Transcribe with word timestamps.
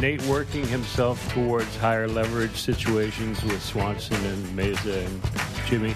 Nate 0.00 0.22
working 0.22 0.66
himself 0.66 1.32
towards 1.32 1.74
higher 1.76 2.06
leverage 2.06 2.56
situations 2.56 3.42
with 3.42 3.60
Swanson 3.62 4.24
and 4.24 4.44
Mayza 4.56 5.04
and 5.04 5.22
Yimi? 5.68 5.94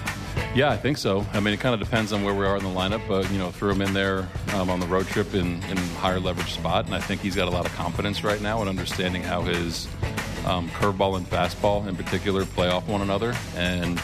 Yeah, 0.55 0.71
I 0.71 0.77
think 0.77 0.97
so. 0.97 1.25
I 1.31 1.39
mean, 1.39 1.53
it 1.53 1.61
kind 1.61 1.73
of 1.73 1.79
depends 1.79 2.11
on 2.11 2.23
where 2.23 2.33
we 2.33 2.45
are 2.45 2.57
in 2.57 2.63
the 2.63 2.69
lineup, 2.69 3.01
but 3.07 3.31
you 3.31 3.37
know, 3.37 3.49
threw 3.51 3.71
him 3.71 3.81
in 3.81 3.93
there 3.93 4.27
um, 4.53 4.69
on 4.69 4.79
the 4.79 4.87
road 4.87 5.07
trip 5.07 5.33
in 5.33 5.63
in 5.63 5.77
higher 5.77 6.19
leverage 6.19 6.53
spot, 6.53 6.85
and 6.85 6.93
I 6.93 6.99
think 6.99 7.21
he's 7.21 7.35
got 7.35 7.47
a 7.47 7.51
lot 7.51 7.65
of 7.65 7.73
confidence 7.75 8.23
right 8.23 8.41
now 8.41 8.61
in 8.61 8.67
understanding 8.67 9.23
how 9.23 9.41
his 9.41 9.87
um, 10.45 10.69
curveball 10.71 11.15
and 11.17 11.25
fastball, 11.25 11.87
in 11.87 11.95
particular, 11.95 12.45
play 12.45 12.69
off 12.69 12.87
one 12.87 13.01
another, 13.01 13.33
and 13.55 13.99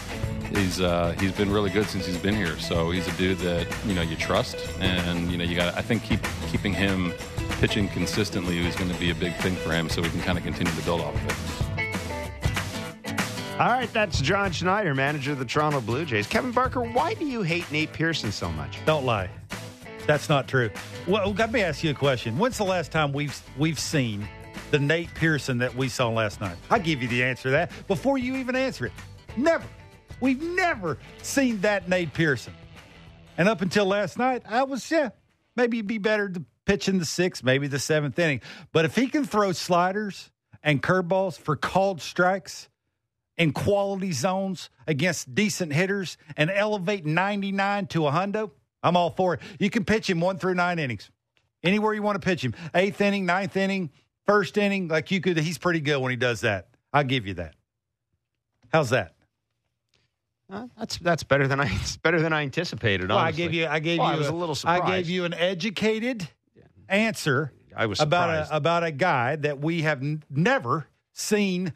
he's 0.55 0.79
uh, 0.79 1.13
he's 1.19 1.33
been 1.33 1.51
really 1.51 1.69
good 1.69 1.87
since 1.87 2.05
he's 2.05 2.17
been 2.17 2.35
here. 2.35 2.57
So 2.57 2.89
he's 2.91 3.07
a 3.07 3.17
dude 3.17 3.39
that 3.39 3.67
you 3.85 3.93
know 3.93 4.01
you 4.01 4.15
trust, 4.15 4.55
and 4.79 5.29
you 5.31 5.37
know 5.37 5.43
you 5.43 5.55
got. 5.55 5.75
I 5.75 5.81
think 5.81 6.03
keep 6.03 6.21
keeping 6.51 6.73
him 6.73 7.13
pitching 7.59 7.87
consistently 7.89 8.59
is 8.65 8.75
going 8.75 8.91
to 8.91 8.99
be 8.99 9.11
a 9.11 9.15
big 9.15 9.35
thing 9.35 9.55
for 9.55 9.71
him, 9.71 9.89
so 9.89 10.01
we 10.01 10.09
can 10.09 10.21
kind 10.21 10.37
of 10.37 10.43
continue 10.43 10.73
to 10.73 10.81
build 10.83 11.01
off 11.01 11.15
of 11.15 11.25
it. 11.25 11.59
All 13.59 13.67
right, 13.67 13.91
that's 13.91 14.21
John 14.21 14.53
Schneider, 14.53 14.95
manager 14.95 15.33
of 15.33 15.39
the 15.39 15.43
Toronto 15.43 15.81
Blue 15.81 16.05
Jays. 16.05 16.27
Kevin 16.27 16.51
Barker, 16.51 16.81
why 16.81 17.13
do 17.13 17.25
you 17.25 17.41
hate 17.41 17.69
Nate 17.73 17.91
Pearson 17.91 18.31
so 18.31 18.49
much? 18.49 18.77
Don't 18.85 19.05
lie. 19.05 19.29
That's 20.07 20.29
not 20.29 20.47
true. 20.47 20.69
Well, 21.07 21.33
let 21.33 21.51
me 21.51 21.61
ask 21.61 21.83
you 21.83 21.91
a 21.91 21.93
question. 21.93 22.37
When's 22.37 22.57
the 22.57 22.63
last 22.63 22.91
time 22.91 23.11
we've 23.11 23.37
we've 23.57 23.77
seen 23.77 24.27
the 24.71 24.79
Nate 24.79 25.13
Pearson 25.13 25.57
that 25.57 25.75
we 25.75 25.89
saw 25.89 26.09
last 26.09 26.39
night? 26.39 26.55
I 26.71 26.79
give 26.79 27.01
you 27.01 27.09
the 27.09 27.23
answer 27.23 27.43
to 27.43 27.49
that 27.51 27.71
before 27.87 28.17
you 28.17 28.37
even 28.37 28.55
answer 28.55 28.85
it. 28.85 28.93
Never. 29.35 29.65
We've 30.21 30.41
never 30.41 30.97
seen 31.21 31.59
that 31.61 31.89
Nate 31.89 32.13
Pearson. 32.13 32.53
And 33.37 33.47
up 33.49 33.61
until 33.61 33.85
last 33.85 34.17
night, 34.17 34.43
I 34.47 34.63
was 34.63 34.89
yeah, 34.89 35.09
maybe 35.55 35.79
it'd 35.79 35.87
be 35.87 35.97
better 35.97 36.29
to 36.29 36.43
pitch 36.69 36.87
in 36.87 36.99
the 36.99 37.05
sixth, 37.05 37.43
maybe 37.43 37.65
the 37.65 37.79
seventh 37.79 38.19
inning. 38.19 38.41
But 38.71 38.85
if 38.85 38.95
he 38.95 39.07
can 39.07 39.25
throw 39.25 39.53
sliders 39.53 40.29
and 40.61 40.83
curveballs 40.83 41.35
for 41.35 41.55
called 41.55 41.99
strikes 41.99 42.69
in 43.37 43.53
quality 43.53 44.11
zones 44.11 44.69
against 44.85 45.33
decent 45.33 45.73
hitters 45.73 46.15
and 46.37 46.51
elevate 46.51 47.07
99 47.07 47.87
to 47.87 48.05
a 48.05 48.11
hundo, 48.11 48.51
I'm 48.83 48.95
all 48.95 49.09
for 49.09 49.33
it. 49.33 49.39
You 49.57 49.71
can 49.71 49.83
pitch 49.83 50.07
him 50.07 50.19
one 50.19 50.37
through 50.37 50.53
nine 50.53 50.77
innings. 50.77 51.09
Anywhere 51.63 51.95
you 51.95 52.03
want 52.03 52.21
to 52.21 52.23
pitch 52.23 52.45
him. 52.45 52.53
Eighth 52.75 53.01
inning, 53.01 53.25
ninth 53.25 53.57
inning, 53.57 53.89
first 54.27 54.55
inning, 54.55 54.89
like 54.89 55.09
you 55.09 55.21
could 55.21 55.39
he's 55.39 55.57
pretty 55.57 55.79
good 55.79 55.97
when 55.97 56.11
he 56.11 56.17
does 56.17 56.41
that. 56.41 56.67
I'll 56.93 57.03
give 57.03 57.25
you 57.25 57.33
that. 57.33 57.55
How's 58.71 58.91
that? 58.91 59.15
Uh, 60.51 60.67
that's 60.77 60.99
that's 60.99 61.23
better 61.23 61.47
than 61.47 61.59
I 61.59 61.65
it's 61.81 61.97
better 61.97 62.21
than 62.21 62.31
I 62.31 62.43
anticipated. 62.43 63.09
Well, 63.09 63.17
I 63.17 63.31
gave 63.31 63.55
you 63.55 63.65
I 63.65 63.79
gave 63.79 63.97
Well, 63.97 64.09
you 64.09 64.13
I 64.13 64.17
was 64.19 64.27
a 64.27 64.33
little 64.33 64.53
surprised. 64.53 64.83
I 64.83 64.97
gave 64.97 65.09
you 65.09 65.25
an 65.25 65.33
educated 65.33 66.29
answer 66.89 67.53
I 67.75 67.85
was 67.85 67.99
about 67.99 68.29
a, 68.51 68.55
about 68.55 68.83
a 68.83 68.91
guy 68.91 69.35
that 69.37 69.59
we 69.59 69.83
have 69.83 70.01
n- 70.01 70.23
never 70.29 70.87
seen 71.13 71.73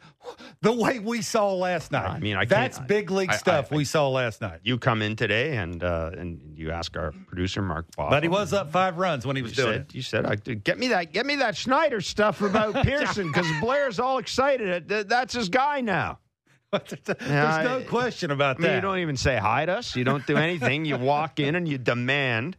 the 0.62 0.72
way 0.72 0.98
we 0.98 1.20
saw 1.20 1.52
last 1.54 1.92
night. 1.92 2.08
I 2.08 2.18
mean, 2.18 2.34
I 2.36 2.40
can't- 2.40 2.48
that's 2.50 2.78
big 2.78 3.10
league 3.10 3.30
I- 3.30 3.36
stuff 3.36 3.70
I- 3.72 3.76
we 3.76 3.84
saw 3.84 4.08
last 4.08 4.40
night. 4.40 4.60
you 4.62 4.78
come 4.78 5.02
in 5.02 5.16
today 5.16 5.56
and 5.56 5.82
uh, 5.84 6.10
and 6.16 6.40
you 6.56 6.70
ask 6.70 6.96
our 6.96 7.12
producer 7.26 7.60
Mark 7.62 7.86
Bob. 7.96 8.10
But 8.10 8.22
he 8.22 8.28
was 8.28 8.52
up 8.52 8.72
five 8.72 8.96
runs 8.96 9.26
when 9.26 9.36
he 9.36 9.42
was 9.42 9.52
doing 9.52 9.72
said, 9.72 9.80
it. 9.82 9.94
you 9.94 10.02
said, 10.02 10.26
I, 10.26 10.36
get 10.36 10.78
me 10.78 10.88
that, 10.88 11.12
get 11.12 11.26
me 11.26 11.36
that 11.36 11.56
Schneider 11.56 12.00
stuff 12.00 12.40
about 12.42 12.74
Pearson 12.84 13.28
because 13.28 13.46
Blair's 13.60 13.98
all 13.98 14.18
excited. 14.18 14.88
That's 14.88 15.34
his 15.34 15.48
guy 15.48 15.80
now. 15.80 16.18
There's 16.72 16.90
Yeah, 17.20 17.62
no 17.64 17.80
question 17.82 18.30
about 18.30 18.56
I 18.56 18.58
mean, 18.60 18.68
that. 18.70 18.74
you 18.76 18.80
don't 18.80 18.98
even 18.98 19.16
say 19.16 19.36
hi 19.36 19.64
to 19.66 19.72
us. 19.74 19.94
You 19.94 20.04
don't 20.04 20.26
do 20.26 20.36
anything. 20.36 20.84
you 20.86 20.96
walk 20.96 21.38
in 21.38 21.54
and 21.54 21.68
you 21.68 21.78
demand. 21.78 22.56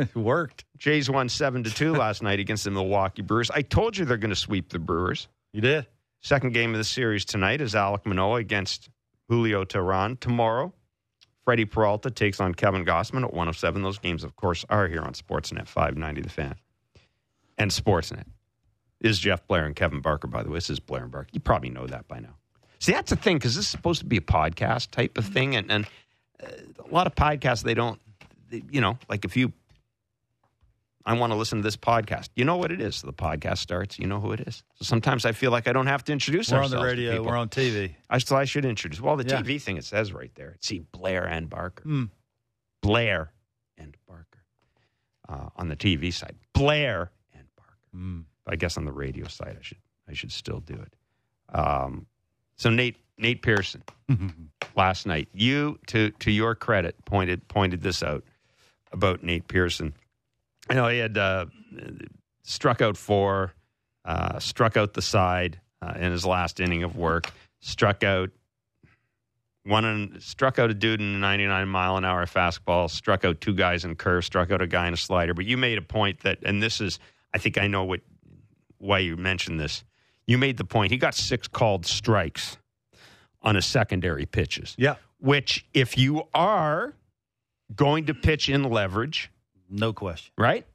It 0.00 0.14
worked. 0.16 0.64
Jays 0.78 1.10
won 1.10 1.28
seven 1.28 1.62
to 1.64 1.70
two 1.70 1.92
last 1.92 2.22
night 2.22 2.40
against 2.40 2.64
the 2.64 2.70
Milwaukee 2.70 3.22
Brewers. 3.22 3.50
I 3.50 3.62
told 3.62 3.96
you 3.96 4.04
they're 4.04 4.16
going 4.16 4.30
to 4.30 4.36
sweep 4.36 4.70
the 4.70 4.78
Brewers. 4.78 5.28
You 5.52 5.60
did. 5.60 5.86
Second 6.20 6.52
game 6.52 6.72
of 6.72 6.78
the 6.78 6.84
series 6.84 7.24
tonight 7.24 7.60
is 7.60 7.74
Alek 7.74 8.04
Manoah 8.04 8.36
against 8.36 8.90
Julio 9.28 9.64
Teheran. 9.64 10.18
Tomorrow, 10.20 10.72
Freddie 11.44 11.64
Peralta 11.64 12.10
takes 12.10 12.40
on 12.40 12.54
Kevin 12.54 12.84
Gausman 12.84 13.24
at 13.24 13.32
107. 13.32 13.82
Those 13.82 13.98
games, 13.98 14.24
of 14.24 14.36
course, 14.36 14.64
are 14.68 14.86
here 14.86 15.02
on 15.02 15.14
Sportsnet 15.14 15.66
590 15.66 16.20
The 16.22 16.28
Fan. 16.28 16.54
And 17.56 17.70
Sportsnet 17.70 18.24
is 19.00 19.18
Jeff 19.18 19.46
Blair 19.46 19.64
and 19.64 19.74
Kevin 19.74 20.00
Barker, 20.00 20.28
by 20.28 20.42
the 20.42 20.50
way. 20.50 20.56
This 20.56 20.70
is 20.70 20.80
Blair 20.80 21.02
and 21.02 21.10
Barker. 21.12 21.30
You 21.32 21.40
probably 21.40 21.70
know 21.70 21.86
that 21.86 22.06
by 22.06 22.20
now. 22.20 22.36
See, 22.78 22.92
that's 22.92 23.10
the 23.10 23.16
thing, 23.16 23.36
because 23.36 23.56
this 23.56 23.64
is 23.64 23.70
supposed 23.70 24.00
to 24.00 24.06
be 24.06 24.16
a 24.16 24.22
podcast 24.22 24.90
type 24.90 25.16
of 25.18 25.26
thing. 25.26 25.56
And, 25.56 25.70
and 25.70 25.86
uh, 26.42 26.48
a 26.88 26.94
lot 26.94 27.06
of 27.06 27.14
podcasts, 27.14 27.62
they 27.62 27.74
don't, 27.74 28.00
they, 28.50 28.62
you 28.70 28.80
know, 28.80 28.98
like 29.08 29.24
if 29.24 29.36
you 29.36 29.52
I 31.06 31.14
want 31.14 31.32
to 31.32 31.36
listen 31.36 31.58
to 31.58 31.62
this 31.62 31.76
podcast. 31.76 32.28
You 32.36 32.44
know 32.44 32.56
what 32.56 32.70
it 32.70 32.80
is. 32.80 33.00
The 33.00 33.12
podcast 33.12 33.58
starts. 33.58 33.98
You 33.98 34.06
know 34.06 34.20
who 34.20 34.32
it 34.32 34.40
is. 34.40 34.62
So 34.76 34.84
sometimes 34.84 35.24
I 35.24 35.32
feel 35.32 35.50
like 35.50 35.66
I 35.66 35.72
don't 35.72 35.86
have 35.86 36.04
to 36.04 36.12
introduce 36.12 36.52
We're 36.52 36.62
on 36.62 36.70
the 36.70 36.82
radio. 36.82 37.22
We're 37.22 37.36
on 37.36 37.48
TV. 37.48 37.94
I 38.10 38.18
so 38.18 38.36
I 38.36 38.44
should 38.44 38.64
introduce. 38.66 39.00
Well, 39.00 39.16
the 39.16 39.24
Yeah. 39.26 39.40
TV 39.40 39.60
thing 39.60 39.76
it 39.78 39.84
says 39.84 40.12
right 40.12 40.30
there. 40.34 40.56
See 40.60 40.80
Blair 40.92 41.24
and 41.24 41.48
Barker. 41.48 41.82
Hmm. 41.84 42.04
Blair 42.82 43.32
and 43.78 43.96
Barker. 44.06 44.26
Uh, 45.28 45.48
on 45.56 45.68
the 45.68 45.76
TV 45.76 46.12
side, 46.12 46.34
Blair 46.54 47.12
and 47.34 47.44
Barker. 47.56 47.76
Mm. 47.96 48.24
I 48.48 48.56
guess 48.56 48.76
on 48.76 48.84
the 48.84 48.92
radio 48.92 49.26
side, 49.28 49.56
I 49.58 49.62
should 49.62 49.78
I 50.08 50.12
should 50.12 50.32
still 50.32 50.60
do 50.60 50.74
it. 50.74 50.92
Um, 51.56 52.06
so 52.56 52.68
Nate 52.68 52.96
Nate 53.16 53.40
Pearson 53.42 53.82
last 54.76 55.06
night. 55.06 55.28
You 55.32 55.78
to 55.86 56.10
to 56.10 56.30
your 56.30 56.54
credit 56.54 56.96
pointed 57.04 57.46
pointed 57.48 57.80
this 57.82 58.02
out 58.02 58.24
about 58.92 59.22
Nate 59.22 59.46
Pearson. 59.48 59.94
I 60.70 60.74
know 60.74 60.88
he 60.88 60.98
had 60.98 61.18
uh, 61.18 61.46
struck 62.44 62.80
out 62.80 62.96
four, 62.96 63.52
uh, 64.04 64.38
struck 64.38 64.76
out 64.76 64.94
the 64.94 65.02
side 65.02 65.60
uh, 65.82 65.94
in 65.96 66.12
his 66.12 66.24
last 66.24 66.60
inning 66.60 66.82
of 66.84 66.96
work, 66.96 67.30
struck 67.60 68.02
out 68.04 68.30
one 69.64 69.84
and 69.84 70.22
struck 70.22 70.58
out 70.58 70.70
a 70.70 70.74
dude 70.74 71.00
in 71.00 71.14
a 71.14 71.18
99 71.18 71.68
mile 71.68 71.96
an 71.96 72.04
hour 72.04 72.24
fastball, 72.26 72.88
struck 72.90 73.24
out 73.24 73.40
two 73.40 73.52
guys 73.54 73.84
in 73.84 73.94
curve, 73.94 74.24
struck 74.24 74.50
out 74.50 74.62
a 74.62 74.66
guy 74.66 74.86
in 74.88 74.94
a 74.94 74.96
slider. 74.96 75.34
But 75.34 75.44
you 75.44 75.56
made 75.56 75.76
a 75.76 75.82
point 75.82 76.20
that, 76.20 76.38
and 76.44 76.62
this 76.62 76.80
is, 76.80 76.98
I 77.34 77.38
think 77.38 77.58
I 77.58 77.66
know 77.66 77.84
what 77.84 78.00
why 78.78 79.00
you 79.00 79.16
mentioned 79.16 79.60
this. 79.60 79.84
You 80.26 80.38
made 80.38 80.56
the 80.56 80.64
point. 80.64 80.90
He 80.92 80.96
got 80.96 81.14
six 81.14 81.46
called 81.48 81.84
strikes 81.84 82.56
on 83.42 83.54
his 83.54 83.66
secondary 83.66 84.24
pitches 84.26 84.74
Yeah. 84.78 84.94
which 85.18 85.66
if 85.74 85.98
you 85.98 86.22
are 86.32 86.94
going 87.74 88.06
to 88.06 88.14
pitch 88.14 88.48
in 88.48 88.64
leverage, 88.64 89.30
No 89.70 89.92
question. 89.92 90.32
right? 90.36 90.66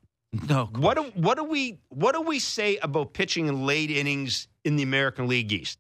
No. 0.50 0.70
What 0.76 0.98
do, 0.98 1.04
what 1.16 1.38
do 1.38 1.44
we 1.46 1.80
what 1.90 2.14
do 2.14 2.22
we 2.22 2.40
say 2.40 2.78
about 2.78 3.14
pitching 3.14 3.48
in 3.48 3.66
late 3.66 3.90
innings 3.90 4.48
in 4.64 4.76
the 4.76 4.84
American 4.84 5.28
League 5.28 5.52
East? 5.54 5.80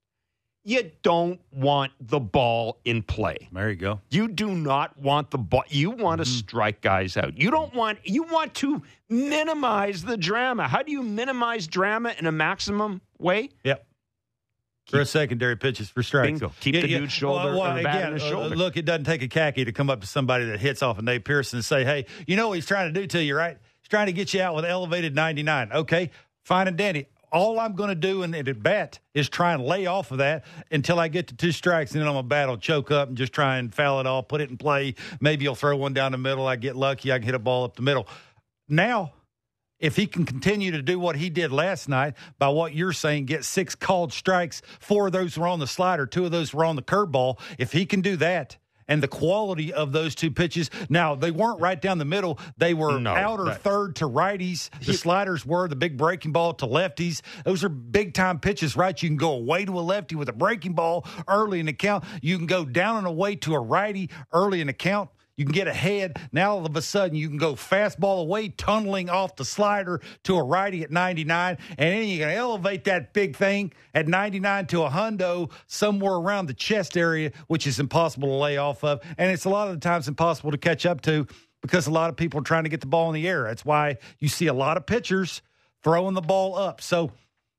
You 0.67 0.91
don't 1.03 1.39
want 1.51 1.91
the 1.99 2.19
ball 2.19 2.79
in 2.85 3.03
play. 3.03 3.37
There 3.51 3.69
you 3.69 3.75
go. 3.75 4.01
You 4.09 4.27
do 4.27 4.49
not 4.49 4.97
want 4.97 5.29
the 5.29 5.37
ball. 5.37 5.63
You 5.69 5.91
want 5.91 6.21
to 6.21 6.27
mm-hmm. 6.27 6.37
strike 6.39 6.81
guys 6.81 7.17
out. 7.17 7.37
You 7.37 7.51
don't 7.51 7.73
want. 7.75 7.99
You 8.03 8.23
want 8.23 8.55
to 8.55 8.81
minimize 9.07 10.03
the 10.03 10.17
drama. 10.17 10.67
How 10.67 10.81
do 10.81 10.91
you 10.91 11.03
minimize 11.03 11.67
drama 11.67 12.15
in 12.17 12.25
a 12.25 12.31
maximum 12.31 13.01
way? 13.19 13.49
Yep. 13.63 13.85
For 14.87 14.99
a 14.99 15.05
secondary 15.05 15.57
pitches 15.57 15.89
for 15.89 16.03
strikes. 16.03 16.39
Bingo. 16.39 16.53
Keep 16.59 16.75
the 16.75 16.87
dude's 16.87 17.11
shoulder 17.11 17.55
or 17.55 17.73
the 17.73 17.83
bat 17.83 18.09
in 18.09 18.13
his 18.13 18.23
uh. 18.23 18.47
Look, 18.47 18.77
it 18.77 18.85
doesn't 18.85 19.05
take 19.05 19.23
a 19.23 19.27
khaki 19.27 19.65
to 19.65 19.71
come 19.71 19.89
up 19.89 20.01
to 20.01 20.07
somebody 20.07 20.45
that 20.45 20.59
hits 20.59 20.83
off 20.83 20.99
of 20.99 21.03
Nate 21.03 21.25
Pearson 21.25 21.57
and 21.57 21.65
say, 21.65 21.83
hey, 21.83 22.05
you 22.27 22.35
know 22.35 22.49
what 22.49 22.53
he's 22.55 22.67
trying 22.67 22.93
to 22.93 22.99
do 22.99 23.07
to 23.07 23.23
you, 23.23 23.35
right? 23.35 23.57
He's 23.81 23.89
trying 23.89 24.05
to 24.07 24.13
get 24.13 24.33
you 24.33 24.41
out 24.41 24.55
with 24.55 24.65
elevated 24.65 25.15
99. 25.15 25.71
Okay, 25.71 26.11
fine 26.43 26.67
and 26.67 26.77
dandy. 26.77 27.07
All 27.31 27.59
I'm 27.59 27.75
going 27.75 27.89
to 27.89 27.95
do 27.95 28.23
in 28.23 28.33
at 28.33 28.63
bat 28.63 28.99
is 29.13 29.27
try 29.27 29.53
and 29.53 29.63
lay 29.63 29.87
off 29.87 30.11
of 30.11 30.19
that 30.19 30.45
until 30.71 30.99
I 30.99 31.07
get 31.07 31.27
to 31.27 31.35
two 31.35 31.51
strikes, 31.51 31.91
and 31.91 31.99
then 31.99 32.07
I'm 32.07 32.13
going 32.13 32.23
to 32.23 32.29
battle, 32.29 32.57
choke 32.57 32.91
up, 32.91 33.09
and 33.09 33.17
just 33.17 33.33
try 33.33 33.57
and 33.57 33.73
foul 33.73 33.99
it 33.99 34.07
off, 34.07 34.27
put 34.27 34.39
it 34.39 34.49
in 34.49 34.57
play. 34.57 34.95
Maybe 35.19 35.43
you'll 35.43 35.55
throw 35.55 35.75
one 35.75 35.93
down 35.93 36.11
the 36.13 36.17
middle. 36.17 36.47
I 36.47 36.55
get 36.55 36.75
lucky. 36.75 37.11
I 37.11 37.17
can 37.17 37.25
hit 37.25 37.35
a 37.35 37.39
ball 37.39 37.65
up 37.65 37.75
the 37.75 37.81
middle. 37.81 38.07
Now, 38.69 39.13
if 39.79 39.95
he 39.95 40.07
can 40.07 40.25
continue 40.25 40.71
to 40.71 40.81
do 40.81 40.99
what 40.99 41.15
he 41.15 41.29
did 41.29 41.51
last 41.51 41.89
night, 41.89 42.13
by 42.39 42.47
what 42.49 42.73
you're 42.73 42.93
saying, 42.93 43.25
get 43.25 43.43
six 43.43 43.75
called 43.75 44.13
strikes, 44.13 44.61
four 44.79 45.07
of 45.07 45.13
those 45.13 45.37
were 45.37 45.47
on 45.47 45.59
the 45.59 45.67
slider, 45.67 46.05
two 46.05 46.25
of 46.25 46.31
those 46.31 46.53
were 46.53 46.65
on 46.65 46.75
the 46.75 46.81
curveball. 46.81 47.39
If 47.57 47.71
he 47.71 47.85
can 47.85 48.01
do 48.01 48.15
that, 48.17 48.57
and 48.87 49.01
the 49.01 49.07
quality 49.07 49.73
of 49.73 49.93
those 49.93 50.13
two 50.13 50.29
pitches, 50.29 50.69
now 50.89 51.15
they 51.15 51.31
weren't 51.31 51.59
right 51.59 51.81
down 51.81 51.97
the 51.97 52.05
middle; 52.05 52.37
they 52.57 52.75
were 52.75 52.99
No, 52.99 53.15
outer 53.15 53.45
that- 53.45 53.61
third 53.63 53.95
to 53.95 54.05
righties. 54.07 54.69
The 54.85 54.93
sliders 54.93 55.43
were 55.43 55.67
the 55.67 55.75
big 55.75 55.97
breaking 55.97 56.33
ball 56.33 56.53
to 56.53 56.67
lefties. 56.67 57.21
Those 57.45 57.63
are 57.63 57.69
big 57.69 58.13
time 58.13 58.39
pitches, 58.39 58.75
right? 58.75 59.01
You 59.01 59.09
can 59.09 59.17
go 59.17 59.31
away 59.31 59.65
to 59.65 59.79
a 59.79 59.81
lefty 59.81 60.15
with 60.15 60.29
a 60.29 60.33
breaking 60.33 60.73
ball 60.73 61.03
early 61.27 61.59
in 61.59 61.65
the 61.65 61.73
count. 61.73 62.03
You 62.21 62.37
can 62.37 62.45
go 62.45 62.63
down 62.63 62.97
and 62.97 63.07
away 63.07 63.35
to 63.37 63.55
a 63.55 63.59
righty 63.59 64.11
early 64.31 64.61
in 64.61 64.67
the 64.67 64.73
count. 64.73 65.09
You 65.37 65.45
can 65.45 65.53
get 65.53 65.67
ahead. 65.67 66.17
Now 66.31 66.55
all 66.55 66.65
of 66.65 66.75
a 66.75 66.81
sudden 66.81 67.15
you 67.15 67.27
can 67.27 67.37
go 67.37 67.53
fastball 67.53 68.21
away, 68.21 68.49
tunneling 68.49 69.09
off 69.09 69.35
the 69.35 69.45
slider 69.45 70.01
to 70.23 70.37
a 70.37 70.43
righty 70.43 70.83
at 70.83 70.91
99, 70.91 71.57
and 71.77 71.93
then 71.93 72.07
you 72.07 72.19
can 72.19 72.29
elevate 72.29 72.85
that 72.85 73.13
big 73.13 73.35
thing 73.35 73.73
at 73.93 74.07
99 74.07 74.67
to 74.67 74.83
a 74.83 74.89
hundo 74.89 75.51
somewhere 75.67 76.13
around 76.13 76.47
the 76.47 76.53
chest 76.53 76.97
area, 76.97 77.31
which 77.47 77.67
is 77.67 77.79
impossible 77.79 78.29
to 78.29 78.35
lay 78.35 78.57
off 78.57 78.83
of, 78.83 79.01
and 79.17 79.31
it's 79.31 79.45
a 79.45 79.49
lot 79.49 79.67
of 79.67 79.73
the 79.73 79.79
times 79.79 80.07
impossible 80.07 80.51
to 80.51 80.57
catch 80.57 80.85
up 80.85 81.01
to 81.01 81.27
because 81.61 81.87
a 81.87 81.91
lot 81.91 82.09
of 82.09 82.15
people 82.15 82.39
are 82.39 82.43
trying 82.43 82.63
to 82.63 82.69
get 82.69 82.79
the 82.79 82.87
ball 82.87 83.09
in 83.09 83.15
the 83.15 83.27
air. 83.27 83.43
That's 83.43 83.65
why 83.65 83.97
you 84.19 84.27
see 84.27 84.47
a 84.47 84.53
lot 84.53 84.77
of 84.77 84.85
pitchers 84.85 85.41
throwing 85.83 86.13
the 86.13 86.21
ball 86.21 86.55
up. 86.55 86.79
So, 86.79 87.11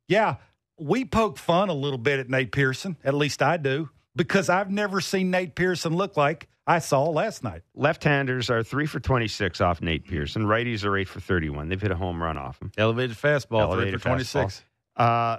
yeah, 0.08 0.36
we 0.78 1.04
poke 1.04 1.38
fun 1.38 1.68
a 1.68 1.74
little 1.74 1.98
bit 1.98 2.20
at 2.20 2.30
Nate 2.30 2.52
Pearson. 2.52 2.96
At 3.04 3.14
least 3.14 3.42
I 3.42 3.56
do, 3.56 3.90
because 4.16 4.48
I've 4.48 4.70
never 4.70 5.00
seen 5.00 5.30
Nate 5.30 5.54
Pearson 5.54 5.94
look 5.94 6.16
like 6.16 6.48
I 6.66 6.80
saw 6.80 7.04
last 7.04 7.44
night. 7.44 7.62
Left-handers 7.74 8.50
are 8.50 8.62
three 8.62 8.86
for 8.86 8.98
twenty-six 8.98 9.60
off 9.60 9.80
Nate 9.80 10.06
Pearson. 10.08 10.42
Righties 10.44 10.84
are 10.84 10.96
eight 10.96 11.08
for 11.08 11.20
thirty-one. 11.20 11.68
They've 11.68 11.80
hit 11.80 11.90
a 11.92 11.96
home 11.96 12.20
run 12.22 12.36
off 12.38 12.60
him. 12.60 12.72
Elevated 12.76 13.16
fastball, 13.16 13.60
Elevated 13.60 13.92
three 13.92 13.98
for 13.98 14.08
26. 14.08 14.64
Uh, 14.96 15.36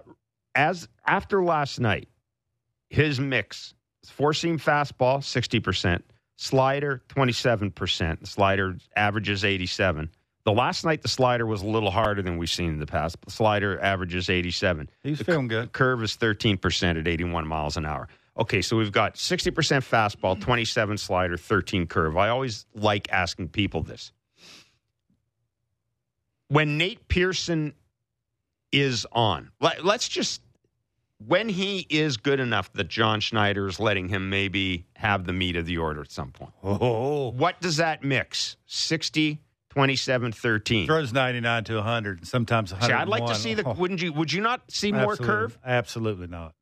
as 0.56 0.88
after 1.06 1.44
last 1.44 1.80
night, 1.80 2.08
his 2.90 3.20
mix: 3.20 3.74
four-seam 4.06 4.58
fastball, 4.60 5.22
sixty 5.24 5.60
percent, 5.60 6.06
slider, 6.38 7.02
twenty-seven 7.10 7.72
percent. 7.72 8.26
Slider 8.28 8.78
averages 8.96 9.44
eighty-seven. 9.44 10.10
The 10.46 10.54
last 10.54 10.86
night, 10.86 11.02
the 11.02 11.10
slider 11.10 11.46
was 11.46 11.62
a 11.62 11.66
little 11.68 11.92
harder 11.92 12.22
than 12.22 12.38
we've 12.38 12.50
seen 12.50 12.70
in 12.70 12.80
the 12.80 12.86
past. 12.86 13.18
The 13.26 13.32
slider 13.32 13.78
averages 13.82 14.30
eighty-seven. 14.30 14.90
He 15.04 15.10
was 15.10 15.20
The 15.20 15.26
feeling 15.26 15.48
c- 15.48 15.50
good. 15.50 15.74
Curve 15.74 16.02
is 16.04 16.16
thirteen 16.16 16.58
percent 16.58 16.98
at 16.98 17.06
eighty-one 17.06 17.46
miles 17.46 17.76
an 17.76 17.86
hour. 17.86 18.08
Okay, 18.40 18.62
so 18.62 18.78
we've 18.78 18.92
got 18.92 19.18
sixty 19.18 19.52
percent 19.52 19.84
fastball, 19.84 20.40
twenty-seven 20.40 20.98
slider, 20.98 21.38
thirteen 21.38 21.88
curve. 21.88 22.18
I 22.18 22.30
always 22.30 22.66
like 22.76 23.08
asking 23.12 23.50
people 23.50 23.82
this. 23.84 24.12
When 26.50 26.78
Nate 26.78 27.08
Pearson 27.08 27.74
is 28.72 29.06
on. 29.12 29.52
Let, 29.60 29.84
let's 29.84 30.08
just 30.08 30.42
when 31.26 31.50
he 31.50 31.86
is 31.90 32.18
good 32.18 32.40
enough 32.40 32.72
that 32.74 32.88
John 32.90 33.20
Schneider 33.22 33.68
is 33.68 33.80
letting 33.80 34.08
him 34.08 34.30
maybe 34.30 34.86
have 34.96 35.26
the 35.26 35.34
meat 35.34 35.56
of 35.56 35.66
the 35.66 35.78
order 35.80 36.02
at 36.02 36.12
some 36.12 36.32
point. 36.32 36.52
Oh, 36.64 37.32
What 37.32 37.60
does 37.60 37.78
that 37.78 38.04
mix? 38.04 38.56
60, 38.68 39.42
27, 39.70 40.32
13. 40.32 40.86
throws 40.86 41.12
99 41.14 41.64
to 41.66 41.76
100, 41.76 42.20
and 42.20 42.28
sometimes 42.28 42.72
100. 42.72 42.94
See, 42.94 42.94
I'd 43.02 43.08
like 43.08 43.26
to 43.26 43.36
see 43.36 43.56
the 43.56 43.68
Oh, 43.68 43.74
wouldn't 43.74 44.02
you 44.02 44.14
would 44.14 44.32
you 44.32 44.42
not 44.42 44.62
see 44.72 44.92
more 44.92 45.14
absolutely- 45.14 45.26
curve? 45.26 45.58
Absolutely 45.66 46.28
not. 46.28 46.54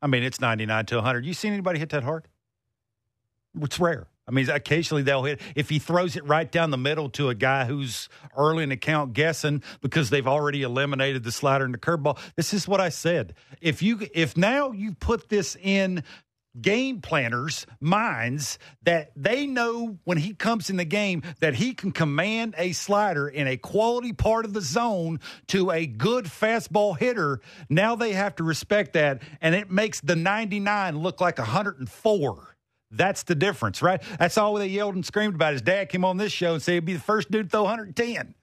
I 0.00 0.06
mean, 0.06 0.22
it's 0.22 0.40
99 0.40 0.86
to 0.86 0.96
100. 0.96 1.24
You 1.24 1.34
seen 1.34 1.52
anybody 1.52 1.78
hit 1.78 1.90
that 1.90 2.04
hard? 2.04 2.28
It's 3.60 3.80
rare. 3.80 4.06
I 4.28 4.30
mean, 4.30 4.48
occasionally 4.50 5.02
they'll 5.02 5.24
hit. 5.24 5.40
If 5.56 5.70
he 5.70 5.78
throws 5.78 6.14
it 6.14 6.24
right 6.26 6.50
down 6.50 6.70
the 6.70 6.76
middle 6.76 7.08
to 7.10 7.30
a 7.30 7.34
guy 7.34 7.64
who's 7.64 8.10
early 8.36 8.62
in 8.62 8.68
the 8.68 8.76
count 8.76 9.14
guessing 9.14 9.62
because 9.80 10.10
they've 10.10 10.26
already 10.26 10.62
eliminated 10.62 11.24
the 11.24 11.32
slider 11.32 11.64
and 11.64 11.72
the 11.72 11.78
curveball. 11.78 12.18
This 12.36 12.52
is 12.52 12.68
what 12.68 12.78
I 12.78 12.90
said. 12.90 13.34
If 13.62 13.82
you 13.82 14.06
if 14.14 14.36
now 14.36 14.72
you 14.72 14.92
put 14.92 15.30
this 15.30 15.56
in 15.56 16.04
game 16.60 17.00
planners' 17.00 17.66
minds 17.80 18.58
that 18.82 19.10
they 19.16 19.46
know 19.46 19.98
when 20.04 20.18
he 20.18 20.34
comes 20.34 20.70
in 20.70 20.76
the 20.76 20.84
game 20.84 21.22
that 21.40 21.54
he 21.54 21.74
can 21.74 21.92
command 21.92 22.54
a 22.58 22.72
slider 22.72 23.28
in 23.28 23.46
a 23.46 23.56
quality 23.56 24.12
part 24.12 24.44
of 24.44 24.52
the 24.52 24.60
zone 24.60 25.20
to 25.48 25.70
a 25.70 25.86
good 25.86 26.26
fastball 26.26 26.96
hitter. 26.96 27.40
Now 27.68 27.96
they 27.96 28.12
have 28.12 28.36
to 28.36 28.44
respect 28.44 28.94
that, 28.94 29.22
and 29.40 29.54
it 29.54 29.70
makes 29.70 30.00
the 30.00 30.16
99 30.16 30.98
look 30.98 31.20
like 31.20 31.38
104. 31.38 32.56
That's 32.90 33.24
the 33.24 33.34
difference, 33.34 33.82
right? 33.82 34.02
That's 34.18 34.38
all 34.38 34.54
they 34.54 34.68
yelled 34.68 34.94
and 34.94 35.04
screamed 35.04 35.34
about. 35.34 35.52
His 35.52 35.62
dad 35.62 35.90
came 35.90 36.04
on 36.04 36.16
this 36.16 36.32
show 36.32 36.54
and 36.54 36.62
said 36.62 36.72
he'd 36.72 36.84
be 36.86 36.94
the 36.94 37.00
first 37.00 37.30
dude 37.30 37.46
to 37.46 37.50
throw 37.50 37.62
110. 37.62 38.34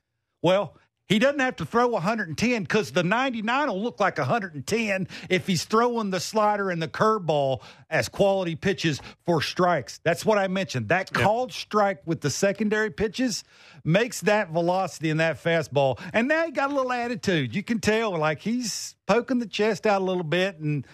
Well, 0.44 0.78
he 1.08 1.20
doesn't 1.20 1.40
have 1.40 1.58
to 1.58 1.66
throw 1.66 1.88
110 1.88 2.64
because 2.64 2.92
the 2.92 3.04
99 3.04 3.68
will 3.68 3.82
look 3.82 4.00
like 4.00 4.18
110 4.18 5.08
if 5.30 5.46
he's 5.46 5.64
throwing 5.64 6.10
the 6.10 6.20
slider 6.20 6.72
and 6.72 6.82
the 6.82 6.88
curveball 6.88 7.62
as 7.90 8.10
quality 8.10 8.56
pitches 8.56 9.00
for 9.24 9.42
strikes. 9.42 10.00
That's 10.04 10.26
what 10.26 10.40
I 10.40 10.48
mentioned. 10.48 10.90
That 10.90 11.14
called 11.14 11.54
strike 11.54 12.02
with 12.06 12.22
the 12.22 12.32
secondary 12.32 12.90
pitches 12.90 13.44
makes 13.84 14.22
that 14.22 14.50
velocity 14.50 15.12
in 15.12 15.18
that 15.18 15.42
fastball. 15.42 16.00
And 16.12 16.28
now 16.28 16.46
he 16.46 16.52
got 16.52 16.72
a 16.72 16.76
little 16.76 16.92
attitude. 16.92 17.56
You 17.56 17.62
can 17.62 17.80
tell, 17.80 18.18
like 18.18 18.42
he's 18.42 18.96
poking 19.06 19.40
the 19.40 19.46
chest 19.46 19.86
out 19.86 20.02
a 20.02 20.06
little 20.06 20.24
bit, 20.24 20.58
and 20.60 20.88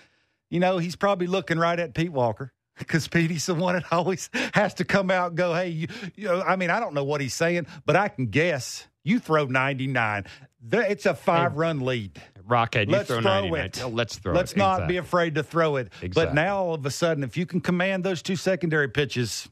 you 0.49 0.59
know 0.59 0.77
he's 0.77 0.97
probably 0.97 1.27
looking 1.27 1.57
right 1.57 1.79
at 1.79 1.93
Pete 1.93 2.11
Walker. 2.11 2.51
Because 2.77 3.07
Petey's 3.07 3.45
the 3.45 3.53
one 3.53 3.75
that 3.75 3.85
always 3.91 4.29
has 4.53 4.73
to 4.75 4.85
come 4.85 5.11
out 5.11 5.29
and 5.29 5.37
go, 5.37 5.53
hey, 5.53 5.69
you, 5.69 5.87
you 6.15 6.25
know, 6.25 6.41
I 6.41 6.55
mean, 6.55 6.71
I 6.71 6.79
don't 6.79 6.95
know 6.95 7.03
what 7.03 7.21
he's 7.21 7.33
saying, 7.33 7.67
but 7.85 7.95
I 7.95 8.07
can 8.07 8.27
guess. 8.27 8.87
You 9.03 9.19
throw 9.19 9.45
99. 9.45 10.25
It's 10.71 11.05
a 11.05 11.15
five 11.15 11.55
run 11.57 11.81
lead. 11.81 12.21
Rockhead, 12.47 12.87
you 12.87 12.91
Let's 12.91 13.07
throw, 13.07 13.21
throw 13.21 13.31
99. 13.49 13.65
it. 13.65 13.85
Let's 13.93 14.17
throw 14.17 14.33
Let's 14.33 14.51
it. 14.51 14.57
not 14.57 14.73
Exactly. 14.79 14.93
be 14.93 14.97
afraid 14.97 15.35
to 15.35 15.43
throw 15.43 15.75
it. 15.77 15.91
But 16.13 16.33
now 16.33 16.57
all 16.57 16.73
of 16.75 16.85
a 16.85 16.91
sudden, 16.91 17.23
if 17.23 17.37
you 17.37 17.45
can 17.45 17.61
command 17.61 18.03
those 18.03 18.21
two 18.21 18.35
secondary 18.35 18.89
pitches, 18.89 19.49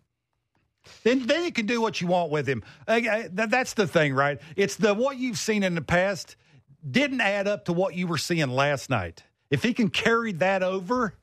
then 1.04 1.26
then 1.26 1.44
you 1.46 1.52
can 1.52 1.66
do 1.66 1.82
what 1.82 2.02
you 2.02 2.08
want 2.08 2.32
with 2.32 2.48
him. 2.48 2.64
Uh, 2.88 2.92
I- 3.04 3.08
uh, 3.26 3.28
that- 3.34 3.50
That's 3.52 3.74
the 3.74 3.88
thing, 3.88 4.14
right? 4.14 4.40
It's 4.56 4.76
the 4.76 4.94
what 4.94 5.18
you've 5.18 5.38
seen 5.38 5.64
in 5.64 5.76
the 5.76 5.82
past 5.82 6.36
didn't 6.90 7.22
add 7.22 7.48
up 7.48 7.66
to 7.66 7.74
what 7.74 7.96
you 7.96 8.08
were 8.08 8.18
seeing 8.18 8.50
last 8.50 8.90
night. 8.90 9.24
If 9.50 9.64
he 9.64 9.74
can 9.74 9.90
carry 9.90 10.32
that 10.34 10.62
over, 10.64 11.16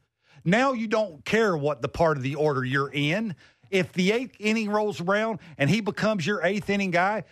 now 0.44 0.73
you 0.73 0.87
don't 0.88 1.25
care 1.25 1.56
what 1.56 1.81
the 1.82 1.88
part 1.88 2.17
of 2.17 2.23
the 2.23 2.34
order 2.34 2.64
you're 2.64 2.90
in. 2.93 3.37
If 3.70 3.93
the 3.93 4.12
eighth 4.12 4.37
inning 4.38 4.70
rolls 4.70 5.00
around 5.00 5.38
and 5.58 5.69
he 5.70 5.81
becomes 5.81 6.26
your 6.26 6.44
eighth 6.44 6.69
inning 6.70 6.90
guy, 6.90 7.25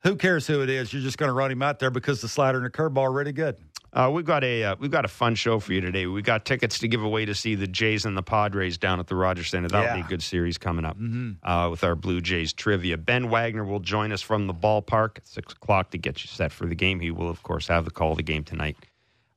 who 0.00 0.16
cares 0.16 0.46
who 0.46 0.62
it 0.62 0.70
is? 0.70 0.92
You're 0.92 1.02
just 1.02 1.18
going 1.18 1.28
to 1.28 1.34
run 1.34 1.50
him 1.50 1.62
out 1.62 1.78
there 1.78 1.90
because 1.90 2.20
the 2.20 2.28
slider 2.28 2.58
and 2.58 2.66
the 2.66 2.70
curveball 2.70 3.02
are 3.02 3.12
really 3.12 3.32
good. 3.32 3.56
Uh, 3.90 4.10
we've 4.12 4.26
got 4.26 4.44
a 4.44 4.62
uh, 4.64 4.76
we've 4.78 4.90
got 4.90 5.06
a 5.06 5.08
fun 5.08 5.34
show 5.34 5.58
for 5.58 5.72
you 5.72 5.80
today. 5.80 6.06
We've 6.06 6.22
got 6.24 6.44
tickets 6.44 6.78
to 6.80 6.88
give 6.88 7.02
away 7.02 7.24
to 7.24 7.34
see 7.34 7.54
the 7.54 7.66
Jays 7.66 8.04
and 8.04 8.16
the 8.16 8.22
Padres 8.22 8.76
down 8.76 9.00
at 9.00 9.06
the 9.06 9.14
Rogers 9.14 9.48
Centre. 9.48 9.68
That'll 9.68 9.94
be 9.94 10.00
a 10.02 10.08
good 10.08 10.22
series 10.22 10.58
coming 10.58 10.84
up 10.84 10.98
uh, 11.42 11.68
with 11.70 11.82
our 11.82 11.94
Blue 11.94 12.20
Jays 12.20 12.52
trivia. 12.52 12.98
Ben 12.98 13.30
Wagner 13.30 13.64
will 13.64 13.80
join 13.80 14.12
us 14.12 14.20
from 14.20 14.46
the 14.46 14.52
ballpark 14.52 15.16
at 15.16 15.26
six 15.26 15.54
o'clock 15.54 15.90
to 15.92 15.98
get 15.98 16.22
you 16.22 16.28
set 16.28 16.52
for 16.52 16.66
the 16.66 16.74
game. 16.74 17.00
He 17.00 17.10
will, 17.10 17.30
of 17.30 17.42
course, 17.42 17.66
have 17.68 17.86
the 17.86 17.90
call 17.90 18.10
of 18.10 18.18
the 18.18 18.22
game 18.22 18.44
tonight. 18.44 18.76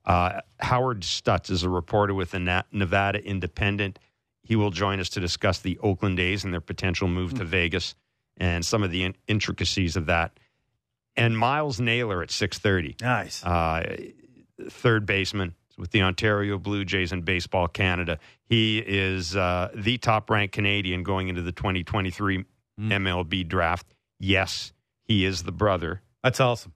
Uh, 0.04 0.40
Howard 0.60 1.00
Stutz 1.00 1.50
is 1.50 1.62
a 1.62 1.70
reporter 1.70 2.12
with 2.12 2.32
the 2.32 2.64
Nevada 2.72 3.24
Independent. 3.24 3.98
He 4.42 4.56
will 4.56 4.70
join 4.70 5.00
us 5.00 5.08
to 5.10 5.20
discuss 5.20 5.60
the 5.60 5.78
Oakland 5.78 6.20
A's 6.20 6.44
and 6.44 6.52
their 6.52 6.60
potential 6.60 7.08
move 7.08 7.32
to 7.34 7.44
Vegas 7.44 7.94
and 8.36 8.64
some 8.64 8.82
of 8.82 8.90
the 8.90 9.04
in- 9.04 9.14
intricacies 9.28 9.96
of 9.96 10.06
that. 10.06 10.38
And 11.16 11.36
Myles 11.36 11.78
Naylor 11.80 12.22
at 12.22 12.30
six 12.30 12.58
thirty 12.58 12.96
Nice. 13.00 13.44
uh, 13.44 13.96
third 14.70 15.04
baseman 15.06 15.54
with 15.78 15.90
the 15.90 16.02
Ontario 16.02 16.58
Blue 16.58 16.84
Jays 16.84 17.12
and 17.12 17.24
Baseball 17.24 17.68
Canada. 17.68 18.18
He 18.44 18.78
is 18.78 19.36
uh, 19.36 19.70
the 19.74 19.98
top 19.98 20.30
ranked 20.30 20.54
Canadian 20.54 21.02
going 21.02 21.28
into 21.28 21.42
the 21.42 21.52
2023 21.52 22.44
MLB 22.80 23.46
draft. 23.48 23.86
Yes, 24.18 24.72
he 25.04 25.24
is 25.24 25.42
the 25.42 25.52
brother. 25.52 26.02
That's 26.22 26.40
awesome. 26.40 26.74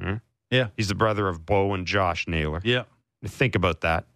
Hmm? 0.00 0.14
Yeah. 0.50 0.68
He's 0.76 0.88
the 0.88 0.94
brother 0.94 1.28
of 1.28 1.44
Bo 1.44 1.74
and 1.74 1.86
Josh 1.86 2.26
Naylor. 2.28 2.60
Yeah. 2.64 2.84
Think 3.24 3.54
about 3.54 3.80
that. 3.82 4.06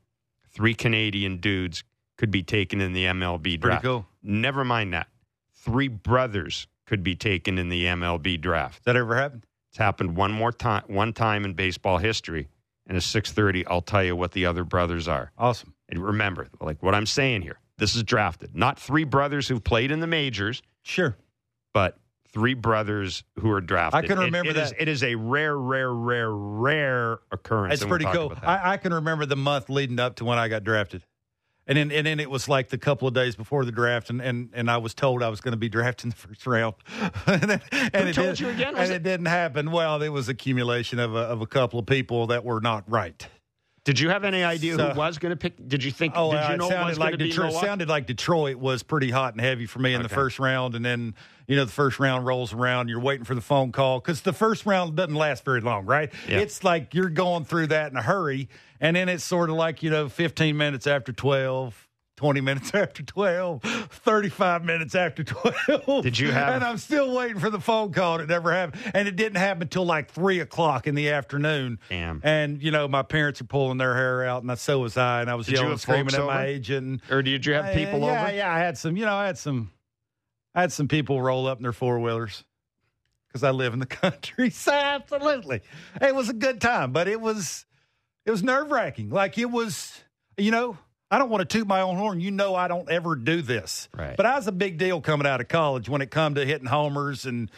Three 0.53 0.75
Canadian 0.75 1.39
dudes 1.39 1.83
could 2.17 2.31
be 2.31 2.43
taken 2.43 2.81
in 2.81 2.93
the 2.93 3.05
MLB 3.07 3.43
Pretty 3.43 3.59
draft. 3.59 3.85
cool. 3.85 4.07
Never 4.23 4.65
mind 4.65 4.93
that. 4.95 5.09
Three 5.55 5.89
brothers 5.89 6.67
could 6.87 7.03
be 7.03 7.15
taken 7.17 7.59
in 7.59 7.69
the 7.69 7.85
MLB 7.85 8.41
draft. 8.41 8.85
That 8.85 8.97
ever 8.97 9.17
happened? 9.17 9.45
It's 9.71 9.79
happened 9.79 10.17
one 10.17 10.33
more 10.33 10.53
time, 10.53 10.83
one 10.89 11.12
time 11.12 11.45
in 11.45 11.55
baseball 11.55 11.99
history. 11.99 12.49
And 12.87 12.97
at 12.97 13.05
six 13.05 13.31
thirty, 13.31 13.65
I'll 13.67 13.83
tell 13.83 14.03
you 14.03 14.17
what 14.17 14.33
the 14.33 14.47
other 14.47 14.65
brothers 14.65 15.07
are. 15.07 15.31
Awesome. 15.39 15.75
And 15.89 16.05
remember, 16.05 16.49
like 16.61 16.83
what 16.83 16.95
I'm 16.95 17.07
saying 17.07 17.43
here, 17.43 17.61
this 17.79 17.95
is 17.95 18.03
drafted, 18.03 18.57
not 18.57 18.81
three 18.81 19.05
brothers 19.05 19.47
who've 19.47 19.62
played 19.62 19.93
in 19.93 20.00
the 20.00 20.07
majors, 20.09 20.61
Sure. 20.83 21.17
but 21.73 21.99
three 22.33 22.55
brothers 22.55 23.23
who 23.39 23.50
are 23.53 23.61
drafted. 23.61 24.05
I 24.05 24.07
can 24.09 24.19
It- 24.19 24.25
remember 24.25 24.50
it 24.50 24.57
is- 24.57 24.71
that. 24.71 24.83
it 24.83 24.89
is 24.89 25.05
a 25.05 25.15
rare, 25.15 25.57
rare, 25.57 25.93
rare, 25.93 26.33
rare 26.33 27.19
occurrence. 27.31 27.75
It's 27.75 27.83
and 27.83 27.91
we'll 27.91 28.00
pretty 28.00 28.12
cool. 28.17 28.33
I, 28.43 28.73
I 28.73 28.77
can 28.77 28.93
remember 28.93 29.25
the 29.27 29.37
month 29.37 29.69
leading 29.69 30.00
up 30.00 30.17
to 30.17 30.25
when 30.25 30.39
I 30.39 30.49
got 30.49 30.65
drafted. 30.65 31.05
And 31.71 31.79
then, 31.79 31.93
and 31.93 32.05
then 32.05 32.19
it 32.19 32.29
was 32.29 32.49
like 32.49 32.69
the 32.71 32.79
couple 32.79 33.07
of 33.07 33.15
days 33.15 33.37
before 33.37 33.65
the 33.65 33.71
draft, 33.71 34.11
and, 34.11 34.21
and, 34.21 34.50
and 34.55 34.69
I 34.69 34.79
was 34.79 34.93
told 34.93 35.23
I 35.23 35.29
was 35.29 35.41
going 35.41 35.53
to 35.53 35.57
be 35.57 35.69
drafted 35.69 36.07
in 36.07 36.11
the 36.11 36.17
first 36.17 36.45
round. 36.45 36.75
and 37.29 37.43
then, 37.43 37.61
and 37.71 38.09
it 38.09 38.15
told 38.15 38.31
did- 38.31 38.41
you 38.41 38.49
again? 38.49 38.75
Was 38.75 38.89
And 38.89 38.93
it- 38.93 38.97
it 38.97 39.03
didn't 39.05 39.27
happen. 39.27 39.71
Well, 39.71 40.00
there 40.00 40.11
was 40.11 40.29
accumulation 40.29 40.99
of 40.99 41.15
a, 41.15 41.19
of 41.19 41.43
a 41.43 41.47
couple 41.47 41.79
of 41.79 41.87
people 41.87 42.27
that 42.27 42.45
were 42.45 42.61
not 42.61 42.91
right. 42.91 43.25
Did 43.85 44.00
you 44.00 44.09
have 44.11 44.25
any 44.25 44.43
idea 44.43 44.75
So- 44.77 44.91
who 44.91 44.99
was 44.99 45.19
going 45.19 45.31
to 45.31 45.37
pick? 45.37 45.69
Did 45.69 45.85
you 45.85 45.93
think? 45.93 46.15
Oh, 46.17 46.33
did 46.33 46.50
you 46.50 46.57
know 46.57 46.65
it 46.65 46.67
it 46.67 46.71
sounded 46.73 46.89
was 46.89 46.99
like 46.99 47.11
going 47.11 47.19
to 47.21 47.25
be 47.25 47.31
Detroit. 47.31 47.47
Milwaukee? 47.47 47.67
Sounded 47.67 47.89
like 47.89 48.07
Detroit 48.07 48.57
was 48.57 48.83
pretty 48.83 49.11
hot 49.11 49.35
and 49.35 49.41
heavy 49.41 49.67
for 49.67 49.79
me 49.79 49.95
in 49.95 50.03
the 50.03 50.09
first 50.09 50.41
round, 50.41 50.75
and 50.75 50.85
then 50.85 51.15
you 51.47 51.55
know 51.57 51.65
the 51.65 51.71
first 51.73 52.00
round 52.00 52.27
rolls 52.27 52.53
around. 52.53 52.89
You're 52.89 53.00
waiting 53.00 53.25
for 53.25 53.37
the 53.37 53.41
phone 53.41 53.71
call 53.71 54.00
because 54.00 54.23
the 54.23 54.33
first 54.33 54.67
round 54.67 54.97
doesn't 54.97 55.15
last 55.15 55.45
very 55.45 55.61
long, 55.61 55.87
right? 55.87 56.12
Yeah. 56.29 56.41
It's 56.41 56.65
like 56.65 56.95
you're 56.95 57.09
going 57.11 57.45
through 57.45 57.69
that 57.69 57.91
in 57.91 57.97
a 57.97 58.03
hurry, 58.03 58.49
and 58.81 58.97
then 58.97 59.09
it's 59.09 59.25
sort 59.25 59.51
of 59.51 59.57
like 59.57 59.83
you 59.83 59.91
know 59.91 60.09
15 60.09 60.57
minutes 60.57 60.87
after 60.87 61.13
12. 61.13 61.87
20 62.17 62.43
minutes 62.43 62.75
after 62.75 63.03
12, 63.03 63.63
35 63.63 64.63
minutes 64.63 64.95
after 64.95 65.25
12. 65.25 66.03
Did 66.03 66.19
you 66.19 66.31
have- 66.31 66.55
And 66.57 66.63
I'm 66.63 66.77
still 66.77 67.15
waiting 67.17 67.39
for 67.39 67.49
the 67.49 67.61
phone 67.61 67.93
call. 67.95 68.17
and 68.17 68.25
It 68.25 68.29
never 68.29 68.53
happened. 68.53 68.83
And 68.93 69.09
it 69.09 69.17
didn't 69.17 69.39
happen 69.39 69.63
until 69.63 69.87
like 69.87 70.11
3 70.11 70.41
o'clock 70.41 70.87
in 70.87 70.95
the 70.95 71.09
afternoon. 71.13 71.79
Damn. 71.89 72.21
And, 72.23 72.63
you 72.63 72.73
know, 72.73 72.87
my 72.89 73.01
parents 73.03 73.41
are 73.41 73.45
pulling 73.45 73.79
their 73.79 73.95
hair 73.97 74.23
out, 74.27 74.43
and 74.43 74.59
so 74.59 74.81
was 74.81 74.99
I. 74.99 75.23
And 75.23 75.31
I 75.31 75.35
was 75.35 75.47
Did 75.47 75.55
yelling, 75.61 75.79
screaming 75.79 76.15
at 76.15 76.27
my 76.27 76.45
agent. 76.45 77.01
Or 77.11 77.23
did 77.23 77.47
you 77.47 77.55
have 77.55 77.75
people 77.75 78.01
yeah, 78.01 78.25
over? 78.25 78.35
Yeah, 78.37 78.53
I 78.55 78.59
had 78.59 78.77
some. 78.77 78.99
You 78.99 79.07
know, 79.07 79.15
I 79.15 79.25
had 79.25 79.39
some. 79.39 79.71
I 80.55 80.61
had 80.61 80.73
some 80.73 80.89
people 80.89 81.23
roll 81.23 81.47
up 81.47 81.57
in 81.59 81.63
their 81.63 81.73
four 81.73 82.01
wheelers. 82.01 82.45
because 83.29 83.43
I 83.45 83.51
live 83.53 83.73
in 83.73 83.79
the 83.79 83.87
country. 84.03 84.51
So 84.51 84.73
absolutely, 84.75 85.63
it 86.03 86.15
was 86.15 86.29
a 86.29 86.35
good 86.35 86.61
time, 86.61 86.93
but 86.93 87.09
it 87.09 87.19
was 87.23 87.65
it 88.27 88.31
was 88.31 88.43
nerve 88.43 88.71
wracking. 88.71 89.11
Like 89.11 89.39
it 89.39 89.50
was, 89.50 89.99
you 90.37 90.50
know. 90.50 90.79
I 91.12 91.19
don't 91.19 91.29
want 91.29 91.41
to 91.41 91.59
toot 91.59 91.67
my 91.67 91.81
own 91.81 91.97
horn. 91.97 92.21
You 92.21 92.31
know 92.31 92.55
I 92.55 92.69
don't 92.69 92.89
ever 92.89 93.17
do 93.17 93.43
this. 93.43 93.89
Right. 93.93 94.17
But 94.17 94.27
I 94.27 94.37
was 94.37 94.47
a 94.47 94.53
big 94.53 94.79
deal 94.79 95.00
coming 95.00 95.27
out 95.27 95.41
of 95.41 95.49
college 95.49 95.89
when 95.89 96.03
it 96.03 96.12
come 96.12 96.37
to 96.37 96.47
hitting 96.47 96.69
homers 96.69 97.27
and 97.27 97.50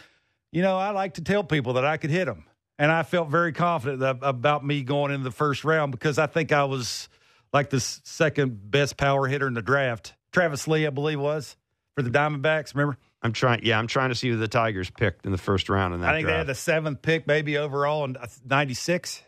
you 0.52 0.62
know, 0.62 0.76
I 0.76 0.90
like 0.90 1.14
to 1.14 1.23
tell 1.23 1.42
people 1.42 1.73
that 1.75 1.85
I 1.85 1.97
could 1.97 2.11
hit 2.11 2.26
them. 2.26 2.45
And 2.78 2.90
I 2.90 3.02
felt 3.02 3.28
very 3.28 3.52
confident 3.52 4.19
about 4.23 4.64
me 4.64 4.83
going 4.83 5.12
into 5.12 5.25
the 5.25 5.31
first 5.31 5.64
round 5.64 5.92
because 5.92 6.19
I 6.19 6.26
think 6.26 6.52
I 6.52 6.64
was 6.64 7.09
like 7.52 7.71
the 7.71 7.81
second 7.81 8.71
best 8.71 8.97
power 8.97 9.26
hitter 9.26 9.47
in 9.47 9.54
the 9.54 9.62
draft. 9.62 10.14
Travis 10.33 10.66
Lee, 10.66 10.87
I 10.87 10.90
believe, 10.90 11.21
was 11.21 11.57
for 11.95 12.02
the 12.02 12.11
Diamondbacks. 12.11 12.75
Remember? 12.75 12.99
I'm 13.23 13.33
trying. 13.33 13.61
Yeah, 13.64 13.78
I'm 13.78 13.87
trying 13.87 14.09
to 14.09 14.14
see 14.14 14.31
who 14.31 14.37
the 14.37 14.49
Tigers 14.49 14.90
picked 14.90 15.26
in 15.26 15.33
the 15.33 15.38
first 15.38 15.69
round 15.69 15.95
in 15.95 16.00
that. 16.00 16.09
I 16.09 16.16
think 16.16 16.25
draft. 16.26 16.35
they 16.35 16.38
had 16.38 16.47
the 16.49 16.54
seventh 16.54 17.02
pick, 17.02 17.26
maybe 17.26 17.57
overall 17.57 18.04
in 18.04 18.16
uh, 18.16 18.26
'96. 18.45 19.23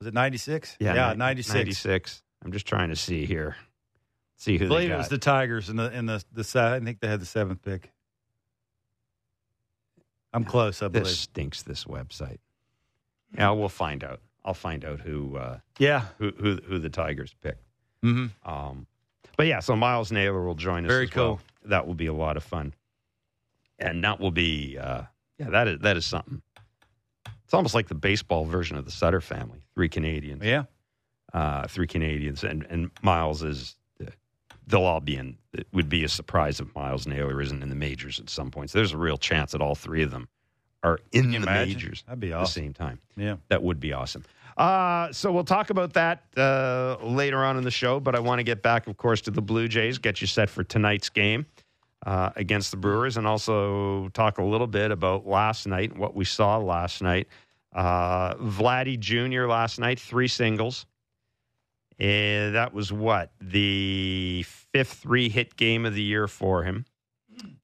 Was 0.00 0.08
it 0.08 0.14
'96? 0.14 0.76
Yeah, 0.78 0.94
yeah, 0.94 1.14
'96. 1.14 1.54
'96. 1.54 2.22
I'm 2.44 2.52
just 2.52 2.66
trying 2.66 2.90
to 2.90 2.96
see 2.96 3.24
here. 3.24 3.56
See 4.36 4.58
who 4.58 4.66
I 4.66 4.68
believe 4.68 4.90
it 4.90 4.96
was 4.96 5.08
the 5.08 5.18
Tigers 5.18 5.68
in 5.70 5.76
the 5.76 5.90
in 5.96 6.06
the 6.06 6.22
the 6.32 6.44
side. 6.44 6.82
I 6.82 6.84
think 6.84 7.00
they 7.00 7.08
had 7.08 7.20
the 7.20 7.26
seventh 7.26 7.62
pick. 7.62 7.90
I'm 10.32 10.44
close, 10.44 10.82
I 10.82 10.88
believe. 10.88 11.06
this 11.06 11.20
stinks. 11.20 11.62
This 11.62 11.84
website. 11.84 12.38
Yeah, 13.34 13.50
we'll 13.52 13.68
find 13.70 14.04
out. 14.04 14.20
I'll 14.44 14.54
find 14.54 14.84
out 14.84 15.00
who 15.00 15.36
uh, 15.36 15.58
yeah. 15.78 16.06
who, 16.18 16.32
who 16.38 16.56
who 16.56 16.78
the 16.78 16.90
Tigers 16.90 17.34
picked. 17.42 17.64
Mm-hmm. 18.04 18.48
Um, 18.48 18.86
but 19.36 19.46
yeah, 19.46 19.60
so 19.60 19.74
Myles 19.74 20.12
Naylor 20.12 20.44
will 20.44 20.54
join 20.54 20.84
us. 20.84 20.90
Very 20.90 21.06
as 21.06 21.14
well. 21.14 21.26
cool. 21.26 21.40
That 21.70 21.86
will 21.86 21.94
be 21.94 22.06
a 22.06 22.12
lot 22.12 22.36
of 22.36 22.44
fun, 22.44 22.74
and 23.78 24.04
that 24.04 24.20
will 24.20 24.30
be 24.30 24.78
uh, 24.78 25.02
yeah, 25.38 25.50
that 25.50 25.68
is 25.68 25.78
that 25.80 25.96
is 25.96 26.06
something. 26.06 26.42
It's 27.46 27.54
almost 27.54 27.74
like 27.74 27.88
the 27.88 27.94
baseball 27.94 28.44
version 28.44 28.76
of 28.76 28.84
the 28.84 28.90
Sutter 28.90 29.20
family. 29.22 29.60
Three 29.74 29.88
Canadians, 29.88 30.42
Yeah. 30.44 30.64
uh, 31.32 31.66
three 31.68 31.86
Canadians, 31.86 32.44
and 32.44 32.66
and 32.68 32.90
Myles 33.02 33.42
is. 33.42 33.76
Uh, 34.04 34.10
they'll 34.66 34.82
all 34.84 35.00
be 35.00 35.16
in. 35.16 35.38
It 35.52 35.66
would 35.72 35.88
be 35.88 36.02
a 36.04 36.08
surprise 36.08 36.58
if 36.60 36.74
Myles 36.74 37.06
Naylor 37.06 37.40
isn't 37.40 37.62
in 37.62 37.68
the 37.68 37.74
majors 37.76 38.18
at 38.20 38.28
some 38.28 38.50
point. 38.50 38.70
So 38.70 38.78
There's 38.78 38.92
a 38.92 38.98
real 38.98 39.16
chance 39.16 39.52
that 39.52 39.60
all 39.62 39.74
three 39.76 40.02
of 40.02 40.10
them 40.10 40.28
are 40.82 40.98
in 41.12 41.30
the 41.30 41.36
imagine? 41.36 41.74
majors 41.74 42.02
That'd 42.06 42.20
be 42.20 42.32
at 42.32 42.40
the 42.40 42.46
same 42.46 42.74
time. 42.74 42.98
Yeah. 43.16 43.36
That 43.48 43.62
would 43.62 43.78
be 43.80 43.92
awesome. 43.92 44.24
Uh, 44.56 45.12
so 45.12 45.30
we'll 45.32 45.44
talk 45.44 45.70
about 45.70 45.92
that 45.92 46.24
uh, 46.36 46.96
later 47.02 47.44
on 47.44 47.56
in 47.58 47.62
the 47.64 47.70
show, 47.70 48.00
but 48.00 48.14
I 48.14 48.20
want 48.20 48.38
to 48.38 48.42
get 48.42 48.62
back, 48.62 48.86
of 48.86 48.96
course, 48.96 49.20
to 49.22 49.30
the 49.30 49.42
Blue 49.42 49.68
Jays, 49.68 49.98
get 49.98 50.20
you 50.20 50.26
set 50.26 50.48
for 50.50 50.64
tonight's 50.64 51.10
game 51.10 51.44
uh, 52.04 52.30
against 52.36 52.70
the 52.70 52.76
Brewers, 52.76 53.16
and 53.16 53.26
also 53.26 54.08
talk 54.08 54.38
a 54.38 54.44
little 54.44 54.66
bit 54.66 54.90
about 54.90 55.26
last 55.26 55.66
night, 55.66 55.96
what 55.96 56.14
we 56.14 56.24
saw 56.24 56.58
last 56.58 57.02
night. 57.02 57.28
Uh, 57.74 58.34
Vladdy 58.34 58.98
Jr. 58.98 59.46
last 59.46 59.78
night, 59.78 60.00
three 60.00 60.28
singles. 60.28 60.86
And 61.98 62.54
that 62.54 62.74
was 62.74 62.92
what? 62.92 63.30
The 63.40 64.44
fifth 64.46 64.94
three 64.94 65.28
hit 65.28 65.56
game 65.56 65.86
of 65.86 65.94
the 65.94 66.02
year 66.02 66.28
for 66.28 66.62
him. 66.62 66.84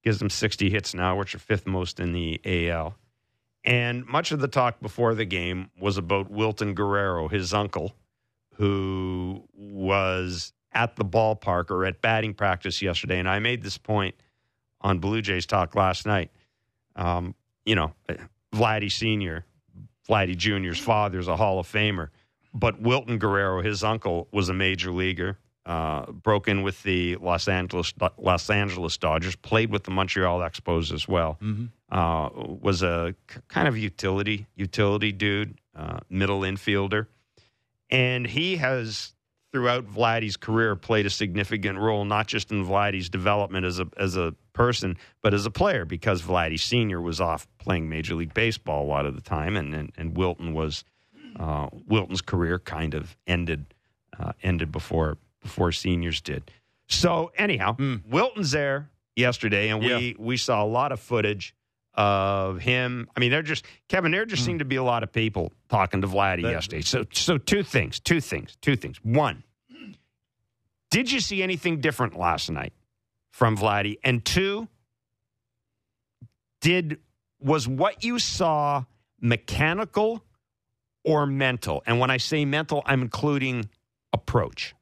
Gives 0.02 0.20
him 0.20 0.30
60 0.30 0.70
hits 0.70 0.94
now, 0.94 1.18
which 1.18 1.34
are 1.34 1.38
fifth 1.38 1.66
most 1.66 2.00
in 2.00 2.12
the 2.12 2.40
AL. 2.44 2.94
And 3.64 4.06
much 4.06 4.32
of 4.32 4.40
the 4.40 4.48
talk 4.48 4.80
before 4.80 5.14
the 5.14 5.24
game 5.24 5.70
was 5.78 5.96
about 5.96 6.30
Wilton 6.30 6.74
Guerrero, 6.74 7.28
his 7.28 7.54
uncle, 7.54 7.94
who 8.54 9.44
was 9.54 10.52
at 10.74 10.96
the 10.96 11.04
ballpark 11.04 11.70
or 11.70 11.84
at 11.84 12.00
batting 12.00 12.34
practice 12.34 12.80
yesterday. 12.82 13.18
And 13.18 13.28
I 13.28 13.38
made 13.38 13.62
this 13.62 13.78
point 13.78 14.14
on 14.80 14.98
Blue 14.98 15.22
Jays 15.22 15.46
Talk 15.46 15.74
last 15.74 16.06
night. 16.06 16.30
Um, 16.96 17.34
you 17.64 17.74
know, 17.74 17.92
Vladdy 18.54 18.90
Sr., 18.90 19.44
Vladdy 20.08 20.36
Jr.'s 20.36 20.78
father 20.78 21.18
is 21.18 21.28
a 21.28 21.36
Hall 21.36 21.58
of 21.58 21.66
Famer. 21.70 22.08
But 22.54 22.80
Wilton 22.80 23.18
Guerrero, 23.18 23.62
his 23.62 23.82
uncle, 23.84 24.28
was 24.32 24.48
a 24.48 24.54
major 24.54 24.90
leaguer. 24.92 25.38
Uh, 25.64 26.10
broke 26.10 26.48
in 26.48 26.62
with 26.64 26.82
the 26.82 27.14
Los 27.16 27.46
Angeles 27.46 27.94
Los 28.18 28.50
Angeles 28.50 28.96
Dodgers, 28.98 29.36
played 29.36 29.70
with 29.70 29.84
the 29.84 29.92
Montreal 29.92 30.40
Expos 30.40 30.92
as 30.92 31.06
well 31.06 31.38
Mm-hmm. 31.40 31.66
uh, 31.96 32.30
was 32.30 32.82
a 32.82 33.14
kind 33.46 33.68
of 33.68 33.78
utility 33.78 34.46
utility 34.56 35.12
dude, 35.12 35.54
uh, 35.76 36.00
middle 36.10 36.40
infielder, 36.40 37.06
and 37.90 38.26
he 38.26 38.56
has 38.56 39.14
throughout 39.52 39.86
Vladdy's 39.86 40.36
career 40.36 40.74
played 40.74 41.06
a 41.06 41.10
significant 41.10 41.78
role, 41.78 42.04
not 42.04 42.26
just 42.26 42.50
in 42.50 42.64
Vladdy's 42.64 43.08
development 43.08 43.66
as 43.66 43.78
a 43.78 43.86
as 43.96 44.16
a 44.16 44.34
person, 44.52 44.96
but 45.22 45.34
as 45.34 45.46
a 45.46 45.50
player, 45.50 45.84
because 45.84 46.22
Vladdy 46.22 46.58
Senior 46.58 47.00
was 47.00 47.20
off 47.20 47.46
playing 47.58 47.88
Major 47.88 48.14
League 48.14 48.34
Baseball 48.34 48.84
a 48.84 48.88
lot 48.88 49.06
of 49.06 49.14
the 49.14 49.20
time, 49.20 49.56
and 49.56 49.74
and, 49.74 49.92
and 49.96 50.16
Wilton 50.16 50.54
was 50.54 50.84
uh, 51.38 51.68
Wilton's 51.86 52.22
career 52.22 52.58
kind 52.58 52.94
of 52.94 53.16
ended 53.26 53.66
uh, 54.18 54.32
ended 54.42 54.72
before 54.72 55.18
before 55.42 55.72
seniors 55.72 56.20
did. 56.20 56.50
So 56.88 57.32
anyhow, 57.36 57.76
Wilton's 58.08 58.50
there 58.50 58.90
yesterday, 59.16 59.68
and 59.68 59.80
we 59.80 60.16
we 60.18 60.36
saw 60.36 60.64
a 60.64 60.66
lot 60.66 60.92
of 60.92 61.00
footage 61.00 61.54
of 61.94 62.58
him. 62.60 63.08
I 63.16 63.20
mean, 63.20 63.30
they're 63.30 63.42
just 63.42 63.64
Kevin. 63.88 64.12
There 64.12 64.24
just 64.24 64.42
hmm. 64.42 64.46
seemed 64.46 64.58
to 64.60 64.64
be 64.64 64.76
a 64.76 64.82
lot 64.82 65.02
of 65.02 65.12
people 65.12 65.52
talking 65.68 66.00
to 66.02 66.06
Vladdy 66.06 66.42
That- 66.42 66.52
yesterday. 66.52 66.82
So 66.82 67.04
so 67.12 67.38
two 67.38 67.62
things, 67.62 68.00
two 68.00 68.20
things, 68.20 68.56
two 68.60 68.76
things. 68.76 68.98
One, 69.02 69.44
did 70.90 71.10
you 71.10 71.20
see 71.20 71.42
anything 71.42 71.80
different 71.80 72.18
last 72.18 72.50
night 72.50 72.72
from 73.30 73.56
Vladdy? 73.56 73.98
And 74.04 74.24
two, 74.24 74.68
did 76.60 76.98
was 77.40 77.66
what 77.66 78.04
you 78.04 78.18
saw 78.18 78.84
mechanical 79.20 80.22
or 81.04 81.26
mental? 81.26 81.82
And 81.86 81.98
when 81.98 82.10
I 82.10 82.18
say 82.18 82.44
mental, 82.44 82.82
I'm 82.86 83.02
including 83.02 83.68
approach. 84.12 84.74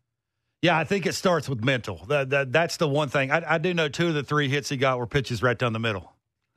Yeah, 0.62 0.76
I 0.76 0.84
think 0.84 1.06
it 1.06 1.14
starts 1.14 1.48
with 1.48 1.64
mental. 1.64 2.04
That, 2.08 2.30
that 2.30 2.52
that's 2.52 2.76
the 2.76 2.88
one 2.88 3.08
thing. 3.08 3.30
I, 3.30 3.54
I 3.54 3.58
do 3.58 3.72
know 3.72 3.88
two 3.88 4.08
of 4.08 4.14
the 4.14 4.22
three 4.22 4.48
hits 4.48 4.68
he 4.68 4.76
got 4.76 4.98
were 4.98 5.06
pitches 5.06 5.42
right 5.42 5.58
down 5.58 5.72
the 5.72 5.78
middle. 5.78 6.12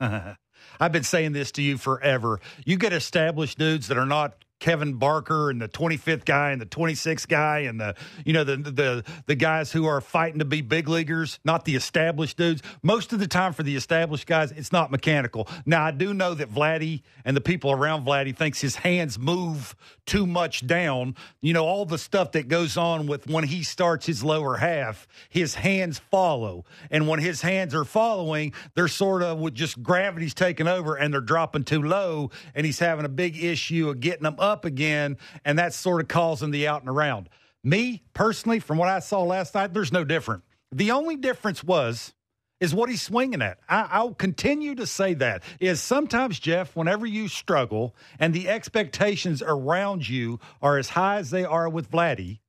I've 0.80 0.92
been 0.92 1.04
saying 1.04 1.32
this 1.32 1.52
to 1.52 1.62
you 1.62 1.78
forever. 1.78 2.40
You 2.64 2.76
get 2.76 2.92
established 2.92 3.58
dudes 3.58 3.88
that 3.88 3.98
are 3.98 4.06
not 4.06 4.43
Kevin 4.60 4.94
Barker 4.94 5.50
and 5.50 5.60
the 5.60 5.68
25th 5.68 6.24
guy 6.24 6.50
and 6.50 6.60
the 6.60 6.66
26th 6.66 7.28
guy 7.28 7.60
and 7.60 7.80
the 7.80 7.94
you 8.24 8.32
know 8.32 8.44
the 8.44 8.56
the 8.56 9.04
the 9.26 9.34
guys 9.34 9.72
who 9.72 9.86
are 9.86 10.00
fighting 10.00 10.38
to 10.38 10.44
be 10.44 10.62
big 10.62 10.88
leaguers, 10.88 11.38
not 11.44 11.64
the 11.64 11.74
established 11.74 12.36
dudes. 12.36 12.62
Most 12.82 13.12
of 13.12 13.18
the 13.18 13.26
time 13.26 13.52
for 13.52 13.62
the 13.62 13.76
established 13.76 14.26
guys, 14.26 14.52
it's 14.52 14.72
not 14.72 14.90
mechanical. 14.90 15.48
Now 15.66 15.84
I 15.84 15.90
do 15.90 16.14
know 16.14 16.34
that 16.34 16.50
Vladdy 16.50 17.02
and 17.24 17.36
the 17.36 17.40
people 17.40 17.72
around 17.72 18.06
Vladdy 18.06 18.34
thinks 18.34 18.60
his 18.60 18.76
hands 18.76 19.18
move 19.18 19.74
too 20.06 20.26
much 20.26 20.66
down. 20.66 21.14
You 21.42 21.52
know 21.52 21.66
all 21.66 21.84
the 21.84 21.98
stuff 21.98 22.32
that 22.32 22.48
goes 22.48 22.76
on 22.76 23.06
with 23.06 23.28
when 23.28 23.44
he 23.44 23.62
starts 23.64 24.06
his 24.06 24.24
lower 24.24 24.56
half, 24.56 25.06
his 25.28 25.56
hands 25.56 25.98
follow, 25.98 26.64
and 26.90 27.06
when 27.08 27.20
his 27.20 27.42
hands 27.42 27.74
are 27.74 27.84
following, 27.84 28.52
they're 28.74 28.88
sort 28.88 29.22
of 29.22 29.38
with 29.38 29.54
just 29.54 29.82
gravity's 29.82 30.34
taking 30.34 30.68
over 30.68 30.94
and 30.96 31.12
they're 31.12 31.20
dropping 31.20 31.64
too 31.64 31.82
low, 31.82 32.30
and 32.54 32.64
he's 32.64 32.78
having 32.78 33.04
a 33.04 33.10
big 33.10 33.36
issue 33.42 33.88
of 33.90 34.00
getting 34.00 34.22
them 34.22 34.36
up 34.44 34.64
again, 34.64 35.16
and 35.44 35.58
that's 35.58 35.76
sort 35.76 36.00
of 36.00 36.08
causing 36.08 36.50
the 36.50 36.68
out 36.68 36.82
and 36.82 36.90
around. 36.90 37.28
Me 37.64 38.02
personally, 38.12 38.60
from 38.60 38.78
what 38.78 38.88
I 38.88 38.98
saw 39.00 39.22
last 39.22 39.54
night, 39.54 39.72
there's 39.72 39.92
no 39.92 40.04
different. 40.04 40.44
The 40.70 40.90
only 40.90 41.16
difference 41.16 41.64
was 41.64 42.12
is 42.60 42.74
what 42.74 42.88
he's 42.88 43.02
swinging 43.02 43.42
at. 43.42 43.58
I, 43.68 43.88
I'll 43.90 44.14
continue 44.14 44.74
to 44.76 44.86
say 44.86 45.14
that 45.14 45.42
is 45.60 45.82
sometimes 45.82 46.38
Jeff, 46.38 46.76
whenever 46.76 47.06
you 47.06 47.28
struggle 47.28 47.94
and 48.18 48.32
the 48.32 48.48
expectations 48.48 49.42
around 49.42 50.08
you 50.08 50.40
are 50.62 50.78
as 50.78 50.90
high 50.90 51.16
as 51.16 51.30
they 51.30 51.44
are 51.44 51.68
with 51.68 51.90
Vladdy, 51.90 52.40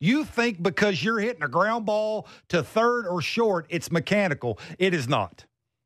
you 0.00 0.24
think 0.24 0.60
because 0.60 1.04
you're 1.04 1.20
hitting 1.20 1.44
a 1.44 1.48
ground 1.48 1.86
ball 1.86 2.26
to 2.48 2.62
third 2.62 3.06
or 3.06 3.22
short, 3.22 3.66
it's 3.68 3.92
mechanical. 3.92 4.58
It 4.78 4.94
is 4.94 5.08
not. 5.08 5.44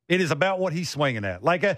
It 0.09 0.21
is 0.21 0.31
about 0.31 0.59
what 0.59 0.73
he's 0.73 0.89
swinging 0.89 1.25
at. 1.25 1.43
Like 1.43 1.65
a, 1.65 1.77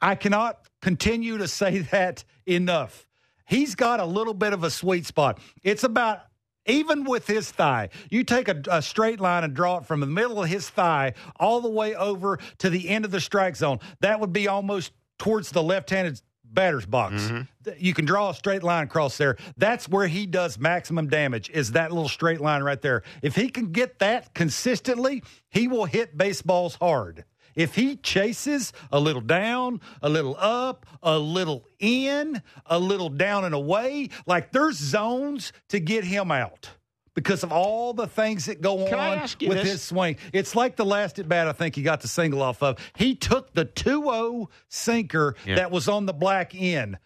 I 0.00 0.14
cannot 0.14 0.60
continue 0.80 1.38
to 1.38 1.48
say 1.48 1.78
that 1.90 2.24
enough. 2.46 3.06
He's 3.46 3.74
got 3.74 4.00
a 4.00 4.04
little 4.04 4.34
bit 4.34 4.52
of 4.52 4.62
a 4.62 4.70
sweet 4.70 5.06
spot. 5.06 5.38
It's 5.62 5.84
about 5.84 6.20
even 6.66 7.04
with 7.04 7.26
his 7.26 7.50
thigh, 7.50 7.88
you 8.10 8.24
take 8.24 8.48
a, 8.48 8.62
a, 8.70 8.82
straight 8.82 9.20
line 9.20 9.42
and 9.42 9.54
draw 9.54 9.78
it 9.78 9.86
from 9.86 10.00
the 10.00 10.06
middle 10.06 10.42
of 10.42 10.50
his 10.50 10.68
thigh 10.68 11.14
all 11.40 11.62
the 11.62 11.70
way 11.70 11.94
over 11.94 12.38
to 12.58 12.68
the 12.68 12.90
end 12.90 13.06
of 13.06 13.10
the 13.10 13.20
strike 13.20 13.56
zone. 13.56 13.80
That 14.00 14.20
would 14.20 14.34
be 14.34 14.48
almost 14.48 14.92
towards 15.18 15.50
the 15.50 15.62
left-handed 15.62 16.20
batter's 16.44 16.86
box. 16.86 17.14
Mm-hmm. 17.14 17.70
You 17.78 17.94
can 17.94 18.04
draw 18.04 18.30
a 18.30 18.34
straight 18.34 18.62
line 18.62 18.84
across 18.84 19.16
there. 19.16 19.36
That's 19.56 19.88
where 19.88 20.06
he 20.06 20.26
does 20.26 20.58
maximum 20.58 21.08
damage. 21.08 21.50
Is 21.50 21.72
that 21.72 21.90
little 21.92 22.08
straight 22.08 22.40
line 22.40 22.62
right 22.62 22.80
there? 22.80 23.02
If 23.22 23.34
he 23.34 23.48
can 23.48 23.72
get 23.72 23.98
that 23.98 24.34
consistently, 24.34 25.22
he 25.50 25.68
will 25.68 25.84
hit 25.84 26.16
baseballs 26.16 26.76
hard. 26.76 27.24
If 27.58 27.74
he 27.74 27.96
chases 27.96 28.72
a 28.92 28.98
little 29.00 29.20
down, 29.20 29.80
a 30.00 30.08
little 30.08 30.36
up, 30.38 30.86
a 31.02 31.18
little 31.18 31.66
in, 31.80 32.40
a 32.66 32.78
little 32.78 33.08
down 33.10 33.44
and 33.44 33.54
away, 33.54 34.10
like 34.26 34.52
there's 34.52 34.76
zones 34.76 35.52
to 35.68 35.80
get 35.80 36.04
him 36.04 36.30
out 36.30 36.70
because 37.14 37.42
of 37.42 37.50
all 37.50 37.92
the 37.92 38.06
things 38.06 38.46
that 38.46 38.60
go 38.60 38.86
Can 38.88 38.94
on 38.98 39.20
with 39.22 39.58
this? 39.58 39.70
his 39.72 39.82
swing. 39.82 40.16
It's 40.32 40.54
like 40.54 40.76
the 40.76 40.84
last 40.84 41.18
at 41.18 41.28
bat 41.28 41.48
I 41.48 41.52
think 41.52 41.74
he 41.74 41.82
got 41.82 42.00
the 42.00 42.06
single 42.06 42.42
off 42.42 42.62
of. 42.62 42.78
He 42.96 43.16
took 43.16 43.52
the 43.54 43.64
2-0 43.64 44.46
sinker 44.68 45.34
Yeah. 45.44 45.56
that 45.56 45.72
was 45.72 45.88
on 45.88 46.06
the 46.06 46.12
black 46.14 46.54
end. 46.54 46.96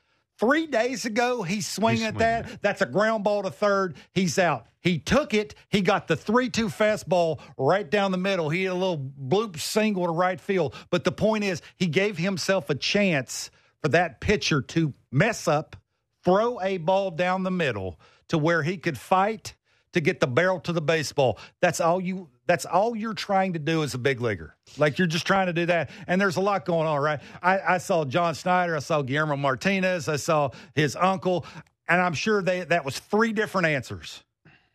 Three 0.43 0.67
days 0.67 1.05
ago, 1.05 1.45
he's 1.45 1.69
swinging 1.69 2.03
at 2.03 2.19
that. 2.19 2.63
That's 2.63 2.83
a 2.83 2.87
ground 2.87 3.23
ball 3.23 3.45
to 3.45 3.51
third. 3.53 3.95
He's 4.13 4.41
out. 4.41 4.67
He 4.81 4.99
took 4.99 5.35
it. 5.35 5.55
He 5.69 5.83
got 5.83 6.09
the 6.09 6.17
3 6.17 6.51
2 6.51 6.67
fastball 6.67 7.39
right 7.57 7.89
down 7.89 8.11
the 8.11 8.19
middle. 8.19 8.51
He 8.51 8.65
had 8.65 8.73
a 8.73 8.75
little 8.75 8.99
bloop 8.99 9.61
single 9.61 10.07
to 10.07 10.11
right 10.11 10.41
field. 10.41 10.75
But 10.91 11.05
the 11.05 11.13
point 11.13 11.45
is, 11.45 11.63
he 11.77 11.87
gave 11.87 12.19
himself 12.19 12.71
a 12.71 12.75
chance 12.75 13.53
for 13.83 13.89
that 13.91 14.21
pitcher 14.21 14.61
to 14.61 14.93
mess 15.13 15.47
up, 15.47 15.77
throw 16.25 16.61
a 16.61 16.79
ball 16.79 17.13
down 17.13 17.45
the 17.45 17.53
middle 17.53 18.01
to 18.27 18.37
where 18.37 18.65
he 18.65 18.79
could 18.79 18.99
fight 18.99 19.55
to 19.93 20.01
get 20.01 20.19
the 20.19 20.27
barrel 20.27 20.59
to 20.59 20.73
the 20.73 20.83
baseball. 20.83 21.39
That's 21.61 21.81
all 21.81 22.01
you. 22.01 22.31
That's 22.53 22.67
all 22.67 22.95
you're 22.95 23.15
trying 23.15 23.55
to 23.55 23.59
do 23.59 23.83
as 23.83 23.95
a 23.95 23.99
big 23.99 24.21
leaguer. 24.21 24.55
Like 24.77 24.99
you're 24.99 25.07
just 25.07 25.27
trying 25.27 25.47
to 25.47 25.55
do 25.55 25.65
that. 25.65 25.89
And 26.07 26.21
there's 26.21 26.37
a 26.37 26.43
lot 26.43 26.67
going 26.67 26.87
on, 26.87 27.01
right? 27.01 27.19
I, 27.43 27.59
I 27.61 27.79
saw 27.79 28.05
John 28.05 28.35
Schneider. 28.35 28.77
I 28.77 28.81
saw 28.81 29.01
Guillermo 29.01 29.39
Martinez. 29.39 30.07
I 30.07 30.17
saw 30.17 30.51
his 30.75 30.95
uncle. 30.95 31.47
And 31.89 31.99
I'm 31.99 32.13
sure 32.13 32.43
they 32.43 32.65
that 32.65 32.85
was 32.85 32.99
three 32.99 33.33
different 33.33 33.69
answers. 33.69 34.23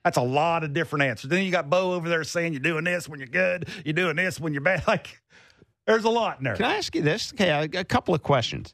That's 0.03 0.17
a 0.17 0.23
lot 0.23 0.63
of 0.63 0.73
different 0.73 1.03
answers. 1.03 1.29
Then 1.29 1.45
you 1.45 1.51
got 1.51 1.69
Bo 1.69 1.93
over 1.93 2.09
there 2.09 2.23
saying 2.23 2.53
you're 2.53 2.61
doing 2.61 2.83
this 2.83 3.07
when 3.07 3.19
you're 3.19 3.27
good, 3.27 3.69
you're 3.85 3.93
doing 3.93 4.15
this 4.15 4.39
when 4.39 4.53
you're 4.53 4.63
bad. 4.63 4.81
Like 4.87 5.21
there's 5.85 6.05
a 6.05 6.09
lot 6.09 6.39
in 6.39 6.45
there. 6.45 6.55
Can 6.55 6.65
I 6.65 6.77
ask 6.77 6.95
you 6.95 7.03
this? 7.03 7.31
Okay, 7.31 7.49
a, 7.49 7.81
a 7.81 7.83
couple 7.83 8.15
of 8.15 8.23
questions. 8.23 8.73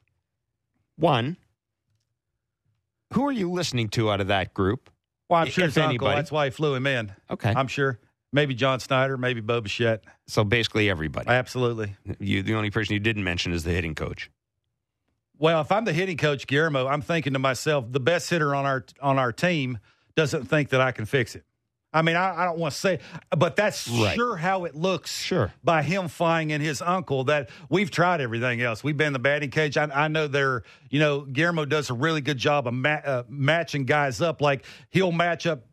One, 0.95 1.36
who 3.12 3.27
are 3.27 3.33
you 3.33 3.51
listening 3.51 3.89
to 3.89 4.10
out 4.10 4.22
of 4.22 4.27
that 4.27 4.53
group? 4.53 4.89
well, 5.29 5.41
I'm 5.41 5.50
sure 5.50 5.65
if 5.65 5.72
it's 5.72 5.77
uncle. 5.77 5.89
anybody. 5.89 6.15
That's 6.15 6.31
why 6.31 6.45
he 6.45 6.51
flew 6.51 6.74
him 6.74 6.88
in. 6.88 7.12
Okay, 7.29 7.53
I'm 7.53 7.67
sure. 7.67 8.00
Maybe 8.33 8.53
John 8.55 8.79
Schneider, 8.79 9.15
maybe 9.17 9.39
Bo 9.41 9.61
Bichette. 9.61 10.03
so 10.27 10.43
basically 10.43 10.89
everybody. 10.89 11.29
Absolutely. 11.29 11.95
You, 12.19 12.41
the 12.43 12.55
only 12.55 12.71
person 12.71 12.93
you 12.93 12.99
didn't 12.99 13.23
mention 13.23 13.53
is 13.53 13.63
the 13.63 13.71
hitting 13.71 13.95
coach. 13.95 14.29
Well, 15.37 15.61
if 15.61 15.71
I'm 15.71 15.85
the 15.85 15.93
hitting 15.93 16.17
coach, 16.17 16.47
Guillermo, 16.47 16.87
I'm 16.87 17.01
thinking 17.01 17.33
to 17.33 17.39
myself, 17.39 17.85
the 17.89 17.99
best 17.99 18.29
hitter 18.29 18.53
on 18.55 18.65
our 18.65 18.85
on 19.01 19.17
our 19.19 19.31
team 19.31 19.79
doesn't 20.15 20.45
think 20.45 20.69
that 20.69 20.81
I 20.81 20.91
can 20.91 21.05
fix 21.05 21.35
it. 21.35 21.43
I 21.95 22.01
mean, 22.01 22.15
I, 22.15 22.41
I 22.41 22.45
don't 22.45 22.57
want 22.57 22.73
to 22.73 22.79
say, 22.79 22.99
but 23.37 23.55
that's 23.55 23.87
Right. 23.87 24.15
sure 24.15 24.35
how 24.35 24.65
it 24.65 24.73
looks. 24.73 25.15
Sure. 25.21 25.53
By 25.63 25.83
him 25.83 26.07
flying 26.07 26.49
in 26.49 26.59
his 26.59 26.81
uncle, 26.81 27.25
that 27.25 27.51
we've 27.69 27.91
tried 27.91 28.19
everything 28.19 28.61
else. 28.63 28.83
We've 28.83 28.97
been 28.97 29.07
in 29.07 29.13
the 29.13 29.19
batting 29.19 29.51
cage. 29.51 29.77
I, 29.77 29.83
I 29.93 30.07
know 30.07 30.27
they're, 30.27 30.63
you 30.89 30.99
know, 30.99 31.21
Guillermo 31.21 31.65
does 31.65 31.91
a 31.91 31.93
really 31.93 32.21
good 32.21 32.39
job 32.39 32.67
of 32.67 32.73
ma- 32.73 33.01
uh, 33.05 33.23
matching 33.29 33.85
guys 33.85 34.21
up. 34.21 34.41
Like 34.41 34.65
he'll 34.89 35.11
match 35.11 35.45
up. 35.45 35.65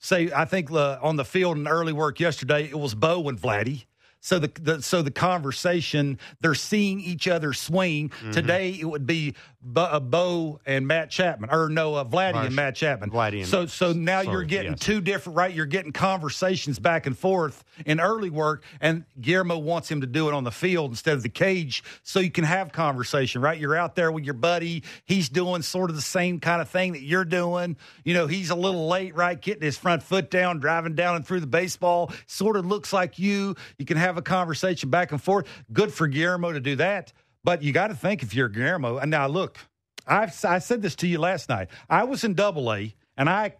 Say, 0.00 0.30
I 0.34 0.44
think 0.44 0.70
uh, 0.70 0.98
on 1.02 1.16
the 1.16 1.24
field 1.24 1.56
in 1.56 1.66
early 1.66 1.92
work 1.92 2.20
yesterday, 2.20 2.64
it 2.64 2.78
was 2.78 2.94
Bo 2.94 3.28
and 3.28 3.40
Vladdy. 3.40 3.84
So 4.20 4.38
the, 4.38 4.50
the 4.60 4.82
so 4.82 5.02
the 5.02 5.10
conversation 5.10 6.18
they're 6.40 6.54
seeing 6.54 7.00
each 7.00 7.28
other 7.28 7.52
swing. 7.52 8.10
Mm-hmm. 8.10 8.30
Today 8.32 8.76
it 8.80 8.84
would 8.84 9.06
be 9.06 9.34
Bo, 9.60 9.82
uh, 9.82 10.00
Bo 10.00 10.60
and 10.66 10.86
Matt 10.86 11.10
Chapman, 11.10 11.50
or 11.50 11.68
no, 11.68 11.94
uh, 11.94 12.04
Vladdy 12.04 12.34
Marsh- 12.34 12.46
and 12.46 12.56
Matt 12.56 12.76
Chapman. 12.76 13.10
Vladdy 13.10 13.44
so 13.44 13.66
so 13.66 13.92
now 13.92 14.22
sorry, 14.22 14.32
you're 14.32 14.44
getting 14.44 14.72
yes. 14.72 14.80
two 14.80 15.00
different 15.00 15.36
right. 15.36 15.52
You're 15.52 15.66
getting 15.66 15.92
conversations 15.92 16.78
back 16.78 17.06
and 17.06 17.18
forth 17.18 17.64
in 17.84 18.00
early 18.00 18.30
work, 18.30 18.62
and 18.80 19.04
Guillermo 19.20 19.58
wants 19.58 19.90
him 19.90 20.00
to 20.00 20.06
do 20.06 20.28
it 20.28 20.34
on 20.34 20.44
the 20.44 20.52
field 20.52 20.90
instead 20.90 21.14
of 21.14 21.22
the 21.22 21.28
cage, 21.28 21.82
so 22.02 22.20
you 22.20 22.30
can 22.30 22.44
have 22.44 22.70
conversation. 22.70 23.42
Right, 23.42 23.58
you're 23.58 23.76
out 23.76 23.96
there 23.96 24.12
with 24.12 24.24
your 24.24 24.34
buddy. 24.34 24.84
He's 25.06 25.28
doing 25.28 25.62
sort 25.62 25.90
of 25.90 25.96
the 25.96 26.02
same 26.02 26.38
kind 26.38 26.62
of 26.62 26.68
thing 26.68 26.92
that 26.92 27.02
you're 27.02 27.24
doing. 27.24 27.76
You 28.04 28.14
know, 28.14 28.26
he's 28.26 28.50
a 28.50 28.56
little 28.56 28.86
late, 28.88 29.16
right, 29.16 29.40
getting 29.40 29.62
his 29.62 29.76
front 29.76 30.02
foot 30.02 30.30
down, 30.30 30.60
driving 30.60 30.94
down 30.94 31.16
and 31.16 31.26
through 31.26 31.40
the 31.40 31.46
baseball. 31.46 32.12
Sort 32.26 32.56
of 32.56 32.64
looks 32.64 32.92
like 32.92 33.18
you. 33.18 33.56
You 33.76 33.86
can 33.86 33.96
have 33.96 34.17
a 34.18 34.22
conversation 34.22 34.90
back 34.90 35.12
and 35.12 35.22
forth. 35.22 35.46
Good 35.72 35.92
for 35.92 36.06
Guillermo 36.06 36.52
to 36.52 36.60
do 36.60 36.76
that. 36.76 37.12
But 37.44 37.62
you 37.62 37.72
got 37.72 37.88
to 37.88 37.94
think 37.94 38.22
if 38.22 38.34
you're 38.34 38.48
Guillermo. 38.48 38.98
And 38.98 39.10
now 39.10 39.26
look, 39.26 39.58
I've, 40.06 40.44
I 40.44 40.58
said 40.58 40.82
this 40.82 40.96
to 40.96 41.06
you 41.06 41.18
last 41.18 41.48
night. 41.48 41.68
I 41.88 42.04
was 42.04 42.24
in 42.24 42.34
Double 42.34 42.72
A, 42.72 42.94
and 43.16 43.28
I 43.28 43.54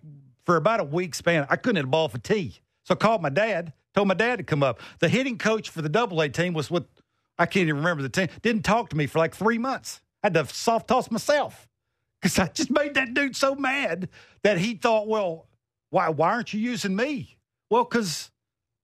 for 0.45 0.57
about 0.57 0.81
a 0.81 0.85
week 0.85 1.15
span 1.15 1.47
I 1.51 1.57
couldn't 1.57 1.77
hit 1.77 1.85
a 1.85 1.89
ball 1.89 2.09
for 2.09 2.19
T. 2.19 2.59
So 2.85 2.95
I 2.95 2.97
called 2.97 3.23
my 3.23 3.29
dad, 3.29 3.73
told 3.95 4.09
my 4.09 4.15
dad 4.15 4.37
to 4.37 4.43
come 4.43 4.63
up. 4.63 4.81
The 4.99 5.09
hitting 5.09 5.39
coach 5.39 5.71
for 5.71 5.83
the 5.83 5.89
Double 5.89 6.21
A 6.21 6.29
team 6.29 6.55
was 6.55 6.71
what 6.71 6.87
I 7.39 7.47
can't 7.47 7.69
even 7.69 7.77
remember 7.77 8.03
the 8.03 8.09
team. 8.09 8.29
Didn't 8.43 8.63
talk 8.63 8.91
to 8.91 8.97
me 8.97 9.07
for 9.07 9.19
like 9.19 9.35
three 9.35 9.59
months. 9.59 10.01
I 10.23 10.27
had 10.27 10.35
to 10.35 10.47
soft 10.47 10.89
toss 10.89 11.11
myself 11.11 11.69
because 12.21 12.39
I 12.39 12.49
just 12.49 12.71
made 12.71 12.95
that 12.95 13.15
dude 13.15 13.37
so 13.37 13.55
mad 13.55 14.09
that 14.43 14.59
he 14.59 14.75
thought, 14.75 15.07
well, 15.07 15.47
why 15.91 16.09
why 16.09 16.31
aren't 16.31 16.53
you 16.53 16.61
using 16.61 16.97
me? 16.97 17.37
Well, 17.71 17.85
because 17.85 18.31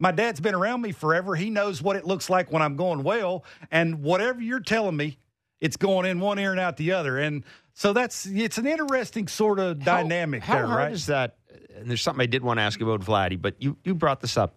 my 0.05 0.13
dad's 0.13 0.39
been 0.39 0.55
around 0.55 0.83
me 0.83 0.93
forever. 0.93 1.35
He 1.35 1.49
knows 1.49 1.81
what 1.81 1.97
it 1.97 2.05
looks 2.05 2.29
like 2.29 2.53
when 2.53 2.61
I'm 2.61 2.77
going 2.77 3.05
well, 3.05 3.43
and 3.71 4.03
whatever 4.03 4.39
you're 4.39 4.61
telling 4.61 4.95
me, 4.99 5.17
it's 5.63 5.79
going 5.79 6.05
in 6.05 6.21
one 6.21 6.39
ear 6.39 6.51
and 6.51 6.61
out 6.61 6.77
the 6.77 6.93
other. 6.93 7.17
And 7.17 7.43
so 7.73 7.95
that's 7.95 8.27
it's 8.27 8.59
an 8.59 8.67
interesting 8.67 9.29
sort 9.29 9.59
of 9.59 9.83
dynamic 9.83 10.43
how, 10.43 10.57
there, 10.57 10.67
hard 10.67 10.79
right? 10.79 10.93
is 10.93 11.07
that? 11.07 11.39
And 11.75 11.89
there's 11.89 12.03
something 12.03 12.23
I 12.23 12.27
did 12.27 12.45
want 12.45 12.59
to 12.59 12.63
ask 12.63 12.79
about 12.83 13.01
Vladdy, 13.01 13.41
but 13.41 13.55
you 13.61 13.79
you 13.83 13.95
brought 13.95 14.21
this 14.21 14.37
up. 14.37 14.57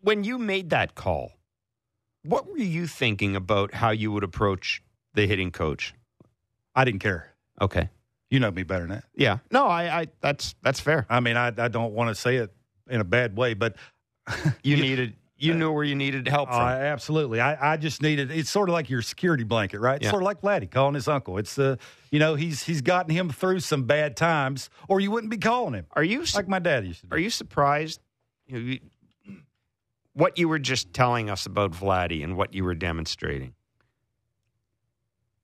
When 0.00 0.22
you 0.22 0.38
made 0.38 0.70
that 0.70 0.94
call, 0.94 1.32
what 2.22 2.48
were 2.48 2.56
you 2.56 2.86
thinking 2.86 3.34
about 3.34 3.74
how 3.74 3.90
you 3.90 4.12
would 4.12 4.22
approach 4.22 4.80
the 5.14 5.26
hitting 5.26 5.50
coach? 5.50 5.92
I 6.72 6.84
didn't 6.84 7.00
care. 7.00 7.34
Okay. 7.60 7.90
You 8.30 8.38
know 8.38 8.52
me 8.52 8.62
better 8.62 8.86
than 8.86 8.90
that. 8.90 9.04
Yeah. 9.12 9.38
No, 9.50 9.66
I, 9.66 10.02
I 10.02 10.06
that's 10.20 10.54
that's 10.62 10.78
fair. 10.78 11.04
I 11.10 11.18
mean, 11.18 11.36
I, 11.36 11.48
I 11.48 11.66
don't 11.66 11.94
want 11.94 12.10
to 12.10 12.14
say 12.14 12.36
it 12.36 12.54
in 12.90 13.00
a 13.00 13.04
bad 13.04 13.36
way, 13.36 13.54
but 13.54 13.76
You 14.62 14.76
needed 14.76 15.14
you 15.42 15.54
knew 15.54 15.72
where 15.72 15.84
you 15.84 15.94
needed 15.94 16.28
help 16.28 16.50
Uh, 16.50 16.52
from. 16.52 16.68
absolutely. 16.68 17.40
I, 17.40 17.72
I 17.72 17.76
just 17.78 18.02
needed. 18.02 18.30
It's 18.30 18.50
sort 18.50 18.68
of 18.68 18.74
like 18.74 18.90
your 18.90 19.00
security 19.00 19.42
blanket, 19.42 19.80
right? 19.80 19.96
It's 19.96 20.04
Yeah. 20.04 20.10
sort 20.10 20.22
of 20.22 20.26
like 20.26 20.42
Vladdy 20.42 20.70
calling 20.70 20.94
his 20.94 21.08
uncle. 21.08 21.38
It's 21.38 21.58
uh, 21.58 21.76
you 22.10 22.18
know, 22.18 22.34
he's 22.34 22.62
he's 22.64 22.82
gotten 22.82 23.10
him 23.14 23.30
through 23.30 23.60
some 23.60 23.84
bad 23.84 24.18
times, 24.18 24.68
or 24.86 25.00
you 25.00 25.10
wouldn't 25.10 25.30
be 25.30 25.38
calling 25.38 25.72
him 25.72 25.86
Are 25.92 26.04
you 26.04 26.24
like 26.34 26.46
my 26.46 26.58
dad 26.58 26.84
used 26.84 27.00
to. 27.00 27.06
Do. 27.06 27.16
Are 27.16 27.18
you 27.18 27.30
surprised? 27.30 28.00
You 28.46 28.80
what 30.12 30.36
you 30.36 30.46
were 30.48 30.58
just 30.58 30.92
telling 30.92 31.30
us 31.30 31.46
about 31.46 31.70
Vladdy 31.72 32.22
and 32.22 32.36
what 32.36 32.52
you 32.52 32.62
were 32.64 32.74
demonstrating. 32.74 33.54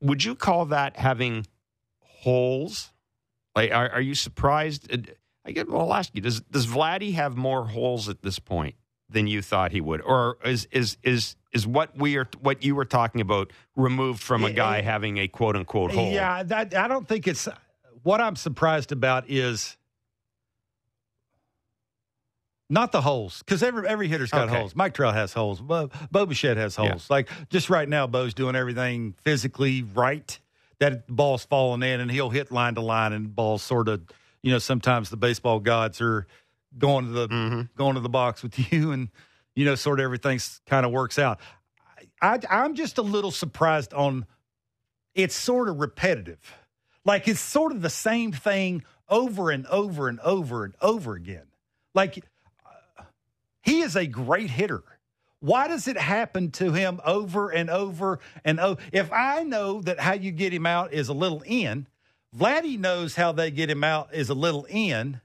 Would 0.03 0.25
you 0.25 0.35
call 0.35 0.67
that 0.67 0.97
having 0.99 1.47
holes? 2.01 2.93
Like, 3.55 3.73
are, 3.73 3.89
are 3.89 4.01
you 4.01 4.15
surprised? 4.15 4.91
I 5.47 5.53
get. 5.53 5.69
Well, 5.71 5.83
I'll 5.83 5.95
ask 5.95 6.11
you: 6.15 6.21
Does 6.21 6.41
does 6.41 6.67
Vladdy 6.67 7.15
have 7.15 7.37
more 7.37 7.67
holes 7.67 8.09
at 8.09 8.23
this 8.23 8.39
point 8.39 8.75
than 9.09 9.27
you 9.29 9.41
thought 9.41 9.71
he 9.71 9.81
would, 9.81 10.01
or 10.01 10.39
is 10.45 10.67
is 10.73 10.97
is 11.05 11.37
is 11.53 11.67
what 11.67 11.97
we 11.97 12.17
are 12.17 12.29
what 12.41 12.65
you 12.65 12.75
were 12.75 12.85
talking 12.85 13.21
about 13.21 13.53
removed 13.77 14.23
from 14.23 14.45
a 14.45 14.51
guy 14.51 14.79
yeah. 14.79 14.83
having 14.83 15.19
a 15.19 15.29
quote 15.29 15.55
unquote 15.57 15.93
hole? 15.93 16.11
Yeah, 16.11 16.43
that, 16.43 16.75
I 16.75 16.89
don't 16.89 17.07
think 17.07 17.29
it's. 17.29 17.49
What 18.03 18.21
I'm 18.21 18.37
surprised 18.37 18.93
about 18.93 19.25
is 19.29 19.77
not 22.69 22.91
the 22.91 23.01
holes, 23.01 23.39
because 23.41 23.63
every 23.63 23.87
every 23.87 24.09
hitter's 24.09 24.31
got 24.31 24.49
Okay. 24.49 24.57
holes. 24.59 24.75
Mike 24.75 24.95
Trout 24.95 25.15
has 25.15 25.33
holes. 25.33 25.61
Bo, 25.61 25.91
Bo 26.11 26.27
Bichette 26.27 26.57
has 26.57 26.77
Yeah. 26.77 26.89
holes. 26.91 27.09
Like 27.09 27.29
just 27.49 27.71
right 27.71 27.89
now, 27.89 28.07
Bo's 28.09 28.35
doing 28.35 28.57
everything 28.57 29.15
physically 29.23 29.83
right. 29.83 30.39
That 30.79 31.07
ball's 31.07 31.45
falling 31.45 31.83
in, 31.83 32.01
and 32.01 32.11
he'll 32.11 32.31
hit 32.31 32.51
line 32.53 32.75
to 32.75 32.81
line, 32.81 33.13
and 33.13 33.35
ball 33.35 33.57
sort 33.59 33.89
of, 33.89 34.03
you 34.47 34.53
know, 34.53 34.59
sometimes 34.59 35.11
the 35.11 35.17
baseball 35.17 35.59
gods 35.59 36.01
are 36.01 36.25
going 36.79 37.05
to 37.07 37.11
the 37.11 37.29
Mhm. 37.29 37.69
going 37.77 37.95
to 37.95 38.01
the 38.01 38.09
box 38.09 38.45
with 38.45 38.57
you, 38.73 38.93
and 38.93 39.09
you 39.57 39.65
know, 39.65 39.75
sort 39.75 39.99
of 39.99 40.05
everything 40.05 40.39
kind 40.67 40.87
of 40.87 40.93
works 40.93 41.19
out. 41.19 41.41
I, 42.23 42.39
I'm 42.49 42.77
just 42.77 42.97
a 42.99 43.03
little 43.03 43.33
surprised 43.33 43.93
on 43.93 44.25
it's 45.17 45.35
sort 45.35 45.69
of 45.69 45.81
repetitive. 45.81 46.39
Like 47.05 47.27
it's 47.27 47.41
sort 47.41 47.73
of 47.73 47.83
the 47.83 47.91
same 47.91 48.31
thing 48.31 48.85
over 49.09 49.51
and 49.51 49.67
over 49.67 50.09
and 50.09 50.21
over 50.21 50.65
and 50.65 50.75
over 50.81 51.15
again. 51.15 51.47
Like 51.93 52.25
uh, 52.65 53.03
he 53.63 53.81
is 53.81 53.97
a 53.97 54.07
great 54.07 54.51
hitter. 54.51 54.85
Why 55.41 55.67
does 55.67 55.89
it 55.89 55.97
happen 55.99 56.53
to 56.53 56.73
him 56.73 57.01
over 57.05 57.51
and 57.51 57.69
over 57.69 58.21
and 58.45 58.61
over? 58.61 58.81
If 58.93 59.13
I 59.13 59.43
know 59.43 59.81
that 59.83 59.99
how 59.99 60.13
you 60.13 60.31
get 60.31 60.53
him 60.53 60.67
out 60.67 60.93
is 60.93 61.09
a 61.09 61.15
little 61.15 61.43
in, 61.45 61.89
Vladdy 62.37 62.79
knows 62.79 63.14
how 63.14 63.33
they 63.33 63.51
get 63.51 63.70
him 63.70 63.83
out 63.83 64.12
is 64.12 64.29
a 64.29 64.35
little 64.35 64.66
in. 64.68 65.20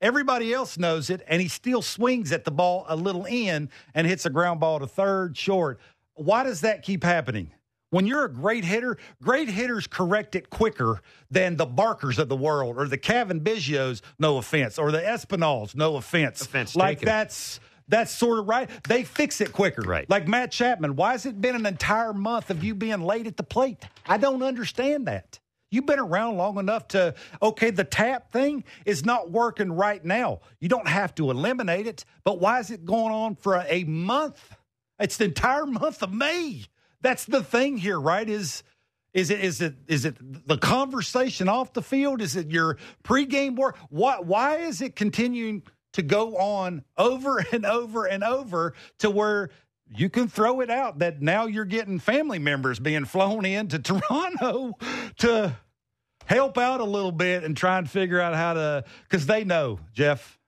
Everybody 0.00 0.52
else 0.52 0.78
knows 0.78 1.10
it, 1.10 1.22
and 1.28 1.42
he 1.42 1.48
still 1.48 1.82
swings 1.82 2.32
at 2.32 2.44
the 2.44 2.50
ball 2.50 2.86
a 2.88 2.96
little 2.96 3.24
in 3.26 3.68
and 3.94 4.06
hits 4.06 4.24
a 4.24 4.30
ground 4.30 4.60
ball 4.60 4.78
to 4.78 4.86
third 4.86 5.36
short. 5.36 5.78
Why 6.14 6.42
does 6.42 6.62
that 6.62 6.82
keep 6.82 7.04
happening? 7.04 7.50
When 7.90 8.06
you're 8.06 8.24
a 8.24 8.32
great 8.32 8.64
hitter, 8.64 8.98
great 9.22 9.48
hitters 9.48 9.86
correct 9.86 10.34
it 10.34 10.50
quicker 10.50 11.00
than 11.30 11.56
the 11.56 11.66
Barkers 11.66 12.18
of 12.18 12.28
the 12.28 12.36
world 12.36 12.76
or 12.76 12.88
the 12.88 12.98
Cavan 12.98 13.40
Biggios, 13.40 14.00
no 14.18 14.38
offense, 14.38 14.78
or 14.78 14.90
the 14.90 15.00
Espinals, 15.00 15.74
no 15.74 15.96
offense. 15.96 16.40
Offense 16.40 16.74
like 16.74 16.98
taken. 16.98 17.06
that's 17.06 17.60
that's 17.86 18.10
sort 18.10 18.38
of 18.38 18.48
right. 18.48 18.68
They 18.88 19.04
fix 19.04 19.40
it 19.40 19.52
quicker. 19.52 19.82
Right. 19.82 20.08
Like 20.08 20.26
Matt 20.26 20.50
Chapman. 20.50 20.96
Why 20.96 21.12
has 21.12 21.26
it 21.26 21.40
been 21.40 21.54
an 21.54 21.66
entire 21.66 22.14
month 22.14 22.50
of 22.50 22.64
you 22.64 22.74
being 22.74 23.02
late 23.02 23.26
at 23.26 23.36
the 23.36 23.42
plate? 23.42 23.84
I 24.06 24.16
don't 24.16 24.42
understand 24.42 25.06
that. 25.06 25.38
You've 25.74 25.86
been 25.86 25.98
around 25.98 26.36
long 26.36 26.58
enough 26.58 26.86
to, 26.88 27.14
okay, 27.42 27.70
the 27.70 27.82
tap 27.82 28.30
thing 28.30 28.62
is 28.86 29.04
not 29.04 29.32
working 29.32 29.72
right 29.72 30.04
now. 30.04 30.40
You 30.60 30.68
don't 30.68 30.86
have 30.86 31.14
to 31.16 31.30
eliminate 31.30 31.88
it, 31.88 32.04
but 32.22 32.38
why 32.38 32.60
is 32.60 32.70
it 32.70 32.84
going 32.84 33.12
on 33.12 33.34
for 33.34 33.64
a, 33.68 33.82
month? 33.84 34.56
It's 35.00 35.16
the 35.16 35.24
entire 35.24 35.66
month 35.66 36.02
of 36.02 36.12
May. 36.12 36.66
That's 37.00 37.24
the 37.24 37.42
thing 37.42 37.76
here, 37.76 38.00
right? 38.00 38.28
Is 38.28 38.62
is 39.12 39.30
it 39.30 39.40
is 39.40 39.60
it 39.60 39.74
is 39.88 40.04
it 40.04 40.16
the 40.46 40.58
conversation 40.58 41.48
off 41.48 41.72
the 41.72 41.82
field? 41.82 42.22
Is 42.22 42.36
it 42.36 42.50
your 42.50 42.78
pregame 43.02 43.56
work? 43.56 43.76
Why 43.90 44.18
why 44.20 44.58
is 44.58 44.80
it 44.80 44.96
continuing 44.96 45.62
to 45.94 46.02
go 46.02 46.36
on 46.36 46.84
over 46.96 47.44
and 47.52 47.66
over 47.66 48.06
and 48.06 48.22
over 48.22 48.74
to 48.98 49.10
where 49.10 49.50
you 49.90 50.08
can 50.08 50.28
throw 50.28 50.60
it 50.60 50.70
out 50.70 51.00
that 51.00 51.20
now 51.20 51.46
you're 51.46 51.64
getting 51.64 51.98
family 51.98 52.38
members 52.38 52.78
being 52.78 53.04
flown 53.04 53.44
into 53.44 53.78
Toronto 53.80 54.78
to 55.18 55.56
help 56.26 56.58
out 56.58 56.80
a 56.80 56.84
little 56.84 57.12
bit 57.12 57.44
and 57.44 57.56
try 57.56 57.78
and 57.78 57.88
figure 57.90 58.20
out 58.20 58.34
how 58.34 58.54
to 58.54 58.84
because 59.02 59.26
they 59.26 59.44
know 59.44 59.78
Jeff 59.92 60.38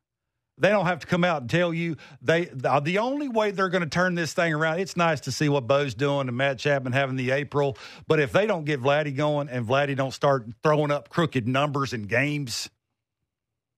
they 0.59 0.71
don't 0.71 0.87
have 0.87 1.01
to 1.01 1.07
come 1.07 1.23
out 1.23 1.43
and 1.43 1.51
tell 1.51 1.75
you 1.75 1.97
they 2.23 2.47
the 2.47 2.99
only 2.99 3.29
way 3.29 3.51
they're 3.51 3.69
going 3.69 3.83
to 3.83 3.89
turn 3.91 4.15
this 4.15 4.33
thing 4.33 4.55
around 4.55 4.79
it's 4.81 4.97
nice 4.97 5.21
to 5.21 5.33
see 5.33 5.49
what 5.51 5.67
bo's 5.67 5.95
doing 5.95 6.29
and 6.29 6.37
matt 6.37 6.59
chapman 6.59 6.95
having 6.95 7.17
the 7.17 7.31
april 7.31 7.77
but 8.09 8.21
if 8.21 8.33
they 8.33 8.47
don't 8.47 8.65
get 8.65 8.81
vladdy 8.81 9.15
going 9.15 9.51
and 9.51 9.67
vladdy 9.67 9.95
don't 9.95 10.13
start 10.13 10.47
throwing 10.63 10.91
up 10.91 11.11
crooked 11.11 11.47
numbers 11.47 11.93
and 11.93 12.09
games 12.09 12.71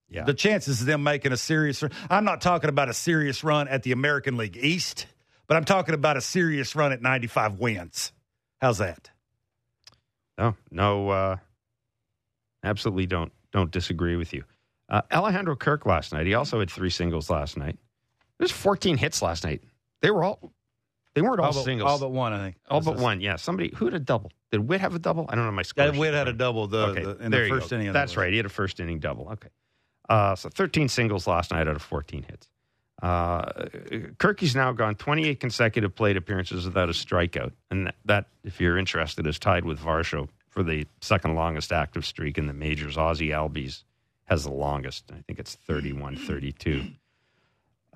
Yeah. 0.08 0.22
the 0.22 0.34
chances 0.34 0.80
of 0.80 0.86
them 0.86 1.02
making 1.02 1.32
a 1.32 1.36
serious 1.36 1.82
i'm 2.08 2.24
not 2.24 2.40
talking 2.40 2.70
about 2.70 2.88
a 2.88 2.94
serious 2.94 3.42
run 3.42 3.66
at 3.66 3.82
the 3.82 3.90
american 3.90 4.36
league 4.36 4.56
east 4.56 5.06
but 5.48 5.56
i'm 5.56 5.64
talking 5.64 5.94
about 5.94 6.16
a 6.16 6.20
serious 6.20 6.76
run 6.76 6.92
at 6.92 7.02
95 7.02 7.58
wins 7.58 8.12
how's 8.60 8.78
that 8.78 9.10
No, 10.38 10.54
no, 10.70 11.08
uh, 11.10 11.36
absolutely 12.62 13.06
don't 13.06 13.32
don't 13.52 13.70
disagree 13.70 14.14
with 14.16 14.32
you. 14.34 14.44
Uh, 14.90 15.00
Alejandro 15.12 15.56
Kirk 15.56 15.84
last 15.86 16.12
night. 16.12 16.26
He 16.26 16.34
also 16.34 16.60
had 16.60 16.70
three 16.70 16.90
singles 16.90 17.28
last 17.30 17.56
night. 17.56 17.76
There's 18.38 18.52
14 18.52 18.96
hits 18.98 19.20
last 19.22 19.42
night. 19.44 19.62
They 20.02 20.10
were 20.10 20.22
all 20.22 20.52
they 21.14 21.22
weren't 21.22 21.40
all, 21.40 21.46
all 21.46 21.52
but, 21.54 21.64
singles. 21.64 21.90
all 21.90 21.98
but 21.98 22.10
one 22.12 22.32
i 22.32 22.38
think 22.38 22.56
All 22.70 22.80
but 22.80 22.92
this- 22.92 23.02
one. 23.02 23.20
Yeah, 23.20 23.36
somebody 23.36 23.72
who 23.74 23.86
had 23.86 23.94
a 23.94 23.98
double. 24.00 24.30
Did 24.52 24.60
Whit 24.68 24.80
have 24.80 24.94
a 24.94 24.98
double? 24.98 25.26
I 25.28 25.34
don't 25.34 25.44
know 25.44 25.50
my 25.52 25.62
score. 25.62 25.84
Yeah, 25.86 25.92
sheet 25.92 25.98
Whit 26.00 26.14
had 26.14 26.28
a 26.28 26.32
double 26.32 26.68
the, 26.68 26.86
okay, 26.86 27.02
the, 27.04 27.16
in 27.18 27.30
the 27.32 27.48
first 27.48 27.70
go. 27.70 27.76
inning. 27.76 27.88
of 27.88 27.94
That's 27.94 28.16
right. 28.16 28.30
He 28.30 28.36
had 28.36 28.46
a 28.46 28.50
first 28.50 28.78
inning 28.80 28.98
double. 29.00 29.28
Okay, 29.32 29.48
uh, 30.08 30.36
so 30.36 30.48
13 30.50 30.88
singles 30.88 31.26
last 31.26 31.50
night 31.50 31.66
out 31.66 31.74
of 31.76 31.82
14 31.82 32.22
hits. 32.30 32.48
Uh, 33.02 33.66
Kirky's 34.18 34.56
now 34.56 34.72
gone 34.72 34.96
28 34.96 35.38
consecutive 35.38 35.94
plate 35.94 36.16
appearances 36.16 36.64
without 36.64 36.88
a 36.88 36.92
strikeout, 36.92 37.52
and 37.70 37.92
that, 38.04 38.26
if 38.42 38.60
you're 38.60 38.76
interested, 38.76 39.26
is 39.26 39.38
tied 39.38 39.64
with 39.64 39.78
Varsho 39.78 40.28
for 40.48 40.62
the 40.64 40.86
second 41.00 41.34
longest 41.34 41.72
active 41.72 42.04
streak 42.04 42.38
in 42.38 42.46
the 42.46 42.52
majors. 42.52 42.98
Ozzie 42.98 43.28
Albies 43.28 43.84
has 44.24 44.44
the 44.44 44.50
longest. 44.50 45.04
I 45.10 45.22
think 45.26 45.38
it's 45.38 45.54
31 45.54 46.16
32. 46.16 46.86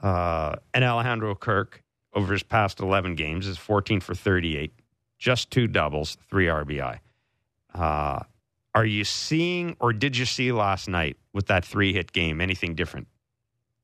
Uh, 0.01 0.57
and 0.75 0.85
Alejandro 0.85 1.35
Kirk, 1.35 1.83
over 2.15 2.33
his 2.33 2.43
past 2.43 2.81
11 2.81 3.15
games, 3.15 3.47
is 3.47 3.59
14 3.59 4.01
for 4.01 4.15
38, 4.15 4.73
just 5.19 5.51
two 5.51 5.67
doubles, 5.67 6.17
three 6.29 6.47
RBI. 6.47 6.99
Uh, 7.75 8.21
are 8.75 8.85
you 8.85 9.05
seeing, 9.05 9.77
or 9.81 9.93
did 9.93 10.17
you 10.17 10.25
see 10.25 10.51
last 10.53 10.89
night 10.89 11.17
with 11.33 11.47
that 11.47 11.65
three 11.65 11.93
hit 11.93 12.13
game, 12.13 12.41
anything 12.41 12.75
different? 12.75 13.07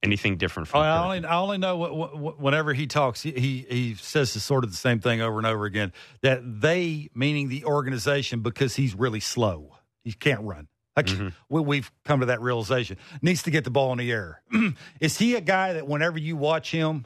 Anything 0.02 0.37
different 0.37 0.68
Oh, 0.68 0.70
from 0.70 0.82
I 0.82 1.02
only 1.04 1.24
I 1.26 1.38
only 1.38 1.58
know 1.58 1.76
what, 1.76 2.16
what, 2.16 2.38
whenever 2.40 2.72
he 2.72 2.87
talks, 2.87 3.20
he, 3.20 3.32
he 3.32 3.66
he 3.68 3.94
says 3.96 4.32
the 4.32 4.38
sort 4.40 4.62
of 4.62 4.70
the 4.70 4.76
same 4.76 5.00
thing 5.00 5.20
over 5.20 5.38
and 5.38 5.46
over 5.46 5.64
again. 5.64 5.92
That 6.22 6.40
they, 6.61 7.08
meaning 7.14 7.48
the 7.48 7.64
organization, 7.64 8.40
because 8.40 8.76
he's 8.76 8.94
really 8.94 9.18
slow, 9.20 9.76
he 10.04 10.12
can't 10.12 10.42
run. 10.42 10.68
Like 10.96 11.06
Mhm. 11.06 11.32
we, 11.48 11.61
we've 11.61 11.90
come 12.04 12.20
to 12.20 12.26
that 12.26 12.40
realization, 12.40 12.96
needs 13.22 13.42
to 13.44 13.50
get 13.50 13.64
the 13.64 13.70
ball 13.70 13.90
in 13.92 13.98
the 13.98 14.11
air. 14.12 14.40
Is 15.00 15.18
he 15.18 15.34
a 15.34 15.40
guy 15.40 15.72
that 15.72 15.88
whenever 15.88 16.18
you 16.18 16.37
watch 16.37 16.70
him, 16.70 17.04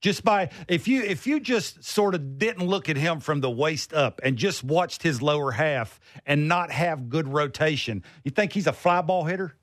just 0.00 0.24
by 0.24 0.50
if 0.66 0.88
you 0.88 1.00
if 1.02 1.28
you 1.28 1.38
just 1.38 1.84
sort 1.84 2.16
of 2.16 2.38
didn't 2.38 2.66
look 2.66 2.88
at 2.88 2.96
him 2.96 3.20
from 3.20 3.40
the 3.40 3.50
waist 3.50 3.94
up 3.94 4.20
and 4.24 4.36
just 4.36 4.64
watched 4.64 5.04
his 5.04 5.22
lower 5.22 5.52
half 5.52 6.00
and 6.26 6.48
not 6.48 6.72
have 6.72 7.08
good 7.08 7.28
rotation, 7.28 8.02
you 8.24 8.32
think 8.32 8.52
he's 8.52 8.66
a 8.66 8.72
fly 8.72 9.00
ball 9.00 9.24
hitter? 9.24 9.54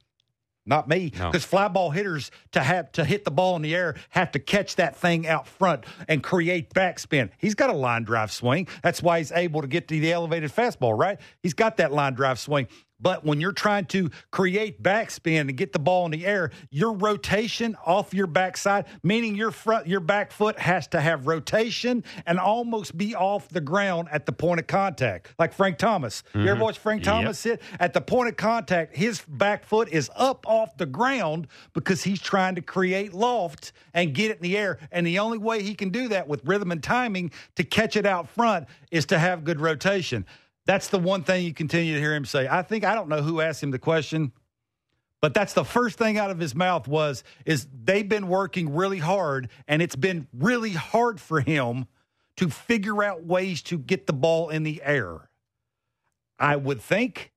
Not 0.69 0.87
me, 0.87 1.11
No. 1.17 1.31
because 1.31 1.43
fly 1.43 1.67
ball 1.67 1.89
hitters 1.89 2.29
to 2.51 2.61
have 2.61 2.91
to 2.93 3.03
hit 3.03 3.25
the 3.25 3.31
ball 3.31 3.55
in 3.55 3.61
the 3.63 3.75
air 3.75 3.95
have 4.09 4.31
to 4.33 4.39
catch 4.39 4.75
that 4.77 4.95
thing 4.95 5.27
out 5.27 5.47
front 5.47 5.83
and 6.07 6.21
create 6.23 6.73
backspin. 6.73 7.31
He's 7.39 7.55
got 7.55 7.69
a 7.71 7.73
line 7.73 8.03
drive 8.03 8.31
swing. 8.31 8.67
That's 8.83 9.01
why 9.01 9.17
he's 9.17 9.31
able 9.31 9.61
to 9.61 9.67
get 9.67 9.87
to 9.87 9.99
the 9.99 10.13
elevated 10.13 10.51
fastball. 10.51 10.97
Right? 10.97 11.19
He's 11.41 11.53
got 11.55 11.77
that 11.77 11.91
line 11.91 12.13
drive 12.13 12.39
swing. 12.39 12.67
But 12.99 13.23
when 13.23 13.39
you're 13.39 13.51
trying 13.51 13.85
to 13.85 14.09
create 14.31 14.81
backspin 14.81 15.41
and 15.41 15.57
get 15.57 15.73
the 15.73 15.79
ball 15.79 16.05
in 16.05 16.11
the 16.11 16.25
air, 16.25 16.51
your 16.69 16.93
rotation 16.93 17.75
off 17.85 18.13
your 18.13 18.27
backside, 18.27 18.85
meaning 19.03 19.35
your 19.35 19.51
front, 19.51 19.87
your 19.87 19.99
back 19.99 20.31
foot 20.31 20.59
has 20.59 20.87
to 20.87 21.01
have 21.01 21.27
rotation 21.27 22.03
and 22.25 22.39
almost 22.39 22.97
be 22.97 23.15
off 23.15 23.49
the 23.49 23.61
ground 23.61 24.09
at 24.11 24.25
the 24.25 24.31
point 24.31 24.59
of 24.59 24.67
contact, 24.67 25.33
like 25.39 25.53
Frank 25.53 25.77
Thomas. 25.77 26.23
You 26.33 26.41
ever 26.41 26.51
mm-hmm. 26.51 26.61
watch 26.61 26.79
Frank 26.79 27.05
Yep. 27.05 27.13
Thomas 27.13 27.43
hit 27.43 27.61
at 27.79 27.93
the 27.93 28.01
point 28.01 28.29
of 28.29 28.37
contact? 28.37 28.95
His 28.95 29.21
back 29.27 29.65
foot 29.65 29.89
is 29.89 30.09
up 30.15 30.45
off 30.47 30.75
the 30.77 30.85
ground 30.85 31.47
because 31.73 32.03
he's 32.03 32.21
trying 32.21 32.55
to 32.55 32.61
create 32.61 33.13
loft 33.13 33.71
and 33.93 34.13
get 34.13 34.31
it 34.31 34.37
in 34.37 34.43
the 34.43 34.57
air. 34.57 34.79
And 34.91 35.07
the 35.07 35.19
only 35.19 35.37
way 35.37 35.63
he 35.63 35.75
can 35.75 35.89
do 35.89 36.09
that 36.09 36.27
with 36.27 36.45
rhythm 36.45 36.71
and 36.71 36.83
timing 36.83 37.31
to 37.55 37.63
catch 37.63 37.95
it 37.95 38.05
out 38.05 38.29
front 38.29 38.67
is 38.91 39.05
to 39.07 39.19
have 39.19 39.43
good 39.43 39.61
rotation. 39.61 40.25
That's 40.69 40.89
the 40.89 40.99
one 40.99 41.23
thing 41.23 41.43
you 41.45 41.51
continue 41.51 41.95
to 41.95 41.99
hear 41.99 42.13
him 42.13 42.25
say. 42.25 42.47
I 42.47 42.61
think 42.61 42.83
I 42.83 42.93
don't 42.93 43.09
know 43.09 43.23
who 43.23 43.41
asked 43.41 43.63
him 43.63 43.71
the 43.71 43.79
question, 43.79 44.31
but 45.19 45.33
that's 45.33 45.53
the 45.53 45.65
first 45.65 45.97
thing 45.97 46.19
out 46.19 46.29
of 46.29 46.37
his 46.37 46.53
mouth 46.53 46.87
was 46.87 47.23
is 47.43 47.65
they've 47.73 48.07
been 48.07 48.27
working 48.27 48.75
really 48.75 48.99
hard 48.99 49.49
and 49.67 49.81
it's 49.81 49.95
been 49.95 50.27
really 50.31 50.69
hard 50.69 51.19
for 51.19 51.41
him 51.41 51.87
to 52.37 52.51
figure 52.51 53.03
out 53.03 53.23
ways 53.25 53.63
to 53.63 53.79
get 53.79 54.05
the 54.05 54.13
ball 54.13 54.49
in 54.49 54.61
the 54.61 54.79
air. 54.83 55.31
I 56.37 56.55
would 56.55 56.81
think 56.81 57.33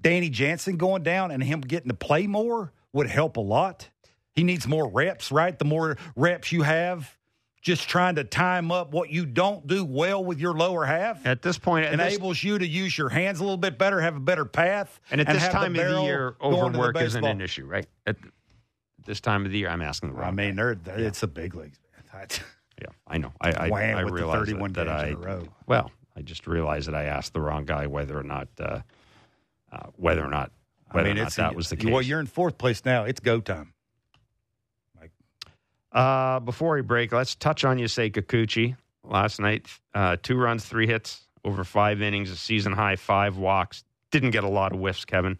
Danny 0.00 0.30
Jansen 0.30 0.76
going 0.76 1.02
down 1.02 1.32
and 1.32 1.42
him 1.42 1.62
getting 1.62 1.88
to 1.88 1.96
play 1.96 2.28
more 2.28 2.72
would 2.92 3.08
help 3.08 3.36
a 3.36 3.40
lot. 3.40 3.88
He 4.32 4.44
needs 4.44 4.68
more 4.68 4.88
reps, 4.88 5.32
right? 5.32 5.58
The 5.58 5.64
more 5.64 5.96
reps 6.14 6.52
you 6.52 6.62
have, 6.62 7.18
just 7.60 7.88
trying 7.88 8.14
to 8.14 8.24
time 8.24 8.72
up 8.72 8.92
what 8.92 9.10
you 9.10 9.26
don't 9.26 9.66
do 9.66 9.84
well 9.84 10.24
with 10.24 10.40
your 10.40 10.54
lower 10.54 10.86
half 10.86 11.24
At 11.26 11.42
this 11.42 11.58
point, 11.58 11.84
at 11.84 11.96
this, 11.96 12.14
enables 12.14 12.42
you 12.42 12.58
to 12.58 12.66
use 12.66 12.96
your 12.96 13.10
hands 13.10 13.40
a 13.40 13.42
little 13.42 13.58
bit 13.58 13.78
better, 13.78 14.00
have 14.00 14.16
a 14.16 14.20
better 14.20 14.44
path. 14.44 15.00
and 15.10 15.20
at 15.20 15.26
this 15.26 15.42
have 15.42 15.52
the 15.52 15.58
time 15.58 15.76
of 15.76 15.94
the 15.94 16.02
year, 16.02 16.36
to 16.40 16.48
the 16.48 16.56
overwork 16.56 17.00
isn't 17.00 17.24
an 17.24 17.40
issue, 17.40 17.66
right? 17.66 17.86
At 18.06 18.16
this 19.04 19.20
time 19.20 19.44
of 19.44 19.52
the 19.52 19.58
year, 19.58 19.68
I'm 19.68 19.82
asking 19.82 20.10
the 20.10 20.16
wrong. 20.16 20.28
I 20.28 20.30
mean, 20.30 20.56
guy. 20.56 20.74
they're, 20.82 20.98
it's 20.98 21.22
a 21.22 21.28
big 21.28 21.54
league. 21.54 21.74
man. 22.12 22.26
yeah, 22.80 22.86
I 23.06 23.18
know. 23.18 23.32
I 23.40 23.52
I, 23.52 23.68
I 23.68 24.00
realize 24.00 24.38
31 24.38 24.72
that, 24.72 24.84
that 24.84 24.88
I 24.88 25.08
in 25.08 25.14
a 25.14 25.18
row. 25.18 25.44
well, 25.66 25.90
I 26.16 26.22
just 26.22 26.46
realized 26.46 26.88
that 26.88 26.94
I 26.94 27.04
asked 27.04 27.32
the 27.32 27.40
wrong 27.40 27.64
guy 27.64 27.86
whether 27.86 28.18
or 28.18 28.22
not 28.22 28.48
uh, 28.58 28.80
uh, 29.72 29.78
whether 29.96 30.24
or 30.24 30.30
not 30.30 30.52
whether 30.92 31.08
I 31.08 31.12
mean, 31.12 31.18
or 31.18 31.22
not 31.22 31.26
it's 31.28 31.36
that 31.36 31.54
was 31.54 31.68
the 31.68 31.76
case. 31.76 31.90
Well, 31.90 32.02
you're 32.02 32.20
in 32.20 32.26
fourth 32.26 32.58
place 32.58 32.84
now. 32.84 33.04
It's 33.04 33.20
go 33.20 33.40
time. 33.40 33.72
Uh, 35.92 36.40
before 36.40 36.74
we 36.76 36.82
break, 36.82 37.12
let's 37.12 37.34
touch 37.34 37.64
on 37.64 37.78
Yusei 37.78 38.12
Kikuchi. 38.12 38.76
Last 39.04 39.40
night, 39.40 39.66
uh, 39.94 40.16
two 40.22 40.36
runs, 40.36 40.64
three 40.64 40.86
hits 40.86 41.26
over 41.44 41.64
five 41.64 42.00
innings, 42.02 42.30
a 42.30 42.36
season 42.36 42.72
high, 42.72 42.96
five 42.96 43.36
walks. 43.36 43.82
Didn't 44.12 44.30
get 44.30 44.44
a 44.44 44.48
lot 44.48 44.72
of 44.72 44.78
whiffs, 44.78 45.04
Kevin. 45.04 45.38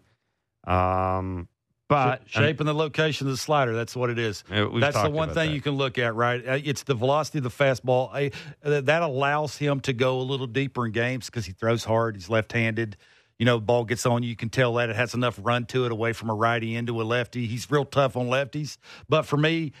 Um, 0.65 1.47
but 1.87 2.21
Sh- 2.25 2.33
shape 2.35 2.59
and 2.59 2.67
the 2.69 2.73
location 2.73 3.27
of 3.27 3.31
the 3.31 3.37
slider. 3.37 3.73
That's 3.75 3.95
what 3.95 4.09
it 4.09 4.17
is. 4.17 4.43
That's 4.49 5.01
the 5.01 5.09
one 5.09 5.29
thing 5.29 5.49
that. 5.49 5.55
you 5.55 5.61
can 5.61 5.73
look 5.73 5.97
at, 5.97 6.15
right? 6.15 6.45
Uh, 6.45 6.59
It's 6.63 6.83
the 6.83 6.93
velocity 6.95 7.39
of 7.39 7.43
the 7.43 7.49
fastball. 7.49 8.09
I, 8.13 8.31
uh, 8.63 8.81
that 8.81 9.01
allows 9.01 9.57
him 9.57 9.79
to 9.81 9.93
go 9.93 10.19
a 10.19 10.23
little 10.23 10.47
deeper 10.47 10.85
in 10.85 10.91
games 10.93 11.25
because 11.27 11.45
he 11.45 11.51
throws 11.51 11.83
hard. 11.83 12.15
He's 12.15 12.29
left-handed. 12.29 12.95
You 13.37 13.45
know, 13.45 13.59
ball 13.59 13.83
gets 13.85 14.05
on 14.05 14.23
you. 14.23 14.29
You 14.29 14.35
can 14.35 14.49
tell 14.49 14.75
that 14.75 14.89
it 14.89 14.95
has 14.95 15.13
enough 15.13 15.37
run 15.41 15.65
to 15.67 15.85
it 15.85 15.91
away 15.91 16.13
from 16.13 16.29
a 16.29 16.33
righty 16.33 16.75
into 16.75 17.01
a 17.01 17.03
lefty. 17.03 17.45
He's 17.47 17.69
real 17.69 17.85
tough 17.85 18.15
on 18.15 18.27
lefties. 18.27 18.77
But 19.09 19.23
for 19.23 19.35
me, 19.37 19.73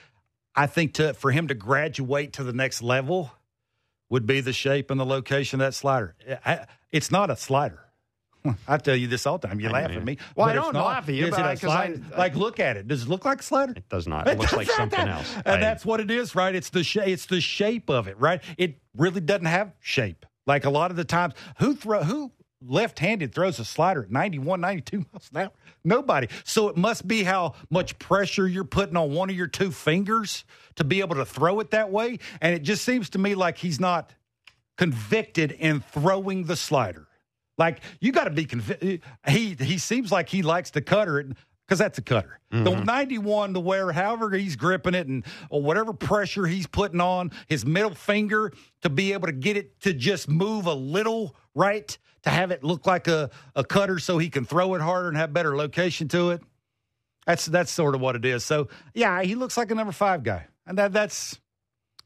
I 0.55 0.67
think 0.67 0.93
to 0.95 1.13
for 1.13 1.31
him 1.31 1.47
to 1.47 1.53
graduate 1.53 2.33
to 2.33 2.43
the 2.43 2.53
next 2.53 2.81
level 2.81 3.31
would 4.09 4.25
be 4.25 4.41
the 4.41 4.53
shape 4.53 4.91
and 4.91 4.99
the 4.99 5.05
location 5.05 5.61
of 5.61 5.67
that 5.67 5.73
slider. 5.73 6.15
I- 6.45 6.65
It's 6.91 7.09
not 7.11 7.29
a 7.29 7.37
slider. 7.37 7.79
I 8.67 8.77
tell 8.77 8.95
you 8.95 9.07
this 9.07 9.25
all 9.27 9.37
the 9.37 9.47
time. 9.47 9.59
You 9.59 9.69
I 9.69 9.71
laugh 9.71 9.91
at 9.91 10.03
me. 10.03 10.17
Well, 10.35 10.47
I 10.47 10.51
but 10.53 10.57
it's 10.57 10.65
don't 10.65 10.73
not. 10.73 10.85
laugh 10.87 11.07
at 11.09 11.15
you, 11.15 11.27
Is 11.27 11.33
it 11.37 11.39
a 11.39 11.43
I- 11.45 11.55
'cause 11.55 11.63
I- 11.65 11.85
slider? 11.93 12.01
like, 12.17 12.35
look 12.35 12.59
at 12.59 12.75
it. 12.75 12.87
Does 12.87 13.03
it 13.03 13.07
look 13.09 13.23
like 13.23 13.39
a 13.39 13.43
slider? 13.43 13.73
it 13.77 13.87
does 13.87 14.07
not. 14.07 14.27
It 14.27 14.37
looks 14.39 14.51
like 14.53 14.69
something 14.69 14.99
else. 15.07 15.33
And 15.45 15.55
I- 15.55 15.59
that's 15.59 15.85
what 15.85 15.99
it 16.01 16.09
is, 16.11 16.35
right? 16.35 16.53
It's 16.53 16.69
the 16.71 16.83
sh- 16.83 16.97
it's 16.97 17.27
the 17.27 17.39
shape 17.39 17.89
of 17.89 18.07
it, 18.07 18.19
right? 18.19 18.41
It 18.57 18.79
really 18.97 19.21
doesn't 19.21 19.45
have 19.45 19.71
shape. 19.79 20.25
Like 20.47 20.65
a 20.65 20.69
lot 20.71 20.89
of 20.91 20.97
the 20.97 21.05
times, 21.05 21.35
who 21.59 21.75
throw 21.75 22.03
who 22.03 22.31
left-handed 22.65 23.33
throws 23.33 23.59
a 23.59 23.65
slider 23.65 24.03
at 24.03 24.11
91, 24.11 24.61
92 24.61 24.97
miles 24.97 25.29
an 25.33 25.41
hour? 25.41 25.51
Nobody. 25.83 26.27
So 26.43 26.67
it 26.69 26.77
must 26.77 27.07
be 27.07 27.23
how 27.23 27.55
much 27.69 27.97
pressure 27.99 28.47
you're 28.47 28.63
putting 28.63 28.97
on 28.97 29.13
one 29.13 29.29
of 29.29 29.35
your 29.35 29.47
two 29.47 29.71
fingers 29.71 30.45
to 30.75 30.83
be 30.83 30.99
able 30.99 31.15
to 31.15 31.25
throw 31.25 31.59
it 31.59 31.71
that 31.71 31.91
way. 31.91 32.19
And 32.39 32.53
it 32.53 32.63
just 32.63 32.83
seems 32.83 33.09
to 33.11 33.19
me 33.19 33.35
like 33.35 33.57
he's 33.57 33.79
not 33.79 34.13
convicted 34.77 35.51
in 35.51 35.81
throwing 35.81 36.45
the 36.45 36.55
slider. 36.55 37.07
Like 37.57 37.81
you 37.99 38.11
got 38.11 38.23
to 38.23 38.31
be 38.31 38.45
convinced. 38.45 39.03
He 39.27 39.55
he 39.59 39.77
seems 39.77 40.11
like 40.11 40.29
he 40.29 40.41
likes 40.41 40.71
to 40.71 40.81
cutter 40.81 41.19
it 41.19 41.27
because 41.67 41.79
that's 41.79 41.97
a 41.97 42.01
cutter. 42.01 42.39
Mm-hmm. 42.51 42.63
The 42.63 42.83
91 42.83 43.53
to 43.53 43.59
where 43.59 43.91
however 43.91 44.31
he's 44.31 44.55
gripping 44.55 44.93
it 44.93 45.07
and 45.07 45.23
or 45.49 45.61
whatever 45.61 45.93
pressure 45.93 46.45
he's 46.45 46.67
putting 46.67 46.99
on 46.99 47.31
his 47.47 47.65
middle 47.65 47.93
finger 47.93 48.51
to 48.81 48.89
be 48.89 49.13
able 49.13 49.27
to 49.27 49.33
get 49.33 49.55
it 49.55 49.79
to 49.81 49.93
just 49.93 50.27
move 50.27 50.65
a 50.65 50.73
little 50.73 51.35
right 51.55 51.97
to 52.23 52.29
have 52.29 52.51
it 52.51 52.63
look 52.63 52.85
like 52.85 53.07
a, 53.07 53.29
a 53.55 53.63
cutter 53.63 53.99
so 53.99 54.17
he 54.17 54.29
can 54.29 54.45
throw 54.45 54.75
it 54.75 54.81
harder 54.81 55.07
and 55.07 55.17
have 55.17 55.33
better 55.33 55.55
location 55.55 56.07
to 56.09 56.31
it. 56.31 56.41
That's 57.25 57.45
that's 57.45 57.71
sort 57.71 57.95
of 57.95 58.01
what 58.01 58.15
it 58.15 58.25
is. 58.25 58.43
So 58.43 58.67
yeah, 58.93 59.21
he 59.21 59.35
looks 59.35 59.57
like 59.57 59.71
a 59.71 59.75
number 59.75 59.93
five 59.93 60.23
guy, 60.23 60.45
and 60.65 60.77
that 60.77 60.91
that's 60.91 61.39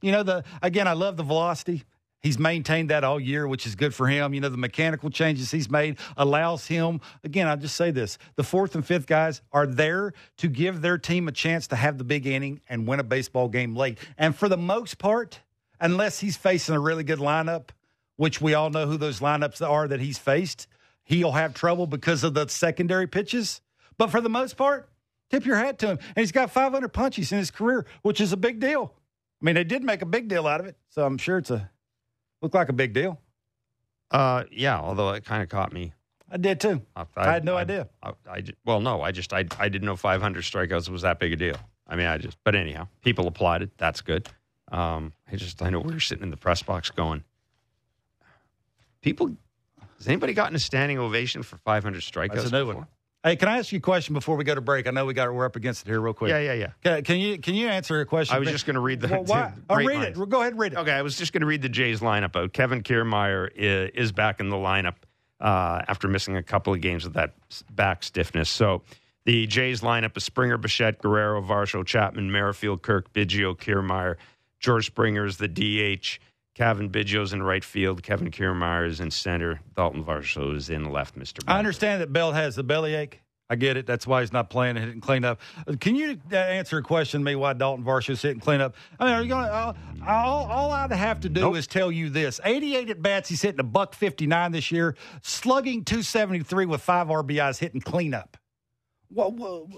you 0.02 0.12
know 0.12 0.24
the 0.24 0.44
again 0.62 0.88
I 0.88 0.94
love 0.94 1.18
the 1.18 1.24
velocity. 1.24 1.84
He's 2.26 2.40
maintained 2.40 2.90
that 2.90 3.04
all 3.04 3.20
year, 3.20 3.48
which 3.48 3.68
is 3.68 3.76
good 3.76 3.94
for 3.94 4.08
him. 4.08 4.34
You 4.34 4.42
know, 4.42 4.50
the 4.50 4.58
mechanical 4.58 5.12
changes 5.12 5.52
he's 5.52 5.70
made 5.70 6.00
allows 6.18 6.66
him, 6.66 7.00
again, 7.24 7.48
I'll 7.48 7.56
just 7.56 7.76
say 7.76 7.92
this 7.92 8.18
the 8.36 8.44
fourth 8.44 8.74
and 8.74 8.84
fifth 8.84 9.06
guys 9.06 9.44
are 9.52 9.68
there 9.68 10.12
to 10.38 10.48
give 10.48 10.82
their 10.82 10.98
team 10.98 11.28
a 11.28 11.32
chance 11.32 11.68
to 11.68 11.76
have 11.76 12.00
the 12.00 12.04
big 12.04 12.26
inning 12.26 12.62
and 12.68 12.88
win 12.88 13.00
a 13.00 13.04
baseball 13.04 13.48
game 13.48 13.76
late. 13.76 14.00
And 14.18 14.36
for 14.36 14.50
the 14.50 14.58
most 14.58 14.98
part, 14.98 15.40
unless 15.80 16.20
he's 16.20 16.36
facing 16.36 16.74
a 16.74 16.80
really 16.80 17.04
good 17.04 17.20
lineup, 17.20 17.70
which 18.18 18.42
we 18.42 18.54
all 18.54 18.70
know 18.70 18.86
who 18.88 18.98
those 18.98 19.20
lineups 19.20 19.68
are 19.68 19.88
that 19.88 20.00
he's 20.00 20.18
faced, 20.18 20.68
he'll 21.04 21.34
have 21.34 21.54
trouble 21.54 21.88
because 21.88 22.24
of 22.24 22.34
the 22.34 22.48
secondary 22.48 23.08
pitches. 23.08 23.62
But 23.98 24.08
for 24.12 24.22
the 24.22 24.30
most 24.30 24.58
part, 24.58 24.90
tip 25.30 25.46
your 25.46 25.58
hat 25.58 25.80
to 25.80 25.88
him. 25.88 26.00
And 26.16 26.18
he's 26.18 26.32
got 26.32 26.52
500 26.52 26.90
punches 26.90 27.32
in 27.32 27.38
his 27.38 27.52
career, 27.52 27.86
which 28.02 28.20
is 28.22 28.34
a 28.34 28.38
big 28.38 28.60
deal. 28.60 28.94
I 29.42 29.46
mean, 29.46 29.56
they 29.56 29.64
did 29.64 29.84
make 29.84 30.02
a 30.02 30.06
big 30.06 30.28
deal 30.28 30.48
out 30.48 30.60
of 30.60 30.66
it, 30.66 30.78
so 30.90 31.06
I'm 31.06 31.18
sure 31.18 31.38
it's 31.38 31.52
a 31.52 31.70
look 32.42 32.54
like 32.54 32.70
a 32.70 32.74
big 32.74 32.94
deal. 32.94 33.20
Uh, 34.12 34.44
yeah, 34.52 34.80
although 34.80 35.10
it 35.12 35.26
kind 35.26 35.44
of 35.44 35.50
caught 35.50 35.74
me. 35.74 35.94
I 36.32 36.38
did 36.38 36.60
too. 36.60 36.82
off. 36.96 37.10
I 37.16 37.32
had 37.32 37.46
no 37.46 37.56
idea. 37.56 37.88
I, 38.02 38.14
I 38.30 38.42
ju- 38.42 38.54
well, 38.66 38.80
no, 38.80 39.02
I 39.02 39.12
just 39.12 39.32
I 39.34 39.46
I 39.60 39.70
didn't 39.70 39.86
know 39.86 39.96
500 39.96 40.44
strikeouts 40.44 40.90
was 40.90 41.04
that 41.04 41.20
big 41.20 41.34
a 41.34 41.36
deal. 41.36 41.58
I 41.88 41.96
mean, 41.96 42.08
I 42.08 42.18
just. 42.18 42.38
But 42.44 42.56
anyhow, 42.56 42.88
people 43.04 43.28
applauded. 43.28 43.72
That's 43.78 44.02
good. 44.02 44.28
Um, 44.72 45.14
I 45.32 45.36
just 45.36 45.62
I 45.62 45.70
know 45.70 45.80
we 45.80 45.94
were 45.94 46.00
sitting 46.00 46.24
in 46.24 46.32
the 46.32 46.38
press 46.38 46.64
box 46.64 46.90
going. 46.90 47.24
People, 49.06 49.30
has 50.00 50.08
anybody 50.08 50.34
gotten 50.34 50.56
a 50.56 50.60
standing 50.60 50.98
ovation 50.98 51.44
for 51.44 51.58
500 51.58 52.02
strikeouts? 52.02 52.34
That's 52.34 52.48
a 52.48 52.52
new 52.52 52.66
before? 52.66 52.74
one. 52.82 52.88
Hey, 53.24 53.36
can 53.36 53.48
I 53.50 53.60
ask 53.60 53.72
you 53.72 53.78
a 53.78 53.82
question 53.82 54.16
before 54.16 54.36
we 54.36 54.44
go 54.44 54.56
to 54.56 54.62
break? 54.62 54.88
I 54.88 54.92
know 54.92 55.06
we 55.06 55.14
got 55.14 55.32
we're 55.32 55.46
up 55.46 55.56
against 55.56 55.86
it 55.86 55.90
here 55.90 56.02
real 56.02 56.14
quick. 56.16 56.30
Yeah, 56.32 56.40
yeah, 56.40 56.54
yeah. 56.54 56.68
Can, 56.84 57.04
can 57.04 57.20
you 57.20 57.38
can 57.38 57.54
you 57.54 57.68
answer 57.68 58.02
a 58.02 58.06
question? 58.06 58.36
I 58.36 58.40
was 58.40 58.50
just 58.50 58.66
going 58.66 58.74
to 58.74 58.80
read 58.80 59.02
the. 59.02 59.08
Well, 59.08 59.24
why? 59.26 59.54
the 59.56 59.62
Oh, 59.74 59.76
read 59.76 59.98
minds. 59.98 60.20
it. 60.20 60.30
Go 60.30 60.42
ahead, 60.42 60.54
and 60.54 60.60
read 60.60 60.74
it. 60.74 60.80
Okay, 60.80 60.92
I 60.92 61.04
was 61.04 61.18
just 61.20 61.34
going 61.34 61.42
to 61.42 61.46
read 61.48 61.62
the 61.62 61.70
Jays 61.70 62.00
lineup 62.00 62.36
out. 62.36 62.52
Kevin 62.54 62.82
Kiermaier 62.82 63.48
is, 63.56 63.92
is 63.94 64.12
back 64.12 64.40
in 64.40 64.50
the 64.50 64.56
lineup 64.56 64.96
uh, 65.40 65.82
after 65.88 66.08
missing 66.08 66.36
a 66.36 66.44
couple 66.44 66.74
of 66.74 66.82
games 66.82 67.04
with 67.04 67.14
that 67.14 67.36
back 67.72 68.04
stiffness. 68.04 68.50
So 68.50 68.82
the 69.26 69.46
Jays 69.46 69.82
lineup 69.82 70.18
is 70.18 70.24
Springer, 70.24 70.58
Bichette, 70.58 71.00
Guerrero, 71.00 71.42
Varsho, 71.44 71.86
Chapman, 71.86 72.32
Merrifield, 72.32 72.82
Kirk, 72.82 73.14
Biggio, 73.14 73.56
Kiermaier. 73.56 74.16
George 74.60 74.88
Springer 74.88 75.26
is 75.26 75.38
the 75.38 75.48
DH. 75.48 76.20
Cavan 76.56 76.90
Biggio's 76.90 77.34
in 77.34 77.44
right 77.44 77.64
field. 77.64 78.02
Kevin 78.02 78.32
Kiermaier 78.32 78.88
is 78.88 79.00
in 79.02 79.12
center. 79.12 79.60
Dalton 79.76 80.04
Varsho 80.04 80.56
is 80.56 80.70
in 80.70 80.90
left, 80.90 81.18
Mr. 81.20 81.44
I 81.48 81.60
understand 81.60 82.02
that 82.02 82.12
Belt 82.14 82.34
has 82.34 82.56
the 82.56 82.64
bellyache. 82.64 83.22
I 83.48 83.56
get 83.56 83.78
it. 83.78 83.86
That's 83.86 84.08
why 84.08 84.22
he's 84.22 84.34
not 84.34 84.50
playing 84.50 84.76
and 84.76 84.86
hitting 84.86 85.02
cleanup. 85.02 85.40
Can 85.80 85.96
you 85.96 86.20
uh, 86.32 86.36
answer 86.36 86.80
a 86.80 86.82
question 86.82 87.22
to 87.22 87.26
me 87.26 87.36
why 87.36 87.54
Dalton 87.54 87.86
Varsho's 87.86 88.22
hitting 88.22 88.40
cleanup? 88.40 88.76
I 89.00 89.06
mean, 89.06 89.14
are 89.14 89.22
you 89.22 89.30
going 89.30 89.46
to? 89.46 89.76
All, 90.08 90.46
all 90.50 90.72
I'd 90.72 90.92
have 90.92 91.20
to 91.20 91.30
do 91.30 91.42
Nope. 91.42 91.58
is 91.58 91.68
tell 91.68 91.92
you 91.92 92.10
this: 92.10 92.40
88 92.44 92.90
at 92.90 93.02
bats, 93.04 93.30
he's 93.30 93.44
hitting 93.44 93.60
a 93.60 93.64
buck 93.64 93.94
59 93.94 94.52
this 94.52 94.72
year, 94.72 94.96
slugging 95.22 95.84
273 95.84 96.66
with 96.66 96.82
five 96.82 97.08
RBIs, 97.08 97.60
hitting 97.60 97.82
cleanup. 97.82 98.36
Whoa, 99.10 99.30
whoa, 99.30 99.70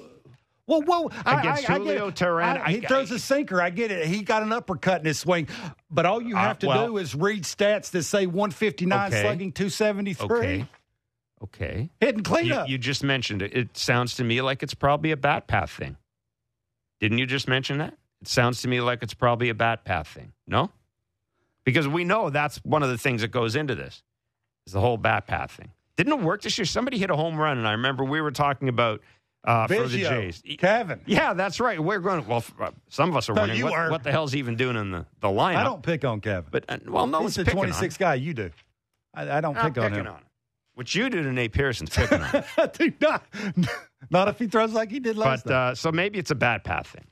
whoa. 0.68 0.82
Whoa, 0.82 1.08
whoa. 1.08 1.08
Against 1.26 1.68
get 1.68 1.78
Julio. 1.78 2.12
Teheran, 2.12 2.62
I- 2.62 2.72
he 2.72 2.86
I- 2.86 2.88
throws 2.88 3.10
a 3.12 3.18
sinker. 3.18 3.60
I 3.62 3.72
get 3.72 3.90
it. 3.92 4.08
He 4.08 4.22
got 4.22 4.44
an 4.44 4.52
uppercut 4.54 5.00
in 5.02 5.06
his 5.08 5.20
swing. 5.20 5.48
But 5.90 6.06
all 6.06 6.22
you 6.22 6.36
Uh, 6.36 6.42
have 6.42 6.60
to 6.60 6.68
well- 6.68 6.88
do 6.88 6.98
is 6.98 7.16
read 7.16 7.44
stats 7.44 7.90
that 7.92 8.04
say 8.04 8.28
159 8.28 9.08
Okay. 9.08 9.22
slugging 9.24 9.52
273. 9.52 10.26
Okay. 10.38 10.68
Okay. 11.44 11.90
Hitting 12.00 12.18
You, 12.20 12.24
cleanup. 12.24 12.68
you 12.70 12.78
just 12.78 13.04
mentioned 13.04 13.42
it. 13.42 13.56
It 13.56 13.78
sounds 13.78 14.16
to 14.16 14.24
me 14.24 14.42
like 14.42 14.62
it's 14.64 14.74
probably 14.74 15.12
a 15.12 15.18
bat 15.18 15.48
path 15.48 15.70
thing. 15.72 15.98
Didn't 17.00 17.20
you 17.20 17.26
just 17.28 17.48
mention 17.48 17.78
that? 17.78 17.94
It 18.22 18.28
sounds 18.28 18.62
to 18.64 18.68
me 18.68 18.82
like 18.82 19.04
it's 19.04 19.14
probably 19.14 19.50
a 19.50 19.54
bat 19.54 19.84
path 19.86 20.08
thing. 20.08 20.34
No? 20.48 20.72
Because 21.64 21.88
we 21.88 22.04
know 22.04 22.30
that's 22.32 22.58
one 22.66 22.82
of 22.82 22.90
the 22.90 22.98
things 22.98 23.22
that 23.22 23.28
goes 23.28 23.56
into 23.56 23.76
this 23.76 24.02
is 24.66 24.74
the 24.74 24.80
whole 24.82 24.98
bat 24.98 25.28
path 25.28 25.52
thing. 25.52 25.72
Didn't 25.96 26.14
it 26.14 26.20
work 26.22 26.42
this 26.42 26.58
year? 26.58 26.66
Somebody 26.66 26.98
hit 26.98 27.10
a 27.12 27.16
home 27.16 27.38
run, 27.38 27.58
and 27.60 27.68
I 27.68 27.74
remember 27.74 28.04
we 28.04 28.20
were 28.22 28.32
talking 28.32 28.68
about 28.70 29.02
uh, 29.48 29.66
for 29.68 29.88
the 29.88 29.98
Jays. 30.04 30.44
Kevin. 30.60 31.00
Yeah, 31.08 31.34
that's 31.34 31.60
right. 31.60 31.80
We're 31.80 32.00
going. 32.00 32.28
Well, 32.28 32.44
uh, 32.60 32.72
some 32.90 33.10
of 33.10 33.16
us 33.16 33.30
are 33.30 33.34
No, 33.34 33.42
wondering 33.42 33.58
you 33.60 33.66
what, 33.66 33.74
are. 33.74 33.90
what 33.90 34.04
the 34.04 34.12
hell's 34.12 34.34
he 34.34 34.40
even 34.40 34.56
doing 34.56 34.76
in 34.76 34.92
the 34.92 35.06
the 35.22 35.30
lineup. 35.30 35.56
I 35.56 35.64
don't 35.64 35.82
pick 35.82 36.04
on 36.06 36.22
Kevin. 36.22 36.50
But 36.52 36.66
uh, 36.70 36.78
well, 36.88 37.08
no 37.08 37.22
He's 37.24 37.38
picking 37.38 37.54
26 37.54 37.98
guy. 37.98 38.16
You 38.16 38.34
do. 38.34 38.52
I, 39.16 39.38
I 39.38 39.42
don't 39.42 39.58
I'm 39.58 39.74
pick 39.74 39.82
on 39.84 39.94
him. 39.94 40.06
on. 40.08 40.20
What 40.76 40.94
you 40.94 41.10
do 41.10 41.24
to 41.24 41.32
Nate 41.34 41.54
Pearson's 41.54 41.90
picking 41.90 42.22
on 42.22 42.44
not, 43.02 43.24
not 44.12 44.28
if 44.28 44.38
he 44.38 44.46
throws 44.46 44.74
like 44.74 44.92
he 44.92 45.00
did 45.00 45.18
last 45.18 45.46
But 45.46 45.54
uh, 45.54 45.74
so 45.76 45.92
maybe 45.92 46.20
it's 46.20 46.30
a 46.30 46.36
bad 46.36 46.64
path 46.64 46.86
thing. 46.88 47.06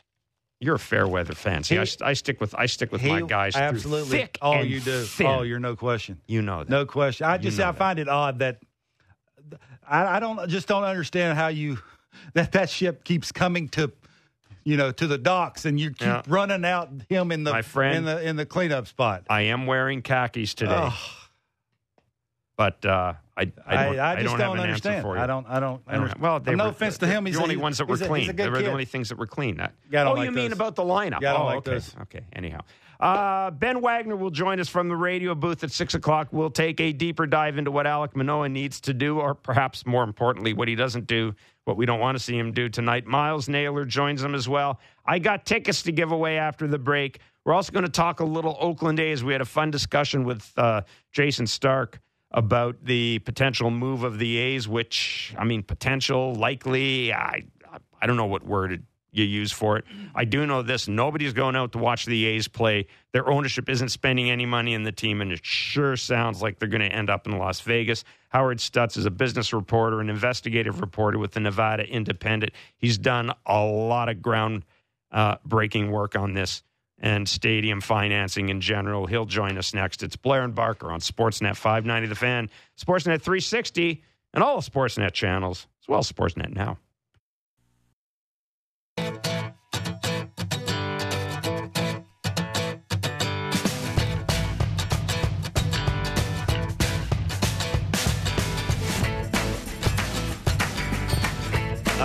You're 0.59 0.75
a 0.75 0.79
fair 0.79 1.07
weather 1.07 1.33
fan. 1.33 1.63
See, 1.63 1.75
He- 1.75 1.81
I, 1.81 2.09
I 2.09 2.13
stick 2.13 2.39
with 2.39 2.53
I 2.55 2.65
stick 2.67 2.91
with 2.91 3.01
He- 3.01 3.09
my 3.09 3.21
guys. 3.21 3.55
Absolutely. 3.55 4.19
thick 4.19 4.37
oh, 4.41 4.61
you 4.61 4.79
do. 4.81 5.01
thin. 5.03 5.25
Oh, 5.27 5.41
you're 5.41 5.59
no 5.59 5.75
question. 5.75 6.21
you 6.27 6.41
know 6.43 6.59
that. 6.59 6.69
No 6.69 6.85
question. 6.85 7.25
I 7.25 7.37
just 7.37 7.57
know 7.57 7.63
I 7.69 7.71
that. 7.71 7.77
find 7.77 7.97
it 7.97 8.07
odd 8.07 8.39
that 8.39 8.59
I, 9.87 10.17
I 10.17 10.19
don't 10.19 10.47
just 10.49 10.67
don't 10.67 10.83
understand 10.83 11.37
how 11.37 11.47
you 11.47 11.79
that 12.33 12.51
that 12.53 12.69
ship 12.69 13.03
keeps 13.03 13.31
coming 13.31 13.69
to 13.69 13.91
you 14.63 14.77
know 14.77 14.91
to 14.91 15.07
the 15.07 15.17
docks 15.17 15.65
and 15.65 15.79
you 15.79 15.89
keep 15.89 16.01
Yeah. 16.07 16.21
running 16.27 16.65
out 16.65 16.89
him 17.09 17.31
in 17.31 17.43
the 17.43 17.51
My 17.51 17.61
friend- 17.61 17.97
in 17.97 18.05
the 18.05 18.21
in 18.27 18.35
the 18.35 18.45
cleanup 18.45 18.87
spot. 18.87 19.23
I 19.29 19.41
am 19.43 19.65
wearing 19.67 20.01
khakis 20.01 20.53
today, 20.53 20.75
Oh, 20.75 20.97
but 22.57 22.83
uh, 22.85 23.13
I 23.37 23.41
I 23.41 23.43
don't, 23.45 23.99
I, 23.99 24.15
just 24.15 24.25
don't, 24.25 24.39
don't, 24.39 24.39
have 24.39 24.53
an 24.53 24.59
understand. 24.61 24.95
answer 24.95 25.01
for 25.07 25.15
you. 25.17 25.21
I 25.21 25.27
don't. 25.27 25.45
I 25.47 25.59
don't. 25.59 25.81
I 25.87 25.91
don't 25.93 26.01
understand. 26.03 26.21
well, 26.23 26.39
they 26.39 26.55
no 26.55 26.63
were, 26.65 26.69
offense 26.71 26.97
to 26.99 27.07
him. 27.07 27.25
he's 27.25 27.35
The 27.35 27.39
He's 27.41 27.43
only 27.43 27.55
a, 27.55 27.59
ones 27.59 27.77
that 27.79 27.87
were 27.87 27.95
a- 27.95 28.07
clean. 28.07 28.21
He's 28.21 28.29
a 28.29 28.33
they 28.33 28.49
were 28.49 28.55
kid. 28.55 28.65
the 28.65 28.71
only 28.71 28.85
things 28.85 29.09
that 29.09 29.17
were 29.17 29.27
clean. 29.27 29.57
That- 29.57 29.73
I 29.93 30.03
oh, 30.03 30.13
like 30.13 30.25
you 30.25 30.31
mean 30.31 30.53
about 30.53 30.75
the 30.75 30.83
lineup? 30.83 31.21
Yeah, 31.21 31.33
I 31.33 31.37
oh, 31.41 31.45
like 31.45 31.55
okay. 31.57 31.71
those. 31.71 31.95
Okay. 32.03 32.21
Anyhow, 32.31 32.61
uh, 32.99 33.51
Ben 33.51 33.81
Wagner 33.81 34.15
will 34.15 34.29
join 34.29 34.59
us 34.59 34.69
from 34.69 34.89
the 34.89 34.95
radio 34.95 35.35
booth 35.35 35.63
at 35.63 35.71
six 35.71 35.93
o'clock. 35.93 36.29
We'll 36.31 36.49
take 36.49 36.79
a 36.79 36.91
deeper 36.91 37.25
dive 37.25 37.57
into 37.57 37.71
what 37.71 37.85
Alek 37.85 38.15
Manoah 38.15 38.49
needs 38.49 38.79
to 38.81 38.93
do, 38.93 39.19
or 39.19 39.33
perhaps 39.35 39.85
more 39.85 40.03
importantly, 40.03 40.53
what 40.53 40.67
he 40.67 40.75
doesn't 40.75 41.07
do, 41.07 41.35
what 41.65 41.77
we 41.77 41.85
don't 41.85 41.99
want 41.99 42.17
to 42.17 42.23
see 42.23 42.37
him 42.37 42.51
do 42.51 42.69
tonight. 42.69 43.05
Myles 43.05 43.49
Naylor 43.49 43.85
joins 43.85 44.23
him 44.23 44.35
as 44.35 44.47
well. 44.47 44.79
I 45.05 45.19
got 45.19 45.45
tickets 45.45 45.83
to 45.83 45.91
give 45.91 46.11
away 46.11 46.37
after 46.37 46.67
the 46.67 46.79
break. 46.79 47.19
We're 47.43 47.53
also 47.53 47.71
going 47.71 47.85
to 47.85 47.91
talk 47.91 48.21
a 48.21 48.25
little 48.25 48.57
Oakland 48.59 48.99
A's. 48.99 49.23
We 49.23 49.33
had 49.33 49.41
a 49.41 49.45
fun 49.45 49.71
discussion 49.71 50.23
with 50.23 50.51
uh, 50.57 50.81
Jayson 51.11 51.47
Stark 51.47 51.99
about 52.31 52.83
the 52.83 53.19
potential 53.19 53.69
move 53.69 54.03
of 54.03 54.19
the 54.19 54.37
A's, 54.37 54.67
which 54.67 55.33
I 55.37 55.45
mean, 55.45 55.63
potential, 55.63 56.33
likely. 56.33 57.13
I 57.13 57.43
I 58.01 58.07
don't 58.07 58.17
know 58.17 58.25
what 58.25 58.45
word 58.45 58.83
you 59.15 59.25
use 59.25 59.51
for 59.51 59.77
it. 59.77 59.85
I 60.13 60.25
do 60.25 60.45
know 60.45 60.61
this: 60.61 60.87
nobody's 60.87 61.33
going 61.33 61.55
out 61.55 61.71
to 61.73 61.77
watch 61.77 62.05
the 62.05 62.25
A's 62.25 62.47
play. 62.47 62.87
Their 63.11 63.29
ownership 63.29 63.69
isn't 63.69 63.89
spending 63.89 64.29
any 64.29 64.45
money 64.45 64.73
in 64.73 64.83
the 64.83 64.91
team, 64.91 65.21
and 65.21 65.31
it 65.31 65.45
sure 65.45 65.95
sounds 65.95 66.41
like 66.41 66.59
they're 66.59 66.69
going 66.69 66.81
to 66.81 66.93
end 66.93 67.09
up 67.09 67.27
in 67.27 67.37
Las 67.37 67.61
Vegas. 67.61 68.03
Howard 68.29 68.57
Stutz 68.57 68.97
is 68.97 69.05
a 69.05 69.11
business 69.11 69.53
reporter, 69.53 70.01
an 70.01 70.09
investigative 70.09 70.81
reporter 70.81 71.17
with 71.17 71.31
the 71.31 71.39
Nevada 71.39 71.87
Independent. 71.87 72.51
He's 72.77 72.97
done 72.97 73.31
a 73.45 73.63
lot 73.63 74.09
of 74.09 74.21
ground 74.21 74.65
uh, 75.11 75.37
breaking 75.45 75.91
work 75.91 76.15
on 76.15 76.33
this 76.33 76.63
and 76.99 77.27
stadium 77.27 77.81
financing 77.81 78.49
in 78.49 78.61
general. 78.61 79.05
He'll 79.05 79.25
join 79.25 79.57
us 79.57 79.73
next. 79.73 80.03
It's 80.03 80.15
Blair 80.15 80.43
and 80.43 80.55
Barker 80.55 80.91
on 80.91 80.99
Sportsnet 80.99 81.55
590 81.55 82.07
The 82.07 82.15
Fan, 82.15 82.49
Sportsnet 82.77 83.21
360, 83.21 84.03
and 84.33 84.43
all 84.43 84.61
Sportsnet 84.61 85.13
channels, 85.13 85.67
as 85.81 85.87
well 85.87 85.99
as 85.99 86.11
Sportsnet 86.11 86.53
Now. 86.53 86.77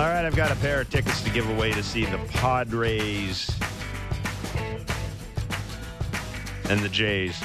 All 0.01 0.07
right, 0.07 0.25
I've 0.25 0.35
got 0.35 0.51
a 0.51 0.55
pair 0.55 0.81
of 0.81 0.89
tickets 0.89 1.21
to 1.21 1.29
give 1.29 1.47
away 1.49 1.73
to 1.73 1.83
see 1.83 2.05
the 2.05 2.17
Padres 2.29 3.51
and 6.69 6.79
the 6.79 6.89
Jays 6.89 7.39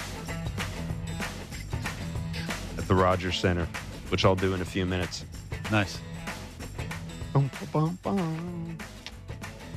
at 2.79 2.89
the 2.89 2.95
Rogers 2.95 3.39
Centre, 3.39 3.69
which 4.09 4.25
I'll 4.25 4.35
do 4.35 4.55
in 4.55 4.63
a 4.63 4.65
few 4.65 4.87
minutes. 4.87 5.27
Nice. 5.71 5.99
Bum, 7.35 7.51
bum, 7.73 7.99
bum. 8.03 8.79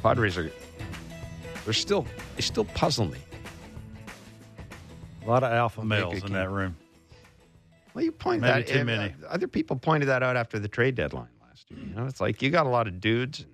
Padres 0.02 0.38
are 0.38 0.52
they're 1.66 1.74
still 1.74 2.06
they 2.36 2.42
still 2.42 2.66
puzzle 2.66 3.06
me. 3.06 3.20
A 5.24 5.30
lot 5.30 5.44
of 5.44 5.52
alpha 5.52 5.84
males 5.84 6.24
in 6.24 6.34
that 6.34 6.50
room. 6.50 6.76
Well, 7.94 8.04
you 8.04 8.12
point 8.12 8.42
Maybe 8.42 8.64
that. 8.64 8.68
too 8.68 8.82
uh, 8.82 8.86
many. 8.86 9.14
Other 9.28 9.48
people 9.48 9.76
pointed 9.76 10.08
that 10.08 10.24
out 10.24 10.38
after 10.38 10.60
the 10.60 10.68
trade 10.68 10.96
deadline 10.96 11.28
last 11.42 11.70
year. 11.70 11.80
You 11.82 11.96
know, 11.96 12.06
it's 12.06 12.22
like 12.22 12.42
you 12.42 12.50
got 12.50 12.66
a 12.66 12.70
lot 12.70 12.88
of 12.88 13.02
dudes. 13.02 13.42
And 13.42 13.50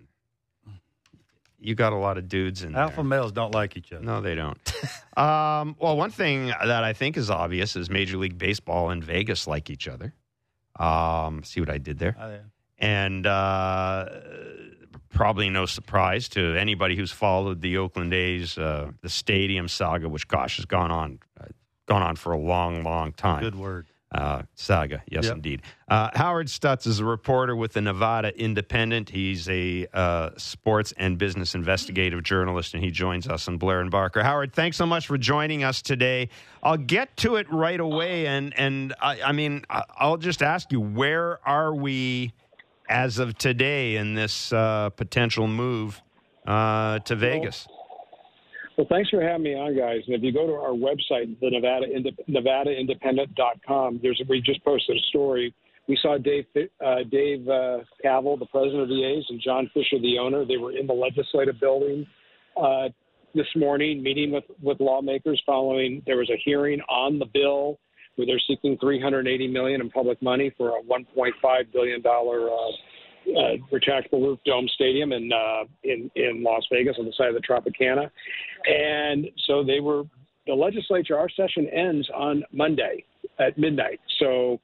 you 1.59 1.73
got 1.73 1.93
a 1.93 1.97
lot 1.97 2.17
of 2.17 2.29
dudes 2.29 2.63
in 2.63 2.75
Alpha 2.75 2.97
there. 2.97 3.03
males 3.03 3.31
don't 3.31 3.53
like 3.53 3.75
each 3.75 3.91
other. 3.91 4.03
No, 4.03 4.21
they 4.21 4.35
don't. 4.35 4.57
um, 5.17 5.75
well, 5.79 5.97
one 5.97 6.11
thing 6.11 6.47
that 6.47 6.83
I 6.83 6.93
think 6.93 7.17
is 7.17 7.29
obvious 7.31 7.75
is 7.75 7.89
Major 7.89 8.17
League 8.17 8.37
Baseball 8.37 8.91
and 8.91 9.03
Vegas 9.03 9.47
like 9.47 9.69
each 9.69 9.87
other. 9.87 10.13
Um, 10.79 11.43
see 11.43 11.59
what 11.59 11.69
I 11.69 11.79
did 11.79 11.97
there? 11.97 12.15
I- 12.19 12.39
and 12.77 13.25
uh, 13.25 14.05
probably 15.15 15.49
no 15.49 15.65
surprise 15.65 16.29
to 16.29 16.55
anybody 16.55 16.95
who's 16.95 17.11
followed 17.11 17.61
the 17.61 17.77
Oakland 17.77 18.13
A's, 18.13 18.57
uh, 18.57 18.91
the 19.01 19.09
stadium 19.09 19.67
saga, 19.67 20.07
which 20.07 20.27
gosh 20.27 20.57
has 20.57 20.65
gone 20.65 20.91
on, 20.91 21.19
uh, 21.41 21.45
gone 21.87 22.03
on 22.03 22.15
for 22.15 22.33
a 22.33 22.37
long, 22.37 22.83
long 22.83 23.13
time. 23.13 23.41
good 23.41 23.55
word. 23.55 23.87
Uh, 24.13 24.43
saga, 24.53 25.03
yes, 25.09 25.25
Yep. 25.25 25.33
indeed. 25.33 25.61
Uh, 25.89 26.09
Howard 26.13 26.47
Stutz 26.47 26.87
is 26.87 26.99
a 26.99 27.05
reporter 27.05 27.53
with 27.53 27.73
the 27.73 27.81
Nevada 27.81 28.31
Independent. 28.39 29.09
He's 29.09 29.49
a 29.49 29.87
uh, 29.93 30.29
sports 30.37 30.93
and 30.95 31.17
business 31.17 31.53
investigative 31.53 32.23
journalist, 32.23 32.75
and 32.75 32.83
he 32.83 32.91
joins 32.91 33.27
us 33.27 33.47
on 33.49 33.57
Blair 33.57 33.81
and 33.81 33.91
Barker. 33.91 34.23
Howard, 34.23 34.53
thanks 34.53 34.77
so 34.77 34.85
much 34.85 35.07
for 35.07 35.17
joining 35.17 35.65
us 35.65 35.81
today. 35.81 36.29
I'll 36.63 36.77
get 36.77 37.17
to 37.17 37.35
it 37.35 37.51
right 37.51 37.79
away, 37.79 38.27
and 38.27 38.57
and 38.57 38.93
I, 39.01 39.21
I 39.21 39.31
mean, 39.33 39.65
I'll 39.69 40.17
just 40.17 40.41
ask 40.41 40.71
you, 40.71 40.79
where 40.79 41.39
are 41.45 41.73
we 41.75 42.31
as 42.89 43.19
of 43.19 43.37
today 43.37 43.95
in 43.95 44.13
this 44.13 44.53
uh, 44.53 44.89
potential 44.91 45.47
move 45.47 46.01
uh, 46.45 46.99
to 46.99 47.15
Vegas? 47.15 47.67
Well, 48.77 48.87
thanks 48.89 49.09
for 49.09 49.21
having 49.21 49.43
me 49.43 49.55
on, 49.55 49.75
guys. 49.77 50.01
And 50.05 50.15
if 50.15 50.21
you 50.21 50.33
go 50.33 50.45
to 50.45 50.53
our 50.53 50.73
website, 50.73 51.39
the 51.39 51.49
Nevada 51.49 51.87
NevadaIndependent.com, 52.29 53.99
there's 54.03 54.21
we 54.27 54.41
just 54.41 54.63
posted 54.65 54.97
a 54.97 54.99
story. 55.09 55.53
We 55.87 55.97
saw 56.01 56.17
Dave 56.17 56.45
uh, 56.55 56.95
Dave 57.09 57.47
uh, 57.47 57.79
Kaval, 58.03 58.37
the 58.39 58.47
president 58.47 58.83
of 58.83 58.89
the 58.89 59.05
A's, 59.05 59.23
and 59.29 59.39
John 59.41 59.69
Fisher, 59.73 59.99
the 60.01 60.17
owner. 60.19 60.43
They 60.45 60.57
were 60.57 60.71
in 60.77 60.87
the 60.87 60.93
legislative 60.93 61.59
building 61.59 62.05
uh, 62.61 62.89
this 63.33 63.47
morning, 63.55 64.03
meeting 64.03 64.31
with 64.31 64.45
with 64.61 64.79
lawmakers. 64.81 65.41
Following 65.45 66.01
there 66.05 66.17
was 66.17 66.29
a 66.29 66.37
hearing 66.43 66.81
on 66.89 67.17
the 67.17 67.27
bill 67.33 67.79
where 68.15 68.25
they're 68.25 68.41
seeking 68.47 68.77
380 68.79 69.47
million 69.47 69.81
in 69.81 69.89
public 69.89 70.21
money 70.21 70.53
for 70.57 70.77
a 70.77 70.81
1.5 70.83 71.33
billion 71.71 72.01
dollar. 72.01 72.49
Uh, 72.49 72.71
uh, 73.27 73.55
retractable 73.73 74.21
roof 74.21 74.39
dome 74.45 74.67
stadium 74.75 75.11
in 75.11 75.31
uh, 75.33 75.63
in 75.83 76.11
in 76.15 76.43
Las 76.43 76.63
Vegas 76.71 76.95
on 76.99 77.05
the 77.05 77.13
side 77.17 77.29
of 77.29 77.33
the 77.33 77.41
Tropicana, 77.41 78.07
and 78.67 79.27
so 79.47 79.63
they 79.63 79.79
were 79.79 80.03
the 80.45 80.53
legislature. 80.53 81.17
Our 81.17 81.29
session 81.29 81.67
ends 81.69 82.07
on 82.13 82.43
Monday 82.51 83.03
at 83.39 83.57
midnight, 83.57 83.99
so 84.19 84.59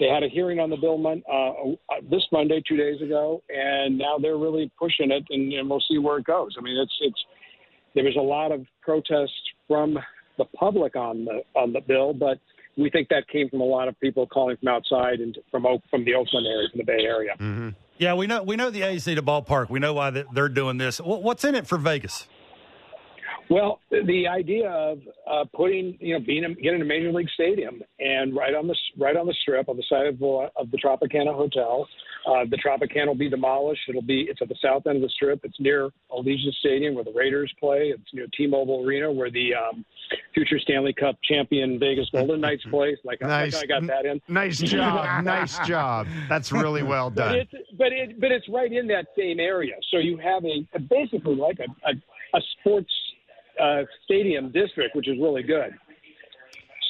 they 0.00 0.06
had 0.06 0.22
a 0.24 0.28
hearing 0.28 0.58
on 0.58 0.70
the 0.70 0.76
bill 0.76 0.98
mon- 0.98 1.22
uh, 1.30 1.50
uh, 1.50 2.00
this 2.10 2.26
Monday, 2.32 2.62
two 2.66 2.76
days 2.76 3.00
ago, 3.00 3.42
and 3.48 3.96
now 3.96 4.18
they're 4.20 4.38
really 4.38 4.70
pushing 4.78 5.10
it, 5.12 5.24
and, 5.30 5.52
and 5.52 5.70
we'll 5.70 5.82
see 5.88 5.98
where 5.98 6.18
it 6.18 6.24
goes. 6.24 6.56
I 6.58 6.62
mean, 6.62 6.76
it's 6.76 6.96
it's 7.00 7.24
there 7.94 8.04
was 8.04 8.16
a 8.16 8.20
lot 8.20 8.50
of 8.50 8.66
protest 8.82 9.32
from 9.68 9.98
the 10.36 10.44
public 10.46 10.96
on 10.96 11.24
the 11.24 11.42
on 11.54 11.72
the 11.72 11.80
bill, 11.80 12.12
but 12.12 12.38
we 12.76 12.90
think 12.90 13.08
that 13.08 13.28
came 13.28 13.48
from 13.48 13.60
a 13.60 13.64
lot 13.64 13.88
of 13.88 13.98
people 14.00 14.26
calling 14.26 14.56
from 14.56 14.68
outside 14.68 15.20
and 15.20 15.36
from 15.50 15.66
Oak, 15.66 15.82
from 15.90 16.04
the 16.04 16.14
Oakland 16.14 16.46
area, 16.46 16.68
from 16.70 16.78
the 16.78 16.84
Bay 16.84 17.04
Area. 17.04 17.32
Mm-hmm. 17.38 17.68
Yeah, 17.98 18.14
we 18.14 18.26
know 18.26 18.42
we 18.42 18.56
know 18.56 18.70
the 18.70 18.82
A's 18.82 19.06
need 19.06 19.18
a 19.18 19.22
ballpark. 19.22 19.70
We 19.70 19.78
know 19.78 19.94
why 19.94 20.10
they- 20.10 20.24
they're 20.32 20.48
doing 20.48 20.78
this. 20.78 20.98
What's 20.98 21.44
in 21.44 21.54
it 21.54 21.66
for 21.66 21.78
Vegas? 21.78 22.26
Well, 23.50 23.80
the 23.90 24.26
idea 24.26 24.70
of 24.70 24.98
uh, 25.30 25.44
putting, 25.54 25.96
you 26.00 26.14
know, 26.14 26.24
being 26.24 26.44
a, 26.44 26.54
getting 26.54 26.80
a 26.80 26.84
major 26.84 27.12
league 27.12 27.28
stadium 27.34 27.82
and 28.00 28.34
right 28.34 28.54
on 28.54 28.66
the 28.66 28.74
right 28.98 29.16
on 29.16 29.26
the 29.26 29.34
strip 29.42 29.68
on 29.68 29.76
the 29.76 29.82
side 29.88 30.06
of, 30.06 30.22
uh, 30.22 30.48
of 30.56 30.70
the 30.70 30.78
Tropicana 30.78 31.34
Hotel, 31.34 31.86
uh, 32.26 32.44
the 32.50 32.56
Tropicana 32.56 33.08
will 33.08 33.14
be 33.14 33.28
demolished. 33.28 33.82
It'll 33.88 34.00
be 34.02 34.26
it's 34.30 34.40
at 34.40 34.48
the 34.48 34.56
south 34.62 34.86
end 34.86 34.96
of 34.96 35.02
the 35.02 35.08
strip. 35.10 35.40
It's 35.44 35.60
near 35.60 35.90
Allegiant 36.10 36.54
Stadium 36.60 36.94
where 36.94 37.04
the 37.04 37.12
Raiders 37.14 37.52
play. 37.60 37.92
It's 37.94 38.14
near 38.14 38.26
T-Mobile 38.36 38.84
Arena 38.84 39.12
where 39.12 39.30
the 39.30 39.54
um, 39.54 39.84
future 40.34 40.58
Stanley 40.58 40.94
Cup 40.94 41.16
champion 41.24 41.78
Vegas 41.78 42.08
Golden 42.12 42.40
Knights 42.40 42.64
play. 42.70 42.96
Like, 43.04 43.20
Nice. 43.20 43.54
I 43.56 43.66
got 43.66 43.86
that 43.86 44.06
in. 44.06 44.20
Nice 44.28 44.58
job, 44.58 45.24
nice 45.24 45.58
job. 45.66 46.06
That's 46.28 46.50
really 46.50 46.82
well 46.94 47.10
But 47.10 47.16
done. 47.32 47.34
it's 47.36 47.52
but 47.76 47.92
it 47.92 48.18
but 48.20 48.32
it's 48.32 48.48
right 48.48 48.72
in 48.72 48.86
that 48.88 49.06
same 49.16 49.38
area. 49.38 49.74
So 49.90 49.98
you 49.98 50.16
have 50.16 50.44
a 50.44 50.78
basically 50.78 51.36
like 51.36 51.58
a 51.58 51.90
a, 51.90 51.92
a 52.36 52.40
sports 52.58 52.90
uh, 53.60 53.82
stadium 54.04 54.50
district, 54.52 54.96
which 54.96 55.08
is 55.08 55.16
really 55.20 55.42
good. 55.42 55.72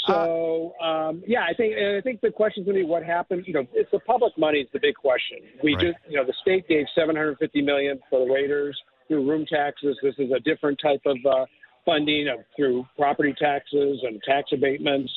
So 0.06 0.74
um, 0.82 1.22
yeah, 1.26 1.44
I 1.48 1.54
think 1.54 1.74
and 1.78 1.96
I 1.96 2.00
think 2.00 2.20
the 2.20 2.30
question 2.30 2.62
is 2.62 2.66
going 2.66 2.76
to 2.76 2.84
be 2.84 2.88
what 2.88 3.02
happened. 3.02 3.44
You 3.46 3.54
know, 3.54 3.66
it's 3.72 3.90
the 3.90 4.00
public 4.00 4.36
money 4.36 4.58
is 4.58 4.68
the 4.72 4.78
big 4.80 4.94
question. 4.94 5.38
We 5.62 5.74
Right. 5.74 5.86
just 5.86 5.98
you 6.08 6.16
know 6.16 6.24
the 6.26 6.34
state 6.42 6.68
gave 6.68 6.86
750 6.94 7.62
million 7.62 7.98
for 8.10 8.26
the 8.26 8.32
Raiders 8.32 8.78
through 9.08 9.28
room 9.28 9.46
taxes. 9.46 9.96
This 10.02 10.14
is 10.18 10.30
a 10.30 10.40
different 10.40 10.78
type 10.82 11.00
of 11.06 11.16
uh, 11.24 11.46
funding 11.86 12.28
of, 12.28 12.40
through 12.56 12.86
property 12.98 13.34
taxes 13.38 14.00
and 14.02 14.22
tax 14.22 14.50
abatements. 14.52 15.10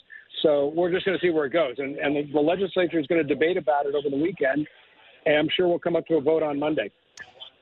So 0.44 0.72
we're 0.76 0.92
just 0.92 1.06
going 1.06 1.18
to 1.18 1.26
see 1.26 1.32
where 1.32 1.46
it 1.46 1.54
goes, 1.54 1.76
and 1.80 1.98
and 1.98 2.16
the, 2.16 2.32
the 2.32 2.40
legislature 2.40 3.00
is 3.00 3.08
going 3.08 3.22
to 3.22 3.28
debate 3.28 3.58
about 3.58 3.88
it 3.88 3.96
over 3.96 4.10
the 4.10 4.22
weekend, 4.22 4.68
and 5.26 5.36
I'm 5.36 5.50
sure 5.56 5.68
we'll 5.68 5.80
come 5.80 5.98
up 5.98 6.06
to 6.08 6.16
a 6.16 6.22
vote 6.22 6.44
on 6.44 6.60
Monday. 6.60 6.92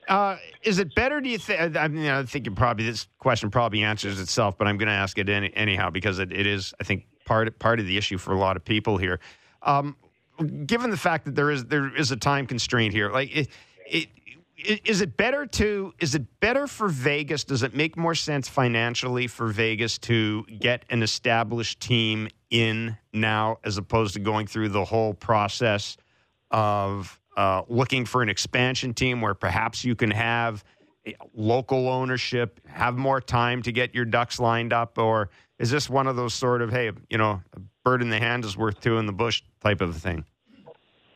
Uh, 0.08 0.36
is 0.62 0.78
it 0.78 0.94
better? 0.94 1.20
Do 1.20 1.28
you 1.28 1.38
think? 1.38 1.76
I 1.76 1.88
mean, 1.88 2.06
I 2.08 2.22
think 2.24 2.54
probably 2.54 2.86
this 2.86 3.08
question 3.18 3.50
probably 3.50 3.82
answers 3.82 4.20
itself, 4.20 4.56
but 4.56 4.68
I'm 4.68 4.78
going 4.78 4.88
to 4.88 4.92
ask 4.94 5.18
it 5.18 5.28
any, 5.28 5.52
anyhow 5.56 5.90
because 5.90 6.18
it, 6.20 6.32
it 6.32 6.46
is, 6.46 6.72
I 6.80 6.84
think, 6.84 7.06
part 7.24 7.58
part 7.58 7.80
of 7.80 7.86
the 7.86 7.96
issue 7.96 8.16
for 8.18 8.32
a 8.32 8.38
lot 8.38 8.56
of 8.56 8.64
people 8.64 8.98
here. 8.98 9.18
Um, 9.62 9.96
given 10.66 10.90
the 10.90 10.96
fact 10.96 11.24
that 11.24 11.34
there 11.34 11.50
is 11.50 11.64
there 11.64 11.94
is 11.96 12.12
a 12.12 12.16
time 12.16 12.46
constraint 12.46 12.94
here, 12.94 13.10
like 13.10 13.34
it, 13.34 13.48
it, 13.84 14.08
i- 14.68 14.80
is 14.84 15.00
it 15.00 15.16
better 15.16 15.44
to 15.46 15.92
is 15.98 16.14
it 16.14 16.38
better 16.38 16.68
for 16.68 16.88
Vegas? 16.88 17.42
Does 17.42 17.64
it 17.64 17.74
make 17.74 17.96
more 17.96 18.14
sense 18.14 18.48
financially 18.48 19.26
for 19.26 19.48
Vegas 19.48 19.98
to 19.98 20.44
get 20.60 20.84
an 20.88 21.02
established 21.02 21.80
team 21.80 22.28
in 22.50 22.96
now 23.12 23.58
as 23.64 23.76
opposed 23.76 24.14
to 24.14 24.20
going 24.20 24.46
through 24.46 24.68
the 24.68 24.84
whole 24.84 25.14
process 25.14 25.96
of 26.52 27.18
uh, 27.36 27.62
looking 27.68 28.04
for 28.04 28.22
an 28.22 28.28
expansion 28.28 28.94
team 28.94 29.20
where 29.20 29.34
perhaps 29.34 29.84
you 29.84 29.94
can 29.94 30.10
have 30.10 30.64
local 31.34 31.88
ownership, 31.88 32.60
have 32.66 32.96
more 32.96 33.20
time 33.20 33.62
to 33.62 33.72
get 33.72 33.94
your 33.94 34.04
ducks 34.04 34.40
lined 34.40 34.72
up, 34.72 34.98
or 34.98 35.30
is 35.58 35.70
this 35.70 35.88
one 35.88 36.06
of 36.06 36.16
those 36.16 36.34
sort 36.34 36.62
of 36.62 36.70
hey, 36.70 36.90
you 37.08 37.18
know, 37.18 37.40
a 37.52 37.60
bird 37.84 38.02
in 38.02 38.10
the 38.10 38.18
hand 38.18 38.44
is 38.44 38.56
worth 38.56 38.80
two 38.80 38.98
in 38.98 39.06
the 39.06 39.12
bush 39.12 39.42
type 39.60 39.80
of 39.80 39.96
thing? 39.96 40.24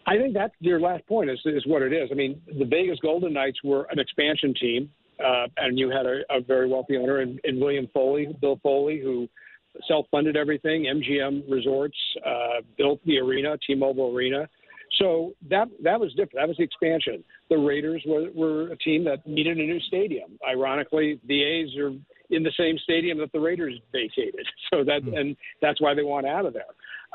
I 0.06 0.16
think 0.16 0.34
that's 0.34 0.54
your 0.60 0.80
last 0.80 1.06
point 1.06 1.30
is, 1.30 1.40
is 1.44 1.66
what 1.66 1.82
it 1.82 1.92
is. 1.92 2.08
I 2.10 2.14
mean, 2.14 2.40
the 2.46 2.64
Vegas 2.64 2.98
Golden 3.00 3.32
Knights 3.32 3.58
were 3.62 3.86
an 3.90 3.98
expansion 3.98 4.54
team, 4.60 4.90
uh, 5.24 5.46
and 5.56 5.78
you 5.78 5.90
had 5.90 6.06
a, 6.06 6.20
a 6.30 6.40
very 6.40 6.68
wealthy 6.68 6.96
owner 6.96 7.20
in, 7.20 7.38
in 7.44 7.60
William 7.60 7.86
Foley, 7.92 8.28
Bill 8.40 8.58
Foley, 8.62 9.00
who 9.00 9.28
self-funded 9.86 10.36
everything. 10.36 10.84
MGM 10.84 11.42
Resorts 11.48 11.96
uh, 12.26 12.62
built 12.76 13.00
the 13.04 13.18
arena, 13.18 13.56
T-Mobile 13.66 14.14
Arena. 14.14 14.48
So 14.98 15.34
that 15.48 15.68
that 15.82 16.00
was 16.00 16.10
different. 16.10 16.34
That 16.34 16.48
was 16.48 16.56
the 16.56 16.64
expansion. 16.64 17.22
The 17.48 17.56
Raiders 17.56 18.02
were, 18.06 18.28
were 18.34 18.72
a 18.72 18.76
team 18.76 19.04
that 19.04 19.26
needed 19.26 19.58
a 19.58 19.62
new 19.62 19.80
stadium. 19.80 20.38
Ironically, 20.48 21.20
the 21.26 21.42
A's 21.42 21.76
are 21.76 21.92
in 22.30 22.42
the 22.42 22.52
same 22.58 22.78
stadium 22.78 23.18
that 23.18 23.32
the 23.32 23.40
Raiders 23.40 23.78
vacated. 23.92 24.46
So 24.72 24.84
that 24.84 25.02
and 25.02 25.36
that's 25.60 25.80
why 25.80 25.94
they 25.94 26.04
want 26.04 26.26
out 26.26 26.46
of 26.46 26.52
there. 26.52 26.62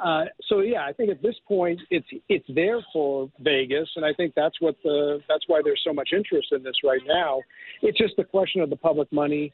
Uh, 0.04 0.26
so 0.50 0.60
yeah, 0.60 0.86
I 0.86 0.92
think 0.92 1.10
at 1.10 1.22
this 1.22 1.36
point 1.48 1.80
it's 1.90 2.06
it's 2.28 2.46
there 2.54 2.82
for 2.92 3.32
Vegas, 3.40 3.90
and 3.96 4.04
I 4.04 4.12
think 4.14 4.34
that's 4.36 4.60
what 4.60 4.76
the 4.84 5.22
that's 5.30 5.46
why 5.48 5.62
there's 5.64 5.82
so 5.86 5.94
much 5.94 6.10
interest 6.12 6.50
in 6.52 6.64
this 6.64 6.76
right 6.84 7.00
now. 7.08 7.40
It's 7.82 7.98
just 7.98 8.16
the 8.18 8.26
question 8.26 8.60
of 8.60 8.70
the 8.70 8.76
public 8.76 9.10
money, 9.14 9.54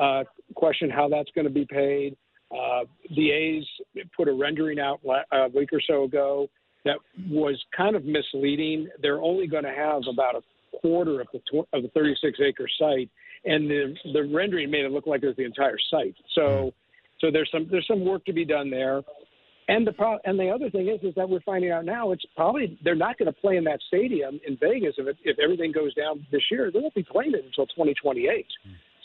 uh, 0.00 0.22
question 0.54 0.90
how 0.90 1.08
that's 1.08 1.30
going 1.34 1.46
to 1.46 1.52
be 1.52 1.66
paid. 1.68 2.16
Uh, 2.52 2.84
the 3.16 3.32
A's 3.32 3.64
put 4.16 4.28
a 4.28 4.32
rendering 4.32 4.78
out 4.78 5.00
la- 5.04 5.22
a 5.32 5.48
week 5.48 5.70
or 5.72 5.80
so 5.84 6.04
ago 6.04 6.48
that 6.84 6.96
was 7.28 7.62
kind 7.76 7.96
of 7.96 8.04
misleading. 8.04 8.88
They're 9.02 9.20
only 9.20 9.46
going 9.46 9.64
to 9.64 9.74
have 9.74 10.02
about 10.08 10.36
a 10.36 10.42
quarter 10.78 11.20
of 11.20 11.28
the 11.32 11.40
tw- 11.40 11.68
of 11.72 11.82
the 11.82 11.88
36 11.94 12.38
acre 12.40 12.68
site, 12.78 13.10
and 13.44 13.68
the 13.68 13.94
the 14.12 14.30
rendering 14.32 14.70
made 14.70 14.84
it 14.84 14.92
look 14.92 15.06
like 15.06 15.22
it 15.22 15.26
was 15.26 15.36
the 15.36 15.44
entire 15.44 15.78
site. 15.90 16.14
So 16.34 16.72
so 17.20 17.30
there's 17.30 17.50
some 17.52 17.68
there's 17.70 17.86
some 17.86 18.04
work 18.04 18.24
to 18.26 18.32
be 18.32 18.44
done 18.44 18.70
there. 18.70 19.02
And 19.68 19.86
the 19.86 19.92
pro- 19.92 20.18
and 20.24 20.38
the 20.38 20.48
other 20.48 20.68
thing 20.70 20.88
is 20.88 21.00
is 21.02 21.14
that 21.14 21.28
we're 21.28 21.40
finding 21.40 21.70
out 21.70 21.84
now 21.84 22.12
it's 22.12 22.24
probably 22.34 22.78
they're 22.82 22.94
not 22.94 23.18
going 23.18 23.32
to 23.32 23.40
play 23.40 23.56
in 23.56 23.64
that 23.64 23.80
stadium 23.86 24.40
in 24.46 24.56
Vegas 24.56 24.94
if 24.98 25.06
it, 25.06 25.16
if 25.24 25.38
everything 25.38 25.70
goes 25.70 25.94
down 25.94 26.26
this 26.32 26.42
year. 26.50 26.70
They 26.72 26.80
won't 26.80 26.94
be 26.94 27.04
playing 27.04 27.34
it 27.34 27.44
until 27.44 27.66
2028. 27.66 28.46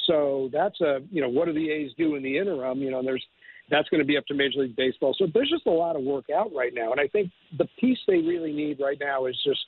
So 0.08 0.50
that's 0.52 0.80
a 0.82 1.00
you 1.12 1.22
know 1.22 1.30
what 1.30 1.46
do 1.46 1.54
the 1.54 1.70
A's 1.70 1.92
do 1.98 2.16
in 2.16 2.24
the 2.24 2.38
interim? 2.38 2.80
You 2.80 2.92
know 2.92 3.04
there's 3.04 3.24
that's 3.70 3.90
going 3.90 4.00
to 4.00 4.06
be 4.06 4.18
up 4.18 4.26
to 4.28 4.34
Major 4.34 4.60
League 4.60 4.76
Baseball. 4.76 5.16
So 5.18 5.28
there's 5.34 5.50
just 5.50 5.66
a 5.66 5.72
lot 5.72 5.96
of 5.96 6.04
work 6.04 6.26
out 6.36 6.52
right 6.54 6.74
now, 6.74 6.92
and 6.92 7.00
I 7.00 7.08
think 7.08 7.32
the 7.58 7.68
piece 7.80 7.98
they 8.08 8.18
really 8.18 8.54
need 8.54 8.80
right 8.80 8.98
now 9.00 9.26
is 9.26 9.36
just 9.46 9.60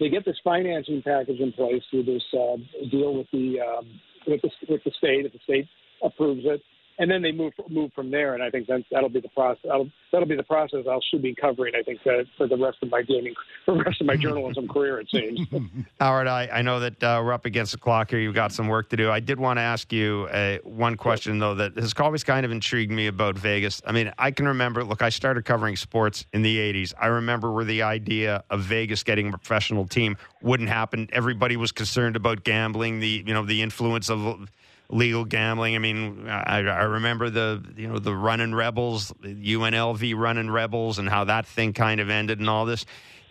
they 0.00 0.08
get 0.08 0.24
this 0.24 0.36
financing 0.42 1.02
package 1.02 1.40
in 1.40 1.52
place 1.52 1.82
through 1.90 2.04
this 2.04 2.22
uh, 2.32 2.56
deal 2.90 3.14
with 3.14 3.26
the 3.32 3.60
um, 3.60 4.00
with 4.26 4.40
the 4.42 4.50
with 4.68 4.82
the 4.84 4.90
state 4.98 5.26
if 5.26 5.32
the 5.32 5.38
state 5.44 5.68
approves 6.02 6.42
it, 6.44 6.62
and 7.00 7.10
then 7.10 7.22
they 7.22 7.32
move 7.32 7.54
move 7.70 7.90
from 7.94 8.10
there. 8.10 8.34
And 8.34 8.42
I 8.42 8.50
think 8.50 8.66
that 8.66 8.84
that'll 8.92 9.08
be 9.08 9.20
the 9.20 9.30
process. 9.30 9.62
That'll, 9.64 9.90
that'll 10.12 10.28
be 10.28 10.36
the 10.36 10.42
process 10.42 10.84
I'll 10.88 11.02
should 11.10 11.22
be 11.22 11.34
covering. 11.34 11.74
I 11.74 11.82
think 11.82 12.00
that 12.04 12.26
for 12.36 12.46
the 12.46 12.58
rest 12.58 12.76
of 12.82 12.90
my 12.90 13.00
gaming, 13.00 13.34
for 13.64 13.74
the 13.74 13.82
rest 13.82 14.02
of 14.02 14.06
my 14.06 14.16
journalism 14.16 14.68
career, 14.72 15.00
it 15.00 15.08
seems. 15.10 15.40
Howard, 16.00 16.26
I, 16.26 16.48
I 16.52 16.62
know 16.62 16.78
that 16.80 17.02
uh, 17.02 17.22
we're 17.24 17.32
up 17.32 17.46
against 17.46 17.72
the 17.72 17.78
clock 17.78 18.10
here. 18.10 18.20
You've 18.20 18.34
got 18.34 18.52
some 18.52 18.68
work 18.68 18.90
to 18.90 18.96
do. 18.96 19.10
I 19.10 19.18
did 19.18 19.40
want 19.40 19.56
to 19.56 19.62
ask 19.62 19.90
you 19.92 20.28
uh, 20.30 20.58
one 20.58 20.96
question 20.96 21.38
though 21.38 21.54
that 21.54 21.76
has 21.78 21.94
always 21.98 22.22
kind 22.22 22.44
of 22.44 22.52
intrigued 22.52 22.92
me 22.92 23.06
about 23.06 23.36
Vegas. 23.38 23.80
I 23.86 23.92
mean, 23.92 24.12
I 24.18 24.30
can 24.30 24.46
remember. 24.46 24.84
Look, 24.84 25.00
I 25.00 25.08
started 25.08 25.46
covering 25.46 25.76
sports 25.76 26.26
in 26.34 26.42
the 26.42 26.58
'80s. 26.58 26.92
I 27.00 27.06
remember 27.06 27.50
where 27.50 27.64
the 27.64 27.80
idea 27.82 28.44
of 28.50 28.60
Vegas 28.60 29.02
getting 29.02 29.28
a 29.28 29.30
professional 29.30 29.86
team 29.86 30.18
wouldn't 30.42 30.68
happen. 30.68 31.08
Everybody 31.12 31.56
was 31.56 31.72
concerned 31.72 32.14
about 32.14 32.44
gambling. 32.44 33.00
The 33.00 33.24
you 33.26 33.32
know 33.32 33.46
the 33.46 33.62
influence 33.62 34.10
of 34.10 34.50
legal 34.90 35.24
gambling. 35.24 35.74
I 35.74 35.78
mean, 35.78 36.28
I, 36.28 36.58
I 36.58 36.82
remember 36.82 37.30
the 37.30 37.62
you 37.76 37.88
know 37.88 37.98
the 37.98 38.14
running 38.14 38.54
rebels, 38.54 39.12
UNLV 39.22 40.16
running 40.16 40.50
rebels, 40.50 40.98
and 40.98 41.08
how 41.08 41.24
that 41.24 41.46
thing 41.46 41.72
kind 41.72 42.00
of 42.00 42.10
ended 42.10 42.40
and 42.40 42.48
all 42.48 42.66
this. 42.66 42.84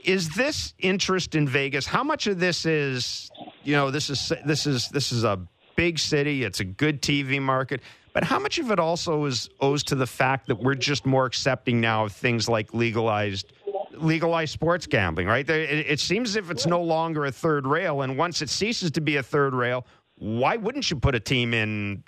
Is 0.05 0.29
this 0.29 0.73
interest 0.79 1.35
in 1.35 1.47
Vegas? 1.47 1.85
How 1.85 2.03
much 2.03 2.27
of 2.27 2.39
this 2.39 2.65
is 2.65 3.29
you 3.63 3.75
know 3.75 3.91
this 3.91 4.09
is 4.09 4.31
this 4.45 4.65
is 4.65 4.89
this 4.89 5.11
is 5.11 5.23
a 5.23 5.39
big 5.75 5.99
city. 5.99 6.43
It's 6.43 6.59
a 6.59 6.65
good 6.65 7.01
TV 7.01 7.41
market. 7.41 7.81
But 8.11 8.23
how 8.23 8.39
much 8.39 8.57
of 8.57 8.71
it 8.71 8.79
also 8.79 9.25
is 9.25 9.49
owes 9.61 9.83
to 9.83 9.95
the 9.95 10.07
fact 10.07 10.47
that 10.47 10.55
we're 10.55 10.75
just 10.75 11.05
more 11.05 11.25
accepting 11.25 11.79
now 11.79 12.05
of 12.05 12.11
things 12.11 12.49
like 12.49 12.73
legalized 12.73 13.53
legalized 13.93 14.53
sports 14.53 14.87
gambling, 14.87 15.27
right? 15.27 15.49
It, 15.49 15.85
it 15.87 15.99
seems 15.99 16.29
as 16.29 16.35
if 16.35 16.49
it's 16.49 16.65
no 16.65 16.81
longer 16.81 17.25
a 17.25 17.31
third 17.31 17.67
rail, 17.67 18.01
and 18.01 18.17
once 18.17 18.41
it 18.41 18.49
ceases 18.49 18.91
to 18.91 19.01
be 19.01 19.17
a 19.17 19.23
third 19.23 19.53
rail, 19.53 19.85
why 20.19 20.57
wouldn't 20.57 20.89
you 20.89 20.97
put 20.97 21.15
a 21.15 21.19
team 21.19 21.53
in 21.53 22.03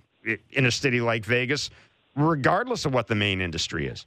in 0.51 0.66
a 0.66 0.72
city 0.72 1.01
like 1.01 1.26
Vegas, 1.26 1.70
regardless 2.16 2.86
of 2.86 2.93
what 2.93 3.07
the 3.07 3.16
main 3.16 3.41
industry 3.41 3.88
is? 3.88 4.05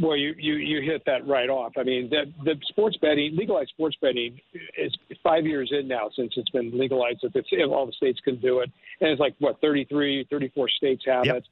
Well, 0.00 0.16
you, 0.16 0.34
you, 0.38 0.54
you 0.54 0.80
hit 0.82 1.02
that 1.06 1.26
right 1.26 1.50
off. 1.50 1.72
I 1.76 1.82
mean, 1.82 2.08
the, 2.10 2.32
the 2.44 2.54
sports 2.68 2.96
betting, 3.02 3.36
legalized 3.36 3.70
sports 3.70 3.96
betting, 4.00 4.38
is 4.78 4.96
five 5.22 5.44
years 5.44 5.70
in 5.76 5.88
now 5.88 6.10
since 6.14 6.32
it's 6.36 6.50
been 6.50 6.76
legalized. 6.78 7.18
If, 7.22 7.34
it's, 7.34 7.48
if 7.50 7.70
all 7.70 7.86
the 7.86 7.92
states 7.92 8.20
can 8.24 8.40
do 8.40 8.60
it, 8.60 8.70
and 9.00 9.10
it's 9.10 9.20
like 9.20 9.34
what 9.40 9.60
33, 9.60 10.26
34 10.30 10.68
states 10.68 11.02
have 11.06 11.26
yep. 11.26 11.36
it. 11.36 11.44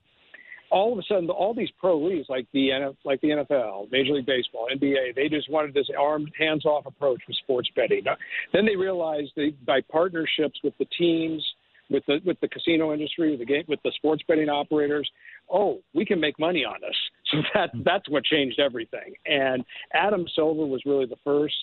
All 0.70 0.92
of 0.92 0.98
a 0.98 1.02
sudden, 1.02 1.30
all 1.30 1.54
these 1.54 1.70
pro 1.80 1.98
leagues 1.98 2.26
like 2.28 2.46
the 2.52 2.94
like 3.02 3.22
the 3.22 3.28
NFL, 3.28 3.90
Major 3.90 4.12
League 4.12 4.26
Baseball, 4.26 4.68
NBA, 4.70 5.14
they 5.16 5.26
just 5.30 5.50
wanted 5.50 5.72
this 5.72 5.86
armed, 5.98 6.30
hands-off 6.38 6.84
approach 6.84 7.22
with 7.26 7.38
sports 7.38 7.70
betting. 7.74 8.04
Then 8.52 8.66
they 8.66 8.76
realized 8.76 9.30
that 9.36 9.52
by 9.64 9.80
partnerships 9.90 10.60
with 10.62 10.76
the 10.78 10.84
teams 10.98 11.42
with 11.90 12.04
the 12.06 12.20
with 12.24 12.38
the 12.40 12.48
casino 12.48 12.92
industry, 12.92 13.30
with 13.30 13.40
the 13.40 13.46
game 13.46 13.64
with 13.68 13.80
the 13.84 13.92
sports 13.96 14.22
betting 14.28 14.48
operators. 14.48 15.08
Oh, 15.50 15.80
we 15.94 16.04
can 16.04 16.20
make 16.20 16.38
money 16.38 16.64
on 16.64 16.76
this. 16.80 16.96
So 17.30 17.42
that 17.52 17.70
that's 17.84 18.08
what 18.08 18.24
changed 18.24 18.58
everything. 18.58 19.12
And 19.26 19.62
Adam 19.92 20.24
Silver 20.34 20.64
was 20.64 20.80
really 20.86 21.04
the 21.04 21.18
first 21.22 21.54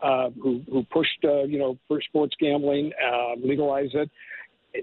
uh, 0.00 0.30
who 0.40 0.62
who 0.70 0.84
pushed 0.84 1.24
uh, 1.24 1.42
you 1.42 1.58
know 1.58 1.76
for 1.88 2.00
sports 2.02 2.36
gambling, 2.38 2.92
uh, 3.04 3.34
legalized 3.42 3.94
it. 3.94 4.08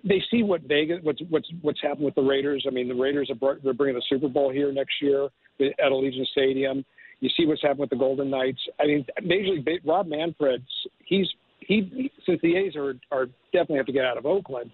They 0.03 0.21
see 0.29 0.43
what 0.43 0.61
Vegas, 0.63 0.99
what's 1.03 1.21
what's 1.29 1.47
what's 1.61 1.81
happened 1.81 2.03
with 2.03 2.15
the 2.15 2.21
Raiders. 2.21 2.65
I 2.67 2.71
mean, 2.71 2.89
the 2.89 2.95
Raiders 2.95 3.29
are 3.29 3.35
brought, 3.35 3.63
they're 3.63 3.73
bringing 3.73 3.95
the 3.95 4.03
Super 4.09 4.27
Bowl 4.27 4.51
here 4.51 4.73
next 4.73 4.95
year 5.01 5.29
at 5.59 5.91
Allegiant 5.91 6.27
Stadium. 6.27 6.83
You 7.21 7.29
see 7.35 7.45
what's 7.45 7.61
happened 7.61 7.79
with 7.79 7.89
the 7.89 7.97
Golden 7.97 8.29
Knights. 8.29 8.61
I 8.79 8.85
mean, 8.85 9.05
Major 9.23 9.49
League 9.49 9.81
Rob 9.85 10.07
Manfred, 10.07 10.63
he's 11.03 11.27
he 11.59 12.11
since 12.25 12.39
the 12.41 12.55
A's 12.55 12.75
are 12.75 12.95
are 13.11 13.27
definitely 13.51 13.77
have 13.77 13.85
to 13.87 13.93
get 13.93 14.05
out 14.05 14.17
of 14.17 14.25
Oakland. 14.25 14.71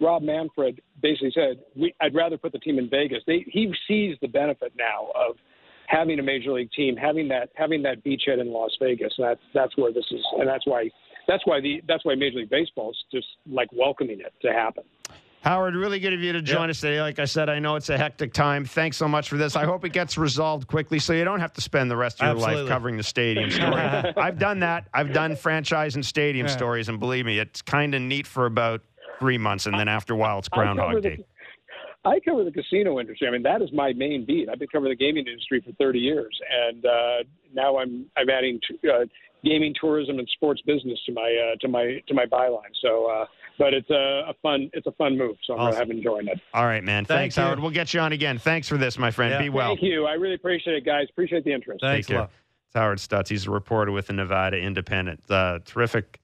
Rob 0.00 0.22
Manfred 0.22 0.80
basically 1.02 1.32
said, 1.34 1.60
we, 1.74 1.92
"I'd 2.00 2.14
rather 2.14 2.38
put 2.38 2.52
the 2.52 2.58
team 2.58 2.78
in 2.78 2.88
Vegas." 2.88 3.22
They, 3.26 3.44
he 3.48 3.72
sees 3.88 4.16
the 4.20 4.28
benefit 4.28 4.72
now 4.78 5.08
of 5.14 5.36
having 5.86 6.18
a 6.18 6.22
major 6.22 6.52
league 6.52 6.70
team, 6.72 6.96
having 6.96 7.28
that 7.28 7.50
having 7.54 7.82
that 7.82 8.04
beachhead 8.04 8.40
in 8.40 8.52
Las 8.52 8.70
Vegas. 8.80 9.12
And 9.18 9.26
that's 9.26 9.40
that's 9.54 9.76
where 9.76 9.92
this 9.92 10.06
is, 10.10 10.24
and 10.38 10.46
that's 10.46 10.66
why 10.66 10.90
that's 11.26 11.44
why 11.46 11.60
the 11.60 11.82
that's 11.88 12.04
why 12.04 12.14
Major 12.14 12.38
League 12.38 12.50
Baseball 12.50 12.90
is 12.90 12.96
just 13.12 13.26
like 13.50 13.68
welcoming 13.72 14.20
it 14.20 14.32
to 14.42 14.52
happen. 14.52 14.84
Howard, 15.42 15.76
really 15.76 16.00
good 16.00 16.12
of 16.12 16.20
you 16.20 16.32
to 16.32 16.42
join 16.42 16.62
yep. 16.62 16.70
us 16.70 16.80
today. 16.80 17.00
Like 17.00 17.18
I 17.18 17.24
said, 17.24 17.48
I 17.48 17.58
know 17.58 17.76
it's 17.76 17.88
a 17.90 17.96
hectic 17.96 18.32
time. 18.32 18.64
Thanks 18.64 18.96
so 18.96 19.06
much 19.06 19.28
for 19.28 19.36
this. 19.36 19.54
I 19.54 19.64
hope 19.64 19.84
it 19.84 19.92
gets 19.92 20.18
resolved 20.18 20.66
quickly 20.66 20.98
so 20.98 21.12
you 21.12 21.24
don't 21.24 21.40
have 21.40 21.52
to 21.54 21.60
spend 21.60 21.90
the 21.90 21.96
rest 21.96 22.20
of 22.20 22.26
your 22.26 22.36
Absolutely. 22.36 22.62
life 22.62 22.68
covering 22.68 22.96
the 22.96 23.02
stadium 23.02 23.50
story. 23.50 23.74
I've 24.16 24.38
done 24.38 24.60
that. 24.60 24.88
I've 24.92 25.12
done 25.12 25.36
franchise 25.36 25.94
and 25.94 26.04
stadium 26.04 26.46
yeah. 26.46 26.52
stories, 26.52 26.88
and 26.88 26.98
believe 26.98 27.24
me, 27.24 27.38
it's 27.38 27.62
kind 27.62 27.94
of 27.94 28.02
neat 28.02 28.26
for 28.26 28.46
about 28.46 28.82
three 29.20 29.38
months, 29.38 29.66
and 29.66 29.78
then 29.78 29.88
after 29.88 30.14
a 30.14 30.16
while, 30.16 30.38
it's 30.38 30.48
Groundhog 30.48 31.02
Day. 31.02 31.24
I 32.04 32.20
cover 32.24 32.44
the 32.44 32.52
casino 32.52 33.00
industry. 33.00 33.26
I 33.28 33.30
mean, 33.30 33.42
that 33.42 33.60
is 33.60 33.70
my 33.72 33.92
main 33.92 34.24
beat. 34.24 34.48
I've 34.48 34.58
been 34.58 34.68
covering 34.68 34.90
the 34.90 34.96
gaming 34.96 35.26
industry 35.26 35.60
for 35.64 35.72
30 35.72 35.98
years, 35.98 36.40
and 36.68 36.84
uh, 36.86 37.16
now 37.52 37.76
I'm 37.78 38.06
I'm 38.16 38.30
adding 38.30 38.60
t- 38.66 38.88
uh, 38.88 39.04
gaming, 39.44 39.74
tourism, 39.80 40.18
and 40.18 40.28
sports 40.34 40.60
business 40.66 40.98
to 41.06 41.12
my 41.12 41.52
uh, 41.52 41.56
to 41.60 41.68
my 41.68 42.00
to 42.06 42.14
my 42.14 42.24
byline. 42.26 42.72
So, 42.82 43.06
uh, 43.06 43.26
but 43.58 43.74
it's 43.74 43.90
a, 43.90 44.24
a, 44.28 44.34
fun 44.42 44.70
it's 44.72 44.86
a 44.86 44.92
fun 44.92 45.18
move. 45.18 45.36
So 45.44 45.54
I'm 45.54 45.60
awesome. 45.60 45.78
having 45.78 45.98
enjoying 45.98 46.28
it. 46.28 46.40
All 46.54 46.64
right, 46.64 46.82
man. 46.82 47.04
Thanks, 47.04 47.34
Thanks 47.34 47.36
Howard. 47.36 47.60
We'll 47.60 47.70
get 47.70 47.92
you 47.92 48.00
on 48.00 48.12
again. 48.12 48.38
Thanks 48.38 48.68
for 48.68 48.76
this, 48.76 48.98
my 48.98 49.10
friend. 49.10 49.32
Yeah. 49.32 49.42
Be 49.42 49.48
well. 49.48 49.70
Thank 49.70 49.82
you. 49.82 50.06
I 50.06 50.12
really 50.12 50.34
appreciate 50.34 50.76
it, 50.76 50.84
guys. 50.84 51.06
Appreciate 51.10 51.44
the 51.44 51.52
interest. 51.52 51.80
Thanks, 51.82 52.06
Take 52.06 52.16
care. 52.16 52.24
It's 52.24 52.74
Howard 52.74 52.98
Stutz. 52.98 53.28
He's 53.28 53.46
a 53.46 53.50
reporter 53.50 53.92
with 53.92 54.06
the 54.06 54.12
Nevada 54.12 54.58
Independent. 54.58 55.22
Uh, 55.28 55.58
terrific. 55.64 56.20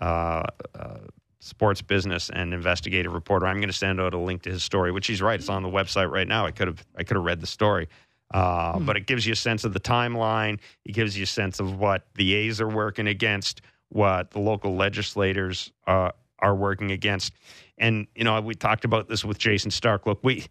Uh, 0.00 0.44
uh, 0.78 0.98
sports 1.40 1.82
business 1.82 2.30
and 2.30 2.52
investigative 2.52 3.12
reporter. 3.12 3.46
I'm 3.46 3.56
going 3.56 3.68
to 3.68 3.76
send 3.76 4.00
out 4.00 4.14
a 4.14 4.18
link 4.18 4.42
to 4.42 4.50
his 4.50 4.62
story, 4.62 4.92
which 4.92 5.06
he's 5.06 5.22
right. 5.22 5.38
It's 5.38 5.48
on 5.48 5.62
the 5.62 5.68
website 5.68 6.10
right 6.10 6.26
now. 6.26 6.46
I 6.46 6.50
could 6.50 6.68
have 6.68 6.84
I 6.96 7.04
could 7.04 7.16
have 7.16 7.24
read 7.24 7.40
the 7.40 7.46
story. 7.46 7.88
Uh, 8.32 8.78
hmm. 8.78 8.84
But 8.84 8.96
it 8.96 9.06
gives 9.06 9.26
you 9.26 9.32
a 9.32 9.36
sense 9.36 9.64
of 9.64 9.72
the 9.72 9.80
timeline. 9.80 10.58
It 10.84 10.92
gives 10.92 11.16
you 11.16 11.24
a 11.24 11.26
sense 11.26 11.60
of 11.60 11.78
what 11.78 12.06
the 12.14 12.34
A's 12.34 12.60
are 12.60 12.68
working 12.68 13.06
against, 13.06 13.62
what 13.88 14.30
the 14.32 14.40
local 14.40 14.76
legislators 14.76 15.72
uh, 15.86 16.10
are 16.40 16.54
working 16.54 16.90
against. 16.90 17.32
And, 17.76 18.06
you 18.14 18.24
know, 18.24 18.40
we 18.40 18.54
talked 18.54 18.84
about 18.84 19.08
this 19.08 19.24
with 19.24 19.38
Jayson 19.38 19.70
Stark. 19.70 20.06
Look, 20.06 20.20
we, 20.22 20.46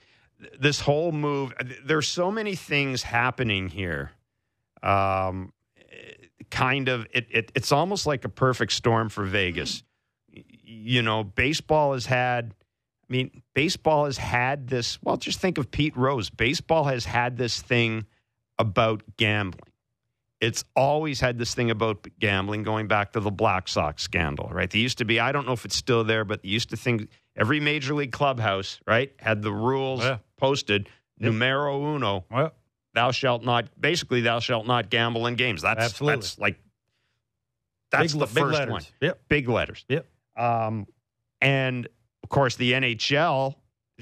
this 0.60 0.80
whole 0.80 1.12
move, 1.12 1.54
there's 1.86 2.08
so 2.08 2.32
many 2.32 2.56
things 2.56 3.04
happening 3.04 3.70
here. 3.70 4.12
Um, 4.84 5.54
kind 6.50 6.88
of, 6.88 7.08
it, 7.12 7.28
it, 7.30 7.52
it's 7.56 7.72
almost 7.72 8.06
like 8.06 8.24
a 8.26 8.30
perfect 8.30 8.72
storm 8.72 9.10
for 9.10 9.24
Vegas 9.24 9.84
you 10.68 11.02
know, 11.02 11.24
baseball 11.24 11.94
has 11.94 12.06
had. 12.06 12.54
I 13.10 13.14
mean, 13.14 13.42
baseball 13.54 14.06
has 14.06 14.18
had 14.18 14.68
this. 14.68 15.02
Well, 15.02 15.18
just 15.18 15.40
think 15.40 15.58
of 15.58 15.72
Pete 15.72 15.96
Rose. 15.96 16.30
Baseball 16.30 16.84
has 16.86 17.06
had 17.06 17.38
this 17.38 17.62
thing 17.62 18.06
about 18.60 19.02
gambling. 19.16 19.67
It's 20.40 20.64
always 20.76 21.20
had 21.20 21.40
this 21.40 21.56
thing 21.56 21.72
about 21.72 22.06
gambling 22.20 22.64
going 22.64 22.88
back 22.88 23.14
to 23.14 23.20
the 23.20 23.32
Black 23.32 23.68
Sox 23.68 24.04
scandal, 24.04 24.50
right? 24.52 24.70
They 24.70 24.80
used 24.80 25.00
to 25.00 25.06
be, 25.06 25.20
I 25.20 25.32
don't 25.32 25.48
know 25.48 25.54
if 25.54 25.66
it's 25.66 25.76
still 25.76 26.04
there, 26.04 26.24
but 26.24 26.44
they 26.44 26.50
used 26.50 26.70
to 26.70 26.78
think 26.78 27.10
every 27.36 27.60
major 27.60 27.96
league 27.96 28.12
clubhouse, 28.12 28.80
right, 28.86 29.12
had 29.18 29.42
the 29.42 29.52
rules 29.52 30.02
yeah. 30.02 30.18
posted 30.38 30.90
numero 31.18 31.96
uno. 31.96 32.26
Well, 32.30 32.54
thou 32.94 33.12
shalt 33.12 33.44
not, 33.44 33.66
basically, 33.80 34.22
thou 34.22 34.40
shalt 34.40 34.68
not 34.68 34.92
gamble 34.92 35.26
in 35.26 35.36
games. 35.36 35.64
That's, 35.64 35.84
Absolutely. 35.86 36.16
that's 36.18 36.40
like, 36.40 36.60
that's 37.90 38.14
big, 38.14 38.20
the 38.20 38.28
first 38.28 38.70
one. 38.70 38.84
Yep. 39.02 39.22
Big 39.30 39.50
letters. 39.50 39.86
Yep. 39.90 40.06
Um, 40.36 40.86
and 41.42 41.88
of 42.24 42.30
course, 42.30 42.58
the 42.58 42.74
NHL 42.74 43.56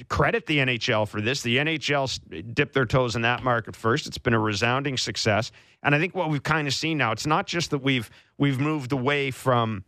credit 0.10 0.46
the 0.46 0.58
NHL 0.58 1.08
for 1.08 1.22
this. 1.22 1.42
The 1.42 1.58
NHL 1.58 2.54
dipped 2.54 2.74
their 2.74 2.86
toes 2.86 3.16
in 3.16 3.22
that 3.22 3.44
market 3.44 3.76
first. 3.76 4.08
It's 4.08 4.18
been 4.18 4.34
a 4.34 4.40
resounding 4.40 4.98
success, 4.98 5.52
and 5.84 5.96
I 5.96 6.00
think 6.00 6.16
what 6.16 6.30
we've 6.30 6.44
kind 6.44 6.68
of 6.68 6.74
seen 6.74 6.98
now, 6.98 7.12
it's 7.12 7.26
not 7.26 7.48
just 7.48 7.72
that 7.72 7.80
we've 7.80 8.10
we've 8.38 8.60
moved 8.60 8.92
away 8.92 9.32
from 9.32 9.84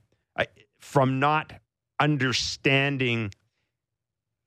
from 0.80 1.20
not 1.20 1.54
understanding 2.00 3.32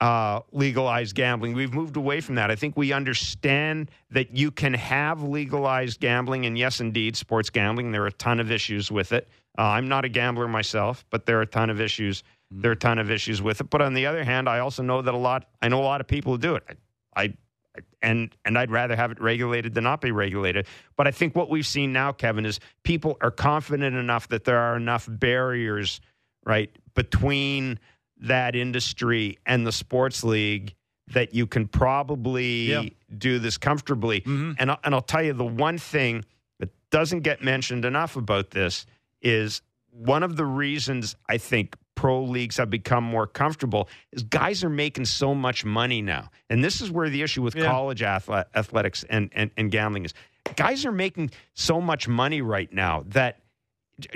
uh, 0.00 0.40
legalized 0.52 1.14
gambling. 1.14 1.52
We've 1.52 1.74
moved 1.74 1.96
away 1.96 2.20
from 2.20 2.36
that. 2.36 2.50
I 2.50 2.56
think 2.56 2.76
we 2.76 2.92
understand 2.92 3.90
that 4.10 4.34
you 4.34 4.50
can 4.50 4.72
have 4.74 5.22
legalized 5.22 6.00
gambling, 6.00 6.46
and 6.46 6.56
yes, 6.56 6.80
indeed, 6.80 7.16
sports 7.16 7.50
gambling. 7.50 7.92
There 7.92 8.02
are 8.04 8.08
a 8.08 8.12
ton 8.12 8.40
of 8.40 8.50
issues 8.50 8.90
with 8.90 9.12
it. 9.12 9.28
Uh, 9.58 9.62
I'm 9.62 9.88
not 9.88 10.04
a 10.04 10.08
gambler 10.08 10.48
myself, 10.48 11.04
but 11.10 11.26
there 11.26 11.38
are 11.38 11.42
a 11.42 11.46
ton 11.46 11.68
of 11.68 11.80
issues. 11.80 12.22
There 12.50 12.70
are 12.70 12.74
a 12.74 12.76
ton 12.76 12.98
of 12.98 13.10
issues 13.10 13.40
with 13.40 13.60
it. 13.60 13.70
But 13.70 13.80
on 13.80 13.94
the 13.94 14.06
other 14.06 14.24
hand, 14.24 14.48
I 14.48 14.58
also 14.58 14.82
know 14.82 15.02
that 15.02 15.14
a 15.14 15.16
lot. 15.16 15.48
I 15.62 15.68
know 15.68 15.80
a 15.80 15.84
lot 15.84 16.00
of 16.00 16.06
people 16.06 16.32
who 16.32 16.38
do 16.38 16.56
it. 16.56 16.78
I, 17.14 17.34
I 17.76 17.80
and 18.02 18.34
and 18.44 18.58
I'd 18.58 18.70
rather 18.70 18.96
have 18.96 19.12
it 19.12 19.20
regulated 19.20 19.74
than 19.74 19.84
not 19.84 20.00
be 20.00 20.10
regulated. 20.10 20.66
But 20.96 21.06
I 21.06 21.12
think 21.12 21.36
what 21.36 21.48
we've 21.48 21.66
seen 21.66 21.92
now, 21.92 22.12
Kevin, 22.12 22.44
is 22.44 22.58
people 22.82 23.16
are 23.20 23.30
confident 23.30 23.94
enough 23.94 24.28
that 24.28 24.44
there 24.44 24.58
are 24.58 24.76
enough 24.76 25.06
barriers, 25.08 26.00
right, 26.44 26.70
between 26.94 27.78
that 28.22 28.56
industry 28.56 29.38
and 29.46 29.66
the 29.66 29.72
sports 29.72 30.24
league 30.24 30.74
that 31.12 31.34
you 31.34 31.46
can 31.46 31.66
probably 31.66 32.70
yeah. 32.70 32.84
do 33.16 33.38
this 33.38 33.58
comfortably. 33.58 34.20
Mm-hmm. 34.22 34.52
And 34.58 34.76
and 34.82 34.94
I'll 34.94 35.00
tell 35.02 35.22
you 35.22 35.32
the 35.32 35.44
one 35.44 35.78
thing 35.78 36.24
that 36.58 36.70
doesn't 36.90 37.20
get 37.20 37.42
mentioned 37.42 37.84
enough 37.84 38.16
about 38.16 38.50
this 38.50 38.86
is 39.22 39.62
one 39.90 40.22
of 40.22 40.36
the 40.36 40.44
reasons 40.44 41.16
I 41.28 41.38
think 41.38 41.76
pro 42.00 42.22
leagues 42.24 42.56
have 42.56 42.70
become 42.70 43.04
more 43.04 43.26
comfortable 43.26 43.86
is 44.12 44.22
guys 44.22 44.64
are 44.64 44.70
making 44.70 45.04
so 45.04 45.34
much 45.34 45.66
money 45.66 46.00
now. 46.00 46.30
And 46.48 46.64
this 46.64 46.80
is 46.80 46.90
where 46.90 47.10
the 47.10 47.20
issue 47.20 47.42
with 47.42 47.54
Yeah. 47.54 47.66
college 47.66 48.00
athle- 48.00 48.46
athletics 48.54 49.04
and, 49.10 49.28
and, 49.34 49.50
and 49.58 49.70
gambling 49.70 50.06
is. 50.06 50.14
Guys 50.56 50.86
are 50.86 50.92
making 50.92 51.30
so 51.52 51.78
much 51.78 52.08
money 52.08 52.40
right 52.40 52.72
now 52.72 53.04
that 53.08 53.40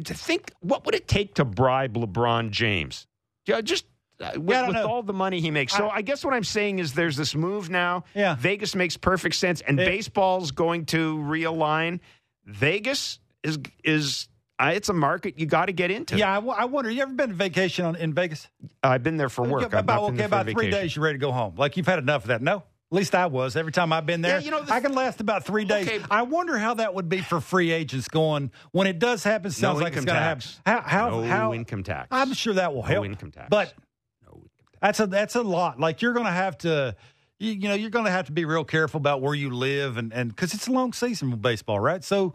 to 0.05 0.15
think 0.15 0.51
what 0.61 0.87
would 0.87 0.95
it 0.95 1.07
take 1.07 1.35
to 1.35 1.45
bribe 1.45 1.93
LeBron 1.95 2.51
James? 2.51 3.07
Yeah, 3.45 3.61
just 3.61 3.85
uh, 4.19 4.31
with, 4.37 4.49
Yeah, 4.57 4.67
with 4.69 4.77
all 4.79 5.03
the 5.03 5.13
money 5.13 5.43
he 5.43 5.51
makes. 5.51 5.77
So 5.77 5.91
I, 5.91 6.01
guess 6.01 6.25
what 6.25 6.33
I'm 6.33 6.43
saying 6.45 6.79
is 6.79 6.95
there's 6.95 7.19
this 7.19 7.35
move 7.35 7.69
now. 7.69 8.05
Yeah. 8.15 8.35
Vegas 8.37 8.75
makes 8.75 8.97
perfect 8.97 9.35
sense, 9.35 9.61
and 9.61 9.79
It- 9.79 9.85
baseball's 9.85 10.53
going 10.53 10.87
to 10.87 11.19
realign. 11.19 12.01
Vegas 12.47 13.19
is 13.43 13.59
is 13.85 14.29
uh, 14.59 14.73
it's 14.75 14.89
a 14.89 14.93
market 14.93 15.39
you 15.39 15.47
got 15.47 15.67
to 15.67 15.73
get 15.73 15.91
into. 15.91 16.17
Yeah, 16.17 16.31
I, 16.31 16.35
w- 16.37 16.55
I 16.57 16.65
wonder. 16.67 16.91
You 16.91 17.03
ever 17.03 17.13
been 17.13 17.31
on 17.31 17.37
vacation 17.37 17.85
on, 17.85 17.97
in 17.97 18.15
Vegas? 18.15 18.49
I've 18.83 19.03
been 19.03 19.17
there 19.17 19.29
for 19.29 19.43
work. 19.47 19.73
About 19.73 20.13
okay, 20.13 20.25
about 20.25 20.49
three 20.49 20.71
days. 20.71 20.95
You're 20.95 21.05
ready 21.05 21.19
to 21.19 21.21
go 21.23 21.33
home. 21.33 21.55
Like 21.57 21.77
you've 21.77 21.87
had 21.87 21.99
enough 21.99 22.23
of 22.23 22.29
that. 22.29 22.41
No, 22.43 22.59
at 22.59 22.65
least 22.93 23.15
I 23.15 23.27
was. 23.27 23.57
Every 23.57 23.73
time 23.73 23.93
I've 23.93 24.07
been 24.07 24.21
there, 24.21 24.39
Yeah, 24.39 24.45
you 24.45 24.51
know, 24.53 24.63
the- 24.63 24.73
I 24.73 24.81
can 24.81 24.95
last 24.95 25.21
about 25.21 25.45
three 25.45 25.65
days. 25.65 25.89
Okay. 25.89 26.05
I 26.11 26.23
wonder 26.23 26.57
how 26.57 26.75
that 26.75 26.95
would 26.95 27.09
be 27.09 27.21
for 27.21 27.41
free 27.41 27.73
agents 27.73 28.07
going 28.09 28.53
when 28.71 28.87
it 28.87 28.99
does 29.01 29.25
happen. 29.25 29.51
Sounds 29.51 29.79
No 29.79 29.85
like 29.85 29.95
it's 29.97 30.05
going 30.05 30.17
to 30.17 30.23
happen. 30.23 30.47
How? 30.65 30.81
How? 30.83 31.11
no 31.11 31.23
how 31.25 31.53
income 31.55 31.83
tax. 31.83 32.09
I'm 32.13 32.33
sure 32.33 32.55
that 32.55 32.75
will 32.75 32.83
help. 32.83 33.05
No 33.05 33.11
income 33.11 33.33
tax. 33.33 33.49
But 33.51 33.75
no 34.25 34.35
income 34.35 34.51
tax. 34.73 34.79
that's 34.81 35.01
a 35.01 35.07
that's 35.09 35.35
a 35.35 35.43
lot. 35.43 35.81
Like 35.81 36.01
you're 36.01 36.13
going 36.13 36.27
to 36.27 36.33
have 36.33 36.59
to. 36.59 36.95
You, 37.41 37.51
you 37.51 37.69
know, 37.69 37.75
you're 37.75 37.91
going 37.91 38.05
to 38.05 38.13
have 38.13 38.27
to 38.27 38.33
be 38.33 38.45
real 38.45 38.63
careful 38.65 38.99
about 38.99 39.21
where 39.21 39.35
you 39.35 39.51
live, 39.51 39.97
and 39.97 40.13
and 40.13 40.29
because 40.29 40.55
it's 40.55 40.69
a 40.69 40.73
long 40.73 40.93
season 40.93 41.33
with 41.33 41.43
baseball, 41.43 41.81
right? 41.81 42.03
So, 42.05 42.33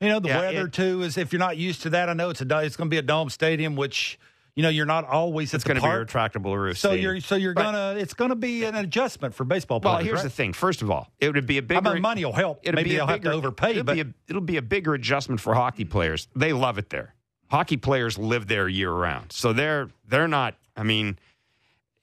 you 0.00 0.08
know, 0.08 0.18
the 0.20 0.28
Yeah, 0.28 0.40
weather 0.40 0.66
it- 0.66 0.72
too 0.72 1.02
is 1.02 1.16
if 1.18 1.32
you're 1.32 1.38
not 1.40 1.56
used 1.56 1.82
to 1.82 1.90
that. 1.90 2.08
I 2.08 2.14
know 2.14 2.30
it's 2.30 2.40
a 2.40 2.44
it's 2.60 2.76
going 2.76 2.88
to 2.88 2.90
be 2.94 2.98
a 2.98 3.02
dome 3.02 3.30
stadium, 3.30 3.76
which 3.76 4.18
you 4.56 4.62
know 4.62 4.68
you're 4.68 4.86
not 4.86 5.04
always 5.04 5.54
It's 5.54 5.62
going 5.64 5.76
to 5.76 5.82
be 5.82 5.86
a 5.88 6.04
retractable 6.04 6.56
roof. 6.56 6.78
So 6.78 6.92
you're 6.92 7.20
so 7.20 7.36
you're 7.36 7.54
But- 7.54 7.62
gonna 7.72 7.94
it's 7.98 8.14
gonna 8.14 8.34
be 8.34 8.64
an 8.64 8.74
adjustment 8.74 9.34
for 9.34 9.44
baseball 9.44 9.80
players. 9.80 9.96
Well, 9.96 10.04
here's 10.04 10.16
right? 10.16 10.22
the 10.24 10.30
thing. 10.30 10.52
First 10.52 10.82
of 10.82 10.90
all, 10.90 11.08
it 11.18 11.32
would 11.34 11.46
be 11.46 11.58
a 11.58 11.62
I 11.62 11.64
bigger. 11.64 11.92
mean, 11.94 12.02
money 12.02 12.24
will 12.24 12.32
help. 12.32 12.60
it'll 12.62 12.76
Maybe 12.76 12.90
be 12.90 12.96
they'll 12.96 13.06
have 13.06 13.20
to 13.22 13.32
overpay, 13.32 13.70
it'll 13.72 13.84
but 13.84 13.94
be 13.94 14.00
a, 14.00 14.06
it'll 14.28 14.40
be 14.42 14.56
a 14.56 14.62
bigger 14.62 14.94
adjustment 14.94 15.40
for 15.40 15.54
hockey 15.54 15.84
players. 15.84 16.28
They 16.34 16.52
love 16.52 16.78
it 16.78 16.90
there. 16.90 17.14
Hockey 17.50 17.76
players 17.76 18.16
live 18.18 18.46
there 18.46 18.68
year 18.68 18.92
round, 18.92 19.32
so 19.32 19.52
they're 19.52 19.88
they're 20.08 20.28
not. 20.28 20.56
I 20.76 20.82
mean, 20.82 21.18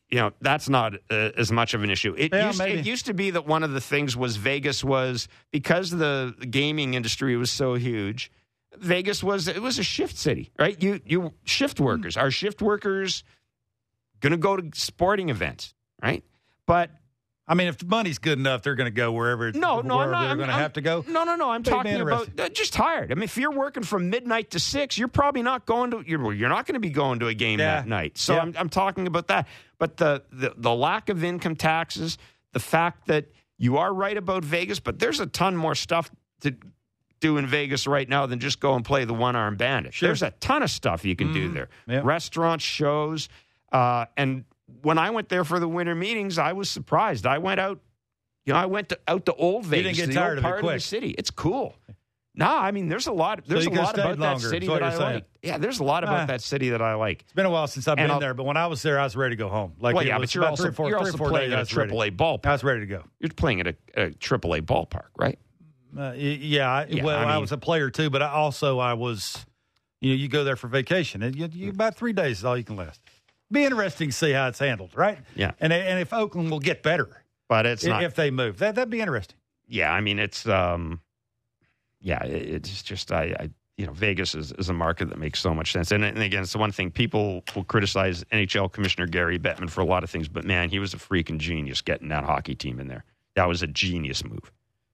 you 0.09 0.19
know, 0.19 0.31
that's 0.41 0.69
not 0.69 0.93
uh, 1.09 1.31
as 1.37 1.51
much 1.51 1.73
of 1.73 1.83
an 1.83 1.89
issue. 1.89 2.13
It, 2.17 2.33
Yeah, 2.33 2.47
used, 2.47 2.61
it 2.61 2.85
used 2.85 3.05
to 3.07 3.13
be 3.13 3.31
that 3.31 3.45
one 3.45 3.63
of 3.63 3.71
the 3.71 3.81
things 3.81 4.15
was 4.15 4.37
Vegas 4.37 4.83
was 4.83 5.27
because 5.51 5.91
the 5.91 6.33
gaming 6.49 6.93
industry 6.93 7.35
was 7.35 7.51
so 7.51 7.73
huge. 7.75 8.31
Vegas 8.77 9.23
was 9.23 9.47
it 9.47 9.61
was 9.61 9.79
a 9.79 9.83
shift 9.83 10.17
city, 10.17 10.51
right? 10.57 10.81
You 10.81 11.01
you 11.05 11.33
shift 11.43 11.79
workers. 11.79 12.15
Our 12.15 12.31
shift 12.31 12.61
workers 12.61 13.23
going 14.19 14.31
to 14.31 14.37
go 14.37 14.55
to 14.55 14.69
sporting 14.79 15.29
events, 15.29 15.73
right? 16.01 16.23
But 16.65 16.91
I 17.49 17.53
mean, 17.53 17.67
if 17.67 17.77
the 17.77 17.85
money's 17.85 18.17
good 18.19 18.37
enough, 18.37 18.61
they're 18.61 18.75
going 18.75 18.87
to 18.87 18.91
go 18.95 19.11
wherever. 19.13 19.51
no, 19.53 19.79
no, 19.79 19.99
I'm 19.99 20.11
not. 20.11 20.27
They're 20.27 20.35
going 20.35 20.49
to 20.49 20.53
have 20.53 20.73
to 20.73 20.81
go. 20.81 21.05
No, 21.07 21.23
no, 21.23 21.35
no. 21.35 21.49
I'm 21.49 21.61
They'd 21.63 21.71
talking 21.71 22.01
about 22.01 22.53
just 22.53 22.73
tired. 22.73 23.09
I 23.11 23.15
mean, 23.15 23.23
if 23.23 23.37
you're 23.37 23.51
working 23.51 23.83
from 23.83 24.09
midnight 24.09 24.51
to 24.51 24.59
six, 24.59 24.97
you're 24.97 25.07
probably 25.07 25.43
not 25.43 25.65
going 25.65 25.91
to. 25.91 26.03
You're, 26.05 26.33
you're 26.33 26.49
not 26.49 26.65
going 26.65 26.73
to 26.73 26.79
be 26.81 26.89
going 26.89 27.19
to 27.19 27.27
a 27.27 27.33
game 27.33 27.59
Yeah. 27.59 27.75
that 27.75 27.87
night. 27.87 28.17
So 28.17 28.33
Yeah. 28.35 28.41
I'm, 28.41 28.53
I'm 28.57 28.69
talking 28.69 29.07
about 29.07 29.27
that. 29.27 29.47
But 29.79 29.95
the, 29.97 30.23
the 30.31 30.53
the 30.57 30.73
lack 30.73 31.07
of 31.09 31.23
income 31.23 31.55
taxes, 31.55 32.17
the 32.51 32.59
fact 32.59 33.07
that 33.07 33.27
you 33.57 33.77
are 33.77 33.93
right 33.93 34.17
about 34.17 34.43
Vegas, 34.43 34.79
but 34.79 34.99
there's 34.99 35.19
a 35.19 35.25
ton 35.25 35.55
more 35.55 35.75
stuff 35.75 36.11
to 36.41 36.53
do 37.19 37.37
in 37.37 37.47
Vegas 37.47 37.87
right 37.87 38.07
now 38.09 38.25
than 38.25 38.39
just 38.39 38.59
go 38.59 38.75
and 38.75 38.83
play 38.85 39.05
the 39.05 39.13
one 39.13 39.35
arm 39.35 39.55
bandit. 39.55 39.93
Sure. 39.93 40.07
There's 40.09 40.21
a 40.21 40.31
ton 40.39 40.63
of 40.63 40.69
stuff 40.69 41.05
you 41.05 41.15
can 41.15 41.31
do 41.33 41.51
there. 41.51 41.69
Yeah. 41.87 42.01
Restaurants, 42.03 42.63
shows, 42.63 43.29
uh, 43.71 44.05
and 44.15 44.43
when 44.81 44.97
I 44.97 45.09
went 45.11 45.29
there 45.29 45.43
for 45.43 45.59
the 45.59 45.67
winter 45.67 45.95
meetings, 45.95 46.37
I 46.37 46.53
was 46.53 46.69
surprised. 46.69 47.25
I 47.25 47.37
went 47.39 47.59
out 47.59 47.79
you 48.45 48.53
know, 48.53 48.59
I 48.59 48.65
went 48.65 48.87
to, 48.89 48.99
out 49.09 49.25
to 49.25 49.33
Old 49.33 49.65
Vegas, 49.65 49.97
didn't 49.97 50.11
get 50.11 50.13
the 50.13 50.19
tired 50.21 50.29
old 50.29 50.37
of 50.37 50.43
it 50.45 50.47
part 50.47 50.59
quick. 50.61 50.75
the 50.77 50.79
city. 50.79 51.09
It's 51.17 51.29
cool. 51.29 51.75
No, 52.33 52.45
I 52.45 52.71
mean, 52.71 52.87
there's 52.87 53.07
a 53.07 53.11
lot. 53.11 53.41
There's 53.45 53.65
you 53.65 53.71
a 53.71 53.73
lot 53.73 53.95
about 53.95 54.13
stayed 54.13 54.21
that 54.21 54.39
city 54.39 54.67
that 54.67 54.83
I 54.83 54.91
saying. 54.91 55.01
like. 55.15 55.25
Yeah, 55.41 55.57
there's 55.57 55.79
a 55.79 55.83
lot 55.83 56.03
about 56.05 56.21
Ah. 56.21 56.25
that 56.27 56.41
city 56.41 56.69
that 56.69 56.81
I 56.81 56.93
like. 56.93 57.23
It's 57.23 57.33
been 57.33 57.45
a 57.45 57.49
while 57.49 57.67
since 57.67 57.87
I've 57.89 57.97
And 57.97 58.05
been 58.05 58.11
I'll- 58.11 58.19
there, 58.21 58.33
but 58.33 58.45
when 58.45 58.55
I 58.55 58.67
was 58.67 58.81
there, 58.83 58.99
I 58.99 59.03
was 59.03 59.17
ready 59.17 59.35
to 59.35 59.39
go 59.43 59.49
home. 59.49 59.73
Like 59.79 59.95
well, 59.95 60.05
yeah, 60.05 60.17
but 60.17 60.33
you're 60.33 60.45
also 60.45 60.63
three 60.65 60.71
four, 60.71 60.89
you're 60.89 60.99
three 60.99 61.07
also 61.07 61.17
four 61.17 61.29
playing 61.29 61.49
days, 61.49 61.53
at 61.53 61.57
I 61.57 61.59
a 61.59 61.61
was 61.63 61.69
triple 61.69 62.01
A 62.03 62.05
I 62.05 62.09
ballpark. 62.11 62.45
I 62.45 62.51
was 62.53 62.63
ready 62.63 62.79
to 62.81 62.85
go. 62.85 63.03
You're 63.19 63.31
playing 63.31 63.59
at 63.61 63.67
a, 63.67 63.75
a 63.95 64.11
triple 64.11 64.53
A 64.53 64.61
ballpark, 64.61 65.07
right? 65.17 65.37
Uh, 65.97 66.13
yeah, 66.15 66.71
I, 66.71 66.85
Yeah, 66.85 67.03
well, 67.03 67.17
I 67.17 67.33
I, 67.33 67.37
was 67.39 67.51
a 67.51 67.57
player 67.57 67.89
too, 67.89 68.09
but 68.09 68.21
I 68.21 68.29
also 68.29 68.77
I 68.79 68.93
was, 68.93 69.45
you 69.99 70.11
know, 70.11 70.15
you 70.15 70.27
go 70.29 70.43
there 70.45 70.55
for 70.55 70.67
vacation, 70.67 71.23
and 71.23 71.35
you, 71.35 71.49
you 71.51 71.69
about 71.71 71.95
three 71.95 72.13
days 72.13 72.37
is 72.39 72.45
all 72.45 72.55
you 72.57 72.63
can 72.63 72.75
last. 72.77 73.01
Be 73.51 73.63
interesting 73.63 74.09
to 74.09 74.13
see 74.15 74.31
how 74.31 74.47
it's 74.47 74.59
handled, 74.59 74.91
right? 74.95 75.19
Yeah. 75.35 75.51
and 75.59 75.71
and 75.73 75.99
if 75.99 76.11
Oakland 76.13 76.51
will 76.51 76.59
get 76.59 76.83
better 76.83 77.23
But 77.47 77.65
it's 77.65 77.85
i- 77.85 77.89
not. 77.89 78.03
if 78.03 78.15
they 78.15 78.29
move, 78.31 78.57
that 78.59 78.75
that'd 78.75 78.89
be 78.89 78.99
interesting. 78.99 79.37
yeah, 79.67 79.91
I 79.91 80.01
mean, 80.01 80.19
it's 80.19 80.47
um, 80.47 80.99
yeah, 82.01 82.23
it's 82.23 82.83
just 82.83 83.11
I, 83.11 83.35
I 83.39 83.49
you 83.77 83.85
know, 83.85 83.93
Vegas 83.93 84.33
is, 84.33 84.51
is 84.53 84.69
a 84.69 84.73
market 84.73 85.09
that 85.09 85.19
makes 85.19 85.39
so 85.39 85.53
much 85.53 85.71
sense. 85.71 85.91
And, 85.91 86.03
and 86.03 86.17
again, 86.17 86.41
it's 86.41 86.51
the 86.51 86.57
one 86.57 86.71
thing 86.71 86.89
people 86.89 87.43
will 87.55 87.63
criticize 87.63 88.23
NHL 88.31 88.71
Commissioner 88.71 89.05
Gary 89.05 89.37
Bettman 89.37 89.69
for 89.69 89.81
a 89.81 89.85
lot 89.85 90.03
of 90.03 90.09
things, 90.09 90.27
but 90.27 90.43
man, 90.45 90.69
he 90.71 90.79
was 90.79 90.95
a 90.95 90.97
freaking 90.97 91.37
genius 91.37 91.81
getting 91.83 92.07
that 92.09 92.23
hockey 92.23 92.55
team 92.55 92.79
in 92.79 92.87
there. 92.87 93.03
That 93.35 93.47
was 93.47 93.61
a 93.61 93.67
genius 93.67 94.25
move. 94.25 94.51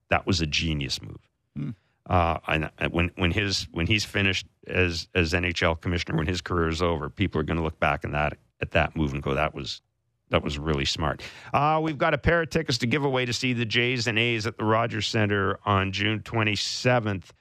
That 0.10 0.28
was 0.28 0.42
a 0.42 0.46
genius 0.46 1.00
move. 1.02 1.74
Uh, 2.10 2.38
and 2.48 2.70
and 2.78 2.92
when 2.92 3.12
when 3.16 3.32
his 3.32 3.68
when 3.72 3.88
he's 3.88 4.04
finished 4.04 4.46
as 4.68 5.08
as 5.16 5.32
NHL 5.32 5.80
commissioner, 5.80 6.18
when 6.18 6.28
his 6.28 6.42
career 6.42 6.68
is 6.68 6.82
over, 6.82 7.10
people 7.10 7.40
are 7.40 7.46
going 7.46 7.56
to 7.58 7.64
look 7.64 7.80
back 7.80 8.04
on 8.04 8.12
that 8.12 8.38
at 8.64 8.72
that 8.72 8.96
move 8.96 9.14
and 9.14 9.22
go, 9.22 9.36
"That 9.36 9.54
was 9.54 9.82
that 10.30 10.42
was 10.42 10.58
really 10.58 10.86
smart." 10.86 11.22
Uh, 11.54 11.80
we've 11.84 12.00
got 12.00 12.16
a 12.16 12.18
pair 12.18 12.42
of 12.42 12.50
tickets 12.50 12.80
to 12.80 12.88
give 12.88 13.04
away 13.04 13.26
to 13.26 13.34
see 13.34 13.54
the 13.54 13.66
Jays 13.66 14.08
and 14.08 14.18
A's 14.18 14.48
at 14.48 14.58
the 14.58 14.66
Rogers 14.66 15.08
Centre 15.08 15.60
on 15.66 15.92
June 15.92 16.22
27th. 16.22 17.32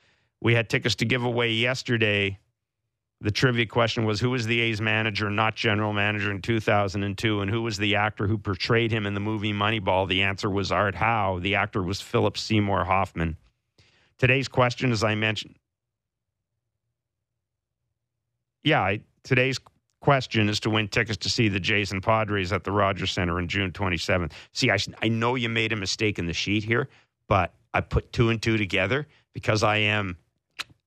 We 0.40 0.54
had 0.54 0.68
tickets 0.68 0.96
to 0.96 1.06
give 1.06 1.24
away 1.24 1.52
yesterday. 1.52 2.38
The 3.22 3.30
trivia 3.30 3.66
question 3.66 4.04
was 4.04 4.18
who 4.18 4.30
was 4.30 4.46
the 4.46 4.60
A's 4.60 4.80
manager, 4.80 5.30
not 5.30 5.54
general 5.54 5.92
manager, 5.92 6.32
in 6.32 6.42
2002, 6.42 7.40
and 7.40 7.50
who 7.50 7.62
was 7.62 7.78
the 7.78 7.94
actor 7.94 8.26
who 8.26 8.36
portrayed 8.36 8.90
him 8.90 9.06
in 9.06 9.14
the 9.14 9.20
movie 9.20 9.52
Moneyball? 9.52 10.08
The 10.08 10.22
answer 10.22 10.50
was 10.50 10.72
Art 10.72 10.96
Howe. 10.96 11.38
The 11.38 11.54
actor 11.54 11.82
was 11.82 12.00
Philip 12.00 12.36
Seymour 12.36 12.84
Hoffman. 12.84 13.36
Today's 14.18 14.48
question, 14.48 14.90
as 14.90 15.04
I 15.04 15.14
mentioned, 15.14 15.54
yeah, 18.64 18.80
I, 18.80 19.00
today's 19.22 19.58
question 20.02 20.48
is 20.48 20.60
to 20.60 20.68
win 20.70 20.88
tickets 20.88 21.16
to 21.18 21.30
see 21.30 21.48
the 21.48 21.60
Jays 21.60 21.92
and 21.92 22.02
Padres 22.02 22.52
at 22.52 22.64
the 22.64 22.72
Rogers 22.72 23.12
Centre 23.12 23.38
on 23.38 23.48
June 23.48 23.70
27th. 23.70 24.32
See, 24.52 24.70
I, 24.70 24.76
I 25.00 25.08
know 25.08 25.36
you 25.36 25.48
made 25.48 25.72
a 25.72 25.76
mistake 25.76 26.18
in 26.18 26.26
the 26.26 26.34
sheet 26.34 26.64
here, 26.64 26.88
but 27.28 27.54
I 27.72 27.80
put 27.80 28.12
two 28.12 28.28
and 28.28 28.42
two 28.42 28.58
together 28.58 29.06
because 29.32 29.62
I 29.62 29.76
am 29.78 30.18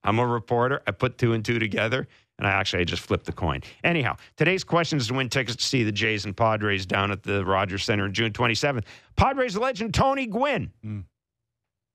I'm 0.03 0.20
a 0.20 0.28
reporter. 0.28 0.84
I 0.86 0.91
put 0.91 1.18
two 1.18 1.34
and 1.34 1.43
two 1.43 1.57
together, 1.57 2.07
and 2.38 2.47
I 2.47 2.51
actually 2.51 2.82
I 2.82 2.84
just 2.84 3.01
flipped 3.01 3.26
the 3.26 3.32
coin. 3.32 3.61
Anyhow, 3.84 4.18
today's 4.38 4.63
question 4.63 4.99
is 4.99 5.07
to 5.07 5.16
win 5.16 5.30
tickets 5.30 5.55
to 5.57 5.63
see 5.63 5.84
the 5.84 5.91
Jays 5.91 6.26
and 6.26 6.38
Padres 6.38 6.86
down 6.86 7.09
at 7.09 7.24
the 7.24 7.43
Rogers 7.43 7.84
Centre 7.84 8.03
on 8.03 8.13
June 8.13 8.32
27th. 8.32 8.84
Padres 9.16 9.57
legend 9.57 9.93
Tony 9.93 10.28
Gwynn. 10.28 10.72
Hmm. 10.84 10.99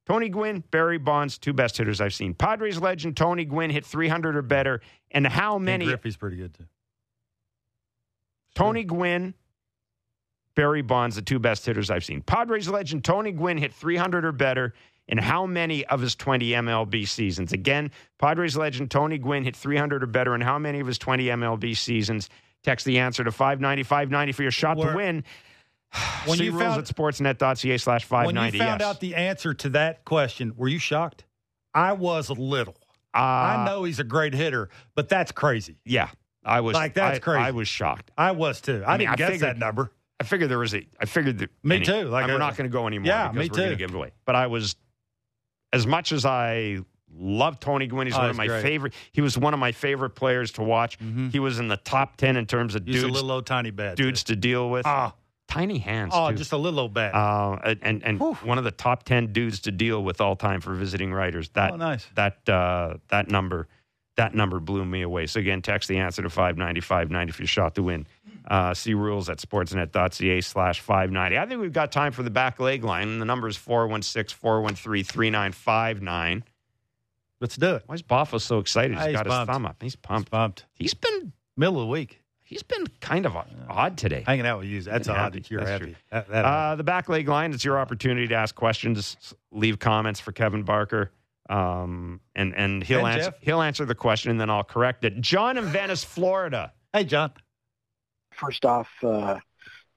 Tony 0.06 0.28
Gwynn, 0.28 0.64
Barry 0.72 0.98
Bonds, 0.98 1.38
two 1.38 1.52
best 1.52 1.76
hitters 1.76 2.00
I've 2.00 2.14
seen. 2.14 2.34
Padres 2.34 2.80
legend 2.80 3.16
Tony 3.16 3.44
Gwynn 3.44 3.70
hit 3.70 3.86
300 3.86 4.34
or 4.34 4.42
better, 4.42 4.80
and 5.12 5.24
how 5.24 5.58
many? 5.58 5.84
And 5.84 5.90
Griffey's 5.92 6.16
pretty 6.16 6.36
good 6.36 6.54
too. 6.54 6.64
Tony 8.54 8.84
Gwynn, 8.84 9.34
Barry 10.54 10.82
Bonds, 10.82 11.16
the 11.16 11.22
two 11.22 11.38
best 11.38 11.64
hitters 11.66 11.90
I've 11.90 12.04
seen. 12.04 12.22
Padres 12.22 12.68
legend 12.68 13.04
Tony 13.04 13.32
Gwynn 13.32 13.58
hit 13.58 13.72
300 13.72 14.24
or 14.24 14.32
better 14.32 14.74
in 15.08 15.18
how 15.18 15.46
many 15.46 15.84
of 15.86 16.00
his 16.00 16.14
20 16.14 16.50
MLB 16.50 17.06
seasons? 17.06 17.52
Again, 17.52 17.90
Padres 18.18 18.56
legend 18.56 18.90
Tony 18.90 19.18
Gwynn 19.18 19.44
hit 19.44 19.56
300 19.56 20.02
or 20.02 20.06
better 20.06 20.34
in 20.34 20.40
how 20.40 20.58
many 20.58 20.80
of 20.80 20.86
his 20.86 20.98
20 20.98 21.26
MLB 21.26 21.76
seasons? 21.76 22.28
Text 22.62 22.84
the 22.84 22.98
answer 22.98 23.24
to 23.24 23.32
590 23.32 23.82
590 23.84 24.32
for 24.32 24.42
your 24.42 24.50
shot 24.50 24.74
to 24.74 24.92
win. 24.94 25.24
When 26.24 26.38
See 26.38 26.44
you 26.44 26.52
rules 26.52 26.62
found 26.62 26.78
at 26.78 26.84
sportsnet.ca 26.86 27.78
slash 27.78 28.04
590. 28.04 28.06
when 28.26 28.34
590. 28.36 28.56
you 28.58 28.62
found 28.62 28.80
yes. 28.80 28.88
out 28.88 29.00
the 29.00 29.14
answer 29.16 29.54
to 29.54 29.68
that 29.70 30.04
question, 30.04 30.52
were 30.56 30.68
you 30.68 30.78
shocked? 30.78 31.24
I 31.74 31.94
was 31.94 32.28
a 32.28 32.34
little. 32.34 32.76
Uh, 33.12 33.18
I 33.18 33.64
know 33.66 33.82
he's 33.82 33.98
a 33.98 34.04
great 34.04 34.32
hitter, 34.32 34.68
but 34.94 35.08
that's 35.08 35.32
crazy. 35.32 35.78
Yeah, 35.84 36.10
I 36.44 36.60
was 36.60 36.74
Like, 36.74 36.94
that's 36.94 37.16
I- 37.16 37.20
crazy. 37.20 37.38
I 37.44 37.50
was 37.50 37.68
shocked. 37.68 38.10
I 38.16 38.30
was 38.32 38.60
too. 38.60 38.82
I, 38.86 38.94
I 38.94 38.98
mean, 38.98 38.98
didn't 39.08 39.12
I 39.12 39.16
guess 39.16 39.30
figured- 39.32 39.48
that 39.50 39.58
number. 39.58 39.92
I 40.18 40.24
figured 40.24 40.50
there 40.50 40.58
was 40.58 40.74
a. 40.74 40.86
I 41.00 41.06
figured 41.06 41.38
that. 41.38 41.50
Me 41.62 41.76
any- 41.76 41.84
too, 41.84 42.02
like 42.04 42.26
we're 42.26 42.36
a- 42.36 42.38
not 42.38 42.56
going 42.56 42.68
to 42.68 42.72
go 42.72 42.86
anymore. 42.86 43.06
Yeah, 43.06 43.28
because 43.28 43.50
me 43.50 43.60
we're 43.62 43.64
too. 43.68 43.70
to 43.70 43.76
give 43.76 43.94
away. 43.94 44.10
But 44.26 44.36
I 44.36 44.48
was, 44.48 44.76
as 45.72 45.86
much 45.86 46.12
as 46.12 46.24
I 46.26 46.78
love 47.12 47.58
Tony 47.60 47.86
Gwynn, 47.86 48.06
he's 48.06 48.16
Oh, 48.16 48.20
one 48.20 48.30
of 48.30 48.36
my 48.36 48.46
great. 48.46 48.62
favorite. 48.62 48.92
He 49.12 49.20
was 49.20 49.38
one 49.38 49.54
of 49.54 49.60
my 49.60 49.72
favorite 49.72 50.10
players 50.10 50.52
to 50.52 50.62
watch. 50.62 50.98
He 51.32 51.38
was 51.38 51.58
in 51.58 51.68
the 51.68 51.76
top 51.78 52.16
ten 52.16 52.36
in 52.36 52.46
terms 52.46 52.74
of 52.74 52.84
He's 52.86 52.96
a 52.96 53.00
dudes, 53.06 53.14
little 53.14 53.32
old 53.32 53.46
tiny 53.46 53.70
bat. 53.70 53.96
too. 53.96 54.04
dudes 54.04 54.24
to 54.24 54.36
deal 54.36 54.68
with. 54.70 54.86
Ah, 54.86 55.14
Tiny 55.48 55.78
hands. 55.78 56.12
oh, 56.14 56.30
too. 56.30 56.36
just 56.36 56.52
a 56.52 56.56
little 56.56 56.78
old 56.80 56.94
bat. 56.94 57.12
Uh, 57.14 57.74
and 57.82 58.04
and 58.04 58.20
Whew. 58.20 58.34
one 58.44 58.58
of 58.58 58.64
the 58.64 58.70
top 58.70 59.02
ten 59.04 59.32
dudes 59.32 59.58
to 59.60 59.72
deal 59.72 60.04
with 60.04 60.20
all 60.20 60.36
time 60.36 60.60
for 60.60 60.74
visiting 60.74 61.12
writers. 61.12 61.48
That 61.54 61.72
Oh, 61.72 61.76
nice. 61.76 62.06
that 62.14 62.48
uh, 62.48 62.98
that 63.08 63.28
number 63.30 63.66
that 64.20 64.34
number 64.34 64.60
blew 64.60 64.84
me 64.84 65.00
away. 65.02 65.26
So 65.26 65.40
again, 65.40 65.62
text 65.62 65.88
the 65.88 65.96
answer 65.98 66.20
to 66.22 66.28
590 66.28 67.30
if 67.30 67.38
you're 67.40 67.46
shot 67.46 67.74
to 67.76 67.82
win. 67.82 68.06
Uh, 68.46 68.74
see 68.74 68.92
rules 68.94 69.28
at 69.30 69.38
sportsnet.ca 69.38 70.40
slash 70.42 70.80
590. 70.80 71.38
I 71.38 71.46
think 71.46 71.60
we've 71.60 71.72
got 71.72 71.90
time 71.90 72.12
for 72.12 72.22
the 72.22 72.30
back 72.30 72.60
leg 72.60 72.84
line. 72.84 73.18
The 73.18 73.24
number 73.24 73.48
is 73.48 73.56
416 73.56 74.36
413 74.38 75.04
3959. 75.04 76.44
Let's 77.40 77.56
do 77.56 77.76
it. 77.76 77.82
Why 77.86 77.94
is 77.94 78.02
Boffo 78.02 78.38
so 78.40 78.58
excited? 78.58 78.96
He's 78.98 79.06
he's 79.06 79.16
got 79.16 79.26
his 79.26 79.46
thumb 79.46 79.64
up. 79.64 79.82
He's 79.82 79.96
pumped. 79.96 80.30
Pumped. 80.30 80.66
He's 80.74 80.92
been 80.94 81.32
Middle 81.56 81.76
of 81.80 81.86
the 81.86 81.90
week. 81.90 82.20
he's 82.42 82.62
been 82.62 82.86
kind 83.00 83.24
of 83.26 83.36
odd 83.68 83.96
today. 83.96 84.24
Hanging 84.26 84.46
out 84.46 84.58
with 84.58 84.68
you. 84.68 84.82
That's 84.82 85.08
Yeah, 85.08 85.24
odd 85.26 85.46
you're 85.48 85.60
that's 85.60 85.70
happy. 85.70 85.96
That, 86.10 86.28
that 86.28 86.44
Uh, 86.44 86.74
the 86.76 86.84
back 86.84 87.08
leg 87.08 87.28
line, 87.28 87.52
it's 87.54 87.64
your 87.64 87.78
opportunity 87.78 88.26
to 88.28 88.34
ask 88.34 88.54
questions, 88.54 89.34
leave 89.52 89.78
comments 89.78 90.20
for 90.20 90.32
Kevin 90.32 90.62
Barker. 90.64 91.10
Um, 91.50 92.20
and, 92.36 92.54
and 92.54 92.82
he'll 92.84 93.00
And 93.04 93.08
answer 93.16 93.30
Jeff. 93.32 93.40
he'll 93.42 93.60
answer 93.62 93.84
the 93.84 93.94
question 93.94 94.30
and 94.30 94.40
then 94.40 94.48
I'll 94.50 94.64
correct 94.64 95.04
it. 95.04 95.20
John 95.20 95.58
in 95.58 95.64
Venice, 95.66 96.04
Florida. 96.04 96.72
hey, 96.92 97.04
John. 97.04 97.32
first 98.32 98.64
off 98.64 98.88
uh, 99.02 99.38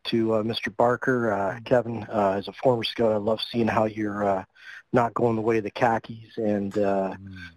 to 0.05 0.33
uh, 0.33 0.43
Mr. 0.43 0.75
Barker, 0.75 1.31
uh, 1.31 1.59
Kevin, 1.63 2.03
uh, 2.11 2.35
as 2.37 2.47
a 2.47 2.53
former 2.53 2.83
scout, 2.83 3.11
I 3.13 3.17
love 3.17 3.39
seeing 3.41 3.67
how 3.67 3.85
you're 3.85 4.23
uh, 4.25 4.43
not 4.91 5.13
going 5.13 5.35
the 5.35 5.41
way 5.41 5.59
of 5.59 5.63
the 5.63 5.71
khakis 5.71 6.37
and 6.37 6.77
uh, 6.77 7.15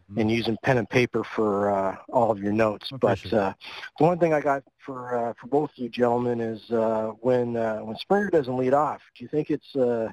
Mm-hmm. 0.09 0.21
and 0.21 0.31
using 0.31 0.57
pen 0.63 0.79
and 0.79 0.89
paper 0.89 1.25
for 1.25 1.71
uh, 1.71 1.97
all 2.11 2.31
of 2.31 2.39
your 2.39 2.53
notes. 2.53 2.89
But 3.01 3.21
uh, 3.33 3.53
the 3.99 4.05
one 4.05 4.19
thing 4.21 4.33
I 4.33 4.41
got 4.41 4.63
for 4.79 5.17
uh, 5.31 5.33
for 5.41 5.49
both 5.49 5.71
of 5.73 5.79
you 5.79 5.89
gentlemen 5.89 6.41
is 6.41 6.71
uh, 6.71 7.11
when 7.21 7.57
uh, 7.57 7.79
when 7.79 7.97
Springer 7.97 8.31
doesn't 8.31 8.57
lead 8.57 8.73
off, 8.73 9.01
do 9.17 9.25
you 9.25 9.29
think 9.29 9.51
it's 9.51 9.75
uh, 9.75 10.13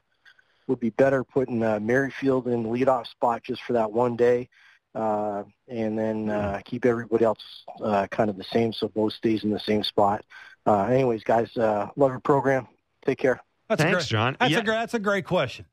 would 0.67 0.79
be 0.79 0.89
better 0.91 1.23
putting 1.23 1.63
uh, 1.63 1.79
Merrifield 1.79 2.47
in 2.47 2.63
the 2.63 2.69
leadoff 2.69 3.07
spot 3.07 3.43
just 3.43 3.61
for 3.63 3.73
that 3.73 3.91
one 3.91 4.15
day? 4.15 4.49
Uh, 4.95 5.43
and 5.67 5.97
then 5.97 6.29
uh, 6.29 6.61
keep 6.65 6.85
everybody 6.85 7.25
else 7.25 7.39
uh, 7.83 8.05
kind 8.07 8.29
of 8.29 8.37
the 8.37 8.43
same, 8.43 8.71
so 8.71 8.87
both 8.87 9.13
stays 9.13 9.43
in 9.43 9.49
the 9.49 9.59
same 9.59 9.83
spot. 9.83 10.23
Uh, 10.67 10.83
anyways, 10.83 11.23
guys, 11.23 11.55
uh, 11.57 11.87
love 11.95 12.11
your 12.11 12.19
program. 12.19 12.67
Take 13.05 13.17
care. 13.17 13.41
That's 13.69 13.81
Thanks, 13.81 13.95
great, 13.97 14.07
John. 14.07 14.37
That's 14.39 14.51
Yeah. 14.51 14.59
a. 14.59 14.63
That's 14.63 14.93
a 14.93 14.99
great 14.99 15.25
question. 15.25 15.65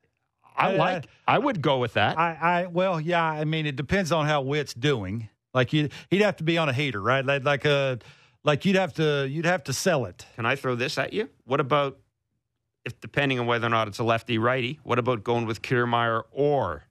I 0.57 0.73
I- 0.73 0.77
like 0.77 1.07
I 1.29 1.39
would 1.39 1.61
go 1.61 1.79
with 1.79 1.95
that. 1.95 2.19
I, 2.19 2.39
I 2.41 2.67
well, 2.67 3.01
yeah. 3.01 3.23
I 3.25 3.45
mean, 3.45 3.67
it 3.67 3.77
depends 3.77 4.11
on 4.11 4.27
how 4.27 4.43
Whit's 4.43 4.75
doing. 4.75 5.29
Like 5.53 5.73
you, 5.73 5.91
he'd 6.11 6.23
have 6.23 6.37
to 6.37 6.45
be 6.45 6.57
on 6.59 6.69
a 6.69 6.73
heater, 6.73 7.01
right? 7.01 7.25
Like, 7.25 7.45
like 7.45 7.65
a, 7.65 7.99
like 8.45 8.65
you'd 8.65 8.77
have 8.77 8.95
to, 8.95 9.27
you'd 9.29 9.47
have 9.47 9.65
to 9.65 9.73
sell 9.73 10.05
it. 10.07 10.25
Can 10.37 10.47
I 10.47 10.55
throw 10.57 10.77
this 10.77 10.97
at 10.97 11.13
you? 11.13 11.29
What 11.45 11.61
about 11.61 11.99
if 12.85 13.01
depending 13.01 13.39
on 13.39 13.47
whether 13.47 13.67
or 13.67 13.71
not 13.71 13.89
it's 13.89 13.99
a 13.99 14.05
lefty 14.05 14.39
righty, 14.39 14.81
what 14.83 14.99
about 14.99 15.25
going 15.25 15.47
with 15.47 15.63
Kiermaier 15.63 16.23
or 16.33 16.85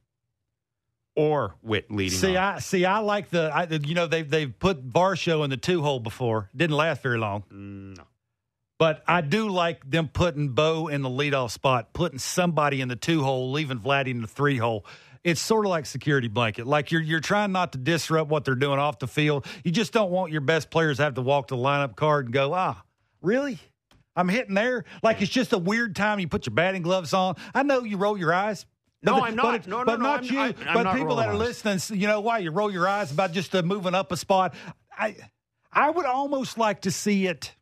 or 1.16 1.56
Whit 1.62 1.92
leading 1.92 2.18
See? 2.18 2.38
I 2.38 2.60
see. 2.60 2.86
I 2.86 3.00
like 3.00 3.30
the, 3.30 3.52
I, 3.54 3.64
you 3.64 3.96
know, 3.96 4.08
they've 4.08 4.30
they've 4.30 4.58
put 4.58 4.88
Varsho 4.88 5.44
in 5.44 5.50
the 5.50 5.58
two 5.58 5.82
hole 5.82 6.00
before. 6.00 6.50
Didn't 6.56 6.78
last 6.78 7.02
very 7.02 7.18
long, 7.18 7.44
no. 7.52 8.04
but 8.78 9.04
I 9.08 9.22
do 9.22 9.50
like 9.50 9.90
them 9.90 10.08
putting 10.08 10.50
Bo 10.50 10.88
in 10.88 11.02
the 11.02 11.10
leadoff 11.10 11.52
spot, 11.52 11.94
putting 11.94 12.20
somebody 12.20 12.82
in 12.82 12.88
the 12.88 12.96
two 12.96 13.24
hole, 13.24 13.52
leaving 13.52 13.80
Vladdy 13.80 14.12
in 14.12 14.22
the 14.22 14.28
three 14.28 14.58
hole. 14.58 14.86
It's 15.22 15.42
sort 15.42 15.66
of 15.66 15.70
like 15.72 15.86
security 15.86 16.30
blanket. 16.30 16.66
Like 16.66 16.92
you're 16.92 17.02
you're 17.02 17.20
trying 17.20 17.52
not 17.52 17.74
to 17.74 17.78
disrupt 17.78 18.30
what 18.30 18.46
they're 18.46 18.56
doing 18.56 18.80
off 18.80 19.00
the 19.00 19.08
field. 19.08 19.46
You 19.66 19.72
just 19.72 19.92
don't 19.92 20.12
want 20.12 20.32
your 20.32 20.42
best 20.42 20.70
players 20.70 20.98
to 20.98 21.04
have 21.04 21.16
to 21.16 21.22
walk 21.22 21.50
the 21.50 21.58
lineup 21.58 21.98
card 21.98 22.26
and 22.26 22.34
go, 22.34 22.54
ah, 22.54 22.82
really? 23.22 23.60
I'm 24.20 24.28
hitting 24.28 24.53
there. 24.53 24.84
Like 25.01 25.22
it's 25.22 25.32
just 25.32 25.53
a 25.53 25.57
weird 25.57 25.95
time. 25.95 26.20
You 26.20 26.28
put 26.28 26.45
your 26.45 26.53
batting 26.53 26.82
gloves 26.82 27.13
on. 27.13 27.36
I 27.55 27.63
know 27.63 27.84
you 27.84 27.95
roll 27.97 28.17
your 28.17 28.34
eyes. 28.34 28.65
No, 29.01 29.13
But- 29.13 29.24
I'm 29.24 29.36
not. 29.38 29.61
But, 29.61 29.67
No, 29.67 29.78
no, 29.80 29.86
but 29.86 29.99
no, 29.99 30.05
not 30.05 30.24
I'm- 30.26 30.34
you. 30.34 30.39
I- 30.41 30.74
but 30.74 30.84
not 30.84 30.95
people 30.97 31.15
that 31.15 31.30
are 31.30 31.36
listening, 31.36 31.80
you 31.97 32.05
know 32.05 32.20
why 32.20 32.39
you 32.39 32.51
roll 32.51 32.70
your 32.70 32.86
eyes 32.88 33.11
about 33.11 33.32
just 33.32 33.55
uh, 33.55 33.61
moving 33.61 33.95
up 33.95 34.11
a 34.11 34.17
spot. 34.17 34.53
I, 34.97 35.15
I 35.72 35.89
would 35.89 36.05
almost 36.05 36.57
like 36.57 36.82
to 36.82 36.91
see 36.91 37.28
it 37.28 37.55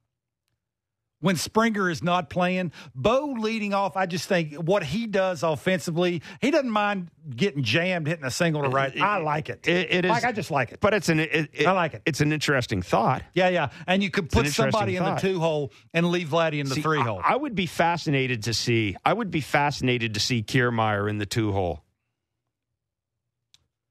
when 1.20 1.36
Springer 1.36 1.90
is 1.90 2.04
not 2.04 2.30
playing. 2.30 2.72
Bo 2.94 3.34
leading 3.40 3.74
off, 3.74 3.98
I 3.98 4.06
just 4.06 4.28
think 4.30 4.54
what 4.54 4.84
he 4.84 5.08
does 5.08 5.42
offensively, 5.44 6.22
he 6.42 6.52
doesn't 6.52 6.70
mind 6.70 7.10
getting 7.36 7.64
jammed, 7.64 8.08
hitting 8.08 8.24
a 8.26 8.30
single 8.32 8.62
to 8.64 8.70
right. 8.70 8.96
I 9.02 9.18
like 9.18 9.50
it. 9.50 9.68
It- 9.68 9.92
it 9.92 10.06
is- 10.06 10.12
like 10.12 10.24
I 10.26 10.32
just 10.32 10.52
like 10.52 10.72
it. 10.74 10.80
But 10.80 10.94
it's 10.94 11.10
an 11.10 11.20
it, 11.20 11.50
it- 11.54 11.66
I 11.68 11.72
like 11.72 11.96
it. 11.96 12.04
It's 12.06 12.22
an 12.22 12.32
interesting 12.32 12.82
thought. 12.82 13.24
Yeah, 13.34 13.50
yeah. 13.50 13.70
And 13.88 14.04
you 14.04 14.10
could 14.12 14.30
put 14.30 14.48
somebody 14.48 14.96
in 14.96 15.04
the 15.04 15.16
two 15.16 15.40
hole 15.40 15.72
and 15.94 16.10
leave 16.12 16.28
Vladdy 16.30 16.60
in 16.60 16.70
the 16.70 16.76
See, 16.76 16.82
three 16.82 17.02
hole. 17.02 17.22
I, 17.24 17.36
would 17.36 17.56
be 17.56 17.66
fascinated 17.66 18.44
to 18.44 18.54
see. 18.54 18.96
I 19.04 19.14
would 19.14 19.32
be 19.32 19.42
fascinated 19.42 20.14
to 20.14 20.20
see 20.20 20.44
Kiermaier 20.44 21.10
in 21.10 21.18
the 21.18 21.26
two 21.26 21.52
hole, 21.52 21.84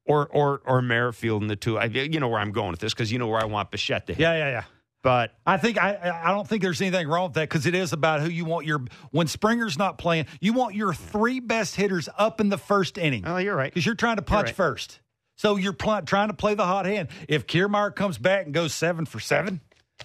or 0.05 0.27
or 0.27 0.61
or 0.65 0.81
Merrifield 0.81 1.41
in 1.41 1.47
the 1.47 1.55
two. 1.55 1.77
I, 1.77 1.85
you 1.85 2.19
know 2.19 2.29
where 2.29 2.39
I'm 2.39 2.51
going 2.51 2.71
with 2.71 2.79
this 2.79 2.93
because 2.93 3.11
you 3.11 3.19
know 3.19 3.27
where 3.27 3.41
I 3.41 3.45
want 3.45 3.71
Bichette 3.71 4.07
to 4.07 4.13
hit. 4.13 4.21
yeah, 4.21 4.33
yeah, 4.37 4.49
yeah. 4.49 4.63
But 5.03 5.33
I 5.45 5.57
think 5.57 5.77
I 5.77 6.21
I 6.25 6.31
don't 6.31 6.47
think 6.47 6.61
there's 6.61 6.81
anything 6.81 7.07
wrong 7.07 7.25
with 7.25 7.33
that 7.33 7.49
because 7.49 7.65
it 7.65 7.75
is 7.75 7.93
about 7.93 8.21
who 8.21 8.29
you 8.29 8.45
want 8.45 8.65
your 8.65 8.81
when 9.11 9.27
Springer's 9.27 9.77
not 9.77 9.97
playing, 9.97 10.25
you 10.41 10.53
want 10.53 10.75
your 10.75 10.93
three 10.93 11.39
best 11.39 11.75
hitters 11.75 12.09
up 12.17 12.41
in 12.41 12.49
the 12.49 12.57
first 12.57 12.97
inning 12.97 13.23
oh, 13.25 13.37
you're 13.37 13.55
right. 13.55 13.71
because 13.71 13.85
you're 13.85 13.95
trying 13.95 14.17
to 14.17 14.21
punch 14.21 14.47
right. 14.47 14.55
first. 14.55 14.99
So 15.37 15.55
you're 15.55 15.73
pl- 15.73 16.01
trying 16.01 16.29
to 16.29 16.33
play 16.33 16.55
the 16.55 16.65
hot 16.65 16.87
hand. 16.87 17.09
If 17.29 17.45
Kiermaier 17.45 17.95
comes 17.95 18.17
back 18.17 18.45
and 18.45 18.53
goes 18.53 18.73
seven 18.73 19.05
for 19.05 19.19
seven, 19.19 19.61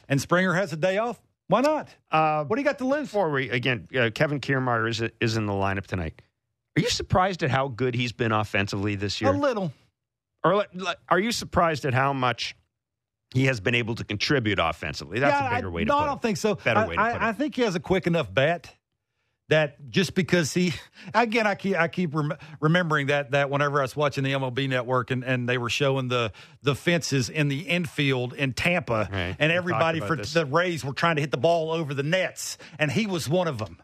and 0.08 0.20
Springer 0.20 0.52
has 0.52 0.74
a 0.74 0.76
day 0.76 0.98
off, 0.98 1.20
why 1.48 1.62
not? 1.62 1.88
Uh, 2.10 2.44
What 2.44 2.56
do 2.56 2.60
you 2.60 2.66
got 2.66 2.78
to 2.78 2.86
lose? 2.86 3.08
before 3.08 3.30
we 3.30 3.48
again, 3.48 3.88
uh, 3.96 4.10
Kevin 4.14 4.40
Kiermaier 4.40 4.88
is 4.88 5.02
is 5.20 5.36
in 5.36 5.46
the 5.46 5.52
lineup 5.52 5.86
tonight. 5.86 6.20
Are 6.76 6.80
you 6.80 6.88
surprised 6.88 7.42
at 7.42 7.50
how 7.50 7.68
good 7.68 7.94
he's 7.94 8.12
been 8.12 8.32
offensively 8.32 8.94
this 8.94 9.20
year? 9.20 9.30
A 9.30 9.36
little. 9.36 9.72
Or 10.44 10.66
are 11.08 11.18
you 11.18 11.32
surprised 11.32 11.84
at 11.84 11.94
how 11.94 12.12
much 12.12 12.54
he 13.34 13.46
has 13.46 13.60
been 13.60 13.74
able 13.74 13.94
to 13.96 14.04
contribute 14.04 14.58
offensively? 14.58 15.18
That's 15.20 15.40
Yeah, 15.40 15.50
a 15.52 15.56
bigger 15.56 15.68
I, 15.68 15.70
way 15.70 15.84
to 15.84 15.88
no, 15.88 15.96
put 15.98 16.02
I 16.02 16.06
don't 16.06 16.22
think 16.22 16.36
so. 16.36 16.54
Better 16.56 16.80
I, 16.80 16.86
way 16.86 16.94
to 16.96 17.00
I, 17.00 17.12
put 17.12 17.22
it. 17.22 17.24
I 17.24 17.32
think 17.32 17.54
he 17.56 17.62
has 17.62 17.74
a 17.74 17.80
quick 17.80 18.06
enough 18.06 18.32
bat 18.32 18.72
that 19.48 19.90
just 19.90 20.14
because 20.14 20.54
he 20.54 20.72
again 21.14 21.46
I 21.46 21.54
keep 21.56 21.76
I 21.76 21.88
keep 21.88 22.14
rem- 22.14 22.32
remembering 22.60 23.08
that 23.08 23.32
that 23.32 23.50
whenever 23.50 23.80
I 23.80 23.82
was 23.82 23.94
watching 23.96 24.24
the 24.24 24.32
MLB 24.32 24.68
network 24.68 25.10
and, 25.10 25.24
and 25.24 25.48
they 25.48 25.58
were 25.58 25.68
showing 25.68 26.08
the 26.08 26.32
the 26.62 26.74
fences 26.74 27.28
in 27.28 27.48
the 27.48 27.60
infield 27.60 28.32
in 28.34 28.52
Tampa 28.54 29.08
Right. 29.12 29.36
and 29.38 29.50
everybody 29.52 30.00
for 30.00 30.16
this. 30.16 30.32
the 30.32 30.46
Rays 30.46 30.84
were 30.84 30.94
trying 30.94 31.16
to 31.16 31.20
hit 31.22 31.30
the 31.32 31.36
ball 31.38 31.70
over 31.72 31.92
the 31.92 32.02
nets 32.04 32.56
and 32.78 32.90
he 32.90 33.06
was 33.06 33.28
one 33.28 33.48
of 33.48 33.58
them. 33.58 33.78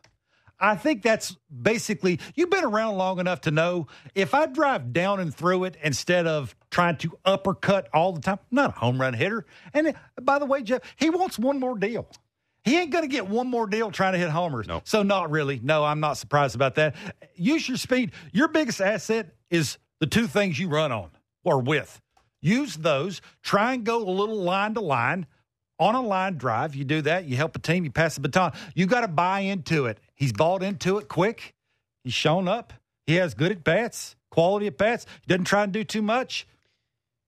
I 0.61 0.75
think 0.75 1.03
that's 1.03 1.37
basically 1.63 2.19
you've 2.35 2.51
been 2.51 2.65
around 2.65 2.97
long 2.97 3.21
enough 3.21 3.43
to 3.43 3.51
know 3.51 3.87
if 4.15 4.35
I 4.35 4.47
drive 4.47 4.93
down 4.93 5.21
and 5.21 5.35
through 5.35 5.65
it 5.65 5.77
instead 5.83 6.27
of 6.27 6.57
trying 6.71 6.97
to 6.99 7.17
uppercut 7.25 7.89
all 7.93 8.13
the 8.13 8.21
time, 8.21 8.39
I'm 8.51 8.57
not 8.57 8.71
a 8.71 8.79
home 8.79 9.01
run 9.01 9.15
hitter. 9.15 9.47
And 9.73 9.95
by 10.21 10.39
the 10.39 10.47
way, 10.47 10.63
Jeff, 10.63 10.83
he 10.97 11.11
wants 11.11 11.39
one 11.39 11.61
more 11.61 11.79
deal. 11.79 12.09
He 12.65 12.79
ain't 12.79 12.91
going 12.91 13.05
to 13.05 13.09
get 13.09 13.29
one 13.29 13.47
more 13.47 13.67
deal 13.67 13.91
trying 13.91 14.13
to 14.13 14.19
hit 14.19 14.31
homers. 14.31 14.67
Nope. 14.67 14.83
So 14.85 15.03
not 15.03 15.31
really. 15.31 15.61
No, 15.63 15.85
I'm 15.85 16.01
not 16.01 16.19
surprised 16.19 16.55
about 16.55 16.75
that. 16.75 16.97
Use 17.35 17.69
your 17.69 17.79
speed. 17.79 18.13
Your 18.33 18.49
biggest 18.49 18.81
asset 18.81 19.35
is 19.49 19.79
the 20.01 20.07
two 20.07 20.27
things 20.27 20.59
you 20.59 20.69
run 20.69 20.93
on 20.93 21.11
or 21.45 21.61
with. 21.61 22.01
Use 22.41 22.77
those. 22.77 23.21
Try 23.43 23.75
and 23.75 23.85
go 23.85 24.03
a 24.03 24.11
little 24.11 24.43
line 24.43 24.75
to 24.75 24.81
line 24.81 25.27
on 25.79 25.95
a 25.95 26.03
line 26.03 26.37
drive. 26.37 26.75
You 26.75 26.85
do 26.85 27.03
that. 27.03 27.25
You 27.25 27.37
help 27.37 27.57
a 27.57 27.59
team. 27.59 27.85
You 27.85 27.91
pass 27.91 28.15
the 28.15 28.21
baton. 28.21 28.53
You 28.75 28.87
got 28.87 29.03
to 29.03 29.09
buy 29.09 29.41
into 29.41 29.87
it. 29.87 29.99
He's 30.15 30.33
bought 30.33 30.63
into 30.63 30.99
it 30.99 31.09
quick. 31.09 31.55
He's 32.05 32.15
shown 32.15 32.49
up. 32.49 32.73
He 33.07 33.15
has 33.15 33.35
good 33.35 33.53
at 33.53 33.65
bats, 33.65 34.17
quality 34.31 34.67
at 34.67 34.77
bats. 34.77 35.07
He 35.23 35.27
doesn't 35.29 35.47
try 35.47 35.65
and 35.65 35.73
do 35.73 35.85
too 35.85 36.03
much. 36.03 36.47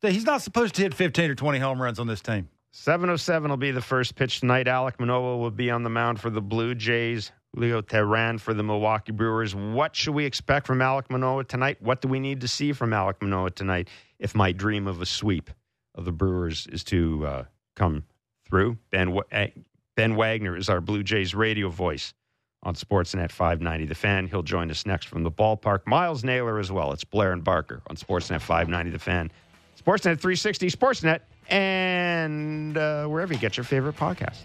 He's 0.03 0.25
not 0.25 0.43
supposed 0.43 0.75
to 0.77 0.83
hit 0.83 0.95
15 0.95 1.31
or 1.31 1.35
20 1.35 1.59
home 1.59 1.81
runs 1.81 1.99
on 1.99 2.07
this 2.07 2.21
team. 2.21 2.49
707 2.73 3.51
will 3.51 3.57
be 3.57 3.71
the 3.71 3.81
first 3.81 4.15
pitch 4.15 4.41
tonight. 4.41 4.67
Alek 4.67 4.99
Manoah 5.01 5.37
will 5.39 5.51
be 5.51 5.71
on 5.71 5.83
the 5.83 5.91
mound 5.91 6.21
for 6.21 6.31
the 6.31 6.41
Blue 6.41 6.75
Jays. 6.75 7.33
Leo 7.55 7.83
Teheran 7.83 8.39
for 8.39 8.55
the 8.55 8.63
Milwaukee 8.63 9.13
Brewers. 9.13 9.55
What 9.55 9.97
should 9.97 10.15
we 10.15 10.25
expect 10.25 10.67
from 10.67 10.79
Alek 10.79 11.11
Manoah 11.11 11.45
tonight? 11.45 11.79
What 11.81 12.01
do 12.01 12.09
we 12.09 12.21
need 12.21 12.43
to 12.43 12.49
see 12.49 12.73
from 12.73 12.91
Alek 12.91 13.21
Manoah 13.21 13.51
tonight 13.51 13.89
if 14.19 14.35
my 14.35 14.53
dream 14.53 14.87
of 14.87 15.01
a 15.01 15.07
sweep 15.07 15.51
of 15.95 16.05
the 16.05 16.13
Brewers 16.13 16.69
is 16.71 16.85
to 16.85 17.27
uh, 17.27 17.45
come 17.75 18.05
through? 18.51 18.77
Ben, 18.91 19.19
eh, 19.33 19.49
ben 19.97 20.17
Wagner 20.17 20.57
is 20.57 20.69
our 20.69 20.81
Blue 20.81 21.03
Jays 21.03 21.35
radio 21.35 21.69
voice 21.69 22.13
on 22.63 22.75
Sportsnet 22.75 23.31
590 23.31 23.87
The 23.87 23.95
Fan. 23.95 24.27
He'll 24.27 24.43
join 24.43 24.71
us 24.71 24.85
next 24.85 25.07
from 25.07 25.23
the 25.23 25.31
ballpark. 25.31 25.81
Myles 25.87 26.25
Naylor 26.25 26.59
as 26.59 26.71
well. 26.71 26.93
It's 26.93 27.05
Blair 27.05 27.33
and 27.33 27.43
Barker 27.43 27.81
on 27.89 27.97
Sportsnet 27.97 28.41
590 28.41 28.91
The 28.91 28.99
Fan. 28.99 29.31
Sportsnet 29.79 30.21
360, 30.21 30.71
Sportsnet, 30.71 31.21
and 31.49 32.77
uh, 32.77 33.07
wherever 33.07 33.33
you 33.33 33.39
get 33.39 33.57
your 33.57 33.65
favorite 33.65 33.97
podcast. 33.97 34.41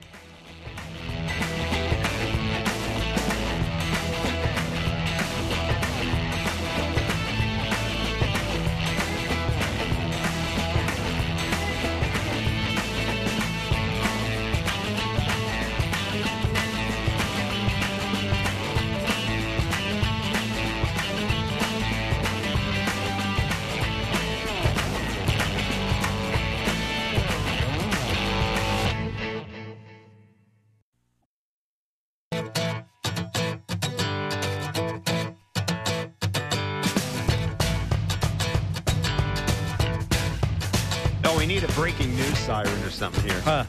We 41.46 41.54
need 41.54 41.64
a 41.64 41.72
breaking 41.74 42.10
news 42.16 42.40
siren 42.40 42.82
or 42.82 42.90
something 42.90 43.24
here. 43.24 43.40
Huh. 43.42 43.66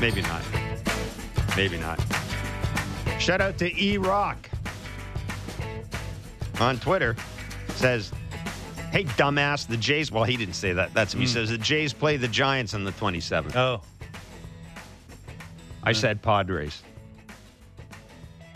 Maybe 0.00 0.20
not. 0.22 0.42
Maybe 1.56 1.78
not. 1.78 2.00
Shout 3.20 3.40
out 3.40 3.56
to 3.58 3.72
E 3.80 3.98
Rock 3.98 4.50
on 6.58 6.80
Twitter. 6.80 7.14
Says, 7.76 8.10
"Hey 8.90 9.04
dumbass, 9.04 9.64
the 9.68 9.76
Jays." 9.76 10.10
Well, 10.10 10.24
he 10.24 10.36
didn't 10.36 10.56
say 10.56 10.72
that. 10.72 10.92
That's 10.92 11.14
him. 11.14 11.20
He 11.20 11.26
hmm. 11.26 11.34
says 11.34 11.50
the 11.50 11.58
Jays 11.58 11.92
play 11.92 12.16
the 12.16 12.26
Giants 12.26 12.74
on 12.74 12.82
the 12.82 12.90
27th. 12.90 13.54
Oh. 13.54 13.80
I 15.84 15.92
said 15.92 16.20
Padres 16.20 16.82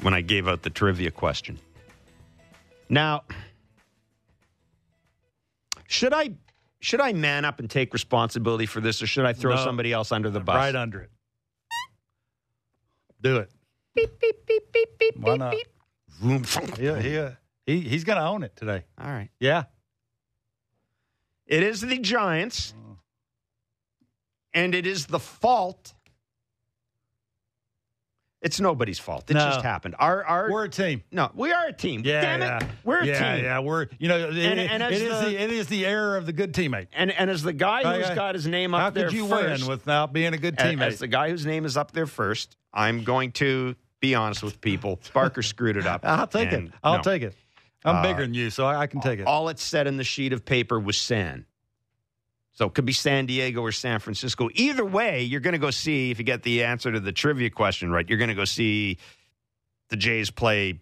when 0.00 0.14
I 0.14 0.20
gave 0.20 0.48
out 0.48 0.62
the 0.62 0.70
trivia 0.70 1.12
question. 1.12 1.60
Now, 2.88 3.22
should 5.86 6.12
I 6.12 6.30
should 6.80 7.00
I 7.00 7.12
man 7.12 7.44
up 7.44 7.58
and 7.58 7.68
take 7.68 7.92
responsibility 7.92 8.66
for 8.66 8.80
this, 8.80 9.02
or 9.02 9.06
should 9.06 9.24
I 9.24 9.32
throw 9.32 9.54
No. 9.54 9.64
somebody 9.64 9.92
else 9.92 10.12
under 10.12 10.30
the 10.30 10.40
bus? 10.40 10.54
Right 10.54 10.76
under 10.76 11.02
it. 11.02 11.10
Do 13.20 13.38
it. 13.38 13.50
Beep 13.94 14.20
beep 14.20 14.46
beep 14.46 14.72
beep 14.72 14.98
beep. 14.98 15.16
Why 15.18 15.36
not? 15.36 15.54
Vroom. 16.20 16.44
He, 16.76 16.82
he, 16.82 17.18
uh, 17.18 17.32
he, 17.66 17.80
he's 17.80 18.04
going 18.04 18.18
to 18.18 18.24
own 18.24 18.44
it 18.44 18.54
today. 18.54 18.84
All 19.00 19.10
right. 19.10 19.30
Yeah. 19.40 19.64
It 21.46 21.62
is 21.62 21.80
the 21.80 21.98
Giants, 21.98 22.74
oh. 22.76 22.98
and 24.52 24.74
it 24.74 24.86
is 24.86 25.06
the 25.06 25.18
fault. 25.18 25.94
It's 28.40 28.60
nobody's 28.60 29.00
fault. 29.00 29.28
It 29.30 29.34
No. 29.34 29.40
just 29.40 29.62
happened. 29.62 29.96
Our 29.98 30.24
our 30.24 30.50
We're 30.50 30.64
a 30.64 30.68
team. 30.68 31.02
no, 31.10 31.28
we 31.34 31.50
are 31.50 31.66
a 31.66 31.72
team. 31.72 32.02
Yeah, 32.04 32.20
Damn 32.20 32.42
it, 32.42 32.46
yeah. 32.46 32.68
we're 32.84 33.00
a 33.00 33.06
yeah, 33.06 33.34
team. 33.36 33.44
Yeah, 33.44 33.58
we're 33.58 33.86
you 33.98 34.06
know, 34.08 34.28
it, 34.28 34.36
And- 34.36 34.60
and 34.60 34.82
it 34.82 34.92
as 34.92 35.00
is 35.02 35.08
the- 35.20 35.24
the, 35.30 35.42
it 35.42 35.50
is 35.50 35.66
the 35.66 35.84
error 35.86 36.16
of 36.16 36.24
the 36.26 36.32
good 36.32 36.52
teammate. 36.54 36.86
And 36.92 37.10
and 37.10 37.30
as 37.30 37.42
the 37.42 37.52
guy 37.52 37.82
who's 37.96 38.06
Okay. 38.06 38.14
got 38.14 38.36
his 38.36 38.46
name 38.46 38.74
up 38.74 38.80
How 38.80 38.90
there 38.90 39.06
could 39.08 39.14
you 39.16 39.26
first, 39.26 39.62
win 39.62 39.68
without 39.70 40.12
being 40.12 40.34
a 40.34 40.38
good 40.38 40.54
as, 40.58 40.72
teammate? 40.72 40.86
as 40.86 40.98
the 41.00 41.08
guy 41.08 41.30
whose 41.30 41.44
name 41.46 41.64
is 41.64 41.76
up 41.76 41.90
there 41.90 42.06
first, 42.06 42.56
I'm 42.72 43.02
going 43.02 43.32
to 43.32 43.74
be 44.00 44.14
honest 44.14 44.44
with 44.44 44.60
people. 44.60 45.00
Barker 45.12 45.42
screwed 45.42 45.76
it 45.76 45.86
up. 45.86 46.02
I'll 46.04 46.28
take 46.28 46.52
And 46.52 46.68
it. 46.68 46.74
I'll 46.84 46.98
no. 46.98 47.02
take 47.02 47.22
it. 47.22 47.34
I'm 47.84 47.96
Uh, 47.96 48.02
bigger 48.02 48.20
than 48.22 48.34
you, 48.34 48.50
so 48.50 48.66
I, 48.66 48.82
I 48.82 48.86
can 48.86 49.00
take 49.00 49.18
it. 49.18 49.26
All 49.26 49.48
it 49.48 49.58
said 49.58 49.86
in 49.88 49.96
the 49.96 50.04
sheet 50.04 50.32
of 50.32 50.44
paper 50.44 50.78
was 50.78 50.96
San. 51.00 51.44
So 52.58 52.66
it 52.66 52.74
could 52.74 52.84
be 52.86 52.92
San 52.92 53.26
Diego 53.26 53.60
or 53.62 53.70
San 53.70 54.00
Francisco. 54.00 54.50
Either 54.52 54.84
way, 54.84 55.22
you're 55.22 55.38
going 55.38 55.52
to 55.52 55.60
go 55.60 55.70
see, 55.70 56.10
if 56.10 56.18
you 56.18 56.24
get 56.24 56.42
the 56.42 56.64
answer 56.64 56.90
to 56.90 56.98
the 56.98 57.12
trivia 57.12 57.50
question 57.50 57.92
right, 57.92 58.04
you're 58.08 58.18
going 58.18 58.30
to 58.30 58.34
go 58.34 58.44
see 58.44 58.98
the 59.90 59.96
Jays 59.96 60.32
play 60.32 60.80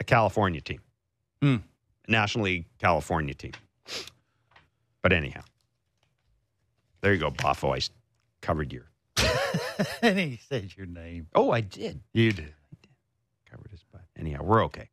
a 0.00 0.02
California 0.02 0.60
team, 0.60 0.80
Hmm. 1.40 1.58
a 2.08 2.10
National 2.10 2.46
League 2.46 2.64
California 2.80 3.34
team. 3.34 3.52
But 5.00 5.12
anyhow, 5.12 5.42
there 7.02 7.14
you 7.14 7.20
go, 7.20 7.30
Boffo. 7.30 7.76
I 7.76 7.80
covered 8.42 8.72
your. 8.72 8.90
and 10.02 10.18
he 10.18 10.40
said 10.48 10.76
your 10.76 10.86
name. 10.86 11.28
Oh, 11.36 11.52
I 11.52 11.60
did. 11.60 12.00
You 12.12 12.32
did. 12.32 12.46
I 12.46 12.76
did. 12.82 12.90
covered 13.48 13.70
his 13.70 13.84
butt. 13.92 14.02
Anyhow, 14.18 14.42
we're 14.42 14.64
okay. 14.64 14.88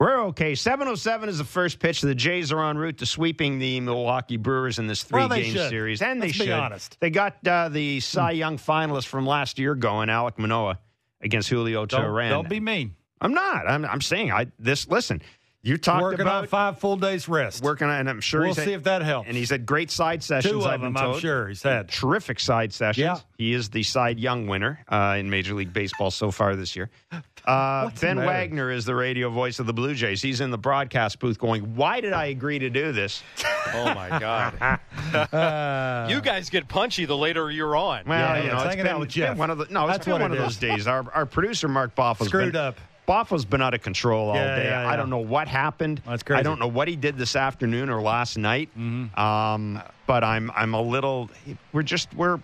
We're 0.00 0.18
okay. 0.28 0.54
707 0.54 1.28
is 1.28 1.36
the 1.36 1.44
first 1.44 1.78
pitch. 1.78 2.00
The 2.00 2.14
Jays 2.14 2.50
are 2.52 2.64
en 2.70 2.78
route 2.78 2.96
to 2.98 3.06
sweeping 3.06 3.58
the 3.58 3.80
Milwaukee 3.80 4.38
Brewers 4.38 4.78
in 4.78 4.86
this 4.86 5.02
three 5.02 5.18
well, 5.20 5.28
game 5.28 5.52
should. 5.52 5.68
series. 5.68 6.00
And 6.00 6.20
Let's 6.20 6.32
they 6.32 6.44
be 6.44 6.48
should. 6.48 6.58
honest. 6.58 6.96
They 7.00 7.10
got 7.10 7.46
uh, 7.46 7.68
the 7.68 8.00
Cy 8.00 8.30
Young 8.30 8.56
finalist 8.56 9.08
from 9.08 9.26
last 9.26 9.58
year 9.58 9.74
going, 9.74 10.08
Alek 10.08 10.38
Manoah, 10.38 10.78
against 11.20 11.50
Julio 11.50 11.84
Don't, 11.84 12.00
Teheran. 12.02 12.30
don't 12.30 12.48
be 12.48 12.60
mean. 12.60 12.96
I'm 13.20 13.34
not. 13.34 13.68
I'm, 13.68 13.84
I'm 13.84 14.00
saying 14.00 14.32
I 14.32 14.46
this 14.58 14.88
listen, 14.88 15.20
you 15.62 15.76
talked 15.76 16.02
Working 16.02 16.20
about 16.22 16.42
on 16.42 16.46
five 16.48 16.78
full 16.78 16.96
days 16.96 17.28
rest. 17.28 17.62
working 17.62 17.86
on 17.88 18.00
and 18.00 18.08
I'm 18.08 18.20
sure 18.20 18.40
we'll 18.40 18.48
he's 18.48 18.56
had- 18.56 18.64
see 18.66 18.72
if 18.72 18.84
that 18.84 19.02
helps. 19.02 19.28
and 19.28 19.36
he's 19.36 19.50
had 19.50 19.66
great 19.66 19.90
side 19.90 20.22
sessions, 20.22 20.52
Two 20.52 20.62
I've 20.62 20.74
of 20.76 20.80
been 20.80 20.94
them, 20.94 20.96
I'm 20.96 21.10
told. 21.12 21.20
sure 21.20 21.48
he's 21.48 21.62
had. 21.62 21.88
Terrific 21.88 22.40
side 22.40 22.72
sessions. 22.72 23.02
Yeah. 23.02 23.18
He 23.36 23.52
is 23.52 23.68
the 23.70 23.82
side 23.82 24.18
young 24.18 24.46
winner 24.46 24.80
uh, 24.88 25.16
in 25.18 25.28
Major 25.30 25.54
League 25.54 25.72
Baseball 25.72 26.10
so 26.10 26.30
far 26.30 26.56
this 26.56 26.74
year. 26.76 26.90
Uh, 27.46 27.88
ben? 27.98 28.18
Wagner 28.18 28.70
is 28.70 28.84
the 28.84 28.94
radio 28.94 29.30
voice 29.30 29.58
of 29.60 29.66
the 29.66 29.72
Blue 29.72 29.94
Jays. 29.94 30.20
He's 30.20 30.42
in 30.42 30.50
the 30.50 30.58
broadcast 30.58 31.18
booth 31.20 31.38
going, 31.38 31.74
Why 31.74 32.02
did 32.02 32.12
I 32.12 32.26
agree 32.26 32.58
to 32.58 32.68
do 32.68 32.92
this? 32.92 33.22
Oh 33.72 33.94
my 33.94 34.18
God! 34.18 34.78
Uh, 35.32 36.06
you 36.10 36.20
guys 36.20 36.50
get 36.50 36.68
punchy 36.68 37.04
the 37.06 37.16
later 37.16 37.50
you're 37.50 37.74
on. 37.76 38.04
Well, 38.06 38.18
Yeah, 38.36 38.42
you 38.42 38.48
know, 38.48 38.54
it's 38.56 38.62
it's 38.64 38.68
hanging 38.70 38.84
been, 38.84 38.92
out 38.94 39.00
with 39.00 39.06
it's 39.08 39.14
been 39.16 39.26
Jeff. 39.28 39.36
one 39.38 39.50
of 39.50 39.58
the, 39.58 39.66
no, 39.70 39.84
it's 39.86 39.94
That's 39.94 40.06
been 40.06 40.20
one 40.20 40.32
it 40.32 40.38
of 40.38 40.38
those 40.44 40.56
days. 40.56 40.86
Our, 40.86 41.10
our 41.12 41.26
producer, 41.26 41.66
Mark 41.68 41.94
Boffa's 41.94 42.26
Screwed 42.28 42.52
been, 42.52 42.60
up. 42.60 42.78
Boffa's 43.10 43.44
been 43.44 43.60
out 43.60 43.74
of 43.74 43.82
control 43.82 44.30
all 44.30 44.36
Yeah, 44.36 44.56
day. 44.56 44.64
yeah, 44.66 44.88
I 44.88 44.94
don't 44.94 45.10
know 45.10 45.18
what 45.18 45.48
happened. 45.48 46.00
That's 46.06 46.22
crazy. 46.22 46.38
I 46.38 46.42
don't 46.42 46.60
know 46.60 46.68
what 46.68 46.86
he 46.86 46.94
did 46.94 47.18
this 47.18 47.34
afternoon 47.34 47.90
or 47.90 48.00
last 48.00 48.38
night. 48.38 48.70
Mm-hmm. 48.78 49.18
Um, 49.18 49.82
but 50.06 50.22
I'm 50.22 50.50
I'm 50.54 50.74
a 50.74 50.80
little. 50.80 51.28
We're 51.72 51.82
just 51.82 52.14
we're 52.14 52.38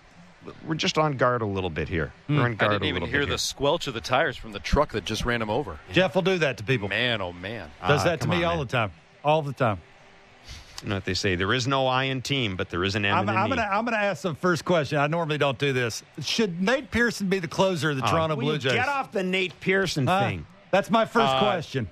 we're 0.67 0.75
just 0.75 0.97
on 0.97 1.15
guard 1.17 1.41
a 1.41 1.45
little 1.45 1.69
bit 1.69 1.87
here. 1.87 2.11
Hmm. 2.27 2.35
We're 2.37 2.43
on 2.43 2.55
guard. 2.55 2.71
I 2.71 2.75
didn't 2.75 2.85
a 2.85 2.87
even 2.97 3.03
hear 3.09 3.21
the 3.21 3.31
here. 3.31 3.37
squelch 3.37 3.87
of 3.87 3.93
the 3.93 4.01
tires 4.01 4.35
from 4.35 4.51
the 4.51 4.59
truck 4.59 4.91
that 4.91 5.05
just 5.05 5.23
ran 5.25 5.41
him 5.41 5.49
over. 5.49 5.79
Jeff 5.93 6.15
will 6.15 6.21
do 6.21 6.37
that 6.39 6.57
to 6.57 6.63
people. 6.63 6.89
Man, 6.89 7.21
oh 7.21 7.31
man! 7.33 7.69
Does 7.87 8.01
Ah, 8.01 8.05
that 8.09 8.21
to 8.21 8.27
me 8.27 8.37
on, 8.37 8.43
all 8.43 8.57
man. 8.57 8.65
the 8.67 8.71
time. 8.71 8.91
All 9.23 9.41
the 9.41 9.53
time. 9.53 9.79
You 10.83 10.89
know 10.89 10.95
what 10.95 11.05
they 11.05 11.15
say? 11.15 11.35
There 11.35 11.53
is 11.53 11.65
no 11.67 11.87
I 11.87 12.03
in 12.03 12.21
team, 12.21 12.55
but 12.55 12.69
there 12.69 12.83
is 12.83 12.93
an 12.95 13.03
M 13.03 13.17
I'm, 13.17 13.29
in 13.29 13.35
I'm 13.35 13.49
gonna 13.49 13.61
I'm 13.71 13.83
gonna 13.85 13.97
ask 13.97 14.21
the 14.21 14.35
first 14.35 14.63
question. 14.63 14.99
I 14.99 15.07
normally 15.07 15.37
don't 15.39 15.57
do 15.57 15.73
this. 15.73 16.03
Should 16.21 16.61
Nate 16.61 16.91
Pearson 16.91 17.29
be 17.29 17.39
the 17.39 17.47
closer 17.47 17.89
of 17.91 17.97
the 17.97 18.03
Oh, 18.05 18.11
Toronto 18.11 18.35
will 18.35 18.43
Blue 18.43 18.53
you 18.53 18.59
Jays? 18.59 18.73
Get 18.73 18.87
off 18.87 19.11
the 19.11 19.23
Nate 19.23 19.59
Pearson 19.59 20.05
Huh? 20.05 20.19
thing. 20.19 20.45
That's 20.71 20.89
my 20.89 21.05
first 21.05 21.33
Uh, 21.33 21.39
question. 21.39 21.89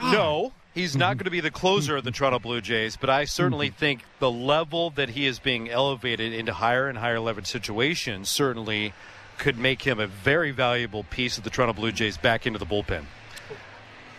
No, 0.00 0.52
he's 0.74 0.96
not 0.96 1.16
going 1.16 1.24
to 1.24 1.30
be 1.30 1.40
the 1.40 1.50
closer 1.50 1.96
of 1.96 2.04
the 2.04 2.10
Toronto 2.10 2.38
Blue 2.38 2.60
Jays, 2.60 2.96
but 2.96 3.10
I 3.10 3.24
certainly 3.24 3.70
think 3.70 4.04
the 4.20 4.30
level 4.30 4.90
that 4.90 5.10
he 5.10 5.26
is 5.26 5.38
being 5.38 5.68
elevated 5.68 6.32
into 6.32 6.52
higher 6.52 6.88
and 6.88 6.98
higher 6.98 7.18
leverage 7.18 7.46
situations 7.48 8.28
certainly 8.28 8.92
could 9.38 9.58
make 9.58 9.82
him 9.82 9.98
a 10.00 10.06
very 10.06 10.50
valuable 10.50 11.04
piece 11.04 11.38
of 11.38 11.44
the 11.44 11.50
Toronto 11.50 11.72
Blue 11.72 11.92
Jays 11.92 12.16
back 12.16 12.46
into 12.46 12.58
the 12.58 12.66
bullpen. 12.66 13.04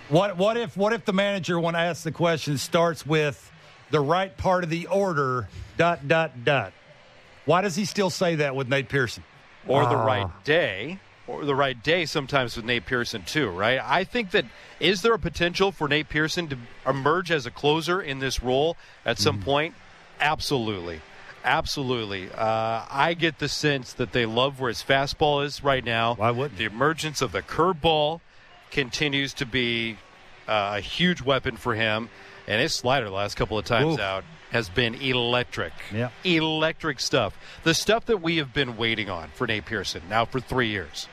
What 0.10 0.38
what 0.38 0.58
if 0.58 0.76
what 0.76 0.92
if 0.92 1.06
the 1.06 1.14
manager 1.14 1.60
when 1.60 1.76
asked 1.76 2.04
the 2.04 2.12
question 2.12 2.58
starts 2.58 3.06
with 3.06 3.52
the 3.92 4.00
right 4.00 4.36
part 4.36 4.64
of 4.64 4.70
the 4.70 4.88
order 4.88 5.48
dot 5.78 6.08
dot 6.08 6.44
dot? 6.44 6.74
Why 7.46 7.62
does 7.62 7.76
he 7.76 7.86
still 7.86 8.10
say 8.10 8.36
that 8.36 8.56
with 8.56 8.68
Nate 8.70 8.90
Pearson? 8.90 9.24
or 9.68 9.84
the 9.84 9.96
Ah. 9.96 10.04
right 10.06 10.44
day, 10.46 11.00
or 11.30 11.46
the 11.46 11.56
right 11.56 11.82
day 11.84 12.06
sometimes 12.06 12.56
with 12.56 12.66
Nate 12.66 12.86
Pearson 12.86 13.24
too, 13.24 13.50
right? 13.50 13.80
I 13.84 14.04
think 14.04 14.32
that 14.32 14.46
is 14.80 15.02
there 15.02 15.14
a 15.14 15.20
potential 15.20 15.72
for 15.72 15.88
Nate 15.88 16.10
Pearson 16.10 16.48
to 16.50 16.58
emerge 16.88 17.32
as 17.32 17.46
a 17.46 17.52
closer 17.52 18.02
in 18.02 18.20
this 18.20 18.42
role 18.42 18.76
at 19.06 19.18
Mm-hmm. 19.18 19.24
some 19.24 19.40
point? 19.42 19.76
Absolutely. 20.20 21.02
Absolutely. 21.44 22.30
Uh, 22.32 22.84
I 22.90 23.16
get 23.18 23.40
the 23.40 23.48
sense 23.48 23.94
that 23.94 24.12
they 24.12 24.26
love 24.26 24.60
where 24.60 24.68
his 24.70 24.84
fastball 24.84 25.44
is 25.46 25.64
right 25.64 25.84
now. 25.84 26.16
Why 26.16 26.32
wouldn't 26.32 26.58
The 26.58 26.66
emergence 26.66 27.22
of 27.22 27.32
the 27.32 27.42
curveball 27.42 28.20
continues 28.72 29.34
to 29.36 29.46
be 29.46 29.98
uh, 30.48 30.74
a 30.78 30.82
huge 30.82 31.22
weapon 31.22 31.56
for 31.58 31.76
him, 31.76 32.10
and 32.48 32.62
his 32.62 32.74
slider 32.76 33.06
the 33.06 33.12
last 33.12 33.36
couple 33.36 33.58
of 33.58 33.66
times 33.66 33.96
Oof. 33.96 34.00
out 34.00 34.24
has 34.52 34.68
been 34.68 34.96
electric. 34.96 35.74
Yeah. 35.94 36.10
Electric 36.24 37.00
stuff. 37.00 37.38
The 37.64 37.74
stuff 37.74 38.06
that 38.08 38.22
we 38.22 38.38
have 38.38 38.54
been 38.54 38.78
waiting 38.78 39.10
on 39.10 39.30
for 39.36 39.46
Nate 39.48 39.66
Pearson 39.66 40.02
now 40.10 40.26
for 40.26 40.40
three 40.40 40.70
years. 40.70 41.08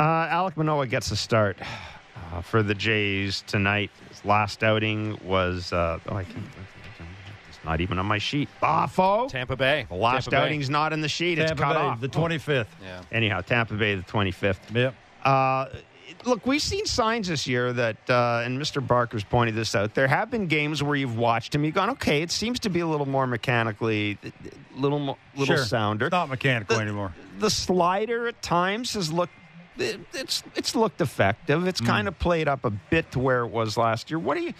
Uh, 0.00 0.28
Alek 0.28 0.56
Manoah 0.56 0.86
gets 0.86 1.10
a 1.10 1.16
start 1.16 1.58
uh, 2.32 2.40
for 2.40 2.62
the 2.62 2.74
Jays 2.74 3.42
tonight. 3.46 3.90
His 4.08 4.24
last 4.24 4.64
outing 4.64 5.18
was 5.22 5.74
uh, 5.74 5.98
oh, 6.08 6.16
I 6.16 6.24
can't. 6.24 6.38
It's 7.50 7.58
not 7.66 7.82
even 7.82 7.98
on 7.98 8.06
my 8.06 8.16
sheet. 8.16 8.48
Boffo. 8.62 9.28
Tampa 9.28 9.56
Bay. 9.56 9.84
The 9.90 9.94
last 9.94 10.24
Tampa 10.24 10.30
Bay. 10.30 10.46
outing's 10.46 10.70
not 10.70 10.94
in 10.94 11.02
the 11.02 11.08
sheet. 11.08 11.38
it's 11.38 11.50
Tampa 11.50 11.62
cut 11.64 11.74
Bay, 11.74 11.80
off. 11.80 12.00
the 12.00 12.08
twenty 12.08 12.38
fifth. 12.38 12.74
Yeah. 12.82 13.02
Anyhow, 13.12 13.42
Tampa 13.42 13.74
Bay, 13.74 13.94
the 13.94 14.02
twenty 14.04 14.30
fifth. 14.30 14.74
Yep. 14.74 14.94
Uh, 15.22 15.66
look, 16.24 16.46
we've 16.46 16.62
seen 16.62 16.86
signs 16.86 17.28
this 17.28 17.46
year 17.46 17.70
that, 17.74 17.98
uh, 18.08 18.40
and 18.42 18.58
Mr. 18.58 18.84
Barker's 18.84 19.22
pointed 19.22 19.54
this 19.54 19.74
out. 19.74 19.92
There 19.94 20.08
have 20.08 20.30
been 20.30 20.46
games 20.46 20.82
where 20.82 20.96
you've 20.96 21.18
watched 21.18 21.54
him, 21.54 21.62
you've 21.62 21.74
gone, 21.74 21.90
okay, 21.90 22.22
it 22.22 22.30
seems 22.30 22.58
to 22.60 22.70
be 22.70 22.80
a 22.80 22.86
little 22.86 23.04
more 23.04 23.26
mechanically, 23.26 24.16
a 24.24 24.80
little, 24.80 24.98
mo- 24.98 25.18
little 25.36 25.56
Sure. 25.56 25.64
sounder. 25.66 26.06
It's 26.06 26.12
not 26.12 26.30
mechanical 26.30 26.76
The- 26.76 26.82
anymore. 26.82 27.14
The 27.38 27.50
slider 27.50 28.28
at 28.28 28.40
times 28.40 28.94
has 28.94 29.12
looked. 29.12 29.34
It, 29.78 30.00
it's 30.12 30.42
it's 30.56 30.74
looked 30.74 31.00
effective. 31.00 31.66
It's 31.66 31.80
hmm. 31.80 31.86
kind 31.86 32.08
of 32.08 32.18
played 32.18 32.48
up 32.48 32.64
a 32.64 32.70
bit 32.70 33.10
to 33.12 33.18
where 33.18 33.42
it 33.42 33.48
was 33.48 33.76
last 33.76 34.10
year. 34.10 34.18
What 34.18 34.36
do 34.36 34.42
you? 34.42 34.54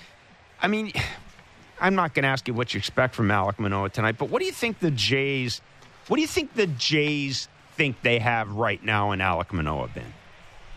I 0.62 0.68
mean, 0.68 0.92
I'm 1.80 1.94
not 1.94 2.14
going 2.14 2.24
to 2.24 2.28
ask 2.28 2.46
you 2.46 2.54
what 2.54 2.74
you 2.74 2.78
expect 2.78 3.14
from 3.14 3.28
Alek 3.28 3.58
Manoah 3.58 3.88
tonight, 3.88 4.16
but 4.18 4.28
what 4.28 4.40
do 4.40 4.46
you 4.46 4.52
think 4.52 4.80
the 4.80 4.90
Jays? 4.90 5.60
What 6.08 6.16
do 6.16 6.22
you 6.22 6.28
think 6.28 6.54
the 6.54 6.66
Jays 6.66 7.48
think 7.76 8.02
they 8.02 8.18
have 8.18 8.50
right 8.50 8.82
now 8.84 9.12
in 9.12 9.20
Alek 9.20 9.52
Manoah, 9.52 9.88
Ben? 9.94 10.12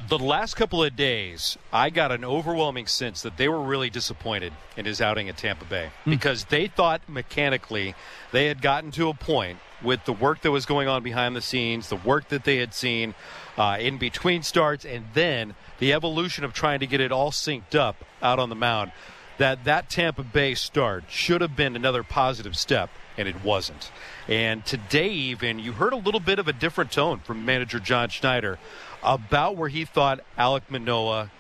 The 0.10 0.20
last 0.20 0.56
couple 0.56 0.84
of 0.84 0.96
days, 0.96 1.58
I 1.72 1.90
got 1.90 2.12
an 2.12 2.26
overwhelming 2.26 2.88
sense 2.88 3.22
that 3.22 3.38
they 3.38 3.48
were 3.48 3.62
really 3.62 3.90
disappointed 3.90 4.52
in 4.76 4.86
his 4.86 5.00
outing 5.00 5.30
at 5.30 5.38
Tampa 5.38 5.66
Bay 5.66 5.92
because 6.06 6.46
they 6.46 6.68
thought 6.68 7.08
mechanically 7.08 7.96
they 8.32 8.48
had 8.48 8.62
gotten 8.62 8.92
to 8.92 9.08
a 9.08 9.14
point 9.14 9.60
with 9.82 10.04
the 10.06 10.12
work 10.12 10.42
that 10.42 10.52
was 10.52 10.66
going 10.66 10.88
on 10.88 11.04
behind 11.04 11.36
the 11.36 11.42
scenes, 11.42 11.88
the 11.88 11.96
work 11.96 12.28
that 12.30 12.44
they 12.44 12.58
had 12.58 12.74
seen 12.74 13.16
uh, 13.58 13.78
in 13.80 13.98
between 13.98 14.44
starts, 14.44 14.84
and 14.84 15.06
then 15.14 15.56
the 15.80 15.94
evolution 15.94 16.44
of 16.44 16.54
trying 16.54 16.80
to 16.80 16.88
get 16.88 17.00
it 17.00 17.12
all 17.12 17.32
synced 17.32 17.76
up 17.76 18.04
out 18.22 18.40
on 18.40 18.50
the 18.50 18.56
mound. 18.56 18.92
That 19.38 19.64
that 19.64 19.90
Tampa 19.90 20.24
Bay 20.24 20.54
start 20.54 21.06
should 21.08 21.42
have 21.42 21.56
been 21.56 21.76
another 21.76 22.04
positive 22.04 22.56
step 22.56 22.90
and 23.18 23.28
it 23.28 23.44
wasn't. 23.44 23.92
And 24.28 24.66
today, 24.66 25.10
even, 25.10 25.60
you 25.60 25.74
heard 25.74 25.94
a 25.94 25.98
little 25.98 26.20
bit 26.20 26.40
of 26.40 26.48
a 26.48 26.54
different 26.54 26.92
tone 26.92 27.20
from 27.20 27.46
manager 27.46 27.80
John 27.80 28.10
Schneider 28.10 28.60
about 29.04 29.56
where 29.56 29.70
he 29.70 29.86
thought 29.86 30.20
Alek 30.38 30.64
Manoah 30.70 31.32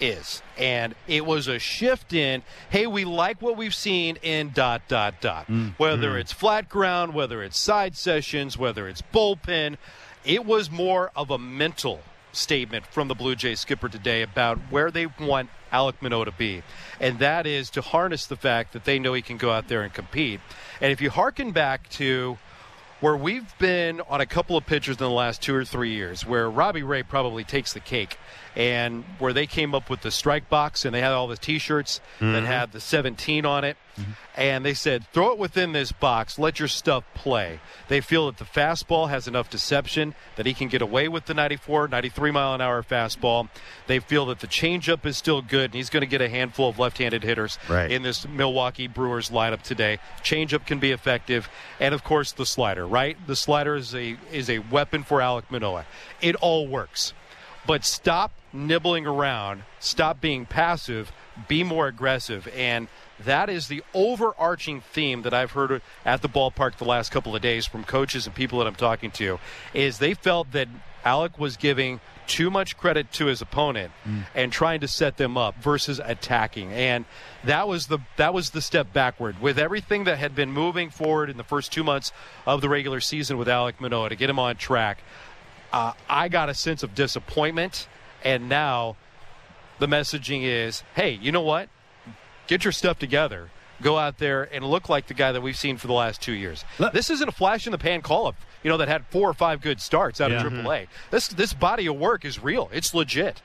is. 0.00 0.42
And 0.56 0.94
it 1.06 1.26
was 1.26 1.48
a 1.48 1.58
shift 1.58 2.12
in, 2.12 2.42
hey, 2.70 2.86
we 2.86 3.04
like 3.04 3.42
what 3.42 3.56
we've 3.56 3.74
seen 3.74 4.16
in 4.22 4.50
dot, 4.50 4.82
dot, 4.88 5.20
dot. 5.20 5.48
Mm. 5.48 5.74
Whether 5.78 6.16
it's 6.16 6.32
flat 6.32 6.68
ground, 6.68 7.14
whether 7.14 7.42
it's 7.42 7.58
side 7.58 7.96
sessions, 7.96 8.56
whether 8.56 8.88
it's 8.88 9.02
bullpen, 9.02 9.76
it 10.24 10.44
was 10.44 10.70
more 10.70 11.10
of 11.16 11.30
a 11.30 11.38
mental 11.38 12.00
statement 12.32 12.86
from 12.86 13.08
the 13.08 13.14
Blue 13.14 13.34
Jays 13.34 13.60
skipper 13.60 13.88
today 13.88 14.22
about 14.22 14.58
where 14.70 14.90
they 14.90 15.06
want 15.06 15.50
Alek 15.72 16.00
Manoah 16.00 16.26
to 16.26 16.32
be. 16.32 16.62
And 17.00 17.18
that 17.18 17.46
is 17.46 17.70
to 17.70 17.80
harness 17.80 18.26
the 18.26 18.36
fact 18.36 18.72
that 18.72 18.84
they 18.84 18.98
know 18.98 19.14
he 19.14 19.22
can 19.22 19.36
go 19.36 19.50
out 19.50 19.68
there 19.68 19.82
and 19.82 19.92
compete. 19.92 20.40
And 20.80 20.92
if 20.92 21.00
you 21.00 21.10
hearken 21.10 21.52
back 21.52 21.88
to 21.90 22.38
where 23.00 23.16
we've 23.16 23.56
been 23.58 24.00
on 24.08 24.20
a 24.20 24.26
couple 24.26 24.56
of 24.56 24.66
pitchers 24.66 24.96
in 24.96 25.04
the 25.04 25.10
last 25.10 25.40
two 25.40 25.54
or 25.54 25.64
three 25.64 25.92
years, 25.94 26.26
where 26.26 26.50
Robbie 26.50 26.82
Ray 26.82 27.02
probably 27.02 27.44
takes 27.44 27.72
the 27.72 27.80
cake, 27.80 28.18
and 28.56 29.04
where 29.18 29.32
they 29.32 29.46
came 29.46 29.74
up 29.74 29.90
with 29.90 30.02
the 30.02 30.10
strike 30.10 30.48
box 30.48 30.84
and 30.84 30.94
they 30.94 31.00
had 31.00 31.12
all 31.12 31.28
the 31.28 31.36
T-shirts 31.36 32.00
mm-hmm. 32.16 32.32
that 32.32 32.44
had 32.44 32.72
the 32.72 32.80
17 32.80 33.44
on 33.46 33.64
it, 33.64 33.76
mm-hmm. 33.98 34.12
and 34.36 34.64
they 34.64 34.74
said 34.74 35.06
throw 35.12 35.32
it 35.32 35.38
within 35.38 35.72
this 35.72 35.92
box, 35.92 36.38
let 36.38 36.58
your 36.58 36.68
stuff 36.68 37.04
play. 37.14 37.60
They 37.88 38.00
feel 38.00 38.26
that 38.26 38.38
the 38.38 38.44
fastball 38.44 39.08
has 39.08 39.28
enough 39.28 39.50
deception 39.50 40.14
that 40.36 40.46
he 40.46 40.54
can 40.54 40.68
get 40.68 40.82
away 40.82 41.08
with 41.08 41.26
the 41.26 41.34
94, 41.34 41.88
93 41.88 42.30
mile 42.30 42.54
an 42.54 42.60
hour 42.60 42.82
fastball. 42.82 43.48
They 43.86 44.00
feel 44.00 44.26
that 44.26 44.40
the 44.40 44.46
changeup 44.46 45.06
is 45.06 45.16
still 45.16 45.42
good, 45.42 45.66
and 45.66 45.74
he's 45.74 45.90
going 45.90 46.02
to 46.02 46.06
get 46.06 46.20
a 46.20 46.28
handful 46.28 46.68
of 46.68 46.78
left-handed 46.78 47.22
hitters 47.22 47.58
right. 47.68 47.90
in 47.90 48.02
this 48.02 48.26
Milwaukee 48.26 48.88
Brewers 48.88 49.30
lineup 49.30 49.62
today. 49.62 49.98
Changeup 50.22 50.66
can 50.66 50.78
be 50.78 50.90
effective, 50.90 51.48
and 51.80 51.94
of 51.94 52.04
course 52.04 52.32
the 52.32 52.46
slider. 52.46 52.86
Right, 52.86 53.16
the 53.26 53.36
slider 53.36 53.76
is 53.76 53.94
a 53.94 54.16
is 54.32 54.50
a 54.50 54.58
weapon 54.58 55.02
for 55.02 55.18
Alek 55.18 55.50
Manoah. 55.50 55.86
It 56.20 56.34
all 56.36 56.66
works. 56.66 57.12
But 57.68 57.84
stop 57.84 58.32
nibbling 58.50 59.06
around, 59.06 59.62
stop 59.78 60.22
being 60.22 60.46
passive, 60.46 61.12
be 61.48 61.62
more 61.62 61.86
aggressive. 61.86 62.48
And 62.56 62.88
that 63.20 63.50
is 63.50 63.68
the 63.68 63.84
overarching 63.92 64.80
theme 64.80 65.20
that 65.22 65.34
I've 65.34 65.50
heard 65.50 65.82
at 66.02 66.22
the 66.22 66.30
ballpark 66.30 66.78
the 66.78 66.86
last 66.86 67.12
couple 67.12 67.36
of 67.36 67.42
days 67.42 67.66
from 67.66 67.84
coaches 67.84 68.24
and 68.24 68.34
people 68.34 68.58
that 68.60 68.66
I'm 68.66 68.74
talking 68.74 69.10
to 69.12 69.38
is 69.74 69.98
they 69.98 70.14
felt 70.14 70.52
that 70.52 70.68
Alek 71.04 71.38
was 71.38 71.58
giving 71.58 72.00
too 72.26 72.50
much 72.50 72.76
credit 72.76 73.10
to 73.12 73.26
his 73.26 73.40
opponent 73.40 73.90
mm. 74.06 74.24
and 74.34 74.52
trying 74.52 74.80
to 74.80 74.88
set 74.88 75.16
them 75.16 75.36
up 75.38 75.56
versus 75.62 75.98
attacking 76.04 76.70
and 76.72 77.06
that 77.42 77.66
was 77.66 77.86
the 77.86 77.98
that 78.16 78.34
was 78.34 78.50
the 78.50 78.60
step 78.60 78.92
backward 78.92 79.40
with 79.40 79.58
everything 79.58 80.04
that 80.04 80.18
had 80.18 80.34
been 80.34 80.52
moving 80.52 80.90
forward 80.90 81.30
in 81.30 81.38
the 81.38 81.44
first 81.44 81.72
2 81.72 81.82
months 81.82 82.12
of 82.46 82.60
the 82.60 82.68
regular 82.68 83.00
season 83.00 83.38
with 83.38 83.48
Alek 83.48 83.80
Manoah 83.80 84.10
to 84.10 84.16
get 84.16 84.28
him 84.28 84.38
on 84.38 84.56
track 84.56 84.98
uh, 85.72 85.92
I 86.08 86.28
got 86.28 86.48
a 86.48 86.54
sense 86.54 86.82
of 86.82 86.94
disappointment 86.94 87.88
and 88.24 88.48
now 88.48 88.96
the 89.78 89.86
messaging 89.86 90.42
is, 90.42 90.82
hey, 90.94 91.12
you 91.22 91.32
know 91.32 91.42
what? 91.42 91.68
Get 92.46 92.64
your 92.64 92.72
stuff 92.72 92.98
together. 92.98 93.50
Go 93.80 93.96
out 93.96 94.18
there 94.18 94.42
and 94.52 94.64
look 94.64 94.88
like 94.88 95.06
the 95.06 95.14
guy 95.14 95.30
that 95.30 95.40
we've 95.40 95.56
seen 95.56 95.76
for 95.76 95.86
the 95.86 95.92
last 95.92 96.20
two 96.20 96.32
years. 96.32 96.64
Let- 96.78 96.92
this 96.92 97.10
isn't 97.10 97.28
a 97.28 97.32
flash 97.32 97.66
in 97.66 97.72
the 97.72 97.78
pan 97.78 98.02
call 98.02 98.26
up, 98.26 98.34
you 98.64 98.70
know, 98.70 98.76
that 98.78 98.88
had 98.88 99.06
four 99.06 99.28
or 99.28 99.34
five 99.34 99.60
good 99.60 99.80
starts 99.80 100.20
out 100.20 100.30
yeah. 100.32 100.44
of 100.44 100.52
AAA. 100.52 100.88
This 101.10 101.28
this 101.28 101.52
body 101.52 101.86
of 101.86 101.96
work 101.96 102.24
is 102.24 102.42
real. 102.42 102.68
It's 102.72 102.92
legit. 102.92 103.40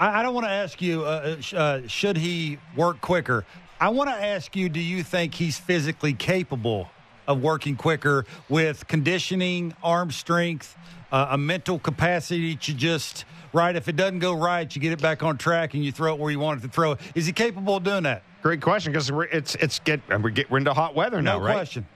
I, 0.00 0.20
I 0.20 0.22
don't 0.22 0.34
want 0.34 0.46
to 0.46 0.52
ask 0.52 0.82
you, 0.82 1.04
uh, 1.04 1.36
uh, 1.54 1.80
should 1.86 2.16
he 2.16 2.58
work 2.74 3.00
quicker? 3.00 3.44
I 3.80 3.90
want 3.90 4.10
to 4.10 4.16
ask 4.16 4.56
you, 4.56 4.68
do 4.68 4.80
you 4.80 5.04
think 5.04 5.34
he's 5.34 5.58
physically 5.58 6.14
capable 6.14 6.90
of 7.28 7.40
working 7.40 7.76
quicker 7.76 8.26
with 8.48 8.88
conditioning, 8.88 9.74
arm 9.82 10.10
strength, 10.10 10.76
uh, 11.12 11.28
a 11.30 11.38
mental 11.38 11.78
capacity 11.78 12.56
to 12.56 12.74
just– 12.74 13.24
right? 13.52 13.74
If 13.74 13.88
it 13.88 13.96
doesn't 13.96 14.20
go 14.20 14.34
right, 14.34 14.74
you 14.74 14.80
get 14.80 14.92
it 14.92 15.02
back 15.02 15.22
on 15.22 15.38
track 15.38 15.74
and 15.74 15.84
you 15.84 15.92
throw 15.92 16.14
it 16.14 16.20
where 16.20 16.30
you 16.30 16.38
want 16.38 16.60
it 16.60 16.66
to 16.66 16.72
throw 16.72 16.92
it. 16.92 17.00
Is 17.14 17.26
he 17.26 17.32
capable 17.32 17.76
of 17.76 17.84
doing 17.84 18.04
that? 18.04 18.22
Great 18.42 18.62
question 18.62 18.92
because 18.92 19.10
it's 19.32 19.54
it's 19.56 19.78
get 19.80 20.00
we're, 20.08 20.30
get, 20.30 20.50
we're 20.50 20.58
into 20.58 20.72
hot 20.72 20.94
weather 20.94 21.20
now, 21.20 21.38
no 21.38 21.44
right? 21.44 21.52
question. 21.52 21.86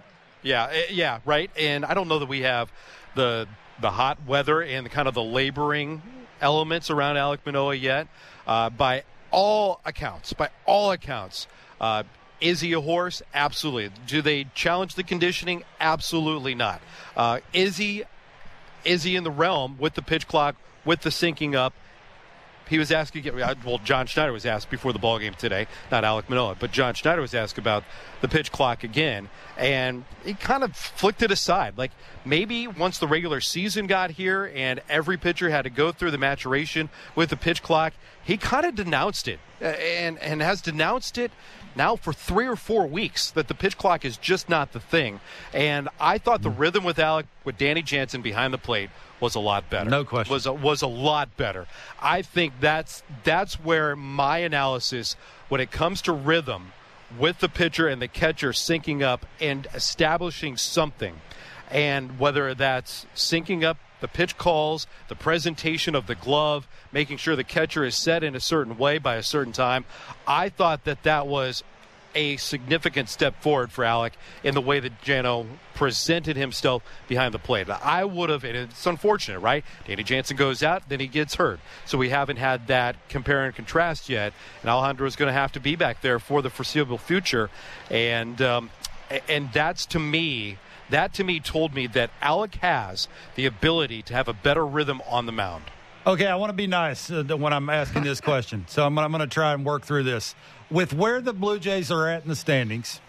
Yeah, 0.42 0.68
eh, 0.70 0.82
yeah, 0.90 1.20
right. 1.24 1.50
And 1.58 1.84
I 1.84 1.94
don't 1.94 2.08
know 2.08 2.18
that 2.18 2.28
we 2.28 2.42
have 2.42 2.70
the 3.14 3.48
the 3.80 3.90
hot 3.90 4.18
weather 4.26 4.62
and 4.62 4.84
the 4.84 4.90
kind 4.90 5.08
of 5.08 5.14
the 5.14 5.22
laboring 5.22 6.02
elements 6.40 6.90
around 6.90 7.16
Alek 7.16 7.38
Manoah 7.46 7.74
yet. 7.74 8.08
Uh, 8.46 8.68
by 8.68 9.04
all 9.30 9.80
accounts, 9.86 10.34
by 10.34 10.50
all 10.66 10.92
accounts, 10.92 11.46
uh, 11.80 12.02
is 12.42 12.60
he 12.60 12.74
a 12.74 12.80
horse? 12.80 13.22
Absolutely. 13.32 13.90
Do 14.06 14.20
they 14.20 14.44
challenge 14.54 14.96
the 14.96 15.02
conditioning? 15.02 15.64
Absolutely 15.80 16.54
not. 16.54 16.82
Uh, 17.16 17.40
is 17.54 17.78
he 17.78 18.04
is 18.84 19.02
he 19.04 19.16
in 19.16 19.24
the 19.24 19.30
realm 19.30 19.76
with 19.78 19.94
the 19.94 20.02
pitch 20.02 20.26
clock 20.26 20.56
with 20.84 21.00
the 21.00 21.10
syncing 21.10 21.54
up. 21.54 21.74
He 22.66 22.78
was 22.78 22.90
asked. 22.90 23.14
Well, 23.64 23.78
John 23.84 24.06
Schneider 24.06 24.32
was 24.32 24.46
asked 24.46 24.70
before 24.70 24.94
the 24.94 24.98
ball 24.98 25.18
game 25.18 25.34
today, 25.34 25.66
not 25.90 26.02
Alek 26.02 26.30
Manoah, 26.30 26.56
but 26.58 26.72
John 26.72 26.94
Schneider 26.94 27.20
was 27.20 27.34
asked 27.34 27.58
about 27.58 27.84
the 28.22 28.28
pitch 28.28 28.50
clock 28.50 28.84
again, 28.84 29.28
and 29.58 30.04
he 30.24 30.32
kind 30.32 30.64
of 30.64 30.74
flicked 30.74 31.22
it 31.22 31.30
aside. 31.30 31.76
Like 31.76 31.90
maybe 32.24 32.66
once 32.66 32.98
the 32.98 33.06
regular 33.06 33.42
season 33.42 33.86
got 33.86 34.12
here 34.12 34.50
and 34.54 34.80
every 34.88 35.18
pitcher 35.18 35.50
had 35.50 35.62
to 35.62 35.70
go 35.70 35.92
through 35.92 36.10
the 36.10 36.18
maturation 36.18 36.88
with 37.14 37.28
the 37.28 37.36
pitch 37.36 37.62
clock, 37.62 37.92
he 38.24 38.38
kind 38.38 38.64
of 38.64 38.74
denounced 38.74 39.28
it 39.28 39.40
uh, 39.60 39.66
and 39.66 40.18
and 40.20 40.40
has 40.40 40.62
denounced 40.62 41.18
it 41.18 41.32
now 41.76 41.96
for 41.96 42.12
three 42.12 42.46
or 42.46 42.56
four 42.56 42.86
weeks 42.86 43.30
that 43.32 43.48
the 43.48 43.54
pitch 43.54 43.76
clock 43.76 44.04
is 44.04 44.16
just 44.16 44.48
not 44.48 44.72
the 44.72 44.80
thing. 44.80 45.20
And 45.52 45.88
I 46.00 46.18
thought 46.18 46.42
the 46.42 46.50
hmm. 46.50 46.60
rhythm 46.60 46.84
with 46.84 46.96
Alek 46.96 47.26
with 47.44 47.58
Danny 47.58 47.82
Jansen 47.82 48.22
behind 48.22 48.52
the 48.52 48.58
plate 48.58 48.90
was 49.20 49.34
a 49.34 49.40
lot 49.40 49.70
better. 49.70 49.90
No 49.90 50.04
question. 50.04 50.32
Was 50.32 50.46
a, 50.46 50.52
was 50.52 50.82
a 50.82 50.86
lot 50.86 51.36
better. 51.36 51.66
I 52.00 52.22
think 52.22 52.54
that's 52.60 53.02
that's 53.22 53.54
where 53.54 53.96
my 53.96 54.38
analysis 54.38 55.16
when 55.48 55.60
it 55.60 55.70
comes 55.70 56.02
to 56.02 56.12
rhythm 56.12 56.72
with 57.18 57.38
the 57.38 57.48
pitcher 57.48 57.86
and 57.88 58.02
the 58.02 58.08
catcher 58.08 58.50
syncing 58.50 59.02
up 59.02 59.26
and 59.40 59.66
establishing 59.74 60.56
something 60.56 61.20
and 61.70 62.18
whether 62.18 62.54
that's 62.54 63.06
syncing 63.14 63.64
up 63.64 63.78
the 64.04 64.08
pitch 64.08 64.36
calls, 64.36 64.86
the 65.08 65.14
presentation 65.14 65.94
of 65.94 66.06
the 66.06 66.14
glove, 66.14 66.68
making 66.92 67.16
sure 67.16 67.34
the 67.34 67.42
catcher 67.42 67.86
is 67.86 67.96
set 67.96 68.22
in 68.22 68.34
a 68.36 68.40
certain 68.40 68.76
way 68.76 68.98
by 68.98 69.14
a 69.14 69.22
certain 69.22 69.54
time. 69.54 69.86
I 70.28 70.50
thought 70.50 70.84
that 70.84 71.04
that 71.04 71.26
was 71.26 71.64
a 72.14 72.36
significant 72.36 73.08
step 73.08 73.40
forward 73.40 73.72
for 73.72 73.82
Alek 73.82 74.12
in 74.42 74.52
the 74.52 74.60
way 74.60 74.78
that 74.78 75.00
Jano 75.00 75.46
presented 75.72 76.36
himself 76.36 76.82
behind 77.08 77.32
the 77.32 77.38
plate. 77.38 77.70
I 77.70 78.04
would 78.04 78.28
have, 78.28 78.44
and 78.44 78.54
it's 78.54 78.84
unfortunate, 78.84 79.38
right? 79.38 79.64
Danny 79.86 80.02
Jansen 80.02 80.36
goes 80.36 80.62
out, 80.62 80.86
then 80.90 81.00
he 81.00 81.06
gets 81.06 81.36
hurt. 81.36 81.60
So 81.86 81.96
we 81.96 82.10
haven't 82.10 82.36
had 82.36 82.66
that 82.66 82.96
compare 83.08 83.46
and 83.46 83.54
contrast 83.54 84.10
yet. 84.10 84.34
And 84.60 84.70
Alejandro 84.70 85.06
is 85.06 85.16
going 85.16 85.28
to 85.28 85.32
have 85.32 85.52
to 85.52 85.60
be 85.60 85.76
back 85.76 86.02
there 86.02 86.18
for 86.18 86.42
the 86.42 86.50
foreseeable 86.50 86.98
future. 86.98 87.48
And, 87.88 88.42
um, 88.42 88.68
and 89.30 89.50
that's 89.50 89.86
to 89.86 89.98
me, 89.98 90.58
that 90.90 91.14
to 91.14 91.24
me 91.24 91.40
told 91.40 91.74
me 91.74 91.86
that 91.88 92.10
Alek 92.20 92.56
has 92.56 93.08
the 93.34 93.46
ability 93.46 94.02
to 94.02 94.14
have 94.14 94.28
a 94.28 94.32
better 94.32 94.66
rhythm 94.66 95.02
on 95.08 95.26
the 95.26 95.32
mound. 95.32 95.64
Okay, 96.06 96.26
I 96.26 96.36
want 96.36 96.50
to 96.50 96.54
be 96.54 96.66
nice 96.66 97.10
uh, 97.10 97.24
when 97.24 97.52
I'm 97.52 97.70
asking 97.70 98.02
this 98.02 98.20
question. 98.20 98.66
So 98.68 98.84
I'm, 98.84 98.98
I'm 98.98 99.10
going 99.10 99.20
to 99.20 99.26
try 99.26 99.54
and 99.54 99.64
work 99.64 99.84
through 99.84 100.02
this 100.02 100.34
with 100.70 100.92
where 100.92 101.20
the 101.20 101.32
Blue 101.32 101.58
Jays 101.58 101.90
are 101.90 102.08
at 102.08 102.22
in 102.22 102.28
the 102.28 102.36
standings, 102.36 103.00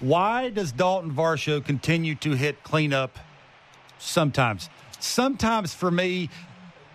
why 0.00 0.50
does 0.50 0.72
Dalton 0.72 1.12
Varsho 1.12 1.64
continue 1.64 2.14
to 2.16 2.32
hit 2.32 2.62
cleanup 2.62 3.18
sometimes? 3.98 4.68
Sometimes 5.00 5.74
for 5.74 5.90
me, 5.90 6.28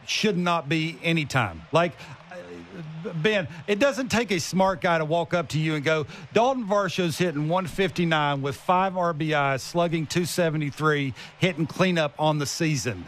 should 0.06 0.38
not 0.38 0.70
be 0.70 0.98
any 1.04 1.26
time. 1.26 1.64
Like, 1.72 1.92
Ben, 3.16 3.48
it 3.68 3.80
doesn't 3.80 4.10
take 4.10 4.32
a 4.32 4.40
smart 4.40 4.82
guy 4.82 4.98
to 4.98 5.06
walk 5.06 5.34
up 5.34 5.50
to 5.50 5.60
you 5.60 5.76
and 5.76 5.84
go, 5.84 6.06
Dalton 6.34 6.66
Varsho's 6.66 7.18
hitting 7.18 7.50
159 7.50 8.42
with 8.42 8.56
five 8.56 8.94
RBIs, 8.94 9.62
slugging 9.62 10.06
273, 10.06 11.14
hitting 11.40 11.66
cleanup 11.66 12.14
on 12.20 12.40
the 12.40 12.46
season 12.46 13.06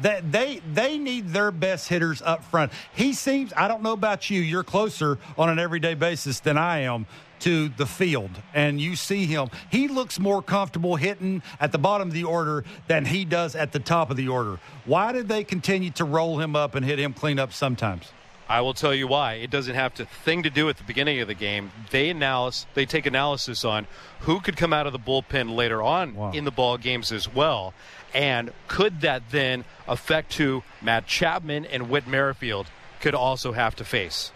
that 0.00 0.32
they 0.32 0.60
they 0.72 0.98
need 0.98 1.28
their 1.28 1.50
best 1.50 1.88
hitters 1.88 2.20
up 2.22 2.44
front. 2.44 2.72
He 2.94 3.12
seems 3.12 3.52
I 3.56 3.68
don't 3.68 3.82
know 3.82 3.92
about 3.92 4.30
you, 4.30 4.40
you're 4.40 4.64
closer 4.64 5.18
on 5.38 5.48
an 5.48 5.58
everyday 5.58 5.94
basis 5.94 6.40
than 6.40 6.58
I 6.58 6.80
am 6.80 7.06
to 7.40 7.68
the 7.68 7.86
field 7.86 8.30
and 8.54 8.80
you 8.80 8.96
see 8.96 9.26
him. 9.26 9.50
He 9.70 9.88
looks 9.88 10.18
more 10.18 10.42
comfortable 10.42 10.96
hitting 10.96 11.42
at 11.60 11.72
the 11.72 11.78
bottom 11.78 12.08
of 12.08 12.14
the 12.14 12.24
order 12.24 12.64
than 12.86 13.04
he 13.04 13.24
does 13.24 13.54
at 13.54 13.72
the 13.72 13.78
top 13.78 14.10
of 14.10 14.16
the 14.16 14.28
order. 14.28 14.58
Why 14.84 15.12
did 15.12 15.28
they 15.28 15.44
continue 15.44 15.90
to 15.90 16.04
roll 16.04 16.38
him 16.40 16.56
up 16.56 16.74
and 16.74 16.84
hit 16.84 16.98
him 16.98 17.12
clean 17.12 17.38
up 17.38 17.52
sometimes? 17.52 18.10
I 18.48 18.60
will 18.60 18.74
tell 18.74 18.94
you 18.94 19.06
why. 19.06 19.34
It 19.34 19.50
doesn't 19.50 19.74
have 19.74 19.94
to 19.94 20.04
thing 20.04 20.42
to 20.42 20.50
do 20.50 20.68
at 20.68 20.76
the 20.76 20.84
beginning 20.84 21.20
of 21.20 21.28
the 21.28 21.34
game. 21.34 21.72
They 21.90 22.10
analysis 22.10 22.66
they 22.74 22.84
take 22.84 23.06
analysis 23.06 23.64
on 23.64 23.86
who 24.20 24.40
could 24.40 24.56
come 24.56 24.72
out 24.72 24.86
of 24.86 24.92
the 24.92 24.98
bullpen 24.98 25.54
later 25.54 25.82
on 25.82 26.14
wow. 26.14 26.32
in 26.32 26.44
the 26.44 26.50
ball 26.50 26.76
games 26.76 27.10
as 27.10 27.32
well. 27.32 27.74
And 28.12 28.52
could 28.68 29.00
that 29.00 29.30
then 29.30 29.64
affect 29.88 30.34
who 30.34 30.62
Matt 30.82 31.06
Chapman 31.06 31.64
and 31.64 31.88
Whit 31.88 32.06
Merrifield 32.06 32.66
could 33.00 33.14
also 33.14 33.52
have 33.52 33.74
to 33.76 33.84
face? 33.84 34.30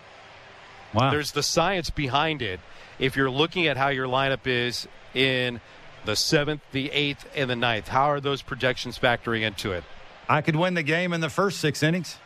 Wow. 0.95 1.11
There's 1.11 1.33
the 1.33 1.43
science 1.43 1.91
behind 1.91 2.43
it. 2.43 2.61
If 2.99 3.15
you're 3.15 3.31
looking 3.31 3.67
at 3.67 3.77
how 3.77 3.89
your 3.89 4.07
lineup 4.07 4.47
is 4.47 4.89
in 5.15 5.61
the 6.05 6.17
seventh, 6.17 6.63
the 6.73 6.91
eighth, 6.91 7.29
and 7.35 7.51
the 7.51 7.57
ninth. 7.57 7.89
How 7.89 8.11
are 8.11 8.21
those 8.21 8.43
projections 8.43 8.99
factoring 8.99 9.43
into 9.43 9.73
it? 9.73 9.85
I 10.29 10.41
could 10.41 10.57
win 10.57 10.75
the 10.75 10.83
game 10.83 11.13
in 11.13 11.21
the 11.21 11.29
first 11.29 11.61
six 11.61 11.83
innings. 11.83 12.17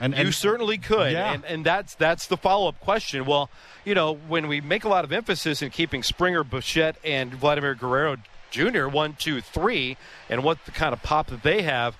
And, 0.00 0.14
and 0.14 0.26
you 0.26 0.32
certainly 0.32 0.78
could, 0.78 1.12
yeah. 1.12 1.34
and, 1.34 1.44
and 1.44 1.64
that's 1.64 1.94
that's 1.94 2.26
the 2.26 2.38
follow 2.38 2.68
up 2.68 2.80
question. 2.80 3.26
Well, 3.26 3.50
you 3.84 3.94
know, 3.94 4.14
when 4.14 4.48
we 4.48 4.62
make 4.62 4.84
a 4.84 4.88
lot 4.88 5.04
of 5.04 5.12
emphasis 5.12 5.60
in 5.60 5.68
keeping 5.70 6.02
Springer, 6.02 6.42
Bichette, 6.42 6.96
and 7.04 7.34
Vladimir 7.34 7.74
Guerrero 7.74 8.16
Jr. 8.50 8.86
one, 8.88 9.14
two, 9.18 9.42
three, 9.42 9.98
and 10.30 10.42
what 10.42 10.64
the 10.64 10.70
kind 10.70 10.94
of 10.94 11.02
pop 11.02 11.26
that 11.28 11.42
they 11.42 11.62
have, 11.62 11.98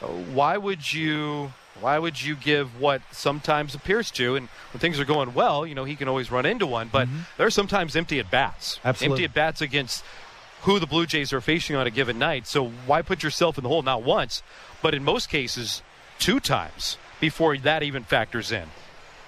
uh, 0.00 0.06
why 0.06 0.56
would 0.56 0.92
you 0.94 1.52
why 1.80 1.98
would 1.98 2.22
you 2.22 2.36
give 2.36 2.80
what 2.80 3.02
sometimes 3.12 3.74
appears 3.74 4.10
to, 4.12 4.36
and 4.36 4.48
when 4.72 4.80
things 4.80 4.98
are 5.00 5.04
going 5.04 5.34
well, 5.34 5.66
you 5.66 5.74
know, 5.74 5.84
he 5.84 5.96
can 5.96 6.08
always 6.08 6.30
run 6.30 6.46
into 6.46 6.66
one, 6.66 6.88
but 6.92 7.08
mm-hmm. 7.08 7.20
there 7.36 7.46
are 7.46 7.50
sometimes 7.50 7.96
empty 7.96 8.18
at 8.18 8.30
bats. 8.30 8.78
Absolutely. 8.84 9.14
Empty 9.14 9.24
at 9.24 9.34
bats 9.34 9.60
against 9.60 10.04
who 10.62 10.78
the 10.78 10.86
Blue 10.86 11.06
Jays 11.06 11.32
are 11.32 11.40
facing 11.40 11.76
on 11.76 11.86
a 11.86 11.90
given 11.90 12.18
night. 12.18 12.46
So 12.46 12.68
why 12.86 13.02
put 13.02 13.22
yourself 13.22 13.58
in 13.58 13.64
the 13.64 13.68
hole 13.68 13.82
not 13.82 14.02
once, 14.02 14.42
but 14.80 14.94
in 14.94 15.02
most 15.02 15.28
cases, 15.28 15.82
two 16.18 16.40
times 16.40 16.98
before 17.22 17.56
that 17.56 17.84
even 17.84 18.02
factors 18.02 18.50
in? 18.50 18.68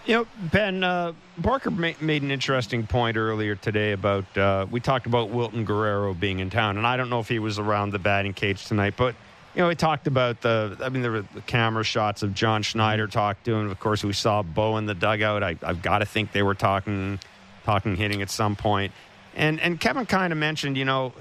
You 0.05 0.15
know, 0.15 0.27
Ben 0.53 0.83
uh, 0.83 1.13
Barker 1.39 1.71
ma- 1.71 1.93
made 2.01 2.23
an 2.23 2.33
interesting 2.33 2.89
point 2.89 3.17
earlier 3.17 3.55
today 3.55 3.93
about 3.93 4.37
uh, 4.37 4.67
we 4.69 4.81
talked 4.81 5.07
about 5.07 5.31
Wilton 5.31 5.65
Guerrero 5.65 6.13
being 6.13 6.41
in 6.41 6.51
town, 6.51 6.77
and 6.77 6.87
I 6.87 6.97
don't 6.97 7.09
know 7.09 7.21
if 7.21 7.29
he 7.29 7.39
was 7.39 7.61
around 7.61 7.91
the 7.91 8.01
batting 8.01 8.35
cage 8.35 8.67
tonight, 8.67 8.95
but 8.97 9.15
you 9.55 9.63
know, 9.63 9.69
we 9.69 9.77
talked 9.77 10.09
about 10.09 10.41
the. 10.41 10.77
I 10.83 10.89
mean, 10.89 11.03
there 11.03 11.13
were 11.13 11.23
the 11.23 11.41
camera 11.43 11.85
shots 11.85 12.25
of 12.25 12.35
John 12.35 12.65
Schneider 12.65 13.07
talk 13.07 13.41
to 13.45 13.55
him. 13.55 13.71
Of 13.71 13.79
course, 13.79 14.03
we 14.03 14.13
saw 14.13 14.43
Bo 14.43 14.77
in 14.77 14.87
the 14.87 14.95
dugout. 14.95 15.45
I, 15.45 15.57
have 15.63 15.81
got 15.81 16.01
to 16.01 16.07
think 16.07 16.33
they 16.33 16.43
were 16.43 16.57
talking, 16.57 17.21
talking 17.63 17.95
hitting 17.95 18.21
at 18.23 18.29
some 18.29 18.57
point. 18.57 18.93
And 19.37 19.61
and 19.61 19.81
Kevin 19.81 20.05
kind 20.05 20.33
of 20.33 20.39
mentioned, 20.39 20.77
you 20.77 20.85
know, 20.85 21.13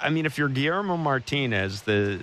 I 0.00 0.10
mean, 0.10 0.26
if 0.26 0.36
you're 0.36 0.48
Guillermo 0.48 0.96
Martinez, 0.96 1.82
the 1.82 2.20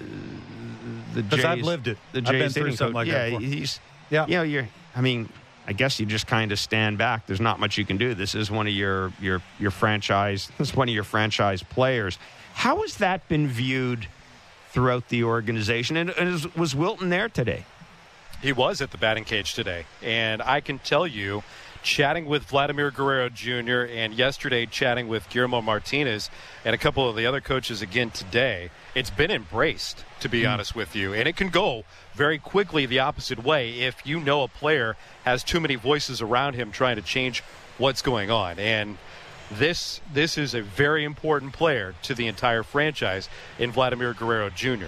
the 1.14 1.22
Jays, 1.24 1.45
I've 1.45 1.62
lived 1.62 1.88
it. 1.88 1.97
The 2.12 2.22
Jays 2.22 2.30
I've 2.30 2.39
been 2.39 2.49
through 2.51 2.76
something 2.76 2.93
coach, 2.93 2.93
like 2.93 3.08
yeah, 3.08 3.30
that. 3.30 3.41
Yeah, 3.41 3.47
he's 3.47 3.80
yeah. 4.14 4.26
You 4.28 4.38
know, 4.38 4.43
you're. 4.43 4.70
I 4.95 5.01
mean, 5.01 5.28
I 5.68 5.74
guess 5.74 5.99
you 5.99 6.05
just 6.05 6.28
kind 6.28 6.51
of 6.51 6.59
stand 6.59 6.97
back. 6.97 7.26
There's 7.26 7.41
not 7.41 7.59
much 7.59 7.78
you 7.78 7.86
can 7.86 7.97
do. 7.97 8.14
This 8.14 8.36
is 8.36 8.49
one 8.49 8.68
of 8.68 8.74
your 8.74 9.11
your 9.20 9.41
your 9.59 9.72
franchise. 9.72 10.51
This 10.57 10.70
is 10.70 10.76
one 10.76 10.88
of 10.88 10.95
your 10.95 11.03
franchise 11.03 11.64
players. 11.64 12.18
How 12.53 12.82
has 12.82 12.97
that 12.97 13.28
been 13.28 13.47
viewed? 13.47 14.07
throughout 14.74 15.07
the 15.09 15.24
organization. 15.24 15.95
And, 15.95 16.09
and 16.09 16.43
was 16.55 16.76
Wilton 16.76 17.09
there 17.09 17.30
today? 17.30 17.66
He 18.41 18.51
was 18.51 18.82
at 18.82 18.91
the 18.91 18.97
batting 18.97 19.24
cage 19.24 19.53
today. 19.53 19.86
And 20.01 20.41
I 20.41 20.59
can 20.59 20.80
tell 20.80 21.07
you, 21.07 21.43
chatting 21.84 22.26
with 22.26 22.44
Vladimir 22.44 22.90
Guerrero 22.90 23.30
Jr. 23.30 23.86
and 23.92 24.14
yesterday 24.14 24.66
chatting 24.66 25.08
with 25.08 25.30
Guillermo 25.30 25.62
Martinez 25.62 26.30
and 26.66 26.74
a 26.74 26.78
couple 26.78 27.08
of 27.08 27.16
the 27.16 27.26
other 27.26 27.42
coaches 27.42 27.82
again 27.82 28.10
today, 28.10 28.72
it's 28.96 29.10
been 29.10 29.30
embraced, 29.30 30.04
to 30.22 30.30
be 30.30 30.42
mm. 30.42 30.52
honest 30.52 30.76
with 30.76 30.96
you. 30.96 31.14
And 31.14 31.28
it 31.28 31.36
can 31.36 31.50
go 31.50 31.84
very 32.14 32.40
quickly 32.40 32.86
the 32.86 33.00
opposite 33.00 33.44
way 33.44 33.82
if 33.82 34.06
you 34.06 34.20
know 34.20 34.44
a 34.44 34.48
player 34.48 34.96
has 35.26 35.44
too 35.44 35.60
many 35.60 35.76
voices 35.76 36.22
around 36.22 36.56
him 36.56 36.72
trying 36.72 36.96
to 36.96 37.02
change 37.02 37.44
what's 37.78 38.02
going 38.02 38.32
on. 38.32 38.58
And 38.58 38.98
this 39.52 40.00
this 40.12 40.38
is 40.38 40.54
a 40.54 40.62
very 40.62 41.04
important 41.04 41.54
player 41.54 41.94
to 42.04 42.16
the 42.16 42.28
entire 42.28 42.64
franchise 42.64 43.30
in 43.60 43.72
Vladimir 43.72 44.14
Guerrero 44.14 44.50
Jr. 44.50 44.88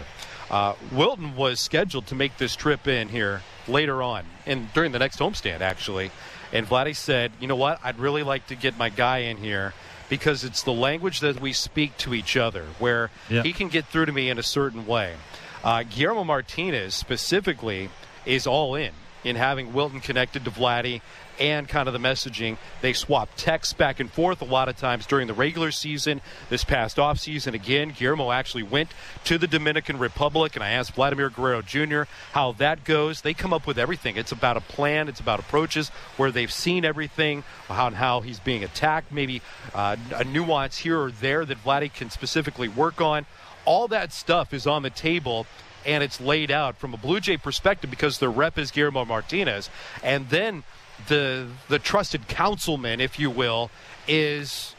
Uh, 0.50 0.76
Wilton 0.91 1.36
was 1.36 1.60
scheduled 1.60 2.08
to 2.08 2.16
make 2.16 2.38
this 2.38 2.56
trip 2.56 2.88
in 2.88 3.10
here 3.10 3.41
later 3.68 4.02
on 4.02 4.26
and 4.46 4.72
during 4.74 4.91
the 4.91 5.00
next 5.00 5.20
homestand 5.20 5.62
actually, 5.62 6.12
and 6.56 6.68
Vladdy 6.68 6.95
said, 6.95 7.32
"You 7.39 7.47
know 7.47 7.56
what? 7.56 7.80
I'd 7.84 7.99
really 7.99 8.24
like 8.24 8.47
to 8.47 8.56
get 8.56 8.78
my 8.78 8.89
guy 8.89 9.20
in 9.20 9.38
here." 9.38 9.74
Because 10.08 10.43
it's 10.43 10.62
the 10.62 10.72
language 10.72 11.22
that 11.22 11.41
we 11.41 11.51
speak 11.51 11.97
to 11.97 12.14
each 12.14 12.38
other, 12.38 12.66
where 12.78 13.10
yeah. 13.28 13.41
he 13.41 13.53
can 13.53 13.70
get 13.70 13.86
through 13.86 14.06
to 14.06 14.12
me 14.12 14.30
in 14.30 14.38
a 14.38 14.43
certain 14.43 14.86
way. 14.86 15.16
Uh, 15.64 15.82
Guillermo 15.82 16.24
Martinez 16.24 16.93
specifically 16.93 17.89
is 18.24 18.45
all 18.45 18.76
in 18.76 18.91
in 19.26 19.36
having 19.36 19.73
Wilton 19.73 19.99
connected 19.99 20.45
to 20.45 20.51
Vladdy 20.51 21.01
and 21.39 21.67
kind 21.67 21.88
of 21.88 21.93
the 21.93 21.99
messaging. 21.99 22.57
They 22.82 22.93
swap 22.93 23.30
texts 23.36 23.73
back 23.73 23.99
and 23.99 24.09
forth 24.09 24.41
a 24.41 24.45
lot 24.45 24.69
of 24.69 24.78
times 24.78 25.05
during 25.05 25.28
the 25.28 25.34
regular 25.34 25.71
season. 25.71 26.21
This 26.49 26.63
past 26.63 26.97
offseason, 26.97 27.53
again, 27.53 27.93
Guillermo 27.97 28.32
actually 28.32 28.63
went 28.63 28.91
to 29.26 29.38
the 29.38 29.47
Dominican 29.47 29.97
Republic, 29.97 30.55
and 30.55 30.63
I 30.63 30.69
asked 30.69 30.93
Vladimir 30.93 31.30
Guerrero 31.30 31.61
Jr. 31.61 32.03
how 32.32 32.53
that 32.53 32.86
goes. 32.86 33.21
They 33.21 33.34
come 33.34 33.51
up 33.51 33.67
with 33.67 33.78
everything. 33.78 34.15
It's 34.15 34.32
about 34.32 34.57
a 34.57 34.61
plan, 34.61 35.09
it's 35.09 35.19
about 35.19 35.39
approaches 35.39 35.89
where 36.17 36.32
they've 36.32 36.51
seen 36.51 36.86
everything, 36.86 37.43
how, 37.67 37.89
how 37.89 38.21
he's 38.21 38.39
being 38.39 38.63
attacked, 38.63 39.11
maybe 39.11 39.41
uh, 39.73 39.97
a 40.15 40.23
nuance 40.23 40.78
here 40.78 41.01
or 41.01 41.11
there 41.11 41.43
that 41.45 41.63
Vladdy 41.63 41.91
can 41.91 42.09
specifically 42.11 42.67
work 42.67 43.01
on. 43.01 43.26
All 43.65 43.88
that 43.88 44.13
stuff 44.13 44.53
is 44.53 44.67
on 44.67 44.84
the 44.84 44.91
table 44.91 45.47
and 45.86 46.03
it's 46.03 46.19
laid 46.19 46.51
out 46.51 46.77
from 46.77 46.93
a 46.93 46.97
Blue 46.97 47.19
Jay 47.19 47.38
perspective 47.38 47.89
because 47.89 48.19
their 48.19 48.29
rep 48.29 48.57
is 48.57 48.71
Guillermo 48.71 49.05
Martinez. 49.05 49.69
And 50.03 50.29
then 50.29 50.63
the 51.07 51.47
the 51.67 51.79
trusted 51.79 52.27
councilman, 52.27 53.01
if 53.01 53.19
you 53.19 53.29
will, 53.29 53.69
is 54.07 54.75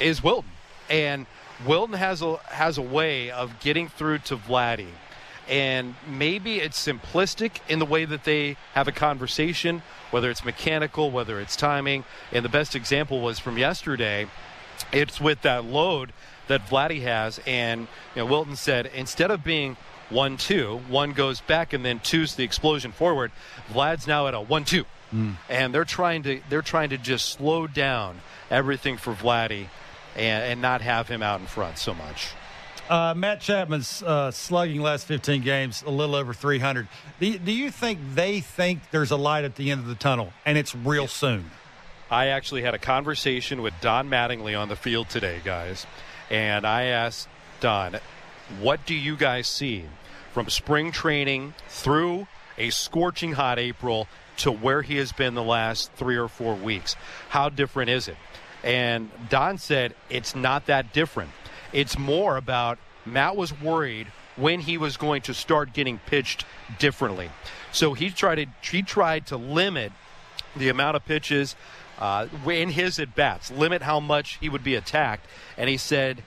is 0.00 0.22
Wilton, 0.22 0.50
and 0.88 1.26
Wilton 1.64 1.94
has 1.94 2.22
a 2.22 2.36
has 2.48 2.78
a 2.78 2.82
way 2.82 3.30
of 3.30 3.58
getting 3.60 3.88
through 3.88 4.18
to 4.18 4.36
Vladdy, 4.36 4.88
and 5.48 5.94
maybe 6.06 6.58
it's 6.58 6.84
simplistic 6.84 7.60
in 7.68 7.78
the 7.78 7.86
way 7.86 8.04
that 8.04 8.24
they 8.24 8.56
have 8.74 8.88
a 8.88 8.92
conversation, 8.92 9.82
whether 10.10 10.30
it's 10.30 10.44
mechanical, 10.44 11.10
whether 11.10 11.40
it's 11.40 11.56
timing, 11.56 12.04
and 12.32 12.44
the 12.44 12.50
best 12.50 12.74
example 12.74 13.20
was 13.20 13.38
from 13.38 13.58
yesterday. 13.58 14.26
It's 14.92 15.20
with 15.20 15.42
that 15.42 15.64
load 15.64 16.12
that 16.48 16.66
Vladdy 16.66 17.02
has, 17.02 17.40
and 17.46 17.82
you 18.14 18.22
know, 18.22 18.26
Wilton 18.26 18.56
said 18.56 18.86
instead 18.94 19.30
of 19.30 19.42
being 19.42 19.76
one 20.10 20.36
two, 20.36 20.80
one 20.88 21.12
goes 21.12 21.40
back 21.40 21.72
and 21.72 21.84
then 21.84 22.00
two's 22.00 22.34
the 22.34 22.44
explosion 22.44 22.92
forward. 22.92 23.32
Vlad's 23.72 24.06
now 24.06 24.26
at 24.26 24.34
a 24.34 24.40
one 24.40 24.64
two 24.64 24.84
Mm. 25.12 25.36
And 25.48 25.74
they're 25.74 25.84
trying 25.84 26.22
to 26.24 26.40
they're 26.48 26.62
trying 26.62 26.90
to 26.90 26.98
just 26.98 27.26
slow 27.30 27.66
down 27.66 28.20
everything 28.50 28.96
for 28.96 29.12
Vladdy 29.12 29.68
and, 30.16 30.44
and 30.44 30.62
not 30.62 30.80
have 30.80 31.08
him 31.08 31.22
out 31.22 31.40
in 31.40 31.46
front 31.46 31.78
so 31.78 31.94
much. 31.94 32.30
Uh, 32.88 33.14
Matt 33.16 33.40
Chapman's 33.40 34.02
uh, 34.02 34.30
slugging 34.30 34.80
last 34.80 35.06
15 35.06 35.42
games 35.42 35.82
a 35.84 35.90
little 35.90 36.14
over 36.14 36.32
300. 36.32 36.86
Do, 37.18 37.36
do 37.38 37.50
you 37.50 37.72
think 37.72 37.98
they 38.14 38.40
think 38.40 38.90
there's 38.92 39.10
a 39.10 39.16
light 39.16 39.44
at 39.44 39.56
the 39.56 39.72
end 39.72 39.80
of 39.80 39.86
the 39.88 39.96
tunnel 39.96 40.32
and 40.44 40.56
it's 40.56 40.74
real 40.74 41.08
soon? 41.08 41.50
I 42.08 42.28
actually 42.28 42.62
had 42.62 42.74
a 42.74 42.78
conversation 42.78 43.62
with 43.62 43.74
Don 43.80 44.08
Mattingly 44.08 44.58
on 44.58 44.68
the 44.68 44.76
field 44.76 45.08
today, 45.08 45.40
guys, 45.44 45.84
and 46.30 46.64
I 46.64 46.84
asked 46.84 47.28
Don, 47.58 47.98
"What 48.60 48.86
do 48.86 48.94
you 48.94 49.16
guys 49.16 49.48
see 49.48 49.84
from 50.32 50.48
spring 50.50 50.92
training 50.92 51.54
through 51.68 52.26
a 52.58 52.70
scorching 52.70 53.32
hot 53.32 53.58
April 53.58 54.08
to 54.38 54.50
where 54.50 54.82
he 54.82 54.96
has 54.96 55.12
been 55.12 55.34
the 55.34 55.42
last 55.42 55.90
three 55.92 56.16
or 56.16 56.28
four 56.28 56.54
weeks. 56.54 56.96
How 57.30 57.48
different 57.48 57.90
is 57.90 58.08
it? 58.08 58.16
And 58.62 59.10
Don 59.28 59.58
said 59.58 59.94
it's 60.10 60.34
not 60.34 60.66
that 60.66 60.92
different. 60.92 61.30
It's 61.72 61.98
more 61.98 62.36
about 62.36 62.78
Matt 63.04 63.36
was 63.36 63.58
worried 63.60 64.08
when 64.36 64.60
he 64.60 64.76
was 64.76 64.96
going 64.96 65.22
to 65.22 65.34
start 65.34 65.72
getting 65.72 65.98
pitched 65.98 66.44
differently. 66.78 67.30
So 67.72 67.94
he 67.94 68.10
tried 68.10 68.36
to 68.36 68.46
he 68.70 68.82
tried 68.82 69.26
to 69.28 69.36
limit 69.36 69.92
the 70.54 70.68
amount 70.68 70.96
of 70.96 71.04
pitches 71.04 71.54
uh, 71.98 72.26
in 72.46 72.70
his 72.70 72.98
at 72.98 73.14
bats, 73.14 73.50
limit 73.50 73.82
how 73.82 74.00
much 74.00 74.38
he 74.40 74.48
would 74.48 74.64
be 74.64 74.74
attacked, 74.74 75.26
and 75.56 75.68
he 75.70 75.76
said 75.76 76.22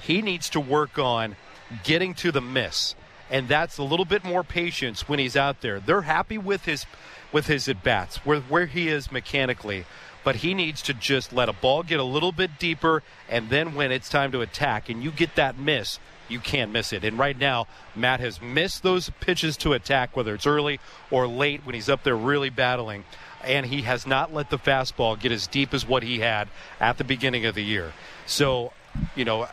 he 0.00 0.22
needs 0.22 0.48
to 0.50 0.60
work 0.60 0.98
on 0.98 1.36
getting 1.84 2.14
to 2.14 2.32
the 2.32 2.40
miss, 2.40 2.94
and 3.30 3.48
that's 3.48 3.78
a 3.78 3.82
little 3.82 4.04
bit 4.04 4.24
more 4.24 4.44
patience 4.44 5.08
when 5.08 5.18
he's 5.18 5.36
out 5.36 5.60
there. 5.60 5.80
They're 5.80 6.02
happy 6.02 6.38
with 6.38 6.64
his 6.64 6.86
with 7.32 7.46
his 7.46 7.68
at 7.68 7.82
bats, 7.82 8.18
where 8.18 8.40
where 8.40 8.66
he 8.66 8.88
is 8.88 9.12
mechanically. 9.12 9.84
But 10.24 10.36
he 10.36 10.52
needs 10.52 10.82
to 10.82 10.94
just 10.94 11.32
let 11.32 11.48
a 11.48 11.52
ball 11.52 11.82
get 11.82 12.00
a 12.00 12.04
little 12.04 12.32
bit 12.32 12.58
deeper, 12.58 13.02
and 13.28 13.48
then 13.48 13.74
when 13.74 13.92
it's 13.92 14.08
time 14.08 14.32
to 14.32 14.40
attack, 14.40 14.88
and 14.88 15.02
you 15.02 15.10
get 15.10 15.36
that 15.36 15.58
miss, 15.58 15.98
you 16.28 16.38
can't 16.38 16.70
miss 16.70 16.92
it. 16.92 17.04
And 17.04 17.18
right 17.18 17.38
now, 17.38 17.66
Matt 17.94 18.20
has 18.20 18.40
missed 18.40 18.82
those 18.82 19.10
pitches 19.20 19.56
to 19.58 19.72
attack, 19.72 20.16
whether 20.16 20.34
it's 20.34 20.46
early 20.46 20.80
or 21.10 21.26
late 21.26 21.64
when 21.64 21.74
he's 21.74 21.88
up 21.88 22.02
there 22.02 22.16
really 22.16 22.50
battling. 22.50 23.04
And 23.42 23.66
he 23.66 23.82
has 23.82 24.06
not 24.06 24.34
let 24.34 24.50
the 24.50 24.58
fastball 24.58 25.18
get 25.18 25.32
as 25.32 25.46
deep 25.46 25.72
as 25.72 25.86
what 25.86 26.02
he 26.02 26.18
had 26.18 26.48
at 26.80 26.98
the 26.98 27.04
beginning 27.04 27.46
of 27.46 27.54
the 27.54 27.62
year. 27.62 27.92
So, 28.26 28.72
you 29.14 29.24
know, 29.24 29.48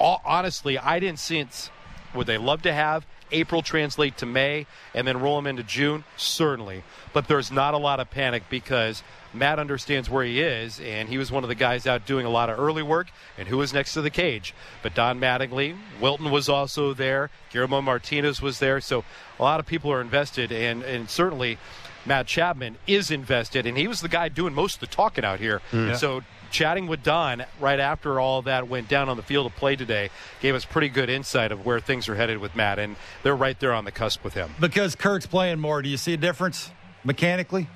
honestly, 0.00 0.78
I 0.78 1.00
didn't 1.00 1.18
sense 1.18 1.70
would 2.14 2.26
they 2.26 2.38
love 2.38 2.62
to 2.62 2.72
have 2.72 3.06
April 3.30 3.62
translate 3.62 4.16
to 4.18 4.26
May 4.26 4.66
and 4.94 5.06
then 5.06 5.20
roll 5.20 5.38
him 5.38 5.46
into 5.46 5.62
June? 5.62 6.04
Certainly. 6.16 6.82
But 7.12 7.28
there's 7.28 7.52
not 7.52 7.74
a 7.74 7.78
lot 7.78 8.00
of 8.00 8.10
panic 8.10 8.44
because 8.48 9.02
Matt 9.34 9.58
understands 9.58 10.08
where 10.08 10.24
he 10.24 10.40
is, 10.40 10.80
and 10.80 11.08
he 11.08 11.18
was 11.18 11.30
one 11.30 11.44
of 11.44 11.48
the 11.48 11.54
guys 11.54 11.86
out 11.86 12.06
doing 12.06 12.24
a 12.24 12.30
lot 12.30 12.48
of 12.48 12.58
early 12.58 12.82
work, 12.82 13.08
and 13.36 13.46
who 13.48 13.58
was 13.58 13.74
next 13.74 13.92
to 13.92 14.00
the 14.00 14.10
cage. 14.10 14.54
But 14.82 14.94
Don 14.94 15.20
Mattingly, 15.20 15.76
Wilton 16.00 16.30
was 16.30 16.48
also 16.48 16.94
there, 16.94 17.30
Guillermo 17.52 17.82
Martinez 17.82 18.40
was 18.40 18.58
there, 18.58 18.80
so 18.80 19.04
a 19.38 19.42
lot 19.42 19.60
of 19.60 19.66
people 19.66 19.92
are 19.92 20.00
invested, 20.00 20.50
and, 20.50 20.82
and 20.82 21.10
certainly 21.10 21.58
Matt 22.06 22.26
Chapman 22.26 22.76
is 22.86 23.10
invested, 23.10 23.66
and 23.66 23.76
he 23.76 23.86
was 23.86 24.00
the 24.00 24.08
guy 24.08 24.30
doing 24.30 24.54
most 24.54 24.76
of 24.76 24.80
the 24.80 24.86
talking 24.86 25.24
out 25.24 25.40
here. 25.40 25.60
Mm. 25.72 25.94
So 25.96 26.22
chatting 26.50 26.86
with 26.86 27.02
Don 27.02 27.44
right 27.60 27.80
after 27.80 28.20
all 28.20 28.42
that 28.42 28.68
went 28.68 28.88
down 28.88 29.08
on 29.08 29.16
the 29.16 29.22
field 29.22 29.46
of 29.46 29.56
play 29.56 29.76
today 29.76 30.10
gave 30.40 30.54
us 30.54 30.64
pretty 30.64 30.88
good 30.88 31.08
insight 31.10 31.52
of 31.52 31.64
where 31.64 31.80
things 31.80 32.08
are 32.08 32.14
headed 32.14 32.38
with 32.38 32.54
Matt, 32.56 32.78
and 32.78 32.96
they're 33.22 33.36
right 33.36 33.58
there 33.60 33.72
on 33.72 33.84
the 33.84 33.92
cusp 33.92 34.24
with 34.24 34.34
him. 34.34 34.50
Because 34.60 34.94
Kirk's 34.94 35.26
playing 35.26 35.60
more, 35.60 35.82
do 35.82 35.88
you 35.88 35.96
see 35.96 36.14
a 36.14 36.16
difference 36.16 36.70
mechanically? 37.04 37.68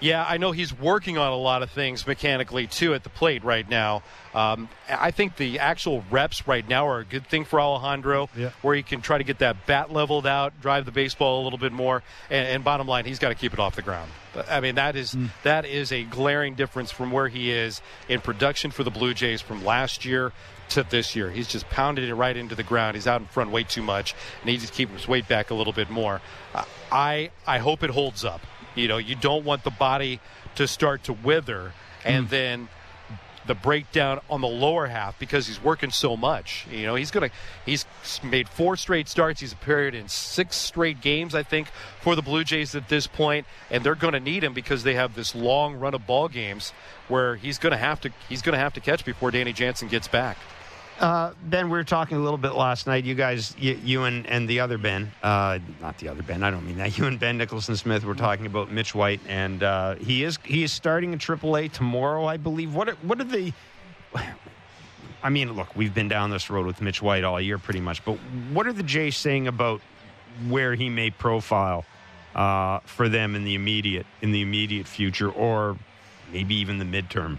Yeah, 0.00 0.24
I 0.26 0.36
know 0.36 0.52
he's 0.52 0.72
working 0.78 1.18
on 1.18 1.32
a 1.32 1.36
lot 1.36 1.62
of 1.64 1.70
things 1.70 2.06
mechanically 2.06 2.68
too 2.68 2.94
at 2.94 3.02
the 3.02 3.08
plate 3.08 3.42
right 3.42 3.68
now. 3.68 4.04
Um, 4.32 4.68
I 4.88 5.10
think 5.10 5.36
the 5.36 5.58
actual 5.58 6.04
reps 6.10 6.46
right 6.46 6.66
now 6.68 6.86
are 6.86 7.00
a 7.00 7.04
good 7.04 7.26
thing 7.26 7.44
for 7.44 7.60
Alejandro, 7.60 8.28
Yeah. 8.36 8.50
where 8.62 8.76
he 8.76 8.84
can 8.84 9.00
try 9.00 9.18
to 9.18 9.24
get 9.24 9.38
that 9.40 9.66
bat 9.66 9.92
leveled 9.92 10.24
out, 10.26 10.52
drive 10.60 10.84
the 10.84 10.92
baseball 10.92 11.42
a 11.42 11.44
little 11.44 11.58
bit 11.58 11.72
more, 11.72 12.04
and, 12.30 12.46
and 12.46 12.62
bottom 12.64 12.86
line, 12.86 13.06
he's 13.06 13.18
got 13.18 13.30
to 13.30 13.34
keep 13.34 13.52
it 13.52 13.58
off 13.58 13.74
the 13.74 13.82
ground. 13.82 14.10
I 14.48 14.60
mean, 14.60 14.76
that 14.76 14.94
is 14.94 15.16
that 15.42 15.64
is 15.64 15.90
a 15.90 16.04
glaring 16.04 16.54
difference 16.54 16.92
from 16.92 17.10
where 17.10 17.26
he 17.26 17.50
is 17.50 17.80
in 18.08 18.20
production 18.20 18.70
for 18.70 18.84
the 18.84 18.90
Blue 18.90 19.14
Jays 19.14 19.40
from 19.40 19.64
last 19.64 20.04
year 20.04 20.32
to 20.68 20.84
this 20.84 21.16
year. 21.16 21.30
He's 21.30 21.48
just 21.48 21.68
pounded 21.70 22.08
it 22.08 22.14
right 22.14 22.36
into 22.36 22.54
the 22.54 22.62
ground. 22.62 22.94
He's 22.94 23.08
out 23.08 23.20
in 23.20 23.26
front 23.26 23.50
way 23.50 23.64
too 23.64 23.82
much, 23.82 24.12
and 24.42 24.48
he 24.48 24.52
needs 24.52 24.66
to 24.66 24.72
keep 24.72 24.90
his 24.90 25.08
weight 25.08 25.26
back 25.26 25.50
a 25.50 25.54
little 25.54 25.72
bit 25.72 25.90
more. 25.90 26.20
Uh, 26.54 26.64
I 26.92 27.30
I 27.48 27.58
hope 27.58 27.82
it 27.82 27.90
holds 27.90 28.24
up. 28.24 28.42
You 28.78 28.88
know, 28.88 28.98
you 28.98 29.14
don't 29.14 29.44
want 29.44 29.64
the 29.64 29.70
body 29.70 30.20
to 30.54 30.66
start 30.66 31.04
to 31.04 31.12
wither 31.12 31.72
and 32.04 32.26
hmm. 32.26 32.30
then 32.30 32.68
the 33.48 33.54
breakdown 33.54 34.20
on 34.28 34.42
the 34.42 34.48
lower 34.48 34.86
half 34.86 35.18
because 35.18 35.46
he's 35.46 35.60
working 35.60 35.90
so 35.90 36.16
much. 36.16 36.66
You 36.70 36.86
know, 36.86 36.94
he's 36.94 37.10
gonna 37.10 37.30
he's 37.64 37.86
made 38.22 38.48
four 38.48 38.76
straight 38.76 39.08
starts. 39.08 39.40
He's 39.40 39.52
appeared 39.52 39.94
in 39.94 40.06
six 40.08 40.56
straight 40.56 41.00
games, 41.00 41.34
I 41.34 41.42
think, 41.42 41.68
for 42.00 42.14
the 42.14 42.22
Blue 42.22 42.44
Jays 42.44 42.74
at 42.74 42.88
this 42.88 43.06
point, 43.06 43.46
and 43.70 43.82
they're 43.82 43.94
going 43.94 44.12
to 44.12 44.20
need 44.20 44.44
him 44.44 44.52
because 44.52 44.82
they 44.84 44.94
have 44.94 45.14
this 45.14 45.34
long 45.34 45.76
run 45.76 45.94
of 45.94 46.06
ball 46.06 46.28
games 46.28 46.72
where 47.08 47.36
he's 47.36 47.58
to 47.58 47.76
have 47.76 48.00
to 48.02 48.10
he's 48.28 48.42
going 48.42 48.52
to 48.52 48.58
have 48.58 48.74
to 48.74 48.80
catch 48.80 49.04
before 49.04 49.30
Danny 49.30 49.52
Jansen 49.52 49.88
gets 49.88 50.06
back. 50.06 50.36
Uh, 50.98 51.32
ben, 51.44 51.66
we 51.66 51.78
were 51.78 51.84
talking 51.84 52.16
a 52.16 52.20
little 52.20 52.38
bit 52.38 52.54
last 52.54 52.88
night. 52.88 53.04
You 53.04 53.14
guys, 53.14 53.54
you, 53.56 53.78
you 53.84 54.04
and, 54.04 54.26
and 54.26 54.48
the 54.48 54.58
other 54.58 54.78
Ben, 54.78 55.12
uh, 55.22 55.60
not 55.80 55.96
the 55.98 56.08
other 56.08 56.22
Ben. 56.22 56.42
I 56.42 56.50
don't 56.50 56.66
mean 56.66 56.78
that. 56.78 56.88
You 56.98 57.04
and 57.06 57.20
Ben 57.20 57.38
Nicholson 57.38 57.76
Smith 57.76 58.04
were 58.04 58.16
talking 58.16 58.46
about 58.46 58.72
Mitch 58.72 58.92
White, 58.94 59.20
and 59.28 59.62
uh, 59.62 59.94
he 59.96 60.24
is 60.24 60.38
he 60.44 60.64
is 60.64 60.72
starting 60.72 61.12
in 61.12 61.20
AAA 61.20 61.70
tomorrow, 61.70 62.24
I 62.24 62.36
believe. 62.36 62.74
What 62.74 62.88
are, 62.88 62.96
what 63.02 63.20
are 63.20 63.24
the? 63.24 63.52
I 65.22 65.30
mean, 65.30 65.52
look, 65.52 65.76
we've 65.76 65.94
been 65.94 66.08
down 66.08 66.30
this 66.30 66.50
road 66.50 66.66
with 66.66 66.80
Mitch 66.80 67.00
White 67.00 67.22
all 67.22 67.40
year, 67.40 67.58
pretty 67.58 67.80
much. 67.80 68.04
But 68.04 68.16
what 68.52 68.66
are 68.66 68.72
the 68.72 68.82
Jays 68.82 69.16
saying 69.16 69.46
about 69.46 69.80
where 70.48 70.74
he 70.74 70.88
may 70.88 71.10
profile 71.10 71.84
uh, 72.34 72.80
for 72.80 73.08
them 73.08 73.36
in 73.36 73.44
the 73.44 73.54
immediate 73.54 74.06
in 74.22 74.32
the 74.32 74.42
immediate 74.42 74.88
future, 74.88 75.30
or 75.30 75.76
maybe 76.32 76.56
even 76.56 76.78
the 76.78 76.84
midterm 76.84 77.38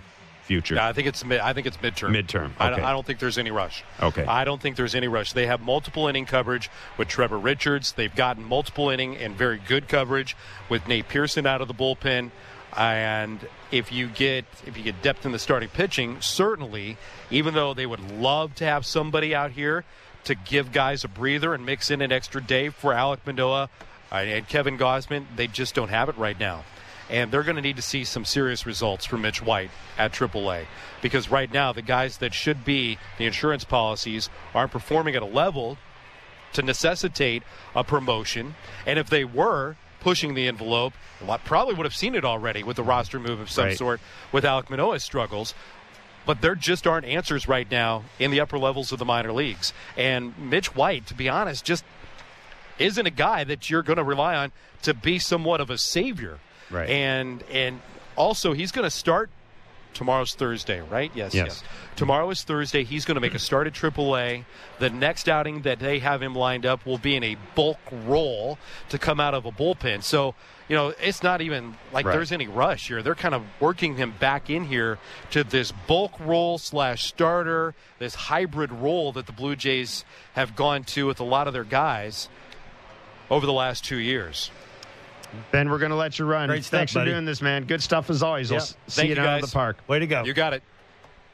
future? 0.49 0.75
Yeah, 0.75 0.87
I 0.87 0.93
think 0.93 1.07
it's 1.07 1.23
mid, 1.23 1.39
I 1.39 1.53
think 1.53 1.67
it's 1.67 1.77
midterm. 1.77 2.09
Midterm, 2.09 2.51
I, 2.57 2.71
don't, 2.71 2.79
okay. 2.79 2.87
I 2.87 2.91
don't 2.91 3.05
think 3.05 3.19
there's 3.19 3.37
any 3.37 3.51
rush. 3.51 3.83
Okay. 4.01 4.25
I 4.25 4.43
don't 4.45 4.59
think 4.59 4.77
there's 4.77 4.95
any 4.95 5.07
rush. 5.07 5.33
They 5.33 5.45
have 5.45 5.61
multiple 5.61 6.07
inning 6.07 6.25
coverage 6.25 6.71
with 6.97 7.07
Trevor 7.07 7.37
Richards. 7.37 7.93
They've 7.93 8.13
gotten 8.13 8.43
multiple 8.43 8.89
inning 8.89 9.15
and 9.15 9.35
very 9.35 9.59
good 9.59 9.87
coverage 9.87 10.35
with 10.67 10.87
Nate 10.87 11.07
Pearson 11.07 11.45
out 11.45 11.61
of 11.61 11.67
the 11.67 11.75
bullpen. 11.75 12.31
And 12.75 13.39
if 13.71 13.91
you 13.91 14.07
get 14.07 14.45
if 14.65 14.75
you 14.75 14.83
get 14.83 15.03
depth 15.03 15.23
in 15.23 15.31
the 15.31 15.39
starting 15.39 15.69
pitching, 15.69 16.19
certainly, 16.19 16.97
even 17.29 17.53
though 17.53 17.75
they 17.75 17.85
would 17.85 18.11
love 18.11 18.55
to 18.55 18.65
have 18.65 18.87
somebody 18.87 19.35
out 19.35 19.51
here 19.51 19.85
to 20.23 20.33
give 20.33 20.71
guys 20.71 21.03
a 21.03 21.07
breather 21.07 21.53
and 21.53 21.63
mix 21.63 21.91
in 21.91 22.01
an 22.01 22.11
extra 22.11 22.41
day 22.41 22.69
for 22.69 22.93
Alek 22.93 23.19
Manoah 23.25 23.69
uh, 24.11 24.15
and 24.15 24.47
Kevin 24.47 24.77
Gausman, 24.79 25.25
they 25.35 25.47
just 25.47 25.75
don't 25.75 25.89
have 25.89 26.09
it 26.09 26.17
right 26.17 26.39
now 26.39 26.63
and 27.09 27.31
they're 27.31 27.43
going 27.43 27.55
to 27.55 27.61
need 27.61 27.75
to 27.75 27.81
see 27.81 28.03
some 28.03 28.23
serious 28.25 28.65
results 28.65 29.05
from 29.05 29.21
Mitch 29.21 29.41
White 29.41 29.71
at 29.97 30.11
AAA 30.13 30.65
because 31.01 31.29
right 31.31 31.51
now 31.51 31.71
the 31.73 31.81
guys 31.81 32.17
that 32.17 32.33
should 32.33 32.63
be 32.63 32.97
the 33.17 33.25
insurance 33.25 33.63
policies 33.63 34.29
aren't 34.53 34.71
performing 34.71 35.15
at 35.15 35.21
a 35.21 35.25
level 35.25 35.77
to 36.53 36.61
necessitate 36.61 37.43
a 37.75 37.83
promotion, 37.83 38.55
and 38.85 38.97
if 38.97 39.09
they 39.09 39.23
were 39.23 39.75
pushing 39.99 40.33
the 40.33 40.47
envelope, 40.47 40.93
probably 41.43 41.73
would 41.75 41.85
have 41.85 41.95
seen 41.95 42.15
it 42.15 42.23
already 42.25 42.63
with 42.63 42.77
the 42.77 42.83
roster 42.83 43.19
move 43.19 43.39
of 43.39 43.49
some 43.51 43.65
Right. 43.65 43.77
sort 43.77 43.99
with 44.31 44.43
Alek 44.45 44.69
Manoah's 44.69 45.03
struggles. 45.03 45.53
But 46.25 46.41
there 46.41 46.55
just 46.55 46.85
aren't 46.87 47.05
answers 47.05 47.47
right 47.47 47.69
now 47.69 48.03
in 48.19 48.31
the 48.31 48.39
upper 48.39 48.57
levels 48.57 48.91
of 48.91 48.99
the 48.99 49.05
minor 49.05 49.31
leagues. 49.33 49.73
And 49.97 50.37
Mitch 50.37 50.75
White, 50.75 51.05
to 51.07 51.13
be 51.13 51.27
honest, 51.27 51.65
just 51.65 51.83
isn't 52.77 53.05
a 53.05 53.09
guy 53.11 53.43
that 53.43 53.69
you're 53.69 53.81
going 53.83 53.97
to 53.97 54.03
rely 54.03 54.35
on 54.35 54.51
to 54.83 54.93
be 54.93 55.19
somewhat 55.19 55.59
of 55.59 55.69
a 55.69 55.77
savior. 55.77 56.39
Right. 56.69 56.89
And 56.89 57.43
and 57.51 57.81
also 58.15 58.53
he's 58.53 58.71
going 58.71 58.83
to 58.85 58.89
start 58.91 59.29
tomorrow's 59.93 60.35
Thursday, 60.35 60.81
right? 60.81 61.11
Yes, 61.15 61.33
Yes. 61.33 61.47
yes. 61.47 61.63
Tomorrow 61.95 62.29
is 62.29 62.43
Thursday. 62.43 62.83
He's 62.83 63.05
going 63.05 63.15
to 63.15 63.21
make 63.21 63.33
a 63.33 63.39
start 63.39 63.65
at 63.67 63.73
AAA. 63.73 64.45
The 64.77 64.89
next 64.89 65.27
outing 65.27 65.63
that 65.63 65.79
they 65.79 65.99
have 65.99 66.21
him 66.21 66.35
lined 66.35 66.65
up 66.65 66.85
will 66.85 66.99
be 66.99 67.15
in 67.15 67.23
a 67.23 67.35
bulk 67.55 67.79
role 67.91 68.57
to 68.89 68.97
come 68.99 69.19
out 69.19 69.33
of 69.33 69.45
a 69.45 69.51
bullpen. 69.51 70.03
So, 70.03 70.35
you 70.69 70.75
know, 70.75 70.93
it's 71.01 71.23
not 71.23 71.41
even 71.41 71.75
like 71.91 72.05
Right. 72.05 72.13
there's 72.13 72.31
any 72.31 72.47
rush 72.47 72.87
here. 72.87 73.01
They're 73.01 73.15
kind 73.15 73.33
of 73.33 73.43
working 73.59 73.97
him 73.97 74.11
back 74.19 74.49
in 74.49 74.65
here 74.65 74.99
to 75.31 75.43
this 75.43 75.71
bulk 75.87 76.13
role 76.19 76.57
slash 76.59 77.05
starter, 77.05 77.73
this 77.97 78.13
hybrid 78.15 78.71
role 78.71 79.11
that 79.13 79.25
the 79.25 79.33
Blue 79.33 79.55
Jays 79.55 80.05
have 80.33 80.55
gone 80.55 80.83
to 80.85 81.07
with 81.07 81.19
a 81.19 81.25
lot 81.25 81.47
of 81.47 81.53
their 81.53 81.63
guys 81.65 82.29
over 83.29 83.45
the 83.45 83.53
last 83.53 83.83
two 83.83 83.97
years. 83.97 84.51
Ben, 85.51 85.69
we're 85.69 85.77
going 85.79 85.91
to 85.91 85.95
let 85.97 86.17
you 86.19 86.25
run. 86.25 86.47
Great 86.49 86.63
stuff, 86.63 86.79
Thanks 86.79 86.93
for 86.93 86.99
buddy. 86.99 87.11
doing 87.11 87.25
this, 87.25 87.41
man. 87.41 87.65
Good 87.65 87.81
stuff 87.83 88.09
as 88.09 88.23
always. 88.23 88.49
Yeah. 88.51 88.57
I'll 88.57 88.65
see 88.65 88.75
Thank 88.89 89.03
you 89.05 89.09
you, 89.09 89.15
down 89.15 89.35
at 89.35 89.41
the 89.41 89.47
park. 89.47 89.77
Way 89.87 89.99
to 89.99 90.07
go. 90.07 90.23
You 90.23 90.33
got 90.33 90.53
it. 90.53 90.63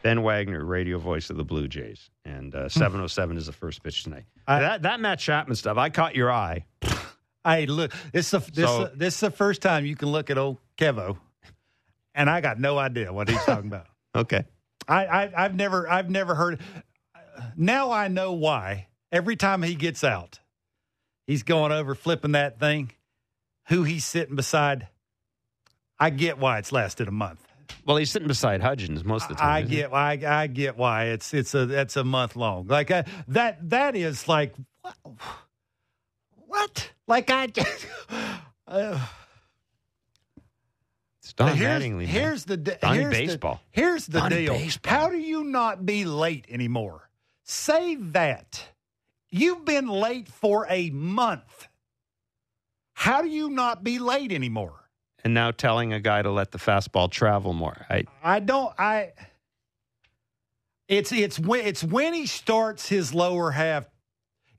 Ben 0.02 0.22
Wagner, 0.22 0.64
radio 0.64 1.00
voice 1.00 1.30
of 1.30 1.38
the 1.38 1.44
Blue 1.44 1.68
Jays, 1.68 2.10
and 2.26 2.54
uh, 2.54 2.70
707 2.70 3.38
is 3.38 3.48
the 3.48 3.52
first 3.52 3.82
pitch 3.84 4.04
tonight. 4.04 4.26
I- 4.48 4.60
that 4.60 4.82
that 4.84 5.00
Matt 5.00 5.20
Chapman 5.20 5.56
stuff, 5.56 5.78
I 5.78 5.90
caught 5.90 6.16
your 6.16 6.32
eye. 6.32 6.66
Hey, 7.48 7.68
look, 7.68 7.94
this 8.12 8.26
is 8.26 8.32
the, 8.32 8.52
this, 8.52 8.66
So- 8.68 8.90
this 8.96 9.14
is 9.14 9.20
the 9.20 9.30
first 9.30 9.62
time 9.62 9.86
you 9.86 9.96
can 9.96 10.08
look 10.12 10.32
at 10.32 10.38
old 10.40 10.58
Kevo, 10.80 11.18
and 12.16 12.28
I 12.28 12.42
got 12.42 12.60
no 12.60 12.76
idea 12.80 13.14
what 13.14 13.30
he's 13.30 13.44
talking 13.44 13.68
about. 13.68 13.86
Okay. 14.16 14.46
I, 14.88 15.06
I 15.06 15.44
I've 15.46 15.54
never 15.56 15.88
I've 15.88 16.10
never 16.10 16.34
heard. 16.36 16.62
Now 17.58 17.92
I 17.92 18.08
know 18.08 18.34
why. 18.34 18.88
Every 19.12 19.36
time 19.36 19.62
he 19.62 19.76
gets 19.76 20.04
out, 20.04 20.40
he's 21.28 21.44
going 21.44 21.72
over 21.72 21.94
flipping 21.96 22.32
that 22.32 22.60
thing. 22.60 22.92
Who 23.70 23.84
he's 23.84 24.06
sitting 24.06 24.36
beside. 24.36 24.88
I 26.00 26.10
get 26.10 26.38
why 26.38 26.58
it's 26.60 26.72
lasted 26.72 27.08
a 27.08 27.12
month. 27.12 27.42
Well, 27.86 27.98
he's 27.98 28.12
sitting 28.12 28.28
beside 28.28 28.62
Hudgens 28.62 29.04
most 29.04 29.24
of 29.24 29.30
the 29.30 29.36
time. 29.36 29.50
I 29.50 29.62
get 29.62 29.94
I 29.94 30.20
I 30.44 30.48
get 30.48 30.78
why 30.78 31.06
it's 31.06 31.34
it's 31.34 31.54
a 31.54 31.66
that's 31.66 31.96
a 31.96 32.04
month 32.04 32.36
long. 32.36 32.68
Like 32.68 32.92
I, 32.92 33.06
that 33.30 33.70
that 33.70 33.96
is 33.96 34.28
like 34.28 34.54
what? 34.82 34.96
What? 36.48 36.92
Like 37.08 37.30
I. 37.32 37.48
uh, 38.68 39.00
It's 41.22 41.34
Don 41.34 41.58
here's, 41.58 41.84
Mattingly. 41.84 41.98
man. 41.98 42.06
here's 42.06 42.46
the 42.46 42.56
Donnie 42.58 43.00
here's 43.00 43.12
Baseball. 43.12 43.60
The, 43.74 43.82
here's 43.82 44.06
the 44.06 44.20
Donnie 44.20 44.36
deal. 44.36 44.54
Baseball. 44.54 44.94
How 44.94 45.10
do 45.10 45.18
you 45.18 45.44
not 45.44 45.84
be 45.84 46.06
late 46.06 46.46
anymore? 46.50 47.10
Say 47.44 47.96
that. 47.96 48.62
You've 49.32 49.66
been 49.66 49.88
late 49.88 50.28
for 50.28 50.68
a 50.70 50.92
month. 50.92 51.68
How 52.96 53.22
do 53.22 53.30
you 53.30 53.50
not 53.50 53.84
be 53.84 54.00
late 54.00 54.32
anymore? 54.32 54.86
and 55.26 55.34
now 55.34 55.50
telling 55.50 55.92
a 55.92 56.00
guy 56.00 56.22
to 56.22 56.30
let 56.30 56.52
the 56.52 56.60
fastball 56.60 57.10
travel 57.10 57.52
more. 57.52 57.86
I 57.90 58.06
I 58.24 58.40
don't. 58.40 58.72
I. 58.80 59.12
It's 60.88 61.12
it's 61.12 61.40
when 61.40 61.66
it's 61.66 61.84
when 61.84 62.14
he 62.14 62.28
starts 62.28 62.88
his 62.88 63.14
lower 63.14 63.52
half. 63.52 63.90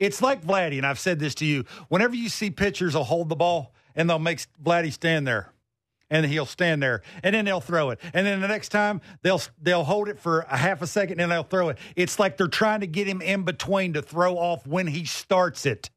It's 0.01 0.21
like 0.21 0.45
Vladdy, 0.45 0.77
and 0.77 0.85
I've 0.85 0.99
said 0.99 1.21
this 1.21 1.37
to 1.37 1.47
you. 1.47 1.65
Whenever 1.89 2.17
you 2.17 2.29
see 2.29 2.51
pitchers 2.51 2.95
will 2.95 3.05
hold 3.05 3.31
the 3.31 3.37
ball 3.37 3.73
and 3.95 4.11
they'll 4.11 4.19
make 4.19 4.45
Vladdy 4.63 4.93
stand 4.93 5.27
there, 5.27 5.53
and 6.11 6.27
he'll 6.27 6.45
stand 6.45 6.83
there, 6.83 7.01
and 7.23 7.35
then 7.35 7.45
they'll 7.45 7.61
throw 7.61 7.91
it, 7.91 8.01
and 8.13 8.27
then 8.27 8.41
the 8.41 8.49
next 8.49 8.71
time 8.71 9.01
they'll 9.23 9.41
they'll 9.63 9.85
hold 9.85 10.09
it 10.09 10.19
for 10.19 10.41
a 10.51 10.57
half 10.57 10.83
a 10.83 10.87
second, 10.89 11.21
and 11.21 11.31
they'll 11.31 11.45
throw 11.45 11.69
it. 11.69 11.79
It's 11.95 12.19
like 12.19 12.37
they're 12.37 12.49
trying 12.49 12.81
to 12.81 12.89
get 12.89 13.07
him 13.07 13.23
in 13.23 13.45
between 13.45 13.93
to 13.93 14.03
throw 14.03 14.37
off 14.37 14.67
when 14.67 14.89
he 14.89 15.05
starts 15.05 15.65
it. 15.65 15.91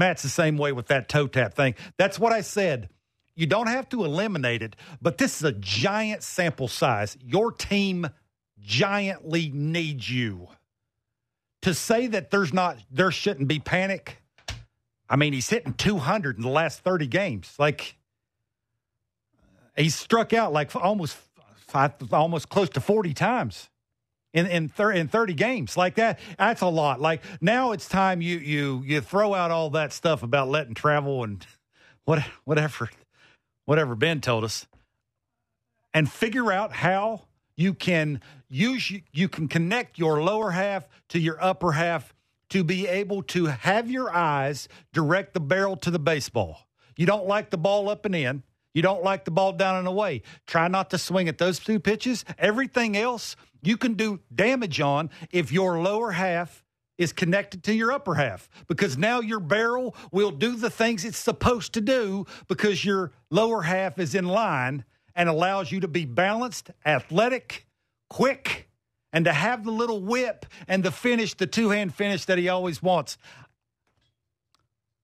Matt's 0.00 0.22
the 0.22 0.28
same 0.28 0.56
way 0.56 0.72
with 0.72 0.86
that 0.88 1.08
toe 1.08 1.28
tap 1.28 1.54
thing. 1.54 1.74
That's 1.98 2.18
what 2.18 2.32
I 2.32 2.40
said. 2.40 2.88
You 3.36 3.46
don't 3.46 3.68
have 3.68 3.88
to 3.90 4.04
eliminate 4.04 4.62
it, 4.62 4.74
but 5.00 5.18
this 5.18 5.36
is 5.36 5.44
a 5.44 5.52
giant 5.52 6.22
sample 6.22 6.68
size. 6.68 7.16
Your 7.22 7.52
team 7.52 8.08
giantly 8.58 9.50
needs 9.54 10.10
you. 10.10 10.48
To 11.62 11.74
say 11.74 12.06
that 12.08 12.30
there's 12.30 12.54
not 12.54 12.78
there 12.90 13.10
shouldn't 13.10 13.46
be 13.46 13.58
panic. 13.58 14.22
I 15.08 15.16
mean, 15.16 15.34
he's 15.34 15.50
hitting 15.50 15.74
200 15.74 16.36
in 16.36 16.42
the 16.42 16.48
last 16.48 16.80
30 16.80 17.06
games. 17.06 17.54
Like 17.58 17.98
he's 19.76 19.94
struck 19.94 20.32
out 20.32 20.52
like 20.54 20.74
almost 20.74 21.18
five, 21.56 21.92
almost 22.12 22.48
close 22.48 22.70
to 22.70 22.80
40 22.80 23.12
times 23.12 23.68
in 24.32 24.46
in, 24.46 24.68
thir- 24.68 24.92
in 24.92 25.08
30 25.08 25.34
games 25.34 25.76
like 25.76 25.96
that 25.96 26.18
that's 26.38 26.60
a 26.60 26.66
lot 26.66 27.00
like 27.00 27.22
now 27.40 27.72
it's 27.72 27.88
time 27.88 28.22
you 28.22 28.38
you 28.38 28.82
you 28.86 29.00
throw 29.00 29.34
out 29.34 29.50
all 29.50 29.70
that 29.70 29.92
stuff 29.92 30.22
about 30.22 30.48
letting 30.48 30.74
travel 30.74 31.24
and 31.24 31.44
what, 32.10 32.24
whatever, 32.44 32.90
whatever 33.66 33.94
Ben 33.94 34.20
told 34.20 34.42
us, 34.42 34.66
and 35.94 36.10
figure 36.10 36.50
out 36.50 36.72
how 36.72 37.22
you 37.56 37.74
can 37.74 38.20
use 38.48 38.92
you 39.12 39.28
can 39.28 39.46
connect 39.46 39.98
your 39.98 40.22
lower 40.22 40.50
half 40.50 40.88
to 41.10 41.20
your 41.20 41.42
upper 41.42 41.72
half 41.72 42.12
to 42.48 42.64
be 42.64 42.88
able 42.88 43.22
to 43.22 43.46
have 43.46 43.88
your 43.88 44.12
eyes 44.12 44.66
direct 44.92 45.34
the 45.34 45.40
barrel 45.40 45.76
to 45.76 45.90
the 45.90 45.98
baseball. 46.00 46.66
You 46.96 47.06
don't 47.06 47.26
like 47.26 47.50
the 47.50 47.58
ball 47.58 47.88
up 47.88 48.04
and 48.04 48.14
in. 48.14 48.42
You 48.74 48.82
don't 48.82 49.04
like 49.04 49.24
the 49.24 49.30
ball 49.30 49.52
down 49.52 49.76
and 49.76 49.86
away. 49.88 50.22
Try 50.46 50.68
not 50.68 50.90
to 50.90 50.98
swing 50.98 51.28
at 51.28 51.38
those 51.38 51.58
two 51.58 51.78
pitches. 51.80 52.24
Everything 52.38 52.96
else 52.96 53.36
you 53.62 53.76
can 53.76 53.94
do 53.94 54.20
damage 54.34 54.80
on 54.80 55.10
if 55.30 55.52
your 55.52 55.80
lower 55.80 56.12
half 56.12 56.64
is 56.98 57.12
connected 57.12 57.64
to 57.64 57.72
your 57.74 57.92
upper 57.92 58.14
half 58.14 58.48
because 58.68 58.98
now 58.98 59.20
your 59.20 59.40
barrel 59.40 59.96
will 60.12 60.30
do 60.30 60.54
the 60.54 60.68
things 60.68 61.04
it's 61.04 61.16
supposed 61.16 61.72
to 61.72 61.80
do 61.80 62.26
because 62.46 62.84
your 62.84 63.10
lower 63.30 63.62
half 63.62 63.98
is 63.98 64.14
in 64.14 64.26
line 64.26 64.84
and 65.14 65.28
allows 65.28 65.72
you 65.72 65.80
to 65.80 65.88
be 65.88 66.04
balanced, 66.04 66.70
athletic, 66.84 67.66
quick, 68.10 68.68
and 69.12 69.24
to 69.24 69.32
have 69.32 69.64
the 69.64 69.70
little 69.70 70.02
whip 70.02 70.46
and 70.68 70.84
the 70.84 70.90
finish, 70.90 71.34
the 71.34 71.46
two 71.46 71.70
hand 71.70 71.94
finish 71.94 72.26
that 72.26 72.38
he 72.38 72.48
always 72.48 72.82
wants. 72.82 73.16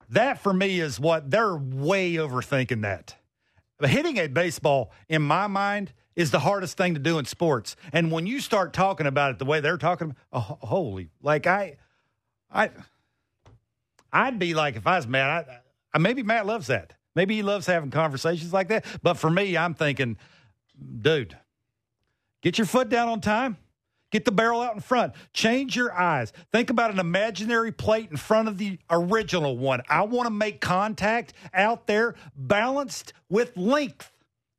That 0.08 0.38
for 0.40 0.52
me 0.52 0.80
is 0.80 1.00
what 1.00 1.30
they're 1.30 1.56
way 1.56 2.14
overthinking 2.14 2.82
that. 2.82 3.16
But 3.78 3.90
hitting 3.90 4.18
a 4.18 4.28
baseball, 4.28 4.92
in 5.08 5.22
my 5.22 5.46
mind, 5.46 5.92
is 6.16 6.30
the 6.30 6.40
hardest 6.40 6.76
thing 6.76 6.94
to 6.94 7.00
do 7.00 7.18
in 7.18 7.26
sports. 7.26 7.76
And 7.92 8.10
when 8.10 8.26
you 8.26 8.40
start 8.40 8.72
talking 8.72 9.06
about 9.06 9.32
it 9.32 9.38
the 9.38 9.44
way 9.44 9.60
they're 9.60 9.76
talking, 9.76 10.16
oh, 10.32 10.58
holy, 10.60 11.10
like 11.22 11.46
I, 11.46 11.76
I, 12.50 12.70
I'd 14.12 14.38
be 14.38 14.54
like 14.54 14.76
if 14.76 14.86
I 14.86 14.96
was 14.96 15.06
Matt. 15.06 15.48
I, 15.48 15.60
I, 15.94 15.98
maybe 15.98 16.22
Matt 16.22 16.46
loves 16.46 16.68
that. 16.68 16.94
Maybe 17.14 17.36
he 17.36 17.42
loves 17.42 17.66
having 17.66 17.90
conversations 17.90 18.52
like 18.52 18.68
that. 18.68 18.84
But 19.02 19.14
for 19.14 19.30
me, 19.30 19.56
I'm 19.56 19.74
thinking, 19.74 20.16
dude, 21.00 21.36
get 22.42 22.58
your 22.58 22.66
foot 22.66 22.88
down 22.88 23.08
on 23.08 23.20
time. 23.20 23.58
Get 24.12 24.24
the 24.24 24.32
barrel 24.32 24.62
out 24.62 24.74
in 24.74 24.80
front. 24.80 25.14
Change 25.32 25.74
your 25.74 25.92
eyes. 25.92 26.32
Think 26.52 26.70
about 26.70 26.92
an 26.92 27.00
imaginary 27.00 27.72
plate 27.72 28.10
in 28.10 28.16
front 28.16 28.48
of 28.48 28.56
the 28.56 28.78
original 28.88 29.58
one. 29.58 29.82
I 29.88 30.02
want 30.02 30.26
to 30.26 30.30
make 30.30 30.60
contact 30.60 31.32
out 31.52 31.86
there 31.86 32.14
balanced 32.36 33.12
with 33.28 33.56
length. 33.56 34.12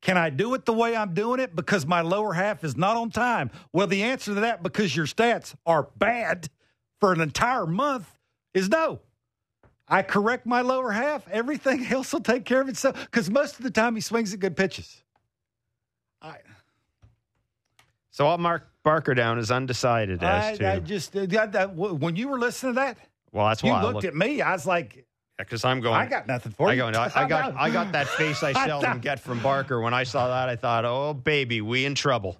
Can 0.07 0.17
I 0.17 0.29
do 0.29 0.53
it 0.53 0.63
the 0.63 0.71
way 0.71 0.95
I'm 0.95 1.13
doing 1.13 1.41
it 1.41 1.53
because 1.53 1.85
my 1.85 1.99
lower 1.99 2.31
half 2.31 2.63
is 2.63 2.77
not 2.77 2.95
on 2.95 3.09
time? 3.09 3.51
Well, 3.73 3.87
the 3.87 4.03
answer 4.03 4.33
to 4.35 4.39
that, 4.39 4.63
because 4.63 4.95
your 4.95 5.05
stats 5.05 5.53
are 5.65 5.89
bad 5.97 6.47
for 7.01 7.11
an 7.11 7.19
entire 7.19 7.65
month, 7.65 8.17
is 8.53 8.69
no. 8.69 9.01
I 9.85 10.03
correct 10.03 10.45
my 10.45 10.61
lower 10.61 10.91
half. 10.91 11.27
Everything 11.27 11.85
else 11.91 12.13
will 12.13 12.21
take 12.21 12.45
care 12.45 12.61
of 12.61 12.69
itself 12.69 12.95
because 13.03 13.29
most 13.29 13.57
of 13.57 13.63
the 13.63 13.69
time 13.69 13.95
he 13.95 14.01
swings 14.01 14.33
at 14.33 14.39
good 14.39 14.55
pitches. 14.55 15.03
I. 16.21 16.37
So 18.09 18.27
I'll 18.27 18.37
mark 18.37 18.65
Barker 18.83 19.13
down 19.13 19.37
as 19.37 19.51
undecided 19.51 20.23
as 20.23 20.53
I, 20.53 20.55
to. 20.55 20.71
I 20.71 20.79
just 20.79 21.17
uh, 21.17 21.25
that, 21.25 21.51
that, 21.51 21.75
when 21.75 22.15
you 22.15 22.29
were 22.29 22.39
listening 22.39 22.75
to 22.75 22.79
that, 22.79 22.97
well, 23.33 23.49
that's 23.49 23.61
why 23.61 23.81
you 23.81 23.87
looked 23.87 24.05
at 24.05 24.15
me. 24.15 24.41
I 24.41 24.53
was 24.53 24.65
like, 24.65 25.05
because 25.37 25.63
I'm 25.63 25.79
going. 25.81 25.95
I 25.95 26.05
got 26.05 26.27
nothing 26.27 26.51
for 26.51 26.69
I 26.69 26.73
you. 26.73 26.77
go. 26.81 26.89
No, 26.89 27.07
I 27.15 27.27
got. 27.27 27.55
I 27.55 27.69
got 27.69 27.91
that 27.91 28.07
face 28.07 28.43
I 28.43 28.53
seldom 28.65 28.99
get 28.99 29.19
from 29.19 29.39
Barker. 29.41 29.79
When 29.81 29.93
I 29.93 30.03
saw 30.03 30.27
that, 30.27 30.49
I 30.49 30.55
thought, 30.55 30.85
"Oh, 30.85 31.13
baby, 31.13 31.61
we 31.61 31.85
in 31.85 31.95
trouble." 31.95 32.37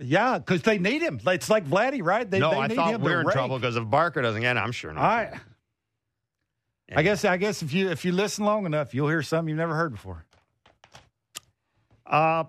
Yeah, 0.00 0.38
because 0.38 0.62
they 0.62 0.78
need 0.78 1.02
him. 1.02 1.20
It's 1.26 1.50
like 1.50 1.66
Vladdy, 1.66 2.02
right? 2.02 2.28
They, 2.28 2.38
no, 2.38 2.50
they 2.50 2.56
I 2.56 2.66
need 2.66 2.74
thought 2.74 2.94
him 2.94 3.02
we're 3.02 3.20
in 3.20 3.26
rake. 3.26 3.34
trouble 3.34 3.58
because 3.58 3.76
if 3.76 3.88
Barker 3.88 4.22
doesn't 4.22 4.40
get 4.40 4.56
it, 4.56 4.60
I'm 4.60 4.72
sure 4.72 4.92
not. 4.92 5.02
I, 5.04 5.40
I 6.94 7.02
guess. 7.02 7.24
I 7.24 7.36
guess 7.36 7.62
if 7.62 7.72
you 7.72 7.90
if 7.90 8.04
you 8.04 8.12
listen 8.12 8.44
long 8.44 8.66
enough, 8.66 8.94
you'll 8.94 9.08
hear 9.08 9.22
something 9.22 9.48
you've 9.48 9.58
never 9.58 9.74
heard 9.74 9.92
before. 9.92 10.24
Uh, 12.06 12.44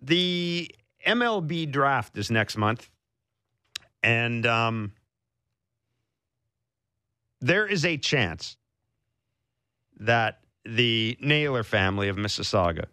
the 0.00 0.72
MLB 1.06 1.70
draft 1.70 2.16
is 2.16 2.30
next 2.30 2.56
month, 2.56 2.88
and 4.02 4.46
um, 4.46 4.92
there 7.40 7.66
is 7.66 7.84
a 7.84 7.96
chance 7.96 8.56
that 10.06 10.40
the 10.64 11.16
Naylor 11.20 11.62
family 11.62 12.08
of 12.08 12.16
Mississauga 12.16 12.86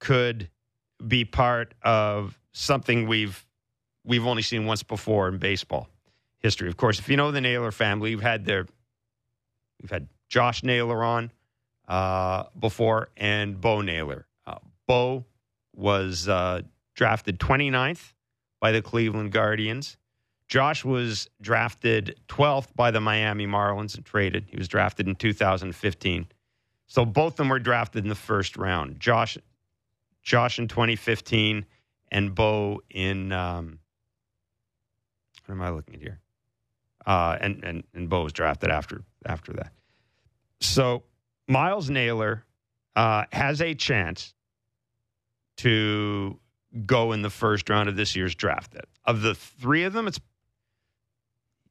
could 0.00 0.48
be 1.06 1.24
part 1.24 1.74
of 1.82 2.38
something 2.52 3.06
we've 3.06 3.44
we've 4.04 4.26
only 4.26 4.42
seen 4.42 4.66
once 4.66 4.82
before 4.82 5.28
in 5.28 5.38
baseball 5.38 5.88
history. 6.38 6.68
Of 6.68 6.76
course, 6.76 6.98
if 6.98 7.08
you 7.08 7.16
know 7.16 7.30
the 7.32 7.40
Naylor 7.40 7.72
family, 7.72 8.10
we've 8.14 8.22
had 8.22 8.44
their 8.44 8.66
we've 9.80 9.90
had 9.90 10.08
Josh 10.28 10.62
Naylor 10.62 11.02
on 11.02 11.30
uh, 11.88 12.44
before 12.58 13.08
and 13.16 13.60
Bo 13.60 13.80
Naylor. 13.80 14.26
Uh, 14.46 14.58
Bo 14.86 15.24
was 15.74 16.28
uh, 16.28 16.62
drafted 16.94 17.38
29th 17.38 18.12
by 18.60 18.72
the 18.72 18.82
Cleveland 18.82 19.32
Guardians. 19.32 19.96
Josh 20.48 20.84
was 20.84 21.28
drafted 21.40 22.20
12th 22.28 22.74
by 22.74 22.90
the 22.90 23.00
Miami 23.00 23.46
Marlins 23.46 23.96
and 23.96 24.04
traded. 24.04 24.44
He 24.48 24.56
was 24.56 24.68
drafted 24.68 25.08
in 25.08 25.16
2015. 25.16 26.26
So 26.86 27.04
both 27.04 27.32
of 27.32 27.36
them 27.36 27.48
were 27.48 27.58
drafted 27.58 28.04
in 28.04 28.08
the 28.08 28.14
first 28.14 28.56
round. 28.56 29.00
Josh, 29.00 29.36
Josh 30.22 30.58
in 30.58 30.68
2015, 30.68 31.66
and 32.12 32.34
Bo 32.34 32.82
in. 32.90 33.32
Um, 33.32 33.80
what 35.46 35.54
am 35.54 35.62
I 35.62 35.70
looking 35.70 35.96
at 35.96 36.00
here? 36.00 36.20
Uh, 37.04 37.36
and 37.40 37.64
and 37.64 37.84
and 37.94 38.08
Bo 38.08 38.24
was 38.24 38.32
drafted 38.32 38.70
after 38.70 39.02
after 39.24 39.52
that. 39.54 39.72
So 40.60 41.02
Myles 41.48 41.90
Naylor 41.90 42.44
uh, 42.94 43.24
has 43.32 43.60
a 43.60 43.74
chance 43.74 44.34
to 45.58 46.38
go 46.84 47.12
in 47.12 47.22
the 47.22 47.30
first 47.30 47.68
round 47.68 47.88
of 47.88 47.96
this 47.96 48.14
year's 48.14 48.34
draft. 48.34 48.76
Of 49.04 49.22
the 49.22 49.34
three 49.34 49.84
of 49.84 49.92
them, 49.92 50.06
it's 50.06 50.20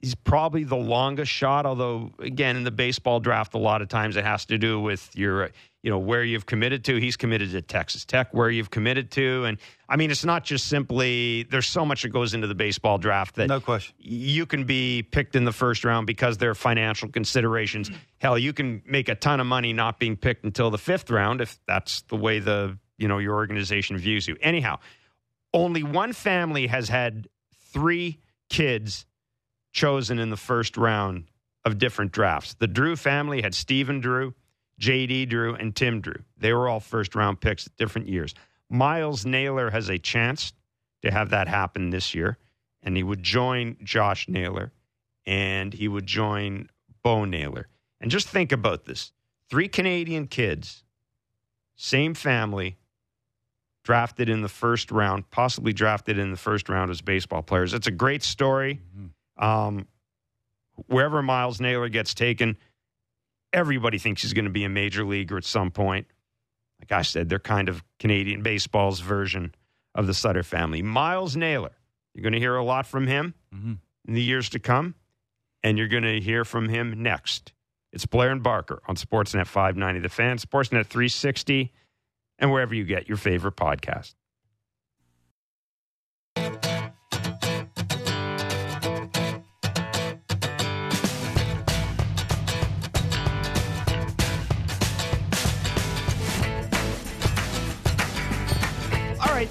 he's 0.05 0.13
probably 0.13 0.63
the 0.63 0.75
longest 0.75 1.31
shot. 1.31 1.65
Although, 1.65 2.11
again, 2.19 2.55
in 2.57 2.63
the 2.63 2.69
baseball 2.69 3.19
draft, 3.19 3.55
a 3.55 3.57
lot 3.57 3.81
of 3.81 3.87
times 3.87 4.17
it 4.17 4.23
has 4.23 4.45
to 4.45 4.57
do 4.59 4.79
with 4.79 5.09
your, 5.15 5.45
uh, 5.45 5.49
you 5.81 5.89
know, 5.89 5.97
where 5.97 6.23
you've 6.23 6.45
committed 6.45 6.83
to. 6.83 6.97
He's 6.97 7.17
committed 7.17 7.49
to 7.53 7.61
Texas 7.63 8.05
Tech, 8.05 8.31
where 8.31 8.51
you've 8.51 8.69
committed 8.69 9.09
to, 9.11 9.45
and 9.45 9.57
I 9.89 9.95
mean, 9.95 10.11
it's 10.11 10.23
not 10.23 10.43
just 10.43 10.67
simply. 10.67 11.41
There's 11.49 11.65
so 11.67 11.85
much 11.87 12.03
that 12.03 12.09
goes 12.09 12.35
into 12.35 12.45
the 12.45 12.53
baseball 12.53 12.99
draft 12.99 13.33
that 13.35 13.47
No 13.47 13.59
question. 13.59 13.95
you 13.97 14.45
can 14.45 14.65
be 14.65 15.01
picked 15.01 15.35
in 15.35 15.43
the 15.43 15.51
first 15.51 15.83
round 15.83 16.05
because 16.05 16.37
there 16.37 16.51
are 16.51 16.55
financial 16.55 17.09
considerations. 17.09 17.89
Hell, 18.19 18.37
you 18.37 18.53
can 18.53 18.83
make 18.85 19.09
a 19.09 19.15
ton 19.15 19.39
of 19.39 19.47
money 19.47 19.73
not 19.73 19.99
being 19.99 20.15
picked 20.17 20.43
until 20.45 20.69
the 20.69 20.77
fifth 20.77 21.09
round 21.09 21.41
if 21.41 21.57
that's 21.67 22.01
the 22.03 22.15
way 22.15 22.37
the 22.37 22.77
you 22.99 23.07
know 23.07 23.17
your 23.17 23.33
organization 23.33 23.97
views 23.97 24.27
you. 24.27 24.37
Anyhow, 24.41 24.77
only 25.51 25.81
one 25.81 26.13
family 26.13 26.67
has 26.67 26.89
had 26.89 27.27
three 27.73 28.19
kids 28.49 29.05
chosen 29.75 30.19
in 30.19 30.29
the 30.29 30.37
first 30.37 30.77
round 30.77 31.25
of 31.65 31.77
different 31.77 32.13
drafts. 32.13 32.55
The 32.55 32.67
Drew 32.67 32.95
family 32.95 33.41
had 33.41 33.53
Stephen 33.53 33.99
Drew, 33.99 34.33
J.D. 34.79 35.25
Drew, 35.25 35.53
and 35.53 35.75
Tim 35.75 35.99
Drew. 35.99 36.23
They 36.37 36.53
were 36.53 36.69
all 36.69 36.79
first 36.79 37.13
round 37.13 37.41
picks 37.41 37.67
at 37.67 37.75
different 37.75 38.07
years. 38.07 38.33
Myles 38.69 39.25
Naylor 39.25 39.69
has 39.69 39.89
a 39.89 39.99
chance 39.99 40.53
to 41.03 41.11
have 41.11 41.29
that 41.31 41.49
happen 41.49 41.89
this 41.89 42.15
year, 42.15 42.37
and 42.81 42.95
he 42.95 43.03
would 43.03 43.21
join 43.21 43.75
Josh 43.83 44.27
Naylor 44.29 44.71
and 45.27 45.73
he 45.73 45.87
would 45.87 46.05
join 46.05 46.69
Bo 47.03 47.25
Naylor. 47.25 47.67
And 47.99 48.09
just 48.09 48.27
think 48.27 48.51
about 48.51 48.85
this 48.85 49.11
three 49.49 49.67
Canadian 49.67 50.27
kids, 50.27 50.83
same 51.75 52.13
family, 52.13 52.77
drafted 53.83 54.29
in 54.29 54.41
the 54.41 54.49
first 54.49 54.91
round, 54.91 55.29
possibly 55.31 55.73
drafted 55.73 56.17
in 56.17 56.31
the 56.31 56.37
first 56.37 56.69
round 56.69 56.91
as 56.91 57.01
baseball 57.01 57.41
players. 57.41 57.73
It's 57.73 57.87
a 57.87 57.91
great 57.91 58.23
story. 58.23 58.81
Mm-hmm. 58.95 59.07
Um, 59.37 59.87
wherever 60.87 61.21
Myles 61.21 61.59
Naylor 61.59 61.89
gets 61.89 62.13
taken, 62.13 62.57
everybody 63.53 63.97
thinks 63.97 64.21
he's 64.21 64.33
going 64.33 64.45
to 64.45 64.51
be 64.51 64.63
a 64.63 64.69
major 64.69 65.05
leaguer 65.05 65.37
at 65.37 65.45
some 65.45 65.71
point. 65.71 66.07
Like 66.79 66.91
I 66.91 67.01
said, 67.03 67.29
they're 67.29 67.39
kind 67.39 67.69
of 67.69 67.83
Canadian 67.99 68.43
baseball's 68.43 68.99
version 68.99 69.55
of 69.95 70.07
the 70.07 70.13
Sutter 70.13 70.43
family. 70.43 70.81
Myles 70.81 71.35
Naylor, 71.35 71.71
you're 72.13 72.23
going 72.23 72.33
to 72.33 72.39
hear 72.39 72.55
a 72.55 72.63
lot 72.63 72.85
from 72.85 73.07
him 73.07 73.33
in 74.07 74.13
the 74.13 74.21
years 74.21 74.49
to 74.49 74.59
come, 74.59 74.95
and 75.63 75.77
you're 75.77 75.87
going 75.87 76.03
to 76.03 76.19
hear 76.19 76.43
from 76.43 76.69
him 76.69 77.01
next. 77.01 77.53
It's 77.93 78.05
Blair 78.05 78.31
and 78.31 78.43
Barker 78.43 78.81
on 78.87 78.97
Sportsnet 78.97 79.47
590 79.47 80.01
The 80.01 80.09
Fan, 80.09 80.37
Sportsnet 80.37 80.87
360, 80.87 81.71
and 82.39 82.51
wherever 82.51 82.75
you 82.75 82.83
get 82.83 83.07
your 83.07 83.17
favorite 83.17 83.55
podcast. 83.55 84.15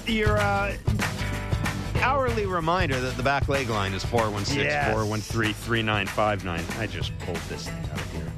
Your 0.07 0.37
uh, 0.37 0.75
hourly 2.01 2.45
reminder 2.45 2.99
that 2.99 3.15
the 3.17 3.23
back 3.23 3.47
leg 3.49 3.69
line 3.69 3.93
is 3.93 4.03
416 4.05 4.63
Yes. 4.65 4.91
413 4.93 5.53
3959. 5.53 6.63
I 6.79 6.87
just 6.87 7.17
pulled 7.19 7.37
this 7.49 7.67
thing 7.67 7.83
out 7.91 7.99
of 7.99 8.11
here. 8.11 8.31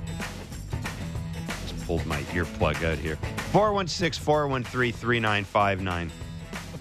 Just 1.68 1.86
pulled 1.86 2.06
my 2.06 2.22
earplug 2.34 2.84
out 2.84 2.98
here. 2.98 3.18
416 3.52 4.24
413 4.24 4.94
3959 4.94 6.12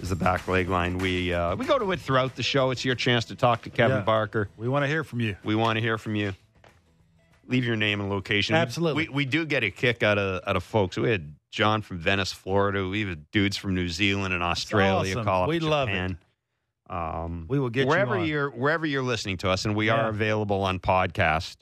is 0.01 0.09
the 0.09 0.15
back 0.15 0.47
leg 0.47 0.69
line. 0.69 0.97
We 0.99 1.33
uh, 1.33 1.55
we 1.55 1.65
go 1.65 1.79
to 1.79 1.91
it 1.91 1.99
throughout 1.99 2.35
the 2.35 2.43
show. 2.43 2.71
It's 2.71 2.85
your 2.85 2.95
chance 2.95 3.25
to 3.25 3.35
talk 3.35 3.63
to 3.63 3.69
Kevin 3.69 3.97
Yeah. 3.97 4.03
Barker. 4.03 4.49
We 4.57 4.67
want 4.67 4.83
to 4.83 4.87
hear 4.87 5.03
from 5.03 5.19
you. 5.21 5.35
We 5.43 5.55
want 5.55 5.77
to 5.77 5.81
hear 5.81 5.97
from 5.97 6.15
you. 6.15 6.33
Leave 7.47 7.63
your 7.65 7.75
name 7.77 8.01
and 8.01 8.09
location. 8.09 8.55
Absolutely. 8.55 9.07
We, 9.07 9.13
we 9.13 9.25
do 9.25 9.45
get 9.45 9.63
a 9.63 9.71
kick 9.71 10.03
out 10.03 10.17
of 10.17 10.41
out 10.47 10.55
of 10.55 10.63
folks. 10.63 10.97
We 10.97 11.09
had 11.09 11.33
John 11.49 11.81
from 11.81 11.97
Venice, 11.97 12.33
Florida. 12.33 12.87
We 12.87 13.05
have 13.05 13.31
dudes 13.31 13.55
from 13.57 13.73
New 13.73 13.87
Zealand 13.89 14.33
and 14.33 14.43
Australia. 14.43 15.13
awesome. 15.13 15.23
Call 15.25 15.43
up 15.43 15.49
We 15.49 15.59
love 15.59 15.89
it. 15.89 16.15
Um, 16.89 17.45
We 17.49 17.59
will 17.59 17.69
get 17.69 17.87
wherever 17.87 18.23
you 18.23 18.39
are 18.39 18.49
wherever 18.49 18.85
you're 18.85 19.03
listening 19.03 19.37
to 19.37 19.49
us, 19.49 19.65
and 19.65 19.75
we 19.75 19.87
Yeah. 19.87 19.95
are 20.05 20.09
available 20.09 20.61
on 20.63 20.79
podcast. 20.79 21.57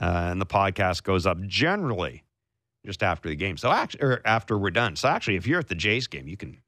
Uh, 0.00 0.28
and 0.30 0.40
the 0.40 0.46
podcast 0.46 1.02
goes 1.04 1.24
up 1.26 1.40
generally 1.46 2.24
just 2.84 3.02
after 3.02 3.28
the 3.28 3.36
game. 3.36 3.56
So 3.56 3.70
actually, 3.70 4.02
or 4.02 4.20
after 4.24 4.58
we're 4.58 4.70
done. 4.70 4.96
So 4.96 5.08
actually, 5.08 5.36
if 5.36 5.46
you're 5.46 5.60
at 5.60 5.68
the 5.68 5.74
Jays 5.74 6.06
game, 6.06 6.26
you 6.28 6.36
can 6.36 6.58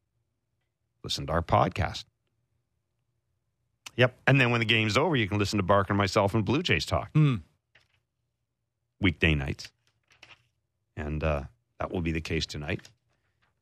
listen 1.03 1.27
to 1.27 1.33
our 1.33 1.43
podcast. 1.43 2.05
Yep. 3.97 4.17
And 4.27 4.41
then 4.41 4.51
when 4.51 4.61
the 4.61 4.67
game's 4.67 4.97
over, 4.97 5.17
you 5.17 5.27
can 5.29 5.39
listen 5.39 5.57
to 5.57 5.63
Barker 5.63 5.93
and 5.93 5.99
myself 5.99 6.35
and 6.35 6.45
Blue 6.45 6.63
Jays 6.63 6.85
talk 6.87 7.11
Hmm. 7.15 7.37
Weekday 9.01 9.35
nights. 9.35 9.71
And 10.97 11.23
uh, 11.23 11.43
that 11.79 11.91
will 11.91 12.01
be 12.01 12.13
the 12.13 12.21
case 12.21 12.47
tonight. 12.47 12.89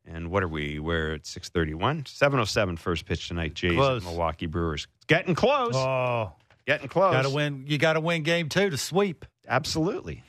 And 0.07 0.31
what 0.31 0.43
are 0.43 0.49
we? 0.49 0.79
We're 0.79 1.15
at 1.15 1.27
631. 1.27 2.07
707 2.07 2.77
first 2.77 3.07
pitch 3.07 3.29
tonight, 3.29 3.55
Jays 3.55 3.73
Close. 3.73 4.05
Milwaukee 4.05 4.47
Brewers. 4.47 4.87
It's 4.97 5.07
getting 5.07 5.35
close. 5.35 5.75
Oh, 5.75 6.33
Getting 6.67 6.89
close. 6.89 7.13
got 7.13 7.23
to 7.23 7.31
win. 7.31 7.65
You 7.67 7.79
got 7.79 7.95
to 7.95 8.01
win 8.01 8.23
game 8.23 8.49
two 8.49 8.71
to 8.71 8.77
sweep. 8.77 9.25
Absolutely. 9.49 10.23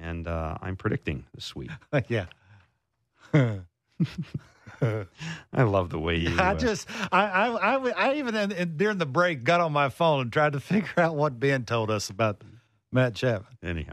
And 0.00 0.26
uh, 0.28 0.58
I'm 0.60 0.76
predicting 0.76 1.24
the 1.34 1.40
sweep. 1.40 1.70
yeah. 2.08 2.26
I 4.82 5.62
love 5.62 5.90
the 5.90 5.98
way 5.98 6.16
you. 6.16 6.36
I 6.38 6.52
uh, 6.52 6.54
just, 6.54 6.88
I, 7.12 7.24
I, 7.26 7.76
I, 7.76 7.90
I 7.90 8.14
even 8.14 8.34
in, 8.34 8.52
in, 8.52 8.76
during 8.76 8.98
the 8.98 9.06
break 9.06 9.44
got 9.44 9.60
on 9.60 9.72
my 9.72 9.88
phone 9.88 10.22
and 10.22 10.32
tried 10.32 10.54
to 10.54 10.60
figure 10.60 10.90
out 10.96 11.14
what 11.14 11.38
Ben 11.38 11.64
told 11.64 11.90
us 11.90 12.10
about 12.10 12.42
Matt 12.90 13.14
Chapman. 13.14 13.56
anyhow, 13.62 13.92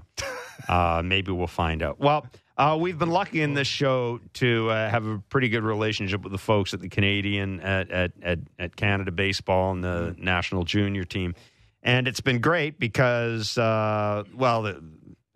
uh, 0.67 1.01
maybe 1.03 1.31
we'll 1.31 1.47
find 1.47 1.81
out. 1.81 1.99
Well, 1.99 2.25
uh, 2.57 2.77
we've 2.79 2.99
been 2.99 3.09
lucky 3.09 3.41
in 3.41 3.53
this 3.53 3.67
show 3.67 4.19
to 4.33 4.69
uh, 4.69 4.89
have 4.89 5.05
a 5.05 5.19
pretty 5.29 5.47
good 5.47 5.63
relationship 5.63 6.23
with 6.23 6.33
the 6.33 6.37
folks 6.37 6.73
at 6.73 6.81
the 6.81 6.89
Canadian 6.89 7.61
at 7.61 7.89
at 7.89 8.11
at, 8.21 8.39
at 8.59 8.75
Canada 8.75 9.11
Baseball 9.11 9.71
and 9.71 9.83
the 9.83 10.13
national 10.17 10.65
junior 10.65 11.05
team, 11.05 11.35
and 11.83 12.07
it's 12.07 12.19
been 12.19 12.41
great 12.41 12.77
because 12.77 13.57
uh, 13.57 14.23
well, 14.35 14.63
the 14.63 14.83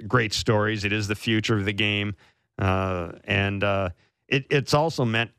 great 0.06 0.34
stories. 0.34 0.84
It 0.84 0.92
is 0.92 1.08
the 1.08 1.16
future 1.16 1.58
of 1.58 1.64
the 1.64 1.74
game, 1.74 2.16
uh, 2.60 3.14
and 3.24 3.64
uh, 3.64 3.90
it, 4.28 4.46
it's 4.50 4.74
also 4.74 5.06
meant 5.06 5.32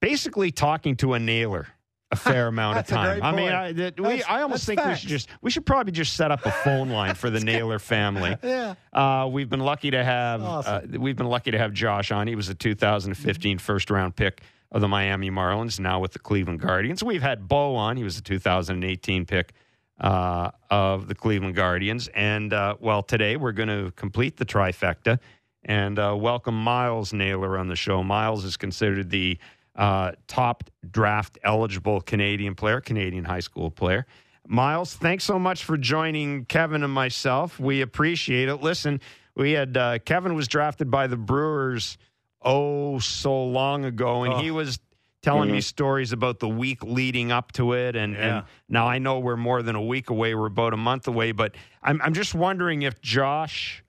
basically 0.00 0.50
talking 0.50 0.96
to 0.96 1.14
a 1.14 1.18
Naylor. 1.20 1.68
A 2.10 2.16
fair 2.16 2.46
amount 2.46 2.78
of 2.78 2.86
time. 2.86 3.22
I 3.22 3.32
mean. 3.32 3.52
I, 3.52 3.72
that 3.72 4.00
we, 4.00 4.22
I 4.22 4.40
almost 4.40 4.64
think 4.64 4.82
we 4.82 4.94
should 4.94 5.10
just 5.10 5.28
we 5.42 5.50
should 5.50 5.66
probably 5.66 5.92
just 5.92 6.14
set 6.14 6.30
up 6.30 6.46
a 6.46 6.50
phone 6.50 6.88
line 6.88 7.14
for 7.14 7.28
the 7.28 7.40
Naylor 7.40 7.78
family. 7.78 8.36
Yeah. 8.42 8.74
Uh, 8.92 9.28
we've 9.30 9.50
been 9.50 9.60
lucky 9.60 9.90
to 9.90 10.02
have 10.02 10.42
Awesome. 10.42 10.94
uh, 10.94 10.98
we've 10.98 11.16
been 11.16 11.26
lucky 11.28 11.50
to 11.50 11.58
have 11.58 11.72
Josh 11.74 12.10
on. 12.10 12.26
He 12.26 12.34
was 12.34 12.48
a 12.48 12.54
2015 12.54 13.58
first 13.58 13.90
round 13.90 14.16
pick 14.16 14.40
of 14.72 14.80
the 14.80 14.88
Miami 14.88 15.30
Marlins, 15.30 15.78
now 15.78 16.00
with 16.00 16.12
the 16.12 16.18
Cleveland 16.18 16.60
Guardians. 16.60 17.02
We've 17.02 17.20
had 17.22 17.46
Bo 17.46 17.74
on. 17.76 17.96
He 17.98 18.04
was 18.04 18.16
a 18.18 18.22
2018 18.22 19.26
pick 19.26 19.52
uh, 20.00 20.50
of 20.70 21.08
the 21.08 21.14
Cleveland 21.14 21.56
Guardians. 21.56 22.08
And 22.14 22.52
uh, 22.54 22.76
well, 22.80 23.02
today 23.02 23.36
we're 23.36 23.52
going 23.52 23.68
to 23.68 23.90
complete 23.96 24.36
the 24.38 24.46
trifecta 24.46 25.18
and 25.64 25.98
uh, 25.98 26.14
welcome 26.18 26.54
Myles 26.54 27.12
Naylor 27.12 27.58
on 27.58 27.68
the 27.68 27.76
show. 27.76 28.02
Myles 28.02 28.44
is 28.44 28.56
considered 28.56 29.10
the 29.10 29.38
uh, 29.78 30.12
top 30.26 30.64
draft 30.90 31.38
eligible 31.42 32.00
Canadian 32.02 32.54
player, 32.54 32.80
Canadian 32.82 33.24
high 33.24 33.40
school 33.40 33.70
player. 33.70 34.04
Myles, 34.46 34.94
thanks 34.94 35.24
so 35.24 35.38
much 35.38 35.64
for 35.64 35.76
joining 35.78 36.44
Kevin 36.46 36.82
and 36.82 36.92
myself. 36.92 37.58
We 37.60 37.80
appreciate 37.80 38.48
it. 38.48 38.56
Listen, 38.56 39.00
we 39.36 39.52
had 39.52 39.76
uh, 39.76 39.98
Kevin 40.00 40.34
was 40.34 40.48
drafted 40.48 40.90
by 40.90 41.06
the 41.06 41.16
Brewers 41.16 41.96
oh 42.42 42.98
so 42.98 43.44
long 43.44 43.84
ago, 43.84 44.24
and 44.24 44.34
Oh. 44.34 44.38
he 44.38 44.50
was 44.50 44.78
telling 45.22 45.50
me 45.50 45.60
stories 45.60 46.12
about 46.12 46.38
the 46.38 46.48
week 46.48 46.82
leading 46.82 47.30
up 47.32 47.52
to 47.52 47.72
it. 47.74 47.94
And, 47.96 48.14
Yeah. 48.14 48.38
and 48.38 48.44
now 48.68 48.86
I 48.86 48.98
know 48.98 49.18
we're 49.18 49.36
more 49.36 49.62
than 49.62 49.74
a 49.76 49.82
week 49.82 50.10
away; 50.10 50.34
we're 50.34 50.46
about 50.46 50.72
a 50.72 50.76
month 50.78 51.06
away. 51.08 51.32
But 51.32 51.54
I'm 51.82 52.00
I'm 52.02 52.14
just 52.14 52.34
wondering 52.34 52.82
if 52.82 53.00
Josh 53.02 53.84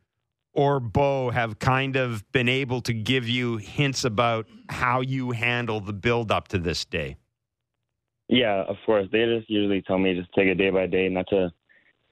or 0.54 0.80
Bo 0.80 1.30
have 1.30 1.60
kind 1.60 1.96
of 1.96 2.30
been 2.32 2.50
able 2.50 2.82
to 2.82 2.94
give 2.94 3.28
you 3.28 3.58
hints 3.58 4.04
about 4.04 4.48
how 4.70 5.02
you 5.02 5.32
handle 5.32 5.80
the 5.80 5.94
build 5.94 6.32
up 6.32 6.48
to 6.50 6.58
this 6.58 6.86
day. 6.86 7.18
Yeah, 8.28 8.64
of 8.68 8.76
course. 8.86 9.08
They 9.12 9.26
just 9.26 9.50
usually 9.50 9.82
tell 9.82 9.98
me 9.98 10.16
just 10.16 10.32
take 10.34 10.48
it 10.48 10.56
day 10.56 10.70
by 10.70 10.86
day, 10.86 11.10
not 11.10 11.28
to 11.30 11.52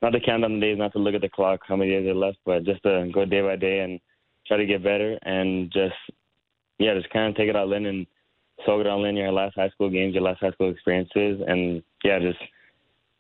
not 0.02 0.12
to 0.12 0.20
count 0.20 0.44
on 0.44 0.56
the 0.56 0.60
days, 0.60 0.78
not 0.78 0.94
to 0.94 1.00
look 1.00 1.16
at 1.16 1.22
the 1.22 1.30
clock, 1.30 1.62
how 1.68 1.76
many 1.76 1.92
days 1.92 2.08
are 2.08 2.14
left, 2.14 2.38
but 2.46 2.64
just 2.64 2.84
to 2.84 3.10
go 3.12 3.26
day 3.26 3.42
by 3.42 3.56
day 3.56 3.80
and 3.80 4.00
try 4.48 4.58
to 4.58 4.66
get 4.66 4.84
better 4.84 5.18
and 5.24 5.72
just 5.72 5.96
yeah, 6.80 6.94
just 6.94 7.10
kind 7.10 7.30
of 7.30 7.36
take 7.36 7.50
it 7.50 7.56
all 7.56 7.74
in 7.74 7.86
and 7.86 8.06
soak 8.66 8.82
it 8.82 8.88
all 8.88 9.06
in 9.06 9.16
your 9.16 9.32
last 9.32 9.56
high 9.56 9.70
school 9.70 9.90
games, 9.90 10.14
your 10.14 10.24
last 10.24 10.40
high 10.40 10.52
school 10.52 10.72
experiences, 10.72 11.42
and 11.48 11.82
yeah, 12.04 12.20
just 12.20 12.40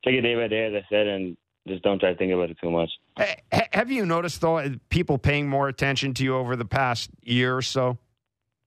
take 0.04 0.16
it 0.16 0.22
day 0.22 0.36
by 0.36 0.48
day, 0.48 0.66
as 0.66 0.74
I 0.74 0.86
said, 0.90 1.08
and 1.08 1.38
just 1.68 1.84
don't 1.84 2.00
try 2.00 2.12
to 2.12 2.18
think 2.18 2.34
about 2.34 2.50
it 2.50 2.58
too 2.62 2.72
much. 2.72 2.90
Ha- 3.18 3.36
ha- 3.54 3.68
Have 3.74 3.92
you 3.92 4.06
noticed 4.06 4.42
though 4.42 4.76
people 4.90 5.18
paying 5.18 5.48
more 5.48 5.68
attention 5.68 6.14
to 6.16 6.24
you 6.24 6.36
over 6.36 6.56
the 6.56 6.66
past 6.66 7.10
year 7.24 7.56
or 7.56 7.62
so, 7.62 7.98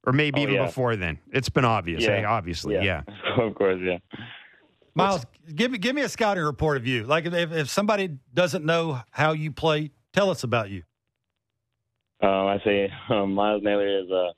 or 0.07 0.13
maybe 0.13 0.41
Oh, 0.41 0.43
even 0.45 0.55
yeah. 0.57 0.67
before 0.67 0.97
then? 0.97 1.19
It's 1.33 1.49
been 1.49 1.65
obvious, 1.65 2.05
Yeah. 2.05 2.11
eh? 2.13 2.25
Obviously, 2.25 2.75
yeah. 2.77 3.03
of 3.39 3.55
course, 3.55 3.81
yeah. 3.83 3.99
Myles, 4.95 5.25
give 5.55 5.71
me 5.71 5.79
give 5.79 5.95
me 5.95 6.03
a 6.03 6.09
scouting 6.09 6.43
report 6.45 6.77
of 6.77 6.87
you. 6.87 7.05
Like 7.05 7.25
if, 7.27 7.53
if 7.53 7.71
somebody 7.71 8.19
doesn't 8.35 8.65
know 8.65 9.01
how 9.11 9.33
you 9.33 9.53
play, 9.53 9.91
tell 10.13 10.31
us 10.31 10.43
about 10.45 10.69
you. 10.71 10.83
Um, 12.23 12.29
I 12.49 12.61
say 12.65 12.91
um, 13.09 13.35
Myles 13.35 13.63
Naylor 13.63 14.03
is 14.03 14.11
a 14.11 14.31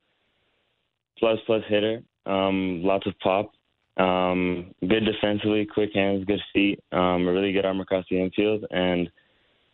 plus 1.18 1.38
plus 1.46 1.62
hitter. 1.68 2.02
Um, 2.26 2.82
lots 2.84 3.06
of 3.06 3.18
pop. 3.18 3.50
Um, 3.98 4.74
good 4.80 5.04
defensively, 5.04 5.66
quick 5.66 5.90
hands, 5.94 6.24
good 6.24 6.40
feet. 6.52 6.80
Um, 6.92 7.26
a 7.28 7.32
really 7.32 7.52
good 7.52 7.64
arm 7.66 7.80
across 7.80 8.04
the 8.10 8.20
infield, 8.20 8.64
and 8.70 9.10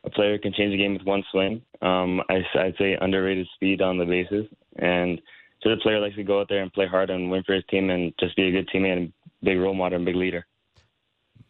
a 0.04 0.10
player 0.10 0.38
can 0.38 0.52
change 0.52 0.72
the 0.72 0.78
game 0.78 0.94
with 0.94 1.06
one 1.06 1.22
swing. 1.30 1.62
Um, 1.82 2.20
I, 2.28 2.40
I'd 2.58 2.74
say 2.78 2.96
underrated 3.00 3.46
speed 3.54 3.80
on 3.80 3.96
the 3.98 4.04
bases, 4.04 4.46
and 4.76 5.20
just 5.62 5.74
a 5.80 5.82
player 5.82 6.00
likes 6.00 6.16
to 6.16 6.24
go 6.24 6.40
out 6.40 6.48
there 6.48 6.62
and 6.62 6.72
play 6.72 6.86
hard 6.86 7.10
and 7.10 7.30
win 7.30 7.42
for 7.44 7.54
his 7.54 7.64
team, 7.70 7.90
and 7.90 8.12
just 8.18 8.34
be 8.36 8.48
a 8.48 8.50
good 8.50 8.68
teammate 8.74 8.96
and 8.96 9.12
big 9.42 9.58
role 9.58 9.74
model 9.74 9.96
and 9.96 10.04
big 10.04 10.16
leader. 10.16 10.44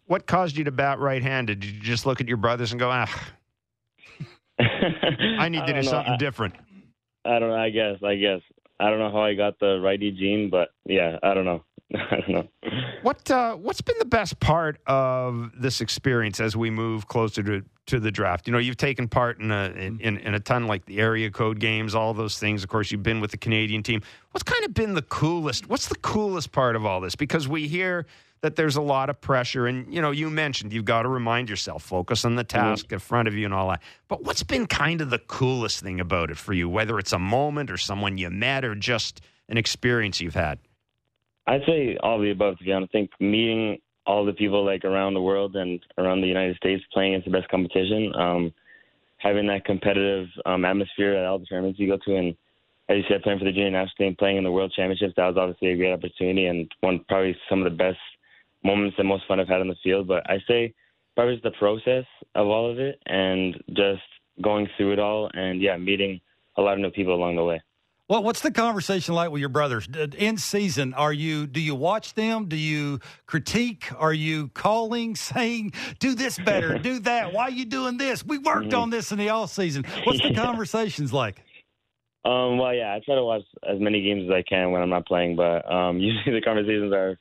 What 0.06 0.26
caused 0.26 0.56
you 0.56 0.64
to 0.64 0.70
bat 0.72 0.98
right-handed? 0.98 1.60
Did 1.60 1.70
you 1.70 1.80
just 1.80 2.06
look 2.06 2.20
at 2.20 2.28
your 2.28 2.38
brothers 2.38 2.72
and 2.72 2.80
go, 2.80 2.90
ah, 2.90 3.30
I 4.58 5.48
need 5.48 5.60
to 5.60 5.66
do 5.66 5.72
don't 5.72 5.84
know. 5.84 5.90
something 5.90 6.12
I- 6.14 6.16
different? 6.16 6.54
I 7.24 7.38
don't 7.38 7.50
know. 7.50 7.56
I 7.56 7.68
guess. 7.70 7.96
I 8.02 8.14
guess. 8.14 8.40
I 8.80 8.90
don't 8.90 8.98
know 8.98 9.10
how 9.10 9.22
I 9.22 9.34
got 9.34 9.58
the 9.58 9.80
righty 9.80 10.10
gene, 10.12 10.50
but 10.50 10.70
yeah, 10.84 11.18
I 11.22 11.34
don't 11.34 11.44
know. 11.44 11.64
I 11.94 12.20
don't 12.20 12.28
know. 12.28 12.48
What 13.02 13.30
uh, 13.30 13.54
what's 13.54 13.80
been 13.80 13.98
the 13.98 14.04
best 14.04 14.40
part 14.40 14.78
of 14.86 15.52
this 15.56 15.80
experience 15.80 16.40
as 16.40 16.56
we 16.56 16.70
move 16.70 17.08
closer 17.08 17.42
to, 17.42 17.62
to 17.86 18.00
the 18.00 18.10
draft? 18.10 18.46
You 18.46 18.52
know, 18.52 18.58
you've 18.58 18.76
taken 18.76 19.08
part 19.08 19.40
in 19.40 19.50
a 19.50 19.70
in, 19.70 20.00
in, 20.00 20.18
in 20.18 20.34
a 20.34 20.40
ton 20.40 20.66
like 20.66 20.84
the 20.84 20.98
area 20.98 21.30
code 21.30 21.60
games, 21.60 21.94
all 21.94 22.12
those 22.12 22.38
things. 22.38 22.62
Of 22.62 22.68
course, 22.68 22.92
you've 22.92 23.02
been 23.02 23.20
with 23.20 23.30
the 23.30 23.38
Canadian 23.38 23.82
team. 23.82 24.02
What's 24.32 24.42
kind 24.42 24.64
of 24.64 24.74
been 24.74 24.94
the 24.94 25.02
coolest? 25.02 25.68
What's 25.68 25.88
the 25.88 25.96
coolest 25.96 26.52
part 26.52 26.76
of 26.76 26.84
all 26.84 27.00
this? 27.00 27.14
Because 27.14 27.48
we 27.48 27.66
hear 27.68 28.06
that 28.40 28.56
there's 28.56 28.76
a 28.76 28.82
lot 28.82 29.10
of 29.10 29.20
pressure, 29.20 29.66
and 29.66 29.92
you 29.92 30.00
know, 30.00 30.10
you 30.10 30.30
mentioned 30.30 30.72
you've 30.72 30.84
got 30.84 31.02
to 31.02 31.08
remind 31.08 31.48
yourself, 31.48 31.82
focus 31.82 32.24
on 32.24 32.36
the 32.36 32.44
task 32.44 32.92
in 32.92 32.98
front 32.98 33.28
of 33.28 33.34
you, 33.34 33.44
and 33.44 33.54
all 33.54 33.68
that. 33.70 33.82
But 34.08 34.24
what's 34.24 34.42
been 34.42 34.66
kind 34.66 35.00
of 35.00 35.10
the 35.10 35.18
coolest 35.18 35.80
thing 35.80 36.00
about 36.00 36.30
it 36.30 36.36
for 36.36 36.52
you? 36.52 36.68
Whether 36.68 36.98
it's 36.98 37.12
a 37.12 37.18
moment 37.18 37.70
or 37.70 37.76
someone 37.76 38.18
you 38.18 38.30
met, 38.30 38.64
or 38.64 38.74
just 38.74 39.20
an 39.48 39.58
experience 39.58 40.20
you've 40.20 40.34
had. 40.34 40.58
I'd 41.46 41.62
say 41.66 41.96
all 42.02 42.20
the 42.20 42.30
above. 42.30 42.58
To 42.58 42.64
be 42.64 42.72
honest, 42.72 42.90
I 42.94 42.98
think 42.98 43.10
meeting 43.20 43.78
all 44.06 44.24
the 44.24 44.32
people 44.32 44.64
like 44.64 44.84
around 44.84 45.14
the 45.14 45.22
world 45.22 45.56
and 45.56 45.80
around 45.98 46.20
the 46.20 46.26
United 46.26 46.56
States, 46.56 46.82
playing 46.92 47.14
against 47.14 47.30
the 47.30 47.38
best 47.38 47.48
competition, 47.50 48.12
um, 48.14 48.52
having 49.18 49.46
that 49.48 49.64
competitive 49.64 50.26
um, 50.46 50.64
atmosphere 50.64 51.14
at 51.14 51.24
all 51.24 51.38
the 51.38 51.46
tournaments 51.46 51.78
you 51.78 51.88
go 51.88 51.98
to, 52.04 52.16
and 52.16 52.36
as 52.88 52.96
you 52.96 53.02
said, 53.08 53.22
playing 53.22 53.38
for 53.38 53.44
the 53.44 53.52
junior 53.52 53.70
national 53.70 53.96
team, 53.98 54.16
playing 54.18 54.38
in 54.38 54.44
the 54.44 54.50
World 54.50 54.72
Championships, 54.74 55.14
that 55.16 55.26
was 55.26 55.36
obviously 55.36 55.72
a 55.72 55.76
great 55.76 55.92
opportunity 55.92 56.46
and 56.46 56.70
one 56.80 57.04
probably 57.08 57.36
some 57.48 57.60
of 57.60 57.64
the 57.64 57.76
best 57.76 57.98
moments 58.68 58.96
and 58.98 59.08
most 59.08 59.24
fun 59.26 59.40
I've 59.40 59.48
had 59.48 59.60
on 59.60 59.68
the 59.68 59.76
field. 59.82 60.06
But 60.06 60.28
I 60.28 60.38
say 60.46 60.74
probably 61.16 61.34
just 61.34 61.44
the 61.44 61.58
process 61.58 62.04
of 62.34 62.46
all 62.46 62.70
of 62.70 62.78
it 62.78 63.00
and 63.06 63.56
just 63.70 64.02
going 64.42 64.68
through 64.76 64.92
it 64.92 64.98
all, 64.98 65.30
and 65.32 65.60
yeah, 65.60 65.76
meeting 65.76 66.20
a 66.56 66.62
lot 66.62 66.74
of 66.74 66.80
new 66.80 66.90
people 66.90 67.14
along 67.14 67.36
the 67.36 67.44
way. 67.44 67.60
Well, 68.08 68.22
what's 68.22 68.40
the 68.40 68.50
conversation 68.50 69.14
like 69.14 69.30
with 69.30 69.40
your 69.40 69.50
brothers 69.50 69.86
in 70.16 70.38
season? 70.38 70.94
Are 70.94 71.12
you 71.12 71.46
do 71.46 71.60
you 71.60 71.74
watch 71.74 72.14
them? 72.14 72.46
Do 72.46 72.56
you 72.56 73.00
critique? 73.26 73.90
Are 73.98 74.14
you 74.14 74.48
calling, 74.48 75.16
saying, 75.30 75.72
"Do 75.98 76.14
this 76.14 76.38
better, 76.38 76.78
do 76.78 76.98
that"? 77.10 77.32
Why 77.32 77.44
are 77.44 77.50
you 77.50 77.66
doing 77.66 77.98
this? 77.98 78.24
We 78.24 78.38
worked 78.38 78.72
on 78.72 78.90
this 78.90 79.12
in 79.12 79.18
the 79.18 79.28
off 79.30 79.50
season. 79.52 79.84
What's 80.04 80.22
the 80.22 80.34
conversations 80.48 81.12
like? 81.12 81.42
Um, 82.24 82.58
well, 82.58 82.74
yeah, 82.74 82.94
I 82.94 83.00
try 83.04 83.14
to 83.14 83.24
watch 83.24 83.42
as 83.66 83.78
many 83.80 84.02
games 84.02 84.24
as 84.24 84.30
I 84.30 84.42
can 84.42 84.70
when 84.70 84.82
I'm 84.82 84.90
not 84.90 85.06
playing, 85.06 85.36
but 85.36 85.70
um, 85.70 85.98
usually 85.98 86.34
the 86.34 86.42
conversations 86.42 86.92
are 86.92 87.18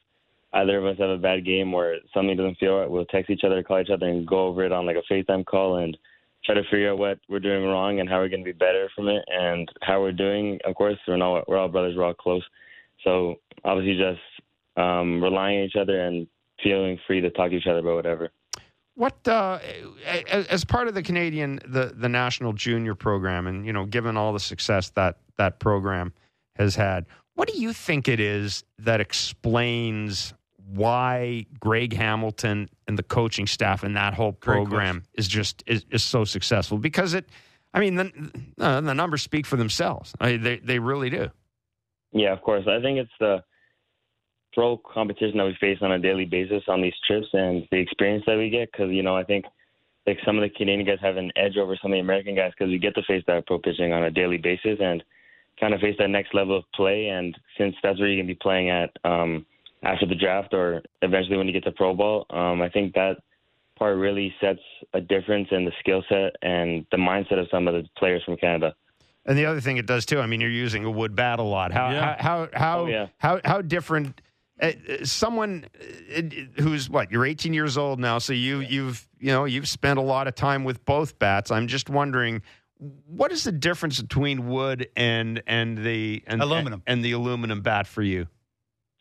either 0.53 0.77
of 0.77 0.85
us 0.85 0.97
have 0.99 1.09
a 1.09 1.17
bad 1.17 1.45
game 1.45 1.73
or 1.73 1.97
something 2.13 2.35
doesn't 2.35 2.57
feel 2.57 2.77
right. 2.77 2.89
We'll 2.89 3.05
text 3.05 3.29
each 3.29 3.43
other, 3.43 3.61
call 3.63 3.81
each 3.81 3.89
other, 3.89 4.07
and 4.07 4.27
go 4.27 4.47
over 4.47 4.65
it 4.65 4.71
on 4.71 4.85
like 4.85 4.97
a 4.97 5.13
FaceTime 5.13 5.45
call 5.45 5.77
and 5.77 5.97
try 6.45 6.55
to 6.55 6.63
figure 6.63 6.91
out 6.91 6.97
what 6.97 7.19
we're 7.29 7.39
doing 7.39 7.65
wrong 7.65 7.99
and 7.99 8.09
how 8.09 8.19
we're 8.19 8.29
going 8.29 8.43
to 8.43 8.45
be 8.45 8.57
better 8.57 8.89
from 8.95 9.07
it 9.07 9.23
and 9.27 9.69
how 9.81 10.01
we're 10.01 10.11
doing. 10.11 10.59
Of 10.65 10.75
course, 10.75 10.97
we're 11.07 11.21
all 11.21 11.43
we're 11.47 11.57
all 11.57 11.67
brothers, 11.67 11.95
we're 11.97 12.05
all 12.05 12.13
close, 12.13 12.43
so 13.03 13.35
obviously 13.63 13.97
just 13.97 14.21
um, 14.77 15.21
relying 15.21 15.59
on 15.59 15.65
each 15.65 15.75
other 15.75 16.01
and 16.01 16.27
feeling 16.63 16.97
free 17.05 17.21
to 17.21 17.29
talk 17.31 17.49
to 17.49 17.57
each 17.57 17.67
other 17.67 17.79
about 17.79 17.95
whatever. 17.95 18.31
What 18.95 19.27
uh, 19.27 19.59
as 20.05 20.65
part 20.65 20.87
of 20.87 20.95
the 20.95 21.03
Canadian 21.03 21.59
the 21.67 21.93
the 21.95 22.09
national 22.09 22.53
junior 22.53 22.95
program, 22.95 23.45
and 23.45 23.65
you 23.65 23.73
know, 23.73 23.85
given 23.85 24.17
all 24.17 24.33
the 24.33 24.39
success 24.39 24.89
that 24.91 25.17
that 25.37 25.59
program 25.59 26.13
has 26.55 26.75
had, 26.75 27.05
what 27.37 27.47
do 27.47 27.55
you 27.55 27.71
think 27.71 28.07
it 28.07 28.19
is 28.19 28.63
that 28.79 28.99
explains 28.99 30.33
why 30.73 31.45
Greg 31.59 31.93
Hamilton 31.93 32.67
and 32.87 32.97
the 32.97 33.03
coaching 33.03 33.45
staff 33.45 33.83
and 33.83 33.95
that 33.95 34.15
whole 34.15 34.33
program 34.33 35.03
is 35.13 35.27
just 35.27 35.63
is, 35.67 35.85
is 35.91 36.03
so 36.03 36.25
successful? 36.25 36.79
Because 36.79 37.13
it, 37.13 37.29
I 37.75 37.79
mean, 37.79 37.93
the 37.93 38.31
uh, 38.59 38.81
the 38.81 38.95
numbers 38.95 39.21
speak 39.21 39.45
for 39.45 39.55
themselves. 39.55 40.15
I, 40.19 40.37
they 40.37 40.57
they 40.57 40.79
really 40.79 41.11
do. 41.11 41.29
Yeah, 42.11 42.33
of 42.33 42.41
course. 42.41 42.65
I 42.67 42.81
think 42.81 42.97
it's 42.97 43.11
the 43.19 43.43
pro 44.53 44.77
competition 44.77 45.37
that 45.37 45.45
we 45.45 45.55
face 45.59 45.77
on 45.81 45.91
a 45.91 45.99
daily 45.99 46.25
basis 46.25 46.63
on 46.67 46.81
these 46.81 46.95
trips 47.05 47.27
and 47.33 47.67
the 47.69 47.77
experience 47.77 48.23
that 48.25 48.37
we 48.37 48.49
get. 48.49 48.71
Because 48.71 48.89
you 48.91 49.03
know, 49.03 49.15
I 49.15 49.23
think 49.23 49.45
like 50.07 50.17
some 50.25 50.37
of 50.37 50.41
the 50.41 50.49
Canadian 50.49 50.87
guys 50.87 50.97
have 51.03 51.17
an 51.17 51.31
edge 51.35 51.55
over 51.55 51.77
some 51.79 51.91
of 51.91 51.97
the 51.97 52.01
American 52.01 52.33
guys 52.33 52.51
because 52.57 52.71
we 52.71 52.79
get 52.79 52.95
to 52.95 53.03
face 53.03 53.23
that 53.27 53.45
pro 53.45 53.59
pitching 53.59 53.93
on 53.93 54.05
a 54.05 54.09
daily 54.09 54.37
basis 54.37 54.79
and 54.81 55.03
kind 55.59 55.73
of 55.73 55.79
face 55.81 55.95
that 55.99 56.09
next 56.09 56.33
level 56.33 56.57
of 56.57 56.63
play. 56.75 57.07
And 57.07 57.37
since 57.57 57.75
that's 57.83 57.99
where 57.99 58.07
you're 58.07 58.17
going 58.17 58.27
to 58.27 58.33
be 58.33 58.39
playing 58.41 58.69
at 58.69 58.91
um, 59.03 59.45
after 59.83 60.05
the 60.05 60.15
draft 60.15 60.53
or 60.53 60.81
eventually 61.01 61.37
when 61.37 61.47
you 61.47 61.53
get 61.53 61.63
to 61.65 61.71
pro 61.71 61.93
ball, 61.93 62.25
um, 62.29 62.61
I 62.61 62.69
think 62.69 62.93
that 62.93 63.17
part 63.77 63.97
really 63.97 64.33
sets 64.41 64.59
a 64.93 65.01
difference 65.01 65.47
in 65.51 65.65
the 65.65 65.71
skill 65.79 66.03
set 66.09 66.35
and 66.41 66.85
the 66.91 66.97
mindset 66.97 67.39
of 67.39 67.47
some 67.51 67.67
of 67.67 67.73
the 67.75 67.87
players 67.97 68.23
from 68.23 68.37
Canada. 68.37 68.73
And 69.25 69.37
the 69.37 69.45
other 69.45 69.59
thing 69.61 69.77
it 69.77 69.85
does 69.85 70.05
too. 70.05 70.19
I 70.19 70.25
mean, 70.25 70.39
you're 70.41 70.49
using 70.49 70.85
a 70.85 70.89
wood 70.91 71.15
bat 71.15 71.39
a 71.39 71.43
lot. 71.43 71.71
How 71.73 71.91
Yeah. 71.91 72.15
how 72.21 72.47
how 72.47 72.49
how, 72.53 72.79
Oh, 72.81 72.85
yeah. 72.87 73.07
how 73.17 73.41
how 73.43 73.61
different? 73.61 74.21
Uh, 74.59 74.71
uh, 74.89 75.05
someone 75.05 75.65
uh, 76.17 76.21
who's 76.61 76.89
what 76.89 77.11
you're 77.11 77.25
18 77.25 77.53
years 77.53 77.77
old 77.77 77.99
now, 77.99 78.17
so 78.17 78.33
you 78.33 78.61
you've 78.61 79.07
you 79.19 79.27
know 79.31 79.45
you've 79.45 79.67
spent 79.67 79.99
a 79.99 80.01
lot 80.01 80.27
of 80.27 80.33
time 80.33 80.63
with 80.63 80.83
both 80.85 81.19
bats. 81.19 81.51
I'm 81.51 81.67
just 81.67 81.89
wondering, 81.91 82.41
what 83.07 83.31
is 83.31 83.43
the 83.43 83.51
difference 83.51 84.01
between 84.01 84.47
wood 84.47 84.87
and 84.95 85.41
and 85.47 85.77
the 85.77 86.23
and, 86.27 86.41
Aluminum. 86.41 86.83
and 86.87 87.03
the 87.03 87.11
aluminum 87.13 87.61
bat 87.61 87.87
for 87.87 88.01
you? 88.01 88.27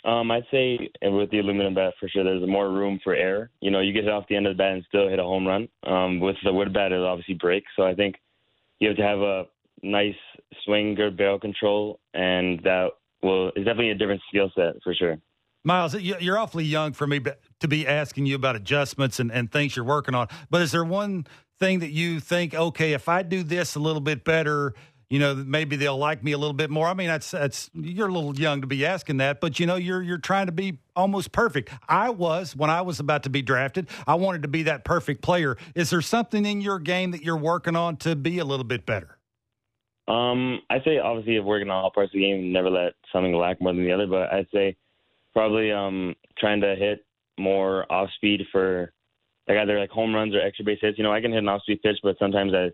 Um, 0.04 0.30
I'd 0.30 0.44
say 0.52 0.88
with 1.02 1.30
the 1.30 1.40
aluminum 1.40 1.74
bat 1.74 1.94
for 1.98 2.08
sure, 2.08 2.22
there's 2.22 2.46
more 2.48 2.70
room 2.70 3.00
for 3.02 3.14
air. 3.14 3.50
You 3.60 3.70
know, 3.72 3.80
you 3.80 3.92
get 3.92 4.04
it 4.04 4.10
off 4.10 4.24
the 4.28 4.36
end 4.36 4.46
of 4.46 4.54
the 4.56 4.58
bat 4.58 4.72
and 4.74 4.84
still 4.88 5.08
hit 5.08 5.18
a 5.18 5.22
home 5.24 5.46
run. 5.46 5.68
Um, 5.84 6.20
with 6.20 6.36
the 6.44 6.52
wood 6.52 6.72
bat, 6.72 6.92
it'll 6.92 7.06
obviously 7.08 7.34
breaks. 7.34 7.66
So 7.76 7.82
I 7.84 7.94
think 7.94 8.14
you 8.78 8.88
have 8.88 8.96
to 8.98 9.02
have 9.02 9.18
a 9.18 9.44
nice 9.82 10.14
swing, 10.64 10.94
good 10.94 11.16
barrel 11.16 11.40
control, 11.40 11.98
and 12.14 12.60
that 12.62 12.90
will 13.22 13.48
is 13.56 13.64
definitely 13.64 13.90
a 13.90 13.94
different 13.96 14.22
skill 14.28 14.50
set 14.54 14.74
for 14.84 14.94
sure. 14.94 15.18
Myles, 15.64 15.94
you- 16.00 16.14
you're 16.20 16.38
awfully 16.38 16.64
young 16.64 16.92
for 16.92 17.08
me 17.08 17.18
to 17.58 17.66
be 17.66 17.84
asking 17.88 18.26
you 18.26 18.36
about 18.36 18.54
adjustments 18.54 19.18
and, 19.18 19.32
and 19.32 19.50
things 19.50 19.74
you're 19.74 19.84
working 19.84 20.14
on. 20.14 20.28
But 20.48 20.62
is 20.62 20.70
there 20.70 20.84
one 20.84 21.26
thing 21.58 21.80
that 21.80 21.90
you 21.90 22.20
think, 22.20 22.54
okay, 22.54 22.92
if 22.92 23.08
I 23.08 23.22
do 23.22 23.42
this 23.42 23.74
a 23.74 23.80
little 23.80 24.00
bit 24.00 24.24
better, 24.24 24.74
you 25.08 25.20
know, 25.20 25.34
maybe 25.34 25.76
they'll 25.76 25.96
like 25.96 26.24
me 26.24 26.32
a 26.32 26.38
little 26.38 26.54
bit 26.54 26.68
more? 26.68 26.88
I 26.88 26.94
mean, 26.94 27.06
that's 27.06 27.30
that's 27.30 27.70
you're 27.74 28.08
a 28.08 28.12
little 28.12 28.36
young 28.36 28.60
to 28.62 28.66
be 28.66 28.84
asking 28.84 29.18
that, 29.18 29.40
but 29.40 29.60
you 29.60 29.66
know, 29.66 29.76
you're 29.76 30.02
you're 30.02 30.18
trying 30.18 30.46
to 30.46 30.52
be 30.52 30.78
almost 30.96 31.32
perfect. 31.32 31.70
I 31.88 32.10
was 32.10 32.56
when 32.56 32.70
I 32.70 32.82
was 32.82 32.98
about 32.98 33.22
to 33.22 33.30
be 33.30 33.42
drafted. 33.42 33.88
I 34.06 34.16
wanted 34.16 34.42
to 34.42 34.48
be 34.48 34.64
that 34.64 34.84
perfect 34.84 35.22
player. 35.22 35.56
Is 35.74 35.90
there 35.90 36.02
something 36.02 36.44
in 36.44 36.60
your 36.60 36.78
game 36.78 37.12
that 37.12 37.22
you're 37.22 37.36
working 37.36 37.76
on 37.76 37.96
to 37.98 38.16
be 38.16 38.38
a 38.38 38.44
little 38.44 38.64
bit 38.64 38.84
better? 38.84 39.18
Um, 40.08 40.60
I'd 40.70 40.84
say 40.84 40.98
obviously 40.98 41.36
if 41.36 41.44
working 41.44 41.68
on 41.68 41.84
all 41.84 41.90
parts 41.90 42.10
of 42.10 42.14
the 42.14 42.20
game, 42.20 42.52
never 42.52 42.70
let 42.70 42.94
something 43.12 43.34
lack 43.34 43.60
more 43.60 43.72
than 43.72 43.84
the 43.84 43.92
other. 43.92 44.06
But 44.06 44.32
I'd 44.32 44.48
say 44.52 44.76
probably 45.32 45.70
um 45.70 46.16
trying 46.38 46.60
to 46.62 46.74
hit 46.74 47.04
more 47.38 47.90
off 47.92 48.08
speed 48.16 48.42
for 48.50 48.92
like 49.48 49.58
either 49.58 49.78
like 49.78 49.90
home 49.90 50.14
runs 50.14 50.34
or 50.34 50.40
extra 50.40 50.64
base 50.64 50.78
hits. 50.80 50.98
You 50.98 51.04
know, 51.04 51.12
I 51.12 51.20
can 51.20 51.32
hit 51.32 51.38
an 51.38 51.48
off 51.48 51.62
speed 51.62 51.82
pitch, 51.82 51.98
but 52.02 52.16
sometimes 52.18 52.52
I 52.54 52.70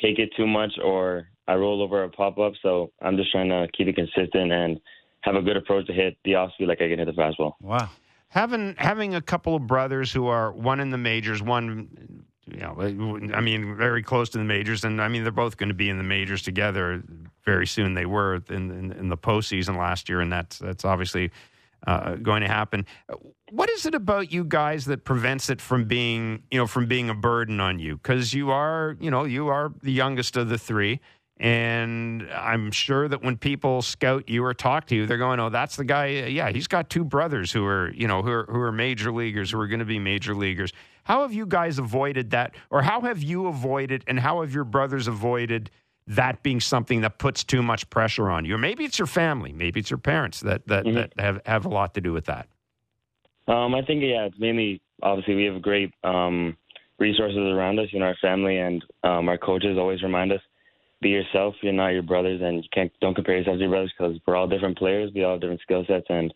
take 0.00 0.18
it 0.18 0.30
too 0.36 0.46
much 0.46 0.72
or 0.82 1.28
I 1.48 1.54
roll 1.54 1.82
over 1.82 2.04
a 2.04 2.08
pop 2.08 2.38
up. 2.38 2.52
So 2.62 2.92
I'm 3.00 3.16
just 3.16 3.32
trying 3.32 3.48
to 3.48 3.68
keep 3.76 3.88
it 3.88 3.96
consistent 3.96 4.52
and 4.52 4.80
have 5.22 5.36
a 5.36 5.42
good 5.42 5.56
approach 5.56 5.86
to 5.86 5.92
hit 5.92 6.16
the 6.24 6.34
off 6.34 6.52
speed 6.54 6.68
like 6.68 6.80
I 6.80 6.88
can 6.88 6.98
hit 6.98 7.06
the 7.06 7.12
fastball. 7.12 7.54
Wow. 7.60 7.90
having 8.28 8.74
having 8.76 9.14
a 9.14 9.22
couple 9.22 9.54
of 9.54 9.66
brothers 9.66 10.12
who 10.12 10.26
are 10.26 10.52
one 10.52 10.80
in 10.80 10.90
the 10.90 10.98
majors, 10.98 11.42
one 11.42 12.24
you 12.46 12.60
know, 12.60 12.76
I 13.34 13.40
mean, 13.40 13.76
very 13.76 14.02
close 14.02 14.28
to 14.30 14.38
the 14.38 14.44
majors, 14.44 14.84
and 14.84 15.00
I 15.00 15.08
mean 15.08 15.22
they're 15.22 15.32
both 15.32 15.56
going 15.56 15.68
to 15.68 15.74
be 15.74 15.88
in 15.88 15.96
the 15.96 16.04
majors 16.04 16.42
together 16.42 17.02
very 17.44 17.66
soon. 17.66 17.94
They 17.94 18.06
were 18.06 18.42
in 18.50 18.70
in, 18.70 18.92
in 18.92 19.08
the 19.08 19.16
postseason 19.16 19.76
last 19.76 20.08
year, 20.08 20.20
and 20.20 20.32
that's 20.32 20.58
that's 20.58 20.84
obviously 20.84 21.30
uh, 21.86 22.14
going 22.16 22.42
to 22.42 22.48
happen. 22.48 22.86
What 23.50 23.70
is 23.70 23.86
it 23.86 23.94
about 23.94 24.32
you 24.32 24.44
guys 24.44 24.84
that 24.86 25.04
prevents 25.04 25.50
it 25.50 25.60
from 25.60 25.84
being 25.84 26.42
you 26.50 26.58
know 26.58 26.66
from 26.66 26.86
being 26.86 27.10
a 27.10 27.14
burden 27.14 27.60
on 27.60 27.78
you? 27.78 27.96
Because 27.96 28.32
you 28.32 28.50
are 28.50 28.96
you 29.00 29.10
know 29.10 29.24
you 29.24 29.48
are 29.48 29.72
the 29.82 29.92
youngest 29.92 30.36
of 30.36 30.48
the 30.48 30.58
three. 30.58 31.00
And 31.38 32.30
I'm 32.30 32.70
sure 32.70 33.08
that 33.08 33.24
when 33.24 33.36
people 33.36 33.82
scout 33.82 34.28
you 34.28 34.44
or 34.44 34.54
talk 34.54 34.86
to 34.88 34.94
you, 34.94 35.06
they're 35.06 35.18
going, 35.18 35.40
"Oh, 35.40 35.48
that's 35.48 35.74
the 35.74 35.84
guy. 35.84 36.06
Yeah, 36.06 36.50
he's 36.50 36.68
got 36.68 36.88
two 36.88 37.04
brothers 37.04 37.50
who 37.50 37.64
are, 37.66 37.90
you 37.94 38.06
know, 38.06 38.22
who 38.22 38.30
are, 38.30 38.46
who 38.48 38.60
are 38.60 38.70
major 38.70 39.10
leaguers, 39.10 39.50
who 39.50 39.58
are 39.58 39.66
going 39.66 39.80
to 39.80 39.84
be 39.84 39.98
major 39.98 40.36
leaguers." 40.36 40.72
How 41.04 41.22
have 41.22 41.32
you 41.32 41.46
guys 41.46 41.80
avoided 41.80 42.30
that, 42.30 42.54
or 42.70 42.82
how 42.82 43.00
have 43.00 43.22
you 43.22 43.48
avoided, 43.48 44.04
and 44.06 44.20
how 44.20 44.42
have 44.42 44.54
your 44.54 44.62
brothers 44.64 45.08
avoided 45.08 45.70
that 46.06 46.42
being 46.42 46.60
something 46.60 47.02
that 47.02 47.18
puts 47.18 47.44
too 47.44 47.62
much 47.62 47.88
pressure 47.90 48.28
on 48.30 48.44
you? 48.44 48.54
Or 48.54 48.58
maybe 48.58 48.84
it's 48.84 48.98
your 48.98 49.06
family, 49.06 49.52
maybe 49.52 49.80
it's 49.80 49.90
your 49.90 49.98
parents 49.98 50.40
that 50.40 50.66
that, 50.66 50.84
Mhm. 50.84 50.94
that 50.94 51.12
have 51.18 51.40
have 51.46 51.66
a 51.66 51.68
lot 51.68 51.94
to 51.94 52.00
do 52.00 52.12
with 52.12 52.26
that. 52.26 52.48
Um, 53.48 53.74
I 53.74 53.82
think 53.82 54.02
yeah, 54.02 54.24
it's 54.24 54.38
mainly 54.38 54.80
obviously 55.02 55.34
we 55.34 55.44
have 55.44 55.60
great 55.62 55.92
um, 56.04 56.56
resources 56.98 57.38
around 57.38 57.78
us. 57.78 57.92
You 57.92 58.00
know, 58.00 58.06
our 58.06 58.16
family 58.20 58.58
and 58.58 58.84
um, 59.02 59.28
our 59.28 59.38
coaches 59.38 59.78
always 59.78 60.02
remind 60.02 60.32
us: 60.32 60.40
be 61.00 61.10
yourself. 61.10 61.54
You're 61.60 61.72
not 61.72 61.88
your 61.88 62.02
brothers, 62.02 62.40
and 62.42 62.62
you 62.62 62.70
can't 62.72 62.92
don't 63.00 63.14
compare 63.14 63.36
yourself 63.38 63.56
to 63.56 63.60
your 63.60 63.70
brothers 63.70 63.92
because 63.96 64.18
we're 64.26 64.36
all 64.36 64.46
different 64.46 64.78
players. 64.78 65.10
We 65.14 65.24
all 65.24 65.32
have 65.32 65.40
different 65.40 65.60
skill 65.62 65.84
sets, 65.86 66.06
and 66.08 66.32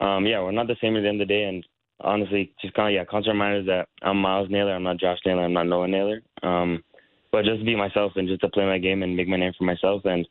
um, 0.00 0.26
yeah, 0.26 0.40
we're 0.40 0.52
not 0.52 0.66
the 0.66 0.76
same 0.80 0.96
at 0.96 1.02
the 1.02 1.08
end 1.08 1.20
of 1.20 1.26
the 1.28 1.34
day. 1.34 1.44
And 1.44 1.66
honestly, 2.00 2.54
just 2.62 2.74
kind 2.74 2.88
of 2.88 2.94
yeah, 2.94 3.04
constant 3.04 3.34
reminders 3.34 3.66
that 3.66 3.88
I'm 4.02 4.20
Myles 4.20 4.48
Naylor. 4.50 4.74
I'm 4.74 4.82
not 4.84 4.98
Josh 4.98 5.18
Naylor. 5.26 5.44
I'm 5.44 5.52
not 5.52 5.66
Noah 5.66 5.88
Naylor. 5.88 6.22
Um, 6.42 6.82
but 7.32 7.44
just 7.44 7.58
to 7.60 7.64
be 7.64 7.76
myself 7.76 8.12
and 8.16 8.28
just 8.28 8.40
to 8.42 8.48
play 8.48 8.64
my 8.66 8.78
game 8.78 9.02
and 9.02 9.16
make 9.16 9.28
my 9.28 9.36
name 9.36 9.52
for 9.56 9.64
myself 9.64 10.02
and 10.04 10.26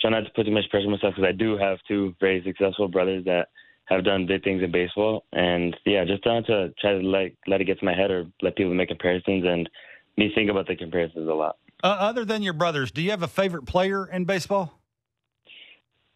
try 0.00 0.10
not 0.10 0.24
to 0.24 0.30
put 0.34 0.44
too 0.46 0.52
much 0.52 0.68
pressure 0.70 0.86
on 0.86 0.92
myself 0.92 1.14
because 1.16 1.28
I 1.28 1.32
do 1.32 1.56
have 1.58 1.78
two 1.86 2.14
very 2.20 2.42
successful 2.44 2.88
brothers 2.88 3.24
that 3.26 3.48
have 3.86 4.04
done 4.04 4.26
big 4.26 4.42
things 4.44 4.62
in 4.62 4.70
baseball. 4.72 5.24
And 5.32 5.76
yeah, 5.84 6.04
just 6.04 6.22
trying 6.22 6.44
to 6.44 6.72
try 6.80 6.92
to 6.92 7.00
let 7.00 7.32
let 7.46 7.60
it 7.60 7.64
get 7.64 7.78
to 7.80 7.84
my 7.84 7.94
head 7.94 8.10
or 8.10 8.26
let 8.42 8.56
people 8.56 8.72
make 8.74 8.88
comparisons 8.88 9.44
and 9.46 9.68
me 10.16 10.30
think 10.34 10.50
about 10.50 10.66
the 10.66 10.76
comparisons 10.76 11.28
a 11.28 11.32
lot. 11.32 11.56
Uh, 11.82 11.86
other 11.88 12.24
than 12.24 12.42
your 12.42 12.52
brothers, 12.52 12.90
do 12.90 13.00
you 13.02 13.10
have 13.10 13.22
a 13.22 13.28
favorite 13.28 13.64
player 13.66 14.06
in 14.06 14.24
baseball? 14.24 14.72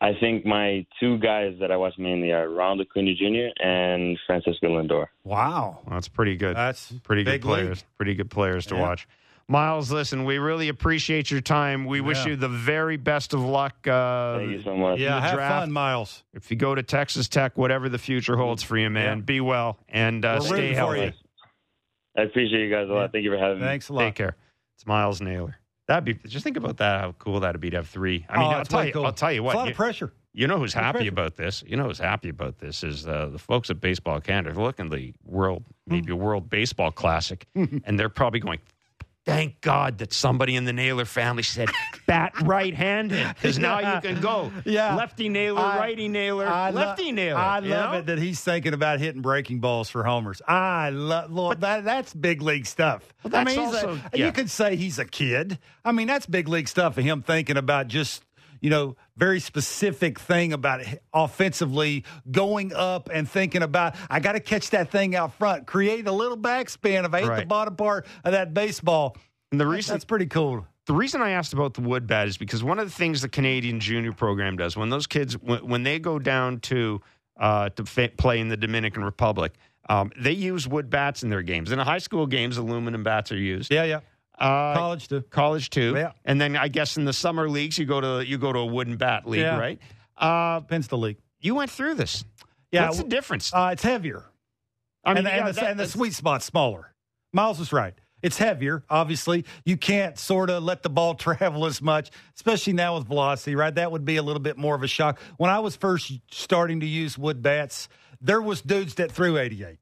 I 0.01 0.13
think 0.21 0.45
my 0.45 0.85
two 1.01 1.19
guys 1.19 1.55
that 1.61 1.71
I 1.71 1.77
watch 1.77 1.95
mainly 1.99 2.31
are 2.33 2.49
Ronald 2.51 2.87
Acuna 2.87 3.15
Jr. 3.15 3.49
and 3.65 4.19
Francisco 4.27 4.69
Lindor. 4.69 5.07
Wow. 5.23 5.81
That's 5.89 6.09
pretty 6.09 6.37
good. 6.37 6.55
That's 6.57 6.93
pretty 7.05 7.25
good 7.25 7.31
big 7.31 7.45
league. 7.45 7.51
players. 7.63 7.85
Pretty 7.97 8.15
good 8.15 8.31
players 8.31 8.67
to 8.67 8.75
Yeah. 8.75 8.83
watch. 8.83 9.09
Myles, 9.49 9.93
listen, 9.93 10.25
we 10.25 10.39
really 10.39 10.69
appreciate 10.69 11.31
your 11.31 11.41
time. 11.43 11.85
We 11.85 12.01
wish 12.01 12.25
you 12.25 12.35
the 12.37 12.49
very 12.49 12.97
best 12.97 13.35
of 13.35 13.41
luck. 13.43 13.87
Uh, 13.87 14.39
Thank 14.39 14.51
you 14.53 14.63
so 14.63 14.75
much. 14.77 14.99
Yeah, 14.99 15.17
the 15.17 15.21
have 15.21 15.35
draft. 15.35 15.63
fun, 15.65 15.73
Myles. 15.73 16.25
If 16.33 16.51
you 16.51 16.57
go 16.57 16.75
to 16.75 16.83
Texas 16.83 17.29
Tech, 17.29 17.59
whatever 17.59 17.89
the 17.91 17.99
future 17.99 18.37
holds 18.37 18.63
for 18.63 18.79
you, 18.79 18.89
man, 18.89 19.19
Yeah. 19.19 19.25
be 19.25 19.41
well 19.43 19.79
and 19.89 20.25
uh, 20.25 20.39
We're 20.41 20.47
stay 20.47 20.55
rooting 20.55 20.73
for 20.73 20.77
healthy. 20.79 21.01
you. 21.01 21.13
I 22.17 22.23
appreciate 22.23 22.63
you 22.65 22.71
guys 22.71 22.89
a 22.89 22.93
lot. 22.93 23.01
Yeah. 23.03 23.09
Thank 23.09 23.25
you 23.25 23.31
for 23.33 23.39
having 23.39 23.59
me. 23.59 23.65
Thanks 23.65 23.89
a 23.89 23.93
lot. 23.93 24.05
Take 24.05 24.15
care. 24.15 24.37
It's 24.77 24.87
Myles 24.87 25.21
Naylor. 25.21 25.57
That'd 25.89 26.05
be 26.05 26.15
just 26.29 26.43
think 26.45 26.57
about 26.57 26.79
that. 26.79 27.01
How 27.03 27.13
cool 27.19 27.41
that'd 27.41 27.61
be 27.61 27.69
to 27.71 27.77
have 27.77 27.89
three. 27.89 28.25
I 28.31 28.39
mean, 28.39 28.47
Oh, 28.47 28.51
I'll 28.51 28.65
tell 28.65 28.87
you. 28.87 28.93
cool. 28.93 29.05
I'll 29.05 29.13
tell 29.13 29.31
you 29.33 29.41
It's 29.43 29.47
what. 29.47 29.55
a 29.57 29.59
lot 29.59 29.65
you, 29.67 29.71
of 29.73 29.77
pressure. 29.77 30.13
you 30.33 30.47
know 30.47 30.57
who's 30.59 30.75
Lot 30.75 30.85
happy 30.85 30.99
pressure. 31.01 31.09
about 31.11 31.37
this? 31.37 31.63
You 31.67 31.77
know 31.77 31.85
who's 31.85 31.99
happy 31.99 32.31
about 32.31 32.59
this 32.59 32.83
is 32.83 33.07
uh, 33.07 33.27
the 33.31 33.39
folks 33.39 33.69
at 33.69 33.81
Baseball 33.83 34.19
Canada. 34.21 34.55
They're 34.55 34.65
looking 34.65 34.87
at 34.87 34.93
the 34.93 35.13
world, 35.25 35.63
maybe 35.87 36.13
a 36.13 36.17
World 36.17 36.49
Baseball 36.49 36.91
Classic, 36.91 37.47
and 37.55 37.99
they're 37.99 38.09
probably 38.09 38.41
going. 38.41 38.61
Thank 39.27 39.63
God 39.63 39.99
that 39.99 40.13
somebody 40.13 40.55
in 40.55 40.65
the 40.67 40.73
Naylor 40.75 41.07
family 41.07 41.43
said 41.43 41.71
bat 42.07 42.35
right-handed 42.43 43.27
because 43.35 43.59
now 43.59 43.79
you 43.95 44.01
can 44.03 44.21
go 44.21 44.53
Yeah. 44.67 44.97
lefty 44.97 45.31
Naylor, 45.31 45.63
I- 45.63 45.79
righty 45.79 46.09
Naylor, 46.09 46.47
I 46.47 46.69
lo- 46.71 46.83
lefty 46.83 47.11
Naylor. 47.11 47.39
I 47.41 47.61
love 47.61 47.93
know? 47.93 47.99
it 48.01 48.07
that 48.07 48.19
he's 48.19 48.41
thinking 48.43 48.75
about 48.75 48.99
hitting 49.01 49.23
breaking 49.23 49.61
balls 49.61 49.89
for 49.89 50.05
homers. 50.05 50.43
I 50.47 50.91
love 50.91 51.31
Lord, 51.33 51.63
that. 51.63 51.85
That's 51.85 52.13
big 52.13 52.43
league 52.43 52.67
stuff. 52.67 53.15
Well, 53.23 53.35
I 53.35 53.45
that's 53.45 53.57
mean, 53.57 53.67
he's 53.67 53.75
a- 53.83 53.89
also- 53.89 54.01
yeah. 54.13 54.27
you 54.27 54.33
could 54.33 54.51
say 54.51 54.77
he's 54.77 54.99
a 54.99 55.07
kid. 55.07 55.59
I 55.87 55.93
mean, 55.93 56.07
that's 56.07 56.27
big 56.27 56.47
league 56.49 56.69
stuff 56.69 56.95
for 56.97 57.01
him 57.01 57.23
thinking 57.23 57.57
about 57.57 57.89
just 57.89 58.23
you 58.65 58.71
know, 58.71 58.97
very 59.19 59.41
specific 59.41 60.19
thing 60.19 60.55
about 60.55 60.81
it, 60.81 61.03
offensively 61.13 62.03
going 62.31 62.73
up 62.73 63.11
and 63.13 63.29
thinking 63.29 63.63
about, 63.63 63.95
I 64.09 64.21
got 64.21 64.33
to 64.33 64.41
catch 64.41 64.71
that 64.71 64.91
thing 64.91 65.15
out 65.15 65.35
front, 65.35 65.67
create 65.67 66.07
a 66.07 66.13
little 66.13 66.39
backspin 66.39 67.05
if 67.05 67.13
I 67.13 67.21
hit 67.21 67.41
the 67.41 67.47
bottom 67.47 67.77
part 67.77 68.07
of 68.25 68.33
that 68.33 68.55
baseball. 68.55 69.19
And 69.53 69.61
the 69.61 69.67
reason 69.67 69.93
that's 69.93 70.07
pretty 70.07 70.25
cool. 70.25 70.67
the 70.87 70.95
reason 70.95 71.21
I 71.21 71.33
asked 71.33 71.53
about 71.53 71.75
the 71.75 71.83
wood 71.83 72.07
bat 72.07 72.27
is 72.27 72.39
because 72.39 72.65
one 72.65 72.79
of 72.79 72.87
the 72.87 72.95
things 72.95 73.21
the 73.21 73.29
Canadian 73.29 73.81
junior 73.81 74.15
program 74.15 74.57
does 74.57 74.79
when 74.79 74.89
those 74.89 75.07
kids 75.07 75.35
when, 75.35 75.59
when 75.69 75.83
they 75.83 75.99
go 75.99 76.19
down 76.19 76.61
to 76.61 77.03
uh, 77.39 77.69
to 77.69 77.85
play 78.17 78.41
in 78.41 78.49
the 78.49 78.57
Dominican 78.57 79.05
Republic, 79.05 79.53
um, 79.91 80.11
they 80.19 80.33
use 80.33 80.67
wood 80.67 80.89
bats 80.89 81.23
in 81.23 81.29
their 81.29 81.43
games. 81.43 81.71
In 81.71 81.77
the 81.77 81.85
high 81.85 81.99
school 81.99 82.27
games, 82.27 82.57
aluminum 82.57 83.03
bats 83.03 83.31
are 83.31 83.37
used. 83.37 83.71
Yeah, 83.71 83.85
yeah. 83.85 84.01
Uh, 84.39 84.75
College 84.75 85.09
too. 85.09 85.23
college 85.31 85.71
too. 85.71 85.95
Yeah. 85.97 86.13
And 86.25 86.41
then 86.41 86.57
I 86.57 86.69
guess 86.69 86.97
in 86.97 87.05
the 87.05 87.13
summer 87.13 87.49
leagues, 87.49 87.79
you 87.79 87.85
go 87.87 88.01
to 88.01 88.27
you 88.27 88.37
go 88.39 88.53
to 88.53 88.59
a 88.61 88.67
wooden 88.67 88.97
bat 88.97 89.27
league, 89.29 89.41
Yeah. 89.43 89.59
right? 89.59 89.79
Uh, 90.17 90.61
Depends 90.61 90.89
the 90.89 90.99
league. 90.99 91.19
you 91.41 91.55
went 91.55 91.71
through 91.71 91.95
this. 91.95 92.25
Yeah, 92.73 92.87
What's 92.87 92.99
the 92.99 93.05
difference? 93.05 93.53
Uh, 93.55 93.71
it's 93.73 93.83
heavier. 93.85 94.25
I 95.05 95.13
and, 95.13 95.25
yeah, 95.27 95.31
and, 95.39 95.49
the, 95.49 95.53
that- 95.53 95.71
and 95.71 95.79
the 95.81 95.87
sweet 95.87 96.15
spot's 96.15 96.45
smaller. 96.47 96.93
Myles 97.33 97.59
was 97.59 97.73
right. 97.73 97.95
It's 98.23 98.39
heavier, 98.39 98.83
obviously. 98.89 99.45
You 99.67 99.77
can't 99.77 100.19
sort 100.19 100.49
of 100.51 100.63
let 100.63 100.83
the 100.83 100.89
ball 100.89 101.15
travel 101.27 101.67
as 101.67 101.81
much, 101.83 102.11
especially 102.37 102.73
now 102.73 102.97
with 102.97 103.07
velocity, 103.07 103.55
right? 103.55 103.75
That 103.75 103.93
would 103.93 104.05
be 104.05 104.17
a 104.17 104.23
little 104.23 104.41
bit 104.41 104.57
more 104.57 104.75
of 104.75 104.83
a 104.83 104.87
shock. 104.89 105.21
When 105.37 105.51
I 105.51 105.59
was 105.61 105.77
first 105.77 106.11
starting 106.33 106.81
to 106.81 106.87
use 106.87 107.17
wood 107.19 107.43
bats, 107.43 107.89
there 108.21 108.41
was 108.41 108.63
dudes 108.63 108.95
that 108.95 109.13
threw 109.13 109.37
88. 109.39 109.79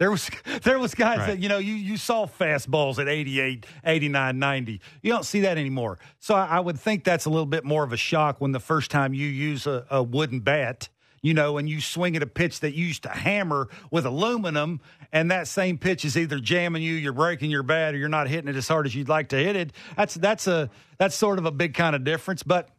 There 0.00 0.10
was 0.10 0.28
there 0.64 0.80
was 0.80 0.94
guys 0.96 1.18
Right. 1.18 1.26
that, 1.28 1.38
you 1.38 1.48
know, 1.48 1.58
you, 1.58 1.74
you 1.74 1.96
saw 1.96 2.26
fastballs 2.26 2.98
at 2.98 3.06
88, 3.06 3.64
89, 3.84 4.38
90. 4.38 4.80
You 5.02 5.12
don't 5.12 5.24
see 5.24 5.40
that 5.42 5.56
anymore. 5.56 6.00
So 6.18 6.34
I, 6.34 6.46
I 6.46 6.60
would 6.60 6.80
think 6.80 7.04
that's 7.04 7.26
a 7.26 7.30
little 7.30 7.46
bit 7.46 7.64
more 7.64 7.84
of 7.84 7.92
a 7.92 7.96
shock 7.96 8.40
when 8.40 8.50
the 8.50 8.60
first 8.60 8.90
time 8.90 9.14
you 9.14 9.28
use 9.28 9.68
a, 9.68 9.86
a 9.90 10.02
wooden 10.02 10.40
bat 10.40 10.88
you 11.22 11.34
know, 11.34 11.58
and 11.58 11.68
you 11.68 11.82
swing 11.82 12.16
at 12.16 12.22
a 12.22 12.26
pitch 12.26 12.60
that 12.60 12.72
you 12.74 12.86
used 12.86 13.02
to 13.02 13.10
hammer 13.10 13.68
with 13.90 14.06
aluminum, 14.06 14.80
and 15.12 15.30
that 15.30 15.46
same 15.46 15.76
pitch 15.76 16.02
is 16.06 16.16
either 16.16 16.38
jamming 16.40 16.82
you, 16.82 16.94
you're 16.94 17.12
breaking 17.12 17.50
your 17.50 17.62
bat, 17.62 17.92
or 17.94 17.98
you're 17.98 18.08
not 18.08 18.26
hitting 18.26 18.48
it 18.48 18.56
as 18.56 18.66
hard 18.66 18.86
as 18.86 18.94
you'd 18.94 19.10
like 19.10 19.28
to 19.28 19.36
hit 19.36 19.54
it. 19.54 19.72
That's 19.98 20.14
that's 20.14 20.46
a 20.46 20.70
that's 20.96 21.14
sort 21.14 21.38
of 21.38 21.44
a 21.44 21.50
big 21.50 21.74
kind 21.74 21.94
of 21.94 22.04
difference. 22.04 22.42
But 22.42 22.70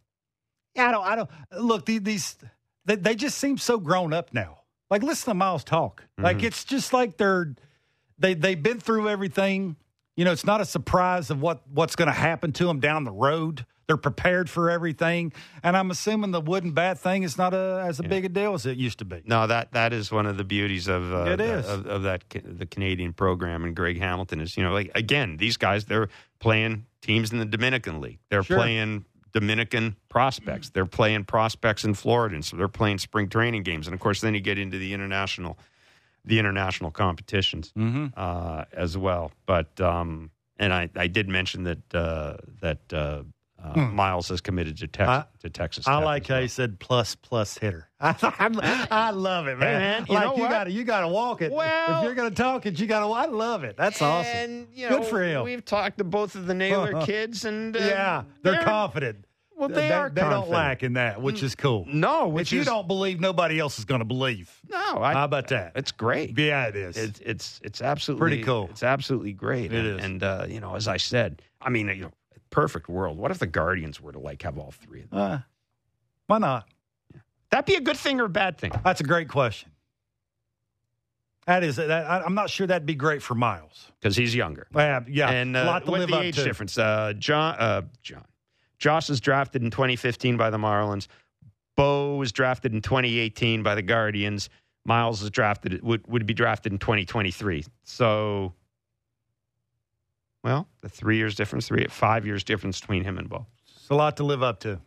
yeah, 0.73 0.87
I 0.87 0.91
don't 0.91 1.05
I 1.05 1.15
don't 1.17 1.29
look 1.59 1.85
these, 1.85 2.01
these 2.01 2.35
they, 2.85 2.95
they 2.95 3.13
just 3.13 3.37
seem 3.37 3.59
so 3.59 3.77
grown 3.77 4.11
up 4.11 4.33
now. 4.33 4.60
Like 4.91 5.01
listen 5.03 5.31
to 5.31 5.33
Myles 5.33 5.63
talk. 5.63 6.03
Like 6.17 6.43
it's 6.43 6.63
just 6.65 6.93
like 6.93 7.17
they're 7.17 7.55
they 8.19 8.33
they've 8.35 8.61
been 8.61 8.79
through 8.79 9.09
everything. 9.09 9.77
You 10.17 10.25
know, 10.25 10.33
it's 10.33 10.45
not 10.45 10.61
a 10.61 10.65
surprise 10.65 11.29
of 11.31 11.41
what 11.41 11.61
what's 11.67 11.95
going 11.95 12.07
to 12.09 12.13
happen 12.13 12.51
to 12.53 12.65
them 12.65 12.79
down 12.81 13.05
the 13.05 13.11
road. 13.11 13.65
They're 13.87 13.97
prepared 13.97 14.49
for 14.49 14.69
everything, 14.69 15.33
and 15.63 15.75
I'm 15.75 15.91
assuming 15.91 16.31
the 16.31 16.39
wooden 16.39 16.71
bat 16.71 16.97
thing 16.99 17.23
is 17.23 17.37
not 17.37 17.53
a, 17.53 17.83
as 17.85 17.99
a 17.99 18.03
big 18.03 18.23
a 18.23 18.29
deal 18.29 18.53
as 18.53 18.65
it 18.65 18.77
used 18.77 18.99
to 18.99 19.05
be. 19.05 19.21
No, 19.25 19.47
that 19.47 19.73
that 19.73 19.91
is 19.91 20.11
one 20.11 20.25
of 20.25 20.37
the 20.37 20.45
beauties 20.45 20.87
of 20.87 21.11
uh, 21.13 21.23
It 21.31 21.37
the- 21.37 21.57
of, 21.73 21.87
of 21.87 22.03
that 22.03 22.23
the 22.29 22.65
Canadian 22.65 23.11
program. 23.13 23.63
And 23.65 23.75
Greg 23.75 23.97
Hamilton 23.99 24.39
is, 24.39 24.55
you 24.55 24.63
know, 24.63 24.71
like 24.71 24.91
again, 24.95 25.37
these 25.37 25.57
guys 25.57 25.85
they're 25.85 26.07
playing 26.39 26.85
teams 27.01 27.31
in 27.33 27.39
the 27.39 27.45
Dominican 27.45 27.99
League. 27.99 28.19
They're 28.29 28.43
Sure. 28.43 28.57
playing 28.57 29.03
Dominican 29.33 29.95
prospects. 30.09 30.69
They're 30.69 30.85
playing 30.85 31.25
prospects 31.25 31.83
in 31.83 31.93
Florida, 31.93 32.35
and 32.35 32.45
so 32.45 32.57
they're 32.57 32.67
playing 32.67 32.97
spring 32.99 33.29
training 33.29 33.63
games. 33.63 33.87
And 33.87 33.93
of 33.93 33.99
course, 33.99 34.21
then 34.21 34.33
you 34.33 34.41
get 34.41 34.57
into 34.57 34.77
the 34.77 34.93
international, 34.93 35.57
the 36.25 36.39
international 36.39 36.91
competitions 36.91 37.71
Mm-hmm. 37.77 38.07
uh, 38.15 38.65
as 38.73 38.97
well. 38.97 39.31
But 39.45 39.79
um, 39.81 40.31
and 40.57 40.73
I, 40.73 40.89
I 40.95 41.07
did 41.07 41.27
mention 41.29 41.63
that 41.63 41.95
uh, 41.95 42.37
that 42.61 42.93
uh, 43.63 43.73
uh, 43.75 43.79
Myles 43.79 44.29
has 44.29 44.41
committed 44.41 44.77
to, 44.79 44.87
Tex- 44.87 45.05
Hmm. 45.07 45.09
I- 45.11 45.25
to 45.41 45.49
Texas. 45.49 45.87
I 45.87 45.97
like 45.97 46.27
how 46.27 46.35
well. 46.35 46.41
you 46.43 46.47
said 46.47 46.79
plus 46.79 47.15
plus 47.15 47.57
hitter. 47.57 47.87
I, 47.99 48.15
I 48.91 49.11
love 49.11 49.47
it, 49.47 49.57
man. 49.59 50.05
you 50.09 50.15
like 50.15 50.25
know 50.25 50.35
you 50.35 50.49
got 50.49 50.63
to 50.65 50.71
you 50.71 50.83
got 50.83 51.01
to 51.01 51.07
walk 51.07 51.41
it. 51.41 51.51
Well- 51.51 51.99
if 51.99 52.03
you're 52.03 52.15
going 52.15 52.29
to 52.29 52.35
talk 52.35 52.65
it, 52.65 52.79
you 52.79 52.87
got 52.87 53.05
to. 53.05 53.13
I 53.13 53.25
love 53.25 53.63
it. 53.63 53.77
That's 53.77 54.01
awesome. 54.01 54.31
And 54.35 54.67
you 54.73 54.89
Good 54.89 55.05
for 55.05 55.21
him. 55.23 55.43
We've 55.43 55.63
talked 55.63 55.97
to 55.99 56.03
both 56.03 56.35
of 56.35 56.47
the 56.47 56.53
Naylor 56.53 57.01
kids, 57.05 57.45
and 57.45 57.75
uh, 57.75 57.79
yeah, 57.79 58.23
they're, 58.41 58.61
confident. 58.63 59.25
Well, 59.55 59.69
they, 59.69 59.91
are. 59.91 60.09
They 60.09 60.21
don't 60.21 60.31
confident. 60.31 60.51
lack 60.51 60.83
in 60.83 60.93
that, 60.93 61.21
which 61.21 61.43
is 61.43 61.53
cool. 61.53 61.85
No, 61.87 62.27
if 62.29 62.33
which 62.33 62.51
you 62.51 62.61
is 62.61 62.65
don't 62.65 62.87
believe, 62.87 63.19
nobody 63.19 63.59
else 63.59 63.77
is 63.77 63.85
going 63.85 63.99
to 63.99 64.05
believe. 64.05 64.51
no. 64.69 64.77
I, 65.03 65.13
How 65.13 65.25
about 65.25 65.49
that? 65.49 65.73
It's 65.75 65.91
great. 65.91 66.35
Yeah, 66.37 66.65
it 66.65 66.75
is. 66.75 66.97
It's 66.97 67.19
it's 67.23 67.59
it's 67.63 67.81
absolutely 67.81 68.21
Pretty 68.27 68.43
cool. 68.43 68.67
It's 68.71 68.81
absolutely 68.81 69.33
great. 69.33 69.71
It 69.71 69.85
and, 69.85 69.99
is. 69.99 70.05
And 70.05 70.23
uh, 70.23 70.45
you 70.49 70.59
know, 70.61 70.75
as 70.75 70.87
I 70.87 70.97
said, 70.97 71.43
I 71.61 71.69
mean, 71.69 71.87
you 71.89 71.95
know, 72.03 72.11
perfect 72.51 72.87
world. 72.87 73.17
What 73.17 73.31
if 73.31 73.39
the 73.39 73.47
Guardians 73.47 73.99
were 73.99 74.11
to 74.11 74.19
like 74.19 74.43
have 74.43 74.57
all 74.57 74.71
three 74.71 75.01
of 75.01 75.09
them? 75.09 75.19
Uh, 75.19 75.39
why 76.27 76.37
not? 76.37 76.67
That'd 77.49 77.65
be 77.65 77.75
a 77.75 77.81
good 77.81 77.97
thing 77.97 78.21
or 78.21 78.25
a 78.25 78.29
bad 78.29 78.57
thing. 78.57 78.71
That's 78.83 79.01
a 79.01 79.03
great 79.03 79.27
question. 79.27 79.71
That 81.47 81.63
is. 81.63 81.75
That, 81.77 81.91
I, 81.91 82.21
I'm 82.21 82.35
not 82.35 82.49
sure 82.49 82.67
that'd 82.67 82.85
be 82.85 82.95
great 82.95 83.21
for 83.21 83.35
Myles. 83.35 83.91
Because 83.99 84.15
he's 84.15 84.33
younger. 84.35 84.67
Yeah, 84.73 85.01
yeah. 85.07 85.31
and 85.31 85.57
uh, 85.57 85.63
a 85.63 85.65
lot 85.65 85.85
to 85.85 85.91
live 85.91 86.09
the 86.09 86.15
up 86.15 86.23
age 86.23 86.35
to. 86.35 86.43
difference? 86.43 86.77
Uh, 86.77 87.13
John, 87.17 87.55
uh, 87.57 87.81
John, 88.03 88.25
Josh 88.77 89.09
was 89.09 89.19
drafted 89.19 89.63
in 89.63 89.71
2015 89.71 90.37
by 90.37 90.49
the 90.49 90.57
Marlins. 90.57 91.07
Bo 91.75 92.15
was 92.15 92.31
drafted 92.31 92.73
in 92.73 92.81
2018 92.81 93.63
by 93.63 93.75
the 93.75 93.81
Guardians. 93.81 94.49
Myles 94.85 95.21
was 95.21 95.29
drafted 95.29 95.81
would 95.83 96.05
would 96.07 96.25
be 96.25 96.33
drafted 96.33 96.71
in 96.71 96.79
2023. 96.79 97.65
So, 97.83 98.53
well, 100.43 100.67
the 100.81 100.89
three 100.89 101.17
years 101.17 101.35
difference, 101.35 101.67
three 101.67 101.85
five 101.87 102.25
years 102.25 102.43
difference 102.43 102.79
between 102.79 103.03
him 103.03 103.17
and 103.17 103.29
Bo. 103.29 103.45
It's 103.75 103.89
a 103.89 103.95
lot 103.95 104.17
to 104.17 104.23
live 104.23 104.41
up 104.43 104.59
to. 104.61 104.79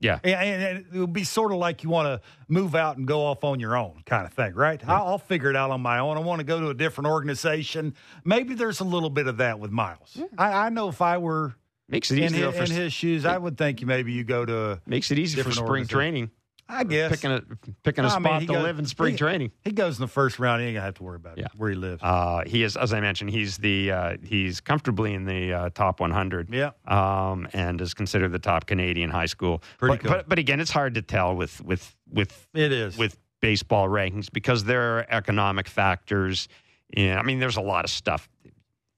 Yeah. 0.00 0.18
And, 0.22 0.62
and- 0.62 0.86
it 0.94 0.98
would 0.98 1.12
be 1.12 1.24
sort 1.24 1.52
of 1.52 1.58
like 1.58 1.82
you 1.82 1.90
want 1.90 2.06
to 2.06 2.20
move 2.48 2.74
out 2.74 2.96
and 2.96 3.06
go 3.06 3.24
off 3.24 3.44
on 3.44 3.60
your 3.60 3.76
own 3.76 4.02
kind 4.06 4.26
of 4.26 4.32
thing, 4.32 4.54
right? 4.54 4.80
I'll, 4.86 5.06
I'll 5.06 5.18
figure 5.18 5.50
it 5.50 5.56
out 5.56 5.70
on 5.70 5.80
my 5.80 5.98
own. 5.98 6.16
I 6.16 6.20
want 6.20 6.40
to 6.40 6.44
go 6.44 6.60
to 6.60 6.68
a 6.68 6.74
different 6.74 7.08
organization. 7.08 7.94
Maybe 8.24 8.54
there's 8.54 8.80
a 8.80 8.84
little 8.84 9.10
bit 9.10 9.26
of 9.26 9.38
that 9.38 9.58
with 9.58 9.70
Myles. 9.70 10.18
I, 10.36 10.66
I 10.66 10.68
know 10.68 10.88
if 10.88 11.00
I 11.00 11.18
were 11.18 11.54
Makes 11.88 12.10
it 12.10 12.18
in 12.18 12.32
his, 12.32 12.56
for 12.56 12.64
in 12.64 12.70
his 12.70 12.92
shoes, 12.92 13.24
I 13.26 13.36
would 13.36 13.58
think 13.58 13.82
maybe 13.84 14.12
you 14.12 14.24
go 14.24 14.44
to, 14.44 14.80
makes 14.86 15.10
it 15.10 15.18
easy 15.18 15.42
for 15.42 15.52
spring 15.52 15.86
training. 15.86 16.30
I 16.68 16.84
guess. 16.84 17.10
Picking 17.10 17.30
a 17.30 17.42
picking 17.82 18.04
a 18.04 18.08
I 18.08 18.10
spot 18.10 18.22
mean, 18.22 18.40
to 18.40 18.46
goes- 18.54 18.62
live 18.62 18.78
in 18.78 18.86
spring 18.86 19.12
he- 19.12 19.18
training. 19.18 19.52
He 19.62 19.70
goes 19.72 19.98
in 19.98 20.00
the 20.02 20.08
first 20.08 20.38
round. 20.38 20.62
He 20.62 20.68
ain't 20.68 20.76
to 20.76 20.80
have 20.80 20.94
to 20.94 21.02
worry 21.02 21.16
about 21.16 21.36
Yeah. 21.38 21.44
it, 21.46 21.50
where 21.56 21.70
he 21.70 21.76
lives. 21.76 22.02
Uh, 22.02 22.42
he 22.46 22.62
is, 22.62 22.76
as 22.76 22.92
I 22.94 23.00
mentioned, 23.00 23.30
he's 23.30 23.58
the 23.58 23.90
uh, 23.90 24.16
he's 24.22 24.60
comfortably 24.60 25.12
in 25.14 25.24
the 25.26 25.52
uh, 25.52 25.70
top 25.70 26.00
100. 26.00 26.52
Yeah. 26.52 26.70
um, 26.86 27.46
and 27.52 27.80
is 27.80 27.92
considered 27.94 28.32
the 28.32 28.38
top 28.38 28.66
Canadian 28.66 29.10
high 29.10 29.26
school. 29.26 29.62
Pretty 29.78 29.96
but, 29.96 30.00
cool. 30.02 30.10
but 30.10 30.28
but 30.28 30.38
again, 30.38 30.58
it's 30.60 30.70
hard 30.70 30.94
to 30.94 31.02
tell 31.02 31.34
with 31.36 31.60
with 31.62 31.94
with 32.10 32.46
it 32.54 32.72
is. 32.72 32.96
with 32.96 33.18
baseball 33.40 33.88
rankings 33.88 34.32
because 34.32 34.64
there 34.64 34.98
are 34.98 35.06
economic 35.10 35.68
factors. 35.68 36.48
Yeah, 36.96 37.18
I 37.18 37.22
mean, 37.22 37.40
there's 37.40 37.56
a 37.58 37.62
lot 37.62 37.84
of 37.84 37.90
stuff. 37.90 38.28
You 38.44 38.52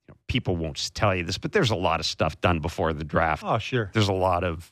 know, 0.07 0.15
people 0.27 0.55
won't 0.55 0.93
tell 0.93 1.13
you 1.15 1.23
this, 1.25 1.37
but 1.37 1.51
there's 1.51 1.71
a 1.71 1.75
lot 1.75 1.99
of 1.99 2.05
stuff 2.05 2.39
done 2.39 2.59
before 2.59 2.93
the 2.93 3.03
draft. 3.03 3.43
oh, 3.45 3.57
sure. 3.57 3.89
There's 3.93 4.07
a 4.09 4.13
lot 4.13 4.43
of 4.45 4.71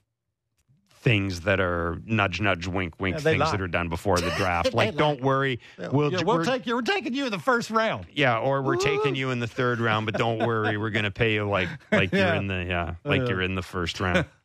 things 1.06 1.41
that 1.41 1.60
are 1.61 2.02
nudge, 2.06 2.41
nudge, 2.41 2.65
wink, 2.68 2.95
wink 2.99 3.15
Yeah, 3.18 3.22
things 3.22 3.40
lie. 3.40 3.52
that 3.52 3.61
are 3.61 3.68
done 3.68 3.88
before 3.95 4.18
the 4.18 4.32
draft. 4.32 4.73
Like, 4.73 4.95
don't 4.98 5.22
worry, 5.22 5.60
we'll, 5.77 6.11
Yeah, 6.11 6.23
we'll 6.23 6.38
we're- 6.38 6.45
take 6.45 6.65
you. 6.65 6.76
We're 6.76 6.82
taking 6.82 7.14
you 7.14 7.26
in 7.26 7.32
the 7.32 7.40
first 7.40 7.69
round. 7.69 8.07
yeah, 8.11 8.40
or 8.40 8.61
we're 8.64 8.76
taking 8.76 9.15
you 9.15 9.30
in 9.30 9.40
the 9.40 9.48
third 9.48 9.80
round, 9.80 10.07
but 10.07 10.15
don't 10.15 10.40
worry, 10.40 10.76
we're 10.77 10.90
going 10.90 11.06
to 11.06 11.11
pay 11.11 11.36
you 11.36 11.48
like 11.48 11.69
like 11.91 12.11
Yeah. 12.11 12.26
you're 12.27 12.36
in 12.36 12.48
the 12.48 12.65
yeah, 12.68 12.95
like 13.06 13.22
Yeah. 13.22 13.27
you're 13.30 13.41
in 13.44 13.56
the 13.56 13.61
first 13.64 13.99
round. 14.02 14.26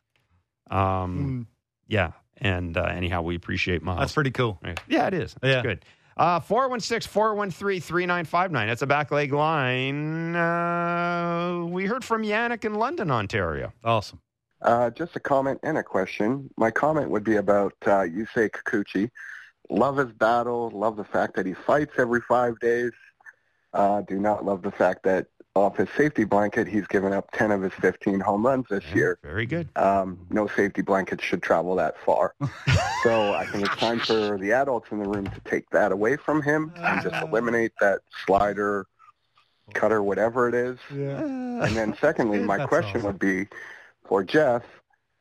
Um, 0.69 1.47
yeah, 1.87 2.11
and 2.37 2.77
uh, 2.77 2.83
anyhow, 2.83 3.23
we 3.23 3.35
appreciate 3.35 3.83
Myles. 3.83 3.99
That's 3.99 4.13
pretty 4.13 4.31
cool. 4.31 4.57
Right. 4.63 4.79
Yeah, 4.87 5.07
it 5.07 5.13
is. 5.13 5.35
That's 5.41 5.55
Yeah. 5.57 5.61
good. 5.63 5.85
Uh, 6.15 6.39
416 6.39 7.09
413 7.11 7.81
3959. 7.81 8.67
That's 8.67 8.81
a 8.81 8.87
back 8.87 9.11
leg 9.11 9.33
line. 9.33 10.35
Uh, 10.35 11.65
we 11.67 11.85
heard 11.85 12.03
from 12.05 12.23
Yannick 12.23 12.63
in 12.63 12.75
London, 12.75 13.11
Ontario. 13.11 13.73
Awesome. 13.83 14.21
Uh, 14.61 14.89
just 14.91 15.15
a 15.15 15.19
comment 15.19 15.59
and 15.63 15.77
a 15.77 15.83
question. 15.83 16.49
My 16.57 16.71
comment 16.71 17.09
would 17.09 17.23
be 17.23 17.37
about 17.37 17.73
uh, 17.83 18.01
Yusei 18.01 18.49
Kikuchi. 18.49 19.09
Love 19.69 19.97
his 19.97 20.11
battle. 20.11 20.69
Love 20.73 20.97
the 20.97 21.03
fact 21.03 21.35
that 21.35 21.45
he 21.45 21.53
fights 21.53 21.93
every 21.97 22.21
five 22.21 22.59
days. 22.59 22.91
Uh, 23.73 24.01
do 24.01 24.19
not 24.19 24.45
love 24.45 24.61
the 24.61 24.71
fact 24.71 25.03
that 25.03 25.27
off 25.55 25.77
his 25.77 25.89
safety 25.97 26.23
blanket, 26.23 26.67
he's 26.67 26.87
given 26.87 27.11
up 27.11 27.29
10 27.31 27.51
of 27.51 27.61
his 27.61 27.73
15 27.73 28.19
home 28.19 28.45
runs 28.45 28.65
this 28.69 28.83
year. 28.93 29.19
Very 29.23 29.45
good. 29.45 29.69
Um, 29.75 30.19
no 30.29 30.47
safety 30.47 30.81
blanket 30.81 31.21
should 31.21 31.41
travel 31.41 31.75
that 31.75 31.95
far. 32.05 32.35
so 33.03 33.33
I 33.33 33.45
think 33.47 33.65
it's 33.65 33.75
time 33.75 33.99
for 33.99 34.37
the 34.37 34.53
adults 34.53 34.91
in 34.91 34.99
the 34.99 35.09
room 35.09 35.25
to 35.25 35.41
take 35.41 35.69
that 35.71 35.91
away 35.91 36.15
from 36.17 36.41
him 36.41 36.71
and 36.77 37.01
just 37.01 37.21
eliminate 37.23 37.73
that 37.81 38.01
slider, 38.25 38.87
cutter, 39.73 40.01
whatever 40.01 40.47
it 40.47 40.55
is. 40.55 40.77
Yeah. 40.93 41.19
And 41.19 41.75
then 41.75 41.97
secondly, 41.99 42.39
my 42.43 42.57
That's 42.57 42.69
question 42.69 42.97
awesome. 42.97 43.07
would 43.07 43.19
be 43.19 43.47
for 44.11 44.25
Jeff, 44.25 44.63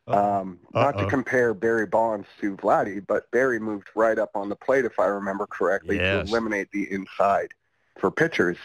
um, 0.09 0.59
not 0.75 0.99
to 0.99 1.07
compare 1.07 1.55
Barry 1.55 1.87
Bonds 1.87 2.27
to 2.41 2.57
Vladdy, 2.57 3.01
but 3.07 3.31
Barry 3.31 3.61
moved 3.61 3.87
right 3.95 4.19
up 4.19 4.33
on 4.35 4.49
the 4.49 4.57
plate, 4.57 4.85
if 4.85 4.99
I 4.99 5.05
remember 5.05 5.47
correctly, 5.47 5.99
Yes. 5.99 6.27
to 6.29 6.33
eliminate 6.33 6.73
the 6.73 6.91
inside 6.91 7.53
for 8.01 8.11
pitchers. 8.11 8.57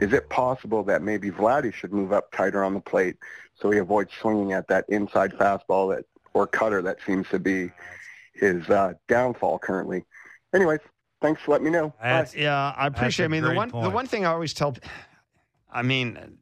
Is 0.00 0.14
it 0.14 0.30
possible 0.30 0.82
that 0.84 1.02
maybe 1.02 1.30
Vladdy 1.30 1.74
should 1.74 1.92
move 1.92 2.10
up 2.10 2.32
tighter 2.32 2.64
on 2.64 2.72
the 2.72 2.80
plate 2.80 3.16
so 3.54 3.70
he 3.70 3.78
avoids 3.78 4.10
swinging 4.18 4.54
at 4.54 4.66
that 4.68 4.86
inside 4.88 5.32
fastball 5.32 5.94
that 5.94 6.06
or 6.32 6.46
cutter 6.46 6.80
that 6.80 6.96
seems 7.06 7.28
to 7.28 7.38
be 7.38 7.70
his 8.32 8.66
uh, 8.70 8.94
downfall 9.08 9.58
currently. 9.58 10.06
Anyways, 10.54 10.80
thanks 11.20 11.42
for 11.42 11.50
letting 11.50 11.66
me 11.66 11.70
know. 11.70 11.92
Yeah, 12.02 12.72
I 12.78 12.86
appreciate. 12.86 13.24
I 13.24 13.26
a 13.26 13.28
mean, 13.28 13.42
the 13.42 13.48
great 13.48 13.56
one 13.58 13.82
the 13.82 13.90
one 13.90 14.06
thing 14.06 14.24
I 14.24 14.30
always 14.30 14.54
tell, 14.54 14.74
I 15.70 15.82
mean, 15.82 16.38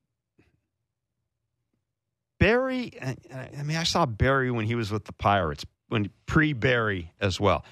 Barry. 2.38 2.92
I 3.02 3.62
mean, 3.62 3.76
I 3.76 3.82
saw 3.84 4.06
Barry 4.06 4.50
when 4.50 4.66
he 4.66 4.74
was 4.74 4.90
with 4.90 5.04
the 5.04 5.12
Pirates, 5.12 5.64
when 5.88 6.10
pre 6.26 6.52
Barry 6.52 7.12
as 7.20 7.40
well. 7.40 7.64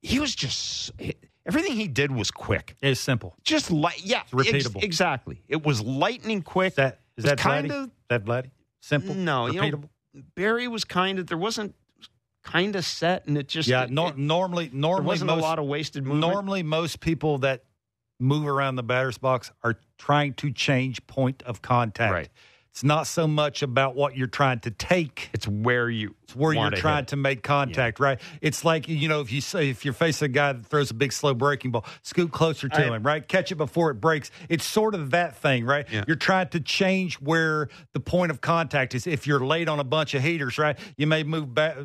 He 0.00 0.18
was 0.18 0.34
just 0.34 0.92
everything 1.46 1.72
he 1.76 1.88
did 1.88 2.10
was 2.12 2.30
quick, 2.30 2.76
It's 2.82 3.00
simple. 3.00 3.34
just 3.44 3.70
light. 3.70 4.00
Yeah, 4.04 4.22
It's 4.22 4.32
repeatable. 4.32 4.76
ex- 4.76 4.84
exactly. 4.84 5.42
It 5.48 5.64
was 5.64 5.80
lightning 5.80 6.42
quick. 6.42 6.72
Is 6.72 6.76
that 6.76 7.00
is 7.16 7.24
that 7.24 7.38
kind 7.38 7.70
Vladdy? 7.70 7.84
of- 7.84 7.90
that 8.08 8.24
Vladdy? 8.24 8.50
Simple. 8.80 9.14
no, 9.14 9.46
you 9.46 9.60
know, 9.60 9.62
repeatable. 9.70 9.88
Barry 10.34 10.68
was 10.68 10.84
kind 10.84 11.18
of 11.18 11.26
there 11.28 11.38
wasn't 11.38 11.74
kind 12.42 12.74
of 12.74 12.84
set, 12.84 13.26
and 13.26 13.38
it 13.38 13.48
just 13.48 13.68
yeah. 13.68 13.84
it- 13.84 13.90
No, 13.90 14.08
it- 14.08 14.18
normally, 14.18 14.66
there 14.68 14.78
normally 14.80 15.06
wasn't 15.06 15.28
most 15.30 15.38
a 15.38 15.42
lot 15.42 15.58
of 15.58 15.66
wasted 15.66 16.02
movement. 16.04 16.20
normally 16.32 16.62
most 16.64 17.00
people 17.00 17.38
that 17.38 17.64
move 18.18 18.46
around 18.46 18.76
the 18.76 18.82
batter's 18.82 19.18
box 19.18 19.50
are 19.62 19.76
trying 19.98 20.34
to 20.34 20.52
change 20.52 21.04
point 21.06 21.42
of 21.44 21.62
contact. 21.62 22.12
Right. 22.12 22.28
It's 22.72 22.82
not 22.82 23.06
so 23.06 23.26
much 23.28 23.62
about 23.62 23.94
what 23.94 24.16
you're 24.16 24.26
trying 24.26 24.60
to 24.60 24.70
take. 24.70 25.28
it's 25.34 25.46
where 25.46 25.90
you 25.90 26.14
It's 26.22 26.34
where 26.34 26.54
you're 26.54 26.70
to 26.70 26.76
trying 26.76 27.02
hit. 27.02 27.08
to 27.08 27.16
make 27.16 27.42
contact, 27.42 28.00
right? 28.00 28.18
It's 28.40 28.64
like 28.64 28.88
you 28.88 29.08
know, 29.08 29.20
if 29.20 29.30
you 29.30 29.42
say 29.42 29.68
if 29.68 29.84
you're 29.84 29.92
facing 29.92 30.26
a 30.26 30.28
guy 30.30 30.54
that 30.54 30.64
throws 30.64 30.90
a 30.90 30.94
big 30.94 31.12
slow 31.12 31.34
breaking 31.34 31.70
ball, 31.72 31.84
scoot 32.00 32.32
closer 32.32 32.70
to 32.70 32.78
I- 32.78 32.96
him, 32.96 33.02
right? 33.02 33.26
Catch 33.28 33.52
it 33.52 33.56
before 33.56 33.90
it 33.90 33.94
breaks. 34.00 34.30
It's 34.48 34.64
sort 34.64 34.94
of 34.94 35.10
that 35.10 35.36
thing, 35.36 35.66
right? 35.66 35.86
Yeah. 35.92 36.04
You're 36.06 36.16
trying 36.16 36.48
to 36.48 36.60
change 36.60 37.16
where 37.16 37.68
the 37.92 38.00
point 38.00 38.30
of 38.30 38.40
contact 38.40 38.94
is. 38.94 39.06
If 39.06 39.26
you're 39.26 39.44
late 39.44 39.68
on 39.68 39.78
a 39.78 39.84
bunch 39.84 40.14
of 40.14 40.22
heaters, 40.22 40.56
right, 40.56 40.78
you 40.96 41.06
may 41.06 41.24
move 41.24 41.54
back 41.54 41.76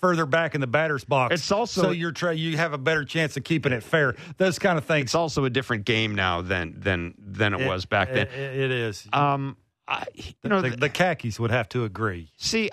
further 0.00 0.24
back 0.24 0.54
in 0.54 0.60
the 0.62 0.66
batter's 0.66 1.04
box. 1.04 1.34
It's 1.34 1.52
also- 1.52 1.82
so 1.82 1.90
you're 1.90 2.12
try 2.12 2.32
you 2.32 2.56
have 2.56 2.72
a 2.72 2.78
better 2.78 3.04
chance 3.04 3.36
of 3.36 3.44
keeping 3.44 3.72
it 3.72 3.82
fair. 3.82 4.14
Those 4.38 4.58
kind 4.58 4.78
of 4.78 4.84
things. 4.86 5.04
It's 5.08 5.14
also 5.14 5.44
a 5.44 5.50
different 5.50 5.84
game 5.84 6.14
now 6.14 6.40
than 6.40 6.80
than 6.80 7.14
than 7.18 7.52
it, 7.52 7.66
was 7.66 7.84
back 7.84 8.08
then. 8.12 8.26
It, 8.28 8.32
it 8.32 8.70
is. 8.70 9.06
Um, 9.12 9.56
I, 9.88 10.04
you 10.14 10.50
know, 10.50 10.60
the, 10.62 10.70
the 10.70 10.88
khakis 10.88 11.38
would 11.38 11.50
have 11.50 11.68
to 11.70 11.84
agree. 11.84 12.30
see, 12.36 12.70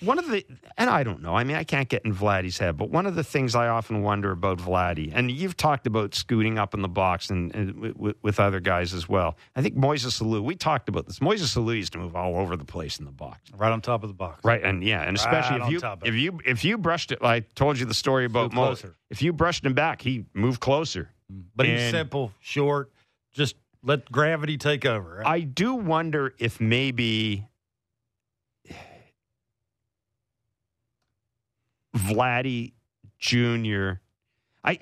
one 0.00 0.18
of 0.18 0.28
the, 0.28 0.44
and 0.76 0.90
I 0.90 1.04
don't 1.04 1.22
know. 1.22 1.36
I 1.36 1.44
mean, 1.44 1.56
I 1.56 1.62
can't 1.62 1.88
get 1.88 2.04
in 2.04 2.12
Vladdy's 2.12 2.58
head, 2.58 2.76
but 2.76 2.90
one 2.90 3.06
of 3.06 3.14
the 3.14 3.22
things 3.22 3.54
I 3.54 3.68
often 3.68 4.02
wonder 4.02 4.32
about 4.32 4.58
Vladdy, 4.58 5.12
and 5.14 5.30
you've 5.30 5.56
talked 5.56 5.86
about 5.86 6.12
scooting 6.16 6.58
up 6.58 6.74
in 6.74 6.82
the 6.82 6.88
box 6.88 7.30
and, 7.30 7.54
and 7.54 7.78
with, 7.78 7.96
with- 7.96 8.16
with 8.20 8.40
other 8.40 8.58
guys 8.58 8.94
as 8.94 9.08
well. 9.08 9.36
I 9.54 9.62
think 9.62 9.76
Moises 9.76 10.20
Alou, 10.20 10.42
we 10.42 10.56
talked 10.56 10.88
about 10.88 11.06
this. 11.06 11.20
Moises 11.20 11.56
Alou 11.56 11.76
used 11.76 11.92
to 11.92 11.98
move 12.00 12.16
all 12.16 12.36
over 12.36 12.56
the 12.56 12.64
place 12.64 12.98
in 12.98 13.04
the 13.04 13.12
box. 13.12 13.38
Right 13.56 13.70
on 13.70 13.80
top 13.80 14.02
of 14.02 14.08
the 14.08 14.14
box. 14.14 14.44
Right, 14.44 14.62
and 14.62 14.82
yeah, 14.82 15.02
and 15.02 15.16
especially 15.16 15.60
Right 15.60 15.72
if 15.72 15.82
you 15.82 15.98
if 16.04 16.14
you 16.16 16.40
if 16.44 16.64
you 16.64 16.78
brushed 16.78 17.12
it, 17.12 17.18
I 17.22 17.40
told 17.40 17.78
you 17.78 17.86
the 17.86 17.94
story 17.94 18.24
about 18.24 18.52
Move 18.52 18.82
Mo. 18.84 18.90
If 19.08 19.22
you 19.22 19.32
brushed 19.32 19.64
him 19.64 19.74
back, 19.74 20.02
he 20.02 20.24
moved 20.34 20.58
closer. 20.60 21.10
But 21.54 21.66
he's 21.66 21.90
simple, 21.92 22.32
short, 22.40 22.90
just 23.32 23.54
let 23.82 24.10
gravity 24.10 24.58
take 24.58 24.84
over. 24.86 25.22
I 25.26 25.40
do 25.40 25.74
wonder 25.74 26.34
if 26.38 26.60
maybe 26.60 27.46
Vladdy 31.96 32.72
Jr. 33.18 34.00
I 34.64 34.78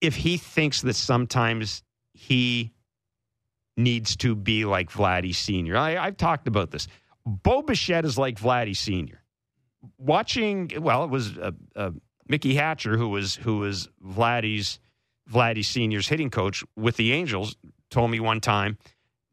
if 0.00 0.16
he 0.16 0.36
thinks 0.36 0.82
that 0.82 0.94
sometimes 0.94 1.82
he 2.12 2.72
needs 3.76 4.16
to 4.16 4.34
be 4.34 4.64
like 4.64 4.90
Vladdy 4.90 5.34
Sr. 5.34 5.76
I, 5.76 5.96
I've 5.96 6.16
talked 6.16 6.46
about 6.46 6.70
this. 6.70 6.86
Bo 7.26 7.62
Bichette 7.62 8.04
is 8.04 8.18
like 8.18 8.38
Vladdy 8.38 8.76
Sr. 8.76 9.22
Watching, 9.98 10.70
well, 10.78 11.04
it 11.04 11.10
was 11.10 11.36
uh, 11.38 11.52
uh, 11.74 11.90
Mickey 12.28 12.54
Hatcher 12.54 12.96
who 12.96 13.08
was 13.08 13.34
who 13.34 13.58
was 13.58 13.88
Vladdy's 14.06 14.78
Vladdy 15.30 15.64
Sr.'s 15.64 16.08
hitting 16.08 16.30
coach 16.30 16.64
with 16.76 16.96
the 16.96 17.12
Angels 17.12 17.56
told 17.90 18.10
me 18.10 18.20
one 18.20 18.40
time 18.40 18.78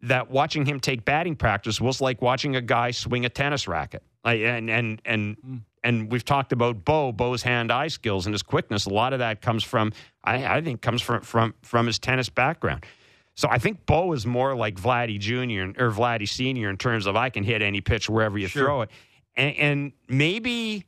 that 0.02 0.32
watching 0.32 0.66
him 0.66 0.80
take 0.80 1.06
batting 1.06 1.36
practice 1.36 1.80
was 1.80 2.02
like 2.02 2.22
watching 2.22 2.56
a 2.56 2.62
guy 2.62 2.92
swing 2.92 3.26
a 3.26 3.30
tennis 3.30 3.68
racket. 3.68 4.04
Like, 4.24 4.42
and 4.42 4.70
and 4.70 5.02
and 5.06 5.36
hmm. 5.38 5.58
and 5.84 6.12
we've 6.12 6.26
talked 6.26 6.52
about 6.52 6.86
Bo, 6.86 7.12
Bo's 7.12 7.42
hand-eye 7.44 7.88
skills 7.88 8.26
and 8.26 8.34
his 8.34 8.44
quickness. 8.44 8.86
A 8.86 8.90
lot 8.90 9.14
of 9.14 9.20
that 9.20 9.42
comes 9.42 9.64
from, 9.64 9.94
I, 10.24 10.58
I 10.58 10.62
think, 10.62 10.82
comes 10.82 11.02
from 11.02 11.22
from 11.22 11.54
from 11.64 11.88
his 11.88 12.00
tennis 12.00 12.30
background. 12.30 12.86
So 13.34 13.48
I 13.50 13.58
think 13.58 13.86
Bo 13.86 14.12
is 14.14 14.26
more 14.26 14.56
like 14.56 14.76
Vladdy 14.76 15.18
Jr. 15.20 15.82
or 15.82 15.90
Vladdy 15.92 16.28
Senior 16.28 16.70
in 16.70 16.78
terms 16.78 17.06
of 17.08 17.16
I 17.16 17.30
can 17.30 17.44
hit 17.44 17.62
any 17.62 17.82
pitch 17.82 18.10
wherever 18.10 18.38
you 18.38 18.48
Sure. 18.48 18.66
throw 18.66 18.82
it, 18.84 18.90
and, 19.36 19.56
and 19.56 19.92
maybe 20.08 20.86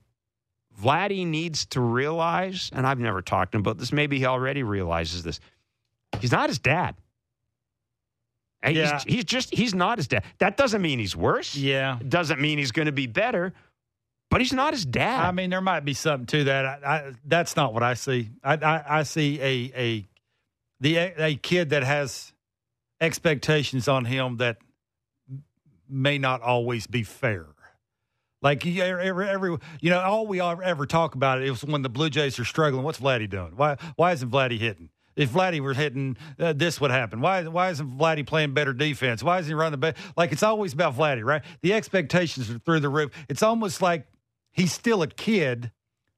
Vladdy 0.81 1.25
needs 1.25 1.65
to 1.67 1.81
realize, 1.81 2.69
and 2.73 2.85
I've 2.87 2.99
never 2.99 3.21
talked 3.21 3.51
to 3.51 3.57
him 3.57 3.61
about 3.61 3.77
this. 3.77 3.91
Maybe 3.91 4.19
he 4.19 4.25
already 4.25 4.63
realizes 4.63 5.23
this. 5.23 5.39
He's 6.19 6.31
not 6.31 6.49
his 6.49 6.59
dad. 6.59 6.95
And 8.61 8.75
Yeah. 8.75 8.99
He's, 8.99 9.15
he's 9.15 9.25
just 9.25 9.53
he's 9.53 9.73
not 9.73 9.97
his 9.97 10.07
dad. 10.07 10.23
That 10.39 10.57
doesn't 10.57 10.81
mean 10.81 10.99
he's 10.99 11.15
worse. 11.15 11.55
yeah. 11.55 11.99
It 11.99 12.09
doesn't 12.09 12.39
mean 12.39 12.57
he's 12.57 12.71
going 12.71 12.85
to 12.85 12.91
be 12.91 13.07
better, 13.07 13.53
but 14.29 14.41
he's 14.41 14.53
not 14.53 14.73
his 14.73 14.85
dad. 14.85 15.25
I 15.25 15.31
mean, 15.31 15.49
there 15.49 15.61
might 15.61 15.85
be 15.85 15.93
something 15.93 16.25
to 16.27 16.43
that. 16.45 16.65
I, 16.65 16.95
I, 16.95 17.11
that's 17.25 17.55
not 17.55 17.73
what 17.73 17.83
I 17.83 17.93
see. 17.93 18.29
I, 18.43 18.53
I, 18.53 18.99
I 18.99 19.03
see 19.03 19.39
a 19.41 19.71
a 19.75 20.07
the 20.79 20.97
a 20.97 21.35
kid 21.35 21.71
that 21.71 21.83
has 21.83 22.33
expectations 23.01 23.87
on 23.87 24.05
him 24.05 24.37
that 24.37 24.57
may 25.89 26.17
not 26.17 26.41
always 26.41 26.87
be 26.87 27.03
fair. 27.03 27.47
Like 28.43 28.65
you- 28.65 28.83
every, 28.83 29.27
every 29.29 29.57
you 29.81 29.89
know, 29.89 30.01
all 30.01 30.27
we 30.27 30.39
ever 30.41 30.85
talk 30.85 31.15
about 31.15 31.41
it 31.41 31.47
is 31.47 31.63
when 31.63 31.81
the 31.81 31.89
Blue 31.89 32.09
Jays 32.09 32.37
are 32.39 32.45
struggling. 32.45 32.83
What's 32.83 32.99
Vladdy 32.99 33.29
doing? 33.29 33.53
Why 33.55 33.77
why 33.95 34.11
isn't 34.11 34.29
Vladdy 34.29 34.59
hitting? 34.59 34.89
If 35.15 35.29
Vladdy 35.31 35.59
were 35.59 35.75
hitting, 35.75 36.17
uh, 36.39 36.53
this 36.53 36.81
would 36.81 36.91
happen. 36.91 37.21
Why 37.21 37.43
why 37.43 37.69
isn't 37.69 37.97
Vladdy 37.97 38.25
playing 38.25 38.53
better 38.53 38.73
defense? 38.73 39.23
Why 39.23 39.39
isn't 39.39 39.49
he 39.49 39.53
running 39.53 39.71
the 39.71 39.77
best? 39.77 39.97
Like 40.17 40.31
it's 40.31 40.43
always 40.43 40.73
about 40.73 40.95
Vladdy, 40.95 41.23
right? 41.23 41.43
The 41.61 41.73
expectations 41.73 42.49
are 42.51 42.59
through 42.59 42.81
the 42.81 42.89
roof. 42.89 43.11
It's 43.29 43.43
almost 43.43 43.81
like 43.81 44.07
he's 44.51 44.73
still 44.73 45.01
a 45.03 45.07
kid 45.07 45.71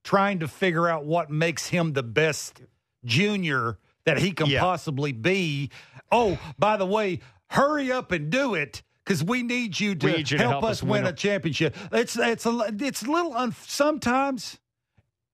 trying 0.04 0.40
to 0.40 0.48
figure 0.48 0.88
out 0.88 1.06
what 1.06 1.30
makes 1.30 1.68
him 1.68 1.94
the 1.94 2.04
best 2.04 2.62
junior 3.04 3.78
that 4.06 4.18
he 4.18 4.32
can 4.32 4.48
Yeah. 4.48 4.62
possibly 4.62 5.12
be. 5.12 5.72
Oh, 6.12 6.38
by 6.58 6.78
the 6.78 6.86
way, 6.86 7.20
hurry 7.50 7.92
up 7.92 8.12
and 8.12 8.30
do 8.30 8.54
it 8.56 8.84
because 9.06 9.24
we 9.24 9.44
need 9.44 9.80
you 9.80 9.96
to, 9.96 10.08
need 10.08 10.32
you 10.32 10.38
to 10.38 10.44
help, 10.44 10.52
help 10.52 10.64
us 10.64 10.78
us 10.78 10.84
win 10.84 11.04
win 11.04 11.06
a 11.06 11.14
championship. 11.14 11.76
It's 11.92 12.18
it's 12.18 12.46
a 12.46 12.76
it's 12.80 13.04
a 13.04 13.12
little 13.12 13.34
un, 13.34 13.54
sometimes. 13.66 14.60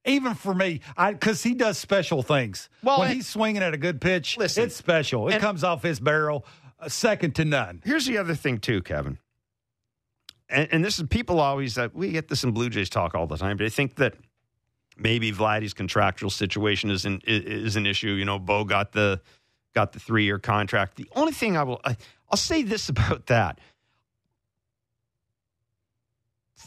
Even 0.04 0.34
for 0.34 0.56
me, 0.56 0.82
I 0.98 1.14
because 1.14 1.44
he 1.44 1.54
does 1.54 1.78
special 1.78 2.24
things. 2.24 2.70
Well, 2.84 3.00
when 3.00 3.12
he's 3.12 3.28
swinging 3.28 3.62
at 3.62 3.74
a 3.74 3.78
good 3.78 4.02
pitch, 4.02 4.38
Listen, 4.38 4.64
it's 4.64 4.76
special. 4.76 5.30
It 5.30 5.40
comes 5.40 5.64
off 5.64 5.84
his 5.84 6.00
barrel, 6.00 6.46
uh, 6.80 6.90
second 6.90 7.36
to 7.36 7.46
none. 7.46 7.82
Here's 7.86 8.08
the 8.08 8.18
other 8.18 8.34
thing 8.34 8.58
too, 8.58 8.82
Kevin. 8.82 9.20
And, 10.50 10.68
and 10.72 10.84
this 10.84 10.98
is 10.98 11.08
people 11.08 11.40
always 11.40 11.78
uh, 11.78 11.90
we 11.94 12.12
get 12.12 12.30
this 12.30 12.44
in 12.44 12.52
Blue 12.52 12.70
Jays 12.70 12.90
talk 12.90 13.14
all 13.14 13.28
the 13.28 13.38
time. 13.38 13.58
But 13.58 13.68
I 13.68 13.70
think 13.70 13.96
that 13.96 14.16
maybe 14.98 15.32
Vladdy's 15.32 15.74
contractual 15.74 16.32
situation 16.32 16.90
is 16.90 17.06
an 17.06 17.22
is 17.28 17.44
is 17.44 17.76
an 17.76 17.86
issue. 17.86 18.10
You 18.10 18.26
know, 18.26 18.40
Bo 18.40 18.64
got 18.64 18.92
the 18.94 19.22
got 19.76 19.94
the 19.94 20.00
three 20.00 20.24
year 20.24 20.40
contract. 20.40 20.96
The 20.96 21.08
only 21.16 21.32
thing 21.32 21.58
I 21.58 21.64
will 21.64 21.80
I, 21.86 21.96
I'll 22.32 22.38
say 22.38 22.64
this 22.64 22.90
about 22.90 23.28
that. 23.28 23.60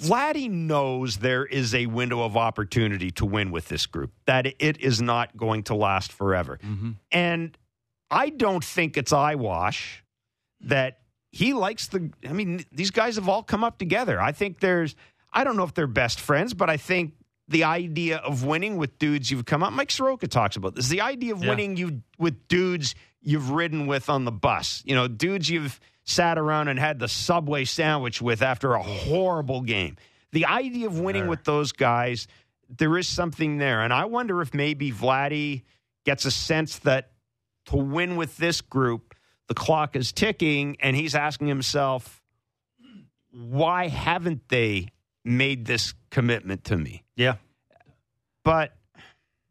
Vladdy 0.01 0.51
knows 0.51 1.19
there 1.19 1.47
is 1.47 1.75
a 1.75 1.87
window 1.87 2.23
of 2.23 2.37
opportunity 2.37 3.11
to 3.13 3.25
win 3.25 3.51
with 3.53 3.69
this 3.69 3.87
group, 3.87 4.13
that 4.27 4.47
it 4.59 4.81
is 4.81 5.01
not 5.01 5.37
going 5.37 5.63
to 5.65 5.75
last 5.75 6.13
forever. 6.13 6.59
Mm-hmm. 6.63 6.93
And 7.13 7.57
I 8.11 8.31
don't 8.31 8.65
think 8.65 8.97
it's 8.97 9.13
eyewash 9.13 10.03
that 10.63 10.99
he 11.31 11.53
likes 11.53 11.89
the. 11.89 12.11
I 12.29 12.33
mean, 12.33 12.65
these 12.73 12.91
guys 12.91 13.17
have 13.17 13.29
all 13.29 13.43
come 13.43 13.63
up 13.63 13.79
together. 13.79 14.21
I 14.21 14.33
think 14.33 14.61
there's. 14.61 14.97
I 15.33 15.45
don't 15.45 15.57
know 15.57 15.65
if 15.65 15.75
they're 15.75 15.87
best 15.87 16.21
friends, 16.21 16.55
but 16.55 16.71
I 16.71 16.77
think 16.77 17.15
the 17.49 17.65
idea 17.65 18.19
of 18.19 18.45
winning 18.45 18.77
with 18.77 18.99
dudes 18.99 19.31
you've 19.31 19.45
come 19.45 19.63
up. 19.63 19.73
Mike 19.73 19.91
Soroka 19.91 20.27
talks 20.27 20.57
about 20.57 20.75
this. 20.75 20.89
The 20.89 21.01
idea 21.03 21.35
of 21.35 21.43
Yeah. 21.43 21.51
winning 21.51 21.77
you 21.77 22.03
with 22.19 22.49
dudes 22.49 22.95
you've 23.21 23.51
ridden 23.51 23.87
with 23.87 24.09
on 24.09 24.25
the 24.25 24.33
bus. 24.33 24.83
You 24.87 24.95
know, 24.95 25.09
dudes 25.09 25.49
you've 25.49 25.79
sat 26.05 26.39
around 26.39 26.69
and 26.69 26.79
had 26.79 26.99
the 26.99 27.09
subway 27.09 27.65
sandwich 27.65 28.21
with 28.23 28.43
after 28.43 28.75
a 28.75 28.83
horrible 28.83 29.61
game. 29.63 29.97
The 30.33 30.47
idea 30.47 30.87
of 30.87 30.99
winning 30.99 31.29
with 31.29 31.45
those 31.45 31.73
guys, 31.73 32.27
there 32.69 32.97
is 32.99 33.07
something 33.09 33.59
there, 33.59 33.83
and 33.83 33.93
I 33.93 34.05
wonder 34.07 34.43
if 34.43 34.53
maybe 34.53 34.91
Vladdy 34.91 35.63
gets 36.05 36.25
a 36.25 36.31
sense 36.31 36.79
that 36.81 37.13
to 37.67 37.77
win 37.77 38.17
with 38.17 38.37
this 38.37 38.61
group, 38.61 39.15
the 39.49 39.55
clock 39.55 39.97
is 39.97 40.13
ticking, 40.13 40.77
and 40.81 40.97
he's 40.97 41.15
asking 41.15 41.47
himself, 41.47 42.23
why 43.31 43.89
haven't 43.89 44.49
they 44.49 44.89
made 45.25 45.65
this 45.67 45.95
commitment 46.15 46.65
to 46.65 46.77
me? 46.79 47.03
Yeah. 47.17 47.35
But 48.45 48.73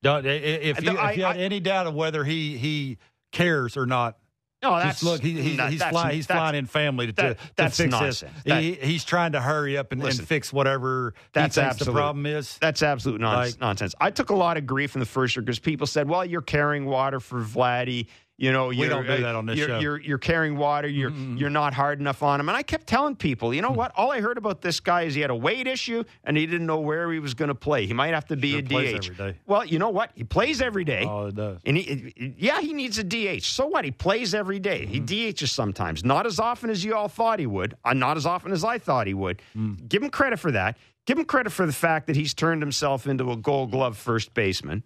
Don't- 0.02 0.26
i- 0.26 0.30
i- 0.30 0.34
If 0.34 0.84
you, 0.84 0.92
if 1.00 1.18
you 1.18 1.24
had 1.26 1.38
I- 1.38 1.40
any 1.40 1.60
doubt 1.60 1.88
of 1.88 1.94
whether 1.94 2.24
he 2.24 2.58
he 2.58 2.98
cares 3.32 3.78
or 3.78 3.86
not, 3.86 4.18
No, 4.62 4.78
that's 4.78 5.02
Just 5.02 5.04
look. 5.04 5.22
He, 5.22 5.34
he, 5.34 5.42
he's 5.50 5.58
that's- 5.58 5.90
flying. 5.92 6.16
He's 6.16 6.26
that's- 6.28 6.42
flying 6.42 6.56
in 6.56 6.66
family 6.68 7.08
to, 7.08 7.14
that- 7.14 7.38
to 7.38 7.46
that's 7.58 7.76
fix 7.78 7.92
nonsense. 7.92 8.20
this. 8.22 8.44
That- 8.46 8.62
he, 8.64 8.76
he's 8.76 9.04
trying 9.04 9.34
to 9.34 9.42
hurry 9.42 9.78
up 9.78 9.92
and, 9.92 10.02
and 10.02 10.26
fix 10.26 10.54
whatever 10.54 11.14
That's 11.34 11.58
absolute. 11.58 11.92
the 11.92 11.98
problem 12.00 12.26
is. 12.26 12.58
That's 12.60 12.82
absolute 12.82 13.20
non- 13.20 13.36
Like- 13.36 13.60
nonsense. 13.60 13.94
I 14.00 14.10
took 14.10 14.30
a 14.30 14.36
lot 14.36 14.56
of 14.56 14.66
grief 14.66 14.96
in 14.96 15.02
the 15.02 15.06
first 15.06 15.36
year 15.36 15.44
because 15.44 15.60
people 15.60 15.86
said, 15.86 16.08
"Well, 16.08 16.24
you're 16.24 16.42
carrying 16.42 16.86
water 16.86 17.20
for 17.20 17.42
Vladdy." 17.42 18.08
You 18.36 18.52
know, 18.52 18.70
We 18.70 18.78
you're, 18.78 18.90
don't 18.90 19.06
do 19.06 19.18
that 19.22 19.36
on 19.36 19.46
this 19.46 19.60
you're, 19.60 19.68
show. 19.68 19.80
You're, 19.80 20.02
you're 20.02 20.18
carrying 20.18 20.58
water. 20.58 20.88
You're 20.88 21.12
you're 21.12 21.52
not 21.52 21.74
hard 21.76 22.00
enough 22.00 22.24
on 22.24 22.40
him. 22.40 22.50
And 22.50 22.58
I 22.58 22.64
kept 22.64 22.88
telling 22.88 23.16
people, 23.16 23.54
you 23.54 23.62
know 23.62 23.70
Hmm. 23.70 23.76
what? 23.76 23.92
All 23.96 24.12
I 24.12 24.22
heard 24.22 24.40
about 24.40 24.60
this 24.62 24.80
guy 24.80 25.04
is 25.04 25.14
he 25.14 25.22
had 25.22 25.30
a 25.30 25.36
weight 25.36 25.68
issue 25.68 26.04
and 26.24 26.36
he 26.36 26.48
didn't 26.48 26.66
know 26.66 26.80
where 26.80 27.12
he 27.12 27.20
was 27.20 27.36
going 27.36 27.50
to 27.50 27.56
play. 27.56 27.86
He 27.86 27.94
might 27.94 28.14
have 28.16 28.26
to 28.26 28.36
be 28.36 28.52
Sure 28.52 28.60
a 28.60 28.64
DH. 28.64 28.96
every 29.06 29.16
day. 29.16 29.40
Well, 29.46 29.64
you 29.64 29.78
know 29.78 29.92
what? 29.92 30.10
He 30.16 30.24
plays 30.24 30.62
every 30.64 30.84
day. 30.84 31.06
Oh, 31.08 31.28
it 31.28 31.36
does. 31.36 31.60
And 31.64 31.78
he, 31.78 32.34
yeah, 32.38 32.60
he 32.60 32.74
needs 32.74 32.98
a 32.98 33.04
DH. 33.04 33.44
So 33.44 33.68
what? 33.68 33.86
He 33.86 33.92
plays 33.92 34.34
every 34.34 34.60
day. 34.60 34.88
He 34.88 35.00
DHs 35.00 35.50
sometimes, 35.50 36.04
not 36.04 36.26
as 36.26 36.40
often 36.40 36.72
as 36.72 36.84
you 36.84 36.96
all 36.96 37.08
thought 37.10 37.38
he 37.38 37.46
would, 37.46 37.76
uh, 37.86 37.94
not 37.94 38.18
as 38.18 38.26
often 38.26 38.52
as 38.52 38.64
I 38.64 38.80
thought 38.80 39.06
he 39.06 39.14
would. 39.14 39.44
Give 39.88 40.02
him 40.02 40.10
credit 40.10 40.40
for 40.40 40.52
that. 40.52 40.78
Give 41.06 41.20
him 41.20 41.26
credit 41.26 41.52
for 41.52 41.68
the 41.68 41.72
fact 41.74 42.08
that 42.08 42.16
he's 42.16 42.34
turned 42.34 42.64
himself 42.64 43.06
into 43.06 43.30
a 43.32 43.38
Gold 43.38 43.70
Glove 43.72 43.96
first 43.96 44.34
baseman. 44.34 44.86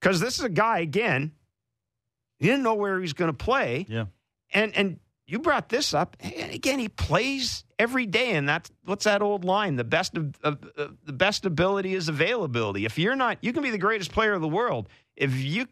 Because 0.00 0.20
this 0.20 0.38
is 0.38 0.44
a 0.44 0.48
guy 0.48 0.78
again. 0.78 1.32
He 2.42 2.48
didn't 2.48 2.62
know 2.64 2.74
where 2.74 2.96
he 2.96 3.02
was 3.02 3.12
going 3.12 3.30
to 3.30 3.36
play, 3.36 3.86
Yeah. 3.88 4.06
and 4.52 4.76
and 4.76 4.98
you 5.26 5.38
brought 5.38 5.68
this 5.68 5.94
up. 5.94 6.16
And 6.20 6.52
again, 6.52 6.78
he 6.78 6.88
plays 6.88 7.64
every 7.78 8.06
day, 8.06 8.32
and 8.32 8.48
that's 8.48 8.70
what's 8.84 9.04
that 9.04 9.22
old 9.22 9.44
line? 9.44 9.76
The 9.76 9.84
best 9.84 10.16
of, 10.16 10.34
of, 10.42 10.58
of 10.76 10.96
the 11.06 11.12
best 11.12 11.46
ability 11.46 11.94
is 11.94 12.08
availability. 12.08 12.84
If 12.84 12.98
you're 12.98 13.16
not, 13.16 13.38
you 13.40 13.52
can 13.52 13.62
be 13.62 13.70
the 13.70 13.78
greatest 13.78 14.12
player 14.12 14.32
of 14.34 14.40
the 14.42 14.48
world. 14.48 14.88
If 15.16 15.34
you 15.36 15.66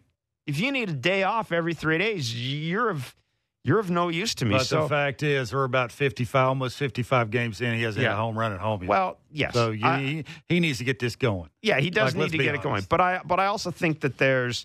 if 0.47 0.59
you 0.61 0.73
need 0.73 0.89
a 0.89 0.95
day 0.95 1.25
off 1.25 1.53
every 1.53 1.75
three 1.75 1.99
days, 1.99 2.35
you're 2.35 2.91
of 2.91 3.15
you're 3.63 3.79
of 3.79 3.91
no 3.91 4.09
use 4.09 4.35
to 4.37 4.47
me. 4.47 4.53
But 4.55 4.65
so 4.67 4.83
the 4.85 4.89
fact 4.89 5.23
is, 5.23 5.53
we're 5.53 5.65
about 5.65 5.93
fifty-five, 5.93 6.47
almost 6.49 6.79
fifty-five 6.79 7.31
games 7.31 7.61
in. 7.61 7.75
He 7.75 7.83
hasn't 7.83 8.03
Yeah. 8.05 8.15
a 8.15 8.17
home 8.17 8.39
run 8.39 8.53
at 8.53 8.61
home. 8.61 8.81
Yet. 8.83 8.89
well, 8.89 9.19
yes. 9.31 9.53
so 9.53 9.71
you, 9.73 9.85
I- 9.85 9.99
he, 10.01 10.25
he 10.49 10.61
needs 10.61 10.79
to 10.79 10.85
get 10.85 10.99
this 10.99 11.17
going. 11.17 11.51
Yeah, 11.61 11.79
he 11.81 11.91
does 11.91 12.15
Like, 12.17 12.31
need 12.33 12.39
to 12.39 12.45
get 12.45 12.55
it 12.55 12.63
going. 12.63 12.87
But 12.89 13.01
I 13.03 13.21
but 13.25 13.39
I 13.39 13.47
also 13.47 13.71
think 13.71 14.01
that 14.01 14.17
there's 14.17 14.65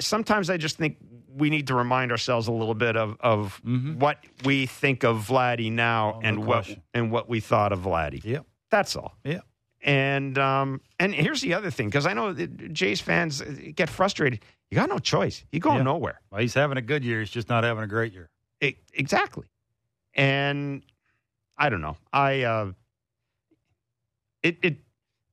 sometimes 0.00 0.50
I 0.50 0.56
just 0.56 0.76
think 0.76 0.96
we 1.36 1.48
need 1.50 1.66
to 1.68 1.74
remind 1.74 2.10
ourselves 2.10 2.48
a 2.48 2.52
little 2.52 2.74
bit 2.74 2.96
of 2.96 3.16
of 3.20 3.60
what 3.98 4.18
we 4.44 4.66
think 4.66 5.04
of 5.04 5.18
Vladdy 5.28 5.70
now 5.70 6.12
Mm-hmm. 6.12 6.18
Oh, 6.24 6.28
and 6.28 6.38
what 6.46 6.64
question. 6.64 6.82
and 6.94 7.10
what 7.12 7.28
we 7.28 7.40
thought 7.40 7.72
of 7.72 7.80
Vladdy. 7.80 8.22
Yep. 8.24 8.46
That's 8.70 8.96
all. 8.96 9.16
Yeah. 9.24 9.40
And 9.82 10.36
um 10.38 10.80
and 10.98 11.14
here's 11.14 11.40
the 11.40 11.54
other 11.54 11.70
thing 11.70 11.88
because 11.88 12.04
I 12.06 12.12
know 12.14 12.34
Jays 12.34 13.00
fans 13.00 13.40
uh, 13.42 13.54
get 13.74 13.88
frustrated. 13.88 14.40
You 14.70 14.76
got 14.76 14.88
no 14.88 14.98
choice. 14.98 15.44
You 15.52 15.60
going 15.60 15.78
Yeah. 15.78 15.82
nowhere. 15.84 16.20
Well, 16.30 16.40
he's 16.40 16.54
having 16.54 16.76
a 16.78 16.82
good 16.82 17.04
year. 17.04 17.20
He's 17.20 17.30
just 17.30 17.48
not 17.48 17.64
having 17.64 17.82
a 17.82 17.86
great 17.88 18.12
year. 18.12 18.28
E- 18.60 18.76
exactly. 18.92 19.46
And 20.14 20.82
I 21.56 21.68
don't 21.70 21.80
know. 21.80 21.96
I 22.12 22.42
uh 22.42 22.72
it 24.42 24.58
it 24.62 24.76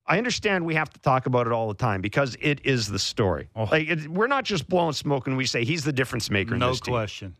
I 0.08 0.18
understand 0.18 0.64
we 0.64 0.74
have 0.74 0.90
to 0.90 1.00
talk 1.00 1.26
about 1.26 1.46
it 1.46 1.52
all 1.52 1.68
the 1.68 1.74
time 1.74 2.00
because 2.00 2.36
it 2.40 2.64
is 2.64 2.88
the 2.88 2.98
story. 2.98 3.48
Oh. 3.54 3.64
Like 3.64 3.88
it, 3.88 4.08
we're 4.08 4.26
not 4.26 4.44
just 4.44 4.68
blowing 4.68 4.94
smoke 4.94 5.26
and 5.26 5.36
we 5.36 5.46
say 5.46 5.64
he's 5.64 5.84
the 5.84 5.92
difference 5.92 6.30
maker. 6.30 6.54
in 6.54 6.60
No 6.60 6.68
question. 6.68 6.84
team. 6.84 6.92
question. 6.94 7.36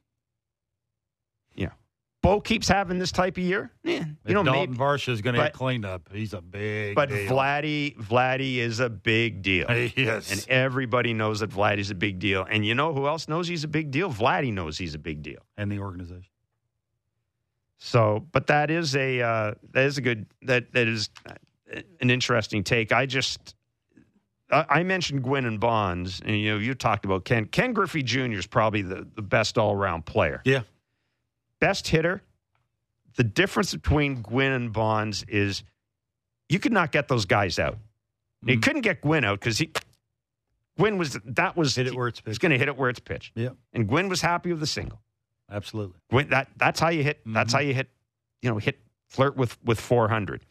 Bo 2.20 2.40
keeps 2.40 2.66
having 2.66 2.98
this 2.98 3.12
type 3.12 3.36
of 3.36 3.44
year. 3.44 3.70
Yeah, 3.84 4.04
you 4.26 4.34
know, 4.34 4.42
Daulton 4.42 4.70
maybe. 4.70 4.76
Varsho 4.76 5.10
is 5.10 5.22
going 5.22 5.36
to 5.36 5.42
get 5.42 5.52
cleaned 5.52 5.84
up. 5.84 6.08
He's 6.12 6.34
a 6.34 6.40
big. 6.42 6.96
But 6.96 7.10
deal. 7.10 7.30
Vladdy, 7.30 7.96
Vladdy 7.96 8.56
is 8.56 8.80
a 8.80 8.90
big 8.90 9.40
deal. 9.40 9.66
yes, 9.96 10.32
And 10.32 10.44
everybody 10.48 11.14
knows 11.14 11.40
that 11.40 11.50
Vladdy's 11.50 11.92
a 11.92 11.94
big 11.94 12.18
deal. 12.18 12.44
And 12.50 12.66
you 12.66 12.74
know 12.74 12.92
who 12.92 13.06
else 13.06 13.28
knows 13.28 13.46
he's 13.46 13.62
a 13.62 13.68
big 13.68 13.92
deal? 13.92 14.12
Vladdy 14.12 14.52
knows 14.52 14.76
he's 14.78 14.96
a 14.96 14.98
big 14.98 15.22
deal. 15.22 15.38
and 15.56 15.70
the 15.70 15.78
organization. 15.78 16.32
So, 17.78 18.26
but 18.32 18.48
that 18.48 18.72
is 18.72 18.96
a 18.96 19.20
uh, 19.22 19.54
that 19.70 19.84
is 19.84 19.98
a 19.98 20.00
good 20.00 20.26
that 20.42 20.72
that 20.72 20.88
is 20.88 21.10
an 22.00 22.10
interesting 22.10 22.64
take. 22.64 22.92
I 22.92 23.06
just 23.06 23.54
I 24.50 24.82
mentioned 24.82 25.22
Gwynn 25.24 25.44
and 25.44 25.60
Bonds, 25.60 26.22
and 26.24 26.38
you 26.38 26.52
know 26.52 26.58
you 26.58 26.74
talked 26.74 27.04
about 27.04 27.24
Ken 27.24 27.44
Ken 27.46 27.72
Griffey 27.74 28.02
Jr. 28.02 28.32
is 28.38 28.46
probably 28.46 28.80
the, 28.82 29.06
the 29.14 29.22
best 29.22 29.58
all 29.58 29.74
around 29.74 30.06
player, 30.06 30.40
Yeah, 30.44 30.62
best 31.60 31.86
hitter. 31.88 32.22
The 33.16 33.24
difference 33.24 33.74
between 33.74 34.22
Gwynn 34.22 34.52
and 34.52 34.72
Bonds 34.72 35.24
is 35.28 35.64
you 36.48 36.58
could 36.58 36.72
not 36.72 36.92
get 36.92 37.08
those 37.08 37.24
guys 37.26 37.58
out. 37.58 37.76
You 38.44 38.56
Mhm. 38.56 38.62
couldn't 38.62 38.82
get 38.82 39.00
Gwynn 39.02 39.24
out 39.24 39.40
because 39.40 39.58
he 39.58 39.70
Gwynn 40.78 40.96
was 40.96 41.18
that 41.24 41.56
was 41.56 41.74
hit 41.74 41.86
it 41.88 41.94
where 41.94 42.08
it's 42.08 42.20
he's 42.20 42.24
pitched. 42.24 42.40
going 42.40 42.52
to 42.52 42.58
hit 42.58 42.68
it 42.68 42.76
where 42.76 42.88
it's 42.88 43.00
pitched, 43.00 43.32
Yeah, 43.36 43.50
and 43.74 43.86
Gwynn 43.88 44.08
was 44.08 44.22
happy 44.22 44.50
with 44.50 44.60
the 44.60 44.66
single. 44.66 45.02
absolutely. 45.50 45.98
Gwynn, 46.08 46.30
that 46.30 46.48
that's 46.56 46.80
how 46.80 46.88
you 46.88 47.02
hit. 47.02 47.20
That's 47.26 47.52
Mhm. 47.52 47.56
how 47.56 47.60
you 47.60 47.74
hit. 47.74 47.90
You 48.40 48.50
know, 48.50 48.56
hit 48.58 48.80
flirt 49.08 49.36
with 49.36 49.62
with 49.62 49.78
four 49.80 50.08
hundred. 50.08 50.46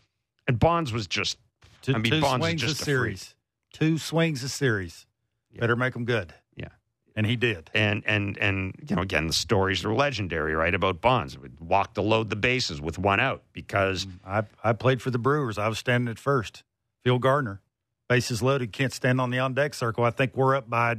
And 0.48 0.60
Bonds 0.60 0.94
was 0.94 1.08
just 1.08 1.38
Two, 1.82 1.94
I 1.96 1.98
mean, 2.00 2.12
two 2.12 2.22
Bonds 2.22 2.46
is 2.46 2.50
swings 2.50 2.62
just 2.62 2.82
a 2.82 2.86
series. 2.86 3.36
Two 3.74 3.98
swings 3.98 4.44
a 4.44 4.50
series. 4.50 5.06
Yeah. 5.52 5.62
Better 5.62 5.76
make 5.76 5.94
them 5.94 6.06
good. 6.06 6.34
Yeah. 6.56 6.68
and 7.16 7.26
he 7.26 7.36
did. 7.36 7.70
and 7.74 8.04
and 8.06 8.38
and 8.38 8.76
you 8.88 8.96
know 8.96 9.02
again 9.02 9.28
the 9.28 9.34
stories 9.34 9.86
are 9.86 9.94
legendary, 9.94 10.54
right? 10.54 10.74
About 10.74 11.02
Bonds 11.02 11.38
walk 11.60 11.94
to 11.96 12.02
load 12.02 12.30
the 12.30 12.36
bases 12.36 12.82
with 12.82 13.00
one 13.00 13.20
out 13.20 13.44
because 13.54 14.06
mm, 14.06 14.20
I 14.26 14.44
I 14.64 14.74
played 14.74 15.02
for 15.02 15.12
the 15.12 15.20
Brewers. 15.20 15.58
I 15.58 15.68
was 15.68 15.80
standing 15.80 16.10
at 16.10 16.20
first. 16.20 16.64
Phil 17.04 17.20
Garner, 17.20 17.62
bases 18.10 18.42
loaded, 18.42 18.74
can't 18.74 18.92
stand 18.92 19.22
on 19.22 19.30
the 19.30 19.40
on 19.40 19.54
deck 19.54 19.74
circle. 19.74 20.04
I 20.04 20.12
think 20.12 20.36
we're 20.36 20.56
up 20.56 20.70
by 20.70 20.98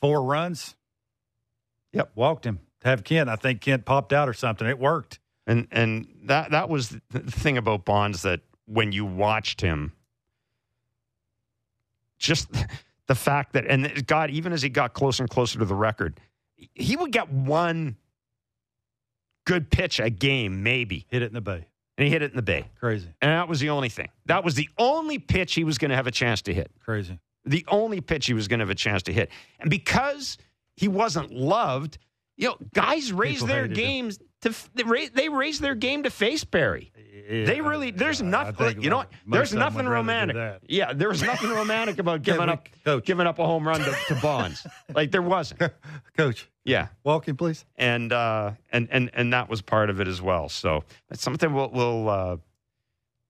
four 0.00 0.22
runs. 0.22 0.74
Yep. 1.92 2.12
walked 2.14 2.46
him 2.46 2.60
to 2.80 2.88
have 2.88 3.04
Kent. 3.04 3.28
I 3.28 3.36
think 3.36 3.60
Kent 3.60 3.84
popped 3.84 4.14
out 4.14 4.28
or 4.28 4.32
something. 4.32 4.66
It 4.66 4.78
worked. 4.78 5.18
And 5.46 5.66
and 5.70 6.06
that 6.24 6.50
that 6.52 6.68
was 6.68 6.90
the 7.10 7.20
thing 7.20 7.58
about 7.58 7.84
Bonds 7.84 8.22
that 8.22 8.40
when 8.66 8.92
you 8.92 9.04
watched 9.04 9.60
him, 9.60 9.92
just 12.18 12.48
the 13.06 13.14
fact 13.14 13.52
that 13.54 13.66
and 13.66 14.06
God, 14.06 14.30
even 14.30 14.52
as 14.52 14.62
he 14.62 14.68
got 14.68 14.92
closer 14.94 15.22
and 15.22 15.30
closer 15.30 15.58
to 15.58 15.64
the 15.64 15.74
record, 15.74 16.20
he 16.74 16.96
would 16.96 17.12
get 17.12 17.30
one 17.30 17.96
good 19.44 19.70
pitch 19.70 19.98
a 20.00 20.10
game, 20.10 20.62
maybe, 20.62 21.06
Hit 21.10 21.22
it 21.22 21.26
in 21.26 21.34
the 21.34 21.40
bay. 21.40 21.66
and 21.98 22.04
he 22.06 22.10
hit 22.10 22.22
it 22.22 22.30
in 22.30 22.36
the 22.36 22.42
bay. 22.42 22.64
Crazy, 22.78 23.08
And 23.20 23.30
that 23.32 23.48
was 23.48 23.58
the 23.58 23.70
only 23.70 23.88
thing. 23.88 24.08
That 24.26 24.44
was 24.44 24.54
the 24.54 24.68
only 24.78 25.18
pitch 25.18 25.54
he 25.54 25.64
was 25.64 25.78
going 25.78 25.90
to 25.90 25.96
have 25.96 26.06
a 26.06 26.12
chance 26.12 26.42
to 26.42 26.54
hit. 26.54 26.70
crazy. 26.84 27.18
The 27.44 27.64
only 27.66 28.00
pitch 28.00 28.26
he 28.26 28.34
was 28.34 28.46
going 28.46 28.60
to 28.60 28.62
have 28.62 28.70
a 28.70 28.74
chance 28.76 29.02
to 29.04 29.12
hit. 29.12 29.30
And 29.58 29.68
because 29.68 30.38
he 30.76 30.86
wasn't 30.86 31.32
loved, 31.32 31.98
you 32.36 32.46
know, 32.50 32.56
guys 32.72 33.12
raise 33.12 33.34
People 33.40 33.48
their 33.48 33.66
games. 33.66 34.18
him. 34.18 34.26
To 34.42 34.54
they 34.74 35.28
raise, 35.28 35.58
their 35.60 35.74
game 35.74 36.02
to 36.04 36.10
face 36.10 36.44
Barry. 36.44 36.92
They 37.28 37.60
really 37.60 37.90
there's 37.92 38.20
Yeah, 38.20 38.28
nothing. 38.28 38.82
You 38.82 38.90
know 38.90 38.98
what? 38.98 39.12
There's 39.26 39.54
nothing 39.54 39.84
would 39.84 39.90
rather 39.90 40.26
do 40.32 40.34
romantic. 40.38 40.62
Yeah, 40.68 40.92
there 40.92 41.08
was 41.08 41.22
nothing 41.22 41.50
romantic 41.50 41.98
about 41.98 42.22
giving 42.22 42.48
up 42.48 42.68
Coach. 42.84 43.04
giving 43.06 43.26
up 43.26 43.38
a 43.38 43.46
home 43.46 43.66
run 43.66 43.80
to, 43.80 43.96
to 44.08 44.14
Bonds. 44.20 44.66
Like 44.94 45.10
there 45.12 45.22
wasn't. 45.22 45.62
Coach, 46.16 46.48
Yeah, 46.64 46.88
walk 47.04 47.28
in, 47.28 47.36
please. 47.36 47.64
and 47.76 48.12
uh, 48.12 48.52
and 48.70 48.88
and 48.90 49.10
and 49.14 49.32
that 49.32 49.48
was 49.48 49.62
part 49.62 49.88
of 49.90 50.00
it 50.00 50.08
as 50.08 50.20
well. 50.20 50.48
So 50.48 50.84
that's 51.08 51.22
something 51.22 51.54
we'll 51.54 51.70
we'll 51.70 52.08
uh, 52.08 52.36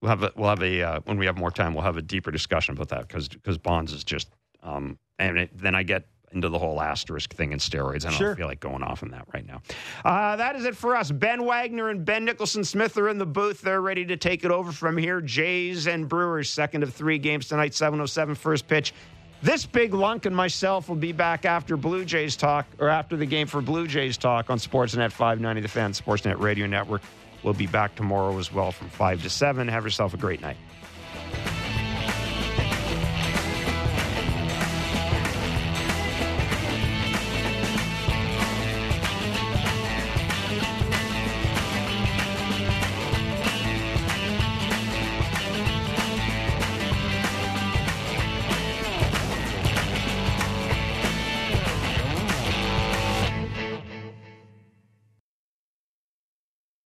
we'll 0.01 0.09
have 0.09 0.23
a, 0.23 0.31
we'll 0.35 0.49
have 0.49 0.63
a 0.63 0.81
uh, 0.81 0.99
when 1.05 1.17
we 1.17 1.25
have 1.27 1.37
more 1.37 1.51
time 1.51 1.73
we'll 1.73 1.83
have 1.83 1.97
a 1.97 2.01
deeper 2.01 2.31
discussion 2.31 2.73
about 2.75 2.89
that 2.89 3.07
because 3.07 3.27
because 3.29 3.57
Bonds 3.59 3.93
is 3.93 4.03
just 4.03 4.29
um, 4.63 4.97
and 5.19 5.37
it, 5.37 5.51
then 5.57 5.75
I 5.75 5.83
get 5.83 6.07
into 6.33 6.49
the 6.49 6.59
whole 6.59 6.81
asterisk 6.81 7.33
thing 7.33 7.51
and 7.51 7.61
steroids. 7.61 8.05
and 8.05 8.15
I 8.15 8.19
don't 8.19 8.35
feel 8.35 8.47
like 8.47 8.59
going 8.59 8.83
off 8.83 9.03
on 9.03 9.09
that 9.11 9.25
right 9.33 9.45
now. 9.45 9.61
Uh, 10.03 10.35
that 10.35 10.55
is 10.55 10.65
it 10.65 10.75
for 10.75 10.95
us. 10.95 11.11
Ben 11.11 11.45
Wagner 11.45 11.89
and 11.89 12.03
Ben 12.03 12.25
Nicholson 12.25 12.63
Smith 12.63 12.97
are 12.97 13.09
in 13.09 13.17
the 13.17 13.25
booth. 13.25 13.61
They're 13.61 13.81
ready 13.81 14.05
to 14.05 14.17
take 14.17 14.43
it 14.43 14.51
over 14.51 14.71
from 14.71 14.97
here. 14.97 15.21
Jays 15.21 15.87
and 15.87 16.07
Brewers, 16.07 16.49
second 16.49 16.83
of 16.83 16.93
three 16.93 17.17
games 17.17 17.47
tonight, 17.47 17.73
707 17.73 18.35
first 18.35 18.67
pitch. 18.67 18.93
This 19.41 19.65
big 19.65 19.93
lunk 19.93 20.25
and 20.25 20.33
myself 20.33 20.87
will 20.87 20.95
be 20.95 21.11
back 21.11 21.43
after 21.43 21.75
Blue 21.75 22.05
Jays 22.05 22.37
talk, 22.37 22.65
or 22.79 22.87
after 22.87 23.17
the 23.17 23.25
game 23.25 23.45
for 23.45 23.61
Blue 23.61 23.87
Jays 23.87 24.17
talk 24.17 24.49
on 24.49 24.57
Sportsnet 24.57 25.11
590, 25.11 25.61
the 25.61 25.67
Fan 25.67 25.91
Sportsnet 25.91 26.39
Radio 26.39 26.65
Network. 26.65 27.01
We'll 27.43 27.53
be 27.53 27.67
back 27.67 27.93
tomorrow 27.95 28.37
as 28.37 28.53
well 28.53 28.71
from 28.71 28.87
5 28.87 29.21
to 29.23 29.29
7. 29.29 29.67
Have 29.67 29.83
yourself 29.83 30.13
a 30.13 30.17
great 30.17 30.39
night. 30.39 30.55